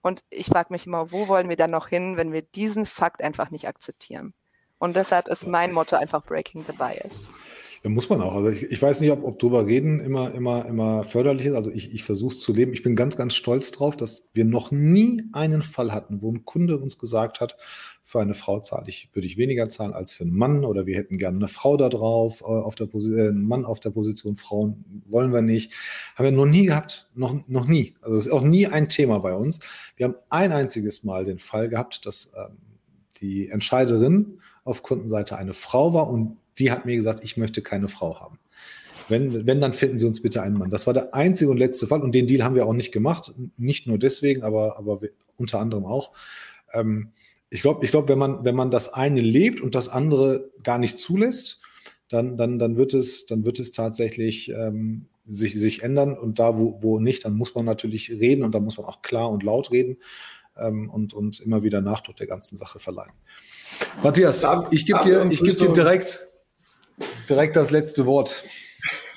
Und 0.02 0.24
ich 0.30 0.48
frage 0.48 0.74
mich 0.74 0.86
immer, 0.86 1.14
wo 1.14 1.30
wollen 1.30 1.48
wir 1.48 1.56
dann 1.56 1.72
noch 1.72 1.88
hin, 1.88 2.18
wenn 2.18 2.34
wir 2.34 2.42
diesen 2.42 2.86
Fakt 2.86 3.22
einfach 3.22 3.52
nicht 3.52 3.70
akzeptieren? 3.70 4.34
Und 4.80 4.98
deshalb 4.98 5.28
ist 5.28 5.48
mein 5.48 5.72
Motto 5.74 5.96
einfach 5.96 6.24
Breaking 6.26 6.66
the 6.66 6.74
Bias. 6.74 7.32
Ja, 7.84 7.90
muss 7.90 8.10
man 8.10 8.22
auch. 8.22 8.36
Also 8.36 8.50
ich, 8.50 8.64
ich 8.64 8.82
weiß 8.82 9.00
nicht, 9.00 9.12
ob, 9.12 9.24
ob 9.24 9.40
drüber 9.40 9.66
reden 9.66 10.02
immer, 10.02 10.34
immer, 10.34 10.66
immer 10.66 11.06
förderlich 11.06 11.46
ist. 11.46 11.56
Also 11.56 11.72
ich, 11.72 11.94
ich 11.94 12.04
versuche 12.04 12.34
es 12.34 12.42
zu 12.42 12.52
leben. 12.52 12.74
Ich 12.74 12.84
bin 12.84 12.96
ganz, 12.96 13.16
ganz 13.16 13.36
stolz 13.36 13.72
drauf, 13.72 13.96
dass 13.96 14.28
wir 14.34 14.44
noch 14.44 14.72
nie 14.72 15.24
einen 15.32 15.62
Fall 15.62 15.94
hatten, 15.94 16.22
wo 16.22 16.30
ein 16.32 16.44
Kunde 16.44 16.78
uns 16.78 16.98
gesagt 16.98 17.40
hat, 17.40 17.56
für 18.04 18.20
eine 18.20 18.34
Frau 18.34 18.60
zahle 18.60 18.86
ich, 18.88 19.10
würde 19.14 19.28
ich 19.28 19.38
weniger 19.38 19.70
zahlen 19.70 19.94
als 19.94 20.12
für 20.12 20.24
einen 20.24 20.36
Mann 20.36 20.66
oder 20.66 20.86
wir 20.88 20.98
hätten 20.98 21.18
gerne 21.18 21.38
eine 21.38 21.48
Frau 21.48 21.78
da 21.78 21.90
drauf, 21.90 22.42
äh, 22.42 22.46
auf 22.46 22.76
der 22.76 22.88
Position, 22.88 23.20
äh, 23.20 23.30
einen 23.30 23.48
Mann 23.48 23.66
auf 23.66 23.80
der 23.80 23.92
Position, 23.92 24.36
Frauen 24.36 25.04
wollen 25.08 25.32
wir 25.32 25.42
nicht. 25.42 25.72
Haben 26.16 26.26
wir 26.26 26.32
noch 26.32 26.48
nie 26.48 26.66
gehabt, 26.66 27.08
noch, 27.14 27.48
noch 27.48 27.68
nie. 27.68 27.96
Also 28.02 28.16
es 28.16 28.26
ist 28.26 28.32
auch 28.32 28.42
nie 28.42 28.68
ein 28.68 28.90
Thema 28.90 29.20
bei 29.20 29.36
uns. 29.36 29.60
Wir 29.96 30.08
haben 30.08 30.16
ein 30.30 30.52
einziges 30.52 31.04
Mal 31.04 31.24
den 31.24 31.40
Fall 31.40 31.70
gehabt, 31.70 32.06
dass 32.06 32.32
ähm, 32.36 32.58
die 33.22 33.50
Entscheiderin 33.50 34.40
auf 34.64 34.84
Kundenseite 34.84 35.38
eine 35.38 35.54
Frau 35.54 35.94
war 35.94 36.10
und 36.10 36.38
die 36.60 36.72
hat 36.72 36.86
mir 36.86 36.96
gesagt, 36.96 37.24
ich 37.24 37.38
möchte 37.38 37.62
keine 37.62 37.88
Frau 37.88 38.20
haben. 38.20 38.40
Wenn, 39.08 39.48
wenn, 39.48 39.62
dann 39.62 39.74
finden 39.74 39.98
Sie 39.98 40.06
uns 40.06 40.22
bitte 40.22 40.42
einen 40.42 40.58
Mann. 40.58 40.70
Das 40.70 40.86
war 40.86 40.94
der 40.94 41.16
einzige 41.16 41.50
und 41.50 41.58
letzte 41.58 41.88
Fall 41.88 42.02
und 42.02 42.14
den 42.14 42.28
Deal 42.28 42.44
haben 42.44 42.56
wir 42.56 42.68
auch 42.68 42.74
nicht 42.74 42.92
gemacht. 42.92 43.34
Nicht 43.58 43.88
nur 43.88 43.98
deswegen, 43.98 44.44
aber, 44.44 44.78
aber 44.78 45.00
unter 45.38 45.60
anderem 45.60 45.86
auch. 45.86 46.12
Ähm, 46.74 47.12
ich 47.50 47.62
glaube, 47.62 47.84
ich 47.84 47.92
glaub, 47.92 48.08
wenn, 48.10 48.20
man, 48.20 48.46
wenn 48.46 48.56
man 48.56 48.70
das 48.70 48.94
eine 48.94 49.22
lebt 49.22 49.62
und 49.62 49.74
das 49.74 49.90
andere 49.90 50.52
gar 50.64 50.78
nicht 50.78 51.00
zulässt, 51.00 51.62
dann, 52.10 52.38
dann, 52.38 52.60
dann, 52.60 52.78
wird, 52.78 52.94
es, 52.94 53.26
dann 53.26 53.46
wird 53.46 53.60
es 53.60 53.72
tatsächlich 53.72 54.50
ähm, 54.50 55.08
sich, 55.26 55.60
sich 55.60 55.82
ändern. 55.82 56.18
Und 56.18 56.38
da, 56.40 56.58
wo, 56.60 56.82
wo 56.82 57.00
nicht, 57.00 57.26
dann 57.26 57.34
muss 57.34 57.56
man 57.56 57.66
natürlich 57.66 58.12
reden 58.12 58.44
und 58.44 58.54
da 58.54 58.60
muss 58.60 58.78
man 58.78 58.86
auch 58.86 59.02
klar 59.02 59.32
und 59.32 59.44
laut 59.44 59.72
reden 59.72 59.98
ähm, 60.58 60.90
und, 60.90 61.14
und 61.14 61.40
immer 61.40 61.64
wieder 61.64 61.82
Nachdruck 61.82 62.18
der 62.18 62.28
ganzen 62.28 62.58
Sache 62.58 62.80
verleihen. 62.80 63.14
Matthias, 64.04 64.44
ich 64.72 64.86
gebe 64.86 65.00
dir, 65.04 65.26
geb 65.26 65.58
dir 65.58 65.72
direkt 65.72 66.29
direkt 67.30 67.56
das 67.56 67.72
letzte 67.72 68.06
Wort. 68.06 68.44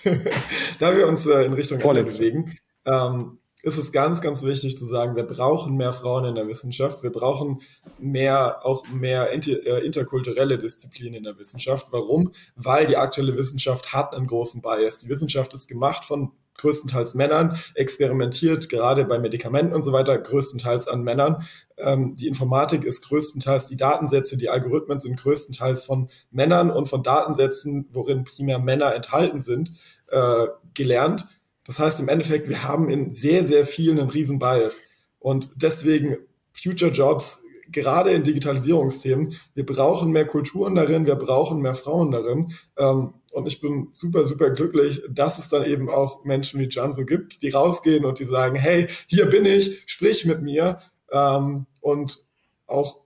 da 0.78 0.97
wir 0.97 1.07
uns 1.07 1.26
äh, 1.26 1.45
in 1.45 1.53
Richtung 1.53 1.80
Vorletzte. 1.80 2.20
bewegen, 2.20 2.57
ähm, 2.85 3.39
ist 3.62 3.78
es 3.78 3.93
ganz, 3.93 4.20
ganz 4.20 4.43
wichtig 4.43 4.76
zu 4.76 4.85
sagen, 4.85 5.14
wir 5.14 5.22
brauchen 5.22 5.76
mehr 5.76 5.93
Frauen 5.93 6.24
in 6.24 6.35
der 6.35 6.49
Wissenschaft. 6.49 7.03
Wir 7.05 7.12
brauchen 7.12 7.62
mehr, 7.99 8.66
auch 8.66 8.85
mehr 8.89 9.30
inter, 9.30 9.64
äh, 9.64 9.87
interkulturelle 9.87 10.59
Disziplinen 10.59 11.14
in 11.14 11.22
der 11.22 11.39
Wissenschaft. 11.39 11.87
Warum? 11.91 12.33
Weil 12.57 12.87
die 12.87 12.97
aktuelle 12.97 13.37
Wissenschaft 13.37 13.93
hat 13.93 14.14
einen 14.14 14.26
großen 14.26 14.62
Bias. 14.62 14.99
Die 14.99 15.09
Wissenschaft 15.09 15.55
ist 15.55 15.68
gemacht 15.68 16.05
von 16.05 16.33
größtenteils 16.63 17.15
Männern, 17.15 17.59
experimentiert 17.75 18.69
gerade 18.69 19.05
bei 19.05 19.19
Medikamenten 19.19 19.75
und 19.75 19.83
so 19.83 19.93
weiter, 19.93 20.17
größtenteils 20.17 20.89
an 20.89 21.03
Männern. 21.03 21.45
Ähm, 21.77 22.15
die 22.17 22.29
Informatik 22.29 22.85
ist 22.85 23.07
größtenteils, 23.07 23.67
die 23.67 23.77
Datensätze, 23.77 24.39
die 24.39 24.49
Algorithmen 24.49 25.01
sind 25.01 25.21
größtenteils 25.21 25.85
von 25.85 26.09
Männern 26.31 26.71
und 26.71 26.89
von 26.89 27.03
Datensätzen, 27.03 27.89
worin 27.93 28.25
primär 28.25 28.59
Männer 28.59 28.95
enthalten 28.95 29.43
sind, 29.43 29.73
äh, 30.09 30.47
gelernt. 30.75 31.27
Das 31.65 31.79
heißt 31.79 32.01
im 32.01 32.09
Endeffekt, 32.09 32.49
wir 32.49 32.65
haben 32.65 32.89
in 32.89 33.13
sehr, 33.13 33.45
sehr 33.45 33.67
vielen 33.67 34.01
einen 34.01 34.11
riesen 34.11 34.39
Bias. 34.39 34.83
Und 35.19 35.51
deswegen 35.55 36.19
Future 36.53 36.91
Jobs 36.91 37.39
gerade 37.73 38.11
in 38.11 38.25
Digitalisierungsthemen, 38.25 39.35
wir 39.55 39.66
brauchen 39.66 40.12
mehr 40.12 40.27
Kulturen 40.27 40.75
darin, 40.75 41.07
wir 41.07 41.16
brauchen 41.16 41.61
mehr 41.61 41.75
Frauen 41.75 42.11
darin. 42.11 42.53
Ähm, 42.77 43.14
und 43.33 43.47
ich 43.47 43.61
bin 43.61 43.89
super, 43.95 44.25
super 44.25 44.51
glücklich, 44.51 45.03
dass 45.09 45.39
es 45.39 45.49
dann 45.49 45.64
eben 45.64 45.89
auch 45.89 46.25
Menschen 46.25 46.61
wie 46.61 46.68
Jan 46.68 46.93
so 46.93 47.05
gibt, 47.05 47.43
die 47.43 47.51
rausgehen 47.51 48.05
und 48.05 48.18
die 48.18 48.25
sagen, 48.25 48.57
hey, 48.57 48.89
hier 49.07 49.27
bin 49.27 49.47
ich, 49.47 49.83
sprich 49.87 50.27
mit 50.27 50.43
mir 50.43 50.79
ähm, 51.11 51.66
und 51.81 52.18
auch 52.66 53.01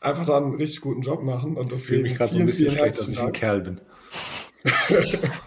einfach 0.00 0.26
dann 0.26 0.44
einen 0.44 0.54
richtig 0.56 0.80
guten 0.80 1.02
Job 1.02 1.22
machen. 1.22 1.56
Und 1.56 1.72
ich 1.72 1.80
fühle 1.80 2.02
mich 2.02 2.16
gerade 2.16 2.32
so 2.32 2.40
ein 2.40 2.46
bisschen 2.46 2.70
schlecht, 2.70 2.98
dass 2.98 3.08
ich 3.08 3.20
ein 3.20 3.32
Kerl 3.32 3.60
bin. 3.60 3.80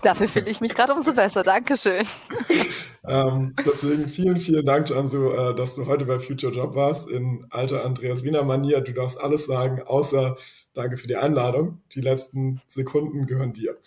Dafür 0.01 0.27
finde 0.27 0.51
ich 0.51 0.61
mich 0.61 0.73
gerade 0.73 0.93
umso 0.93 1.13
besser. 1.13 1.43
Dankeschön. 1.43 2.05
ähm, 3.07 3.55
deswegen 3.65 4.07
vielen, 4.07 4.39
vielen 4.39 4.65
Dank, 4.65 4.89
Jansu, 4.89 5.31
äh, 5.31 5.55
dass 5.55 5.75
du 5.75 5.87
heute 5.87 6.05
bei 6.05 6.19
Future 6.19 6.53
Job 6.53 6.75
warst. 6.75 7.09
In 7.09 7.47
alter 7.49 7.83
Andreas 7.83 8.23
Wiener 8.23 8.43
Manier. 8.43 8.81
Du 8.81 8.93
darfst 8.93 9.19
alles 9.19 9.45
sagen, 9.45 9.81
außer 9.81 10.35
danke 10.73 10.97
für 10.97 11.07
die 11.07 11.15
Einladung. 11.15 11.81
Die 11.93 12.01
letzten 12.01 12.61
Sekunden 12.67 13.25
gehören 13.25 13.53
dir. 13.53 13.77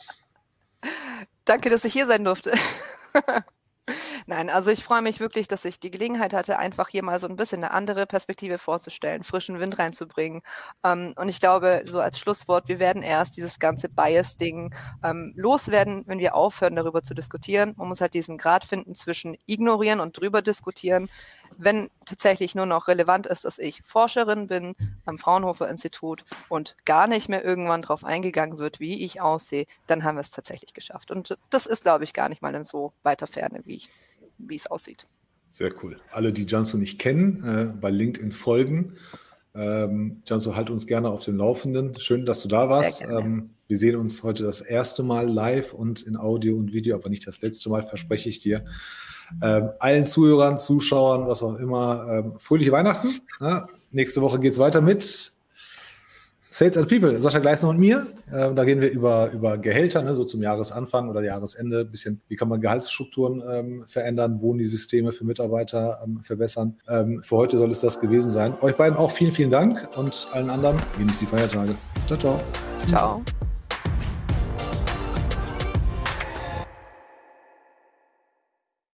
Danke, 1.44 1.70
dass 1.70 1.84
ich 1.84 1.92
hier 1.92 2.06
sein 2.06 2.24
durfte. 2.24 2.52
Nein, 4.26 4.48
also 4.48 4.70
ich 4.70 4.82
freue 4.82 5.02
mich 5.02 5.20
wirklich, 5.20 5.48
dass 5.48 5.64
ich 5.64 5.78
die 5.78 5.90
Gelegenheit 5.90 6.32
hatte, 6.32 6.58
einfach 6.58 6.88
hier 6.88 7.04
mal 7.04 7.20
so 7.20 7.28
ein 7.28 7.36
bisschen 7.36 7.62
eine 7.62 7.72
andere 7.72 8.06
Perspektive 8.06 8.56
vorzustellen, 8.58 9.24
frischen 9.24 9.60
Wind 9.60 9.78
reinzubringen. 9.78 10.42
Ähm, 10.82 11.12
und 11.16 11.28
ich 11.28 11.38
glaube, 11.38 11.82
so 11.84 12.00
als 12.00 12.18
Schlusswort, 12.18 12.68
wir 12.68 12.78
werden 12.78 13.02
erst 13.02 13.36
dieses 13.36 13.58
ganze 13.58 13.88
Bias-Ding 13.90 14.74
ähm, 15.02 15.32
loswerden, 15.36 16.04
wenn 16.06 16.18
wir 16.18 16.34
aufhören, 16.34 16.76
darüber 16.76 17.02
zu 17.02 17.14
diskutieren. 17.14 17.74
Man 17.76 17.88
muss 17.88 18.00
halt 18.00 18.14
diesen 18.14 18.38
Grad 18.38 18.64
finden 18.64 18.94
zwischen 18.94 19.36
ignorieren 19.46 20.00
und 20.00 20.18
drüber 20.18 20.40
diskutieren 20.40 21.10
wenn 21.58 21.90
tatsächlich 22.04 22.54
nur 22.54 22.66
noch 22.66 22.88
relevant 22.88 23.26
ist, 23.26 23.44
dass 23.44 23.58
ich 23.58 23.82
Forscherin 23.84 24.46
bin 24.46 24.74
am 25.04 25.18
Fraunhofer 25.18 25.68
Institut 25.68 26.24
und 26.48 26.76
gar 26.84 27.06
nicht 27.06 27.28
mehr 27.28 27.44
irgendwann 27.44 27.82
darauf 27.82 28.04
eingegangen 28.04 28.58
wird, 28.58 28.80
wie 28.80 29.04
ich 29.04 29.20
aussehe, 29.20 29.66
dann 29.86 30.04
haben 30.04 30.16
wir 30.16 30.20
es 30.20 30.30
tatsächlich 30.30 30.74
geschafft. 30.74 31.10
Und 31.10 31.36
das 31.50 31.66
ist, 31.66 31.82
glaube 31.82 32.04
ich, 32.04 32.12
gar 32.12 32.28
nicht 32.28 32.42
mal 32.42 32.54
in 32.54 32.64
so 32.64 32.92
weiter 33.02 33.26
Ferne, 33.26 33.60
wie, 33.64 33.76
ich, 33.76 33.90
wie 34.38 34.56
es 34.56 34.66
aussieht. 34.66 35.04
Sehr 35.50 35.72
cool. 35.82 36.00
Alle, 36.10 36.32
die 36.32 36.46
Jansu 36.46 36.76
nicht 36.76 36.98
kennen, 36.98 37.44
äh, 37.44 37.64
bei 37.66 37.90
LinkedIn 37.90 38.32
folgen. 38.32 38.96
Ähm, 39.54 40.22
Jansu, 40.26 40.56
halt 40.56 40.68
uns 40.68 40.86
gerne 40.86 41.08
auf 41.10 41.24
dem 41.24 41.36
Laufenden. 41.36 41.98
Schön, 42.00 42.26
dass 42.26 42.42
du 42.42 42.48
da 42.48 42.68
warst. 42.68 43.02
Ähm, 43.02 43.50
wir 43.68 43.78
sehen 43.78 43.96
uns 43.96 44.22
heute 44.22 44.42
das 44.42 44.60
erste 44.60 45.02
Mal 45.02 45.28
live 45.28 45.72
und 45.72 46.02
in 46.02 46.16
Audio 46.16 46.56
und 46.56 46.72
Video, 46.72 46.96
aber 46.96 47.08
nicht 47.08 47.26
das 47.26 47.40
letzte 47.40 47.70
Mal, 47.70 47.84
verspreche 47.84 48.28
ich 48.28 48.40
dir. 48.40 48.64
Ähm, 49.42 49.70
allen 49.78 50.06
Zuhörern, 50.06 50.58
Zuschauern, 50.58 51.26
was 51.26 51.42
auch 51.42 51.56
immer, 51.56 52.06
ähm, 52.10 52.32
fröhliche 52.38 52.72
Weihnachten. 52.72 53.08
Ja, 53.40 53.66
nächste 53.90 54.20
Woche 54.22 54.38
geht 54.38 54.52
es 54.52 54.58
weiter 54.58 54.80
mit 54.80 55.34
Sales 56.54 56.78
and 56.78 56.88
People, 56.88 57.18
Sascha 57.18 57.40
Gleisner 57.40 57.70
und 57.70 57.80
mir. 57.80 58.06
Äh, 58.30 58.54
da 58.54 58.64
gehen 58.64 58.80
wir 58.80 58.88
über, 58.88 59.32
über 59.32 59.58
Gehälter, 59.58 60.02
ne, 60.02 60.14
so 60.14 60.22
zum 60.22 60.40
Jahresanfang 60.40 61.08
oder 61.08 61.20
Jahresende, 61.20 61.80
ein 61.80 61.90
bisschen, 61.90 62.20
wie 62.28 62.36
kann 62.36 62.48
man 62.48 62.60
Gehaltsstrukturen 62.60 63.42
ähm, 63.50 63.84
verändern, 63.88 64.38
Boni-Systeme 64.38 65.10
für 65.10 65.24
Mitarbeiter 65.24 66.00
ähm, 66.04 66.20
verbessern. 66.22 66.78
Ähm, 66.88 67.24
für 67.24 67.38
heute 67.38 67.58
soll 67.58 67.72
es 67.72 67.80
das 67.80 67.98
gewesen 67.98 68.30
sein. 68.30 68.54
Euch 68.60 68.76
beiden 68.76 68.96
auch 68.96 69.10
vielen, 69.10 69.32
vielen 69.32 69.50
Dank 69.50 69.88
und 69.96 70.28
allen 70.30 70.48
anderen 70.48 70.76
genießt 70.96 71.22
die 71.22 71.26
Feiertage. 71.26 71.74
Ciao, 72.06 72.18
ciao. 72.20 72.40
Ciao. 72.86 73.22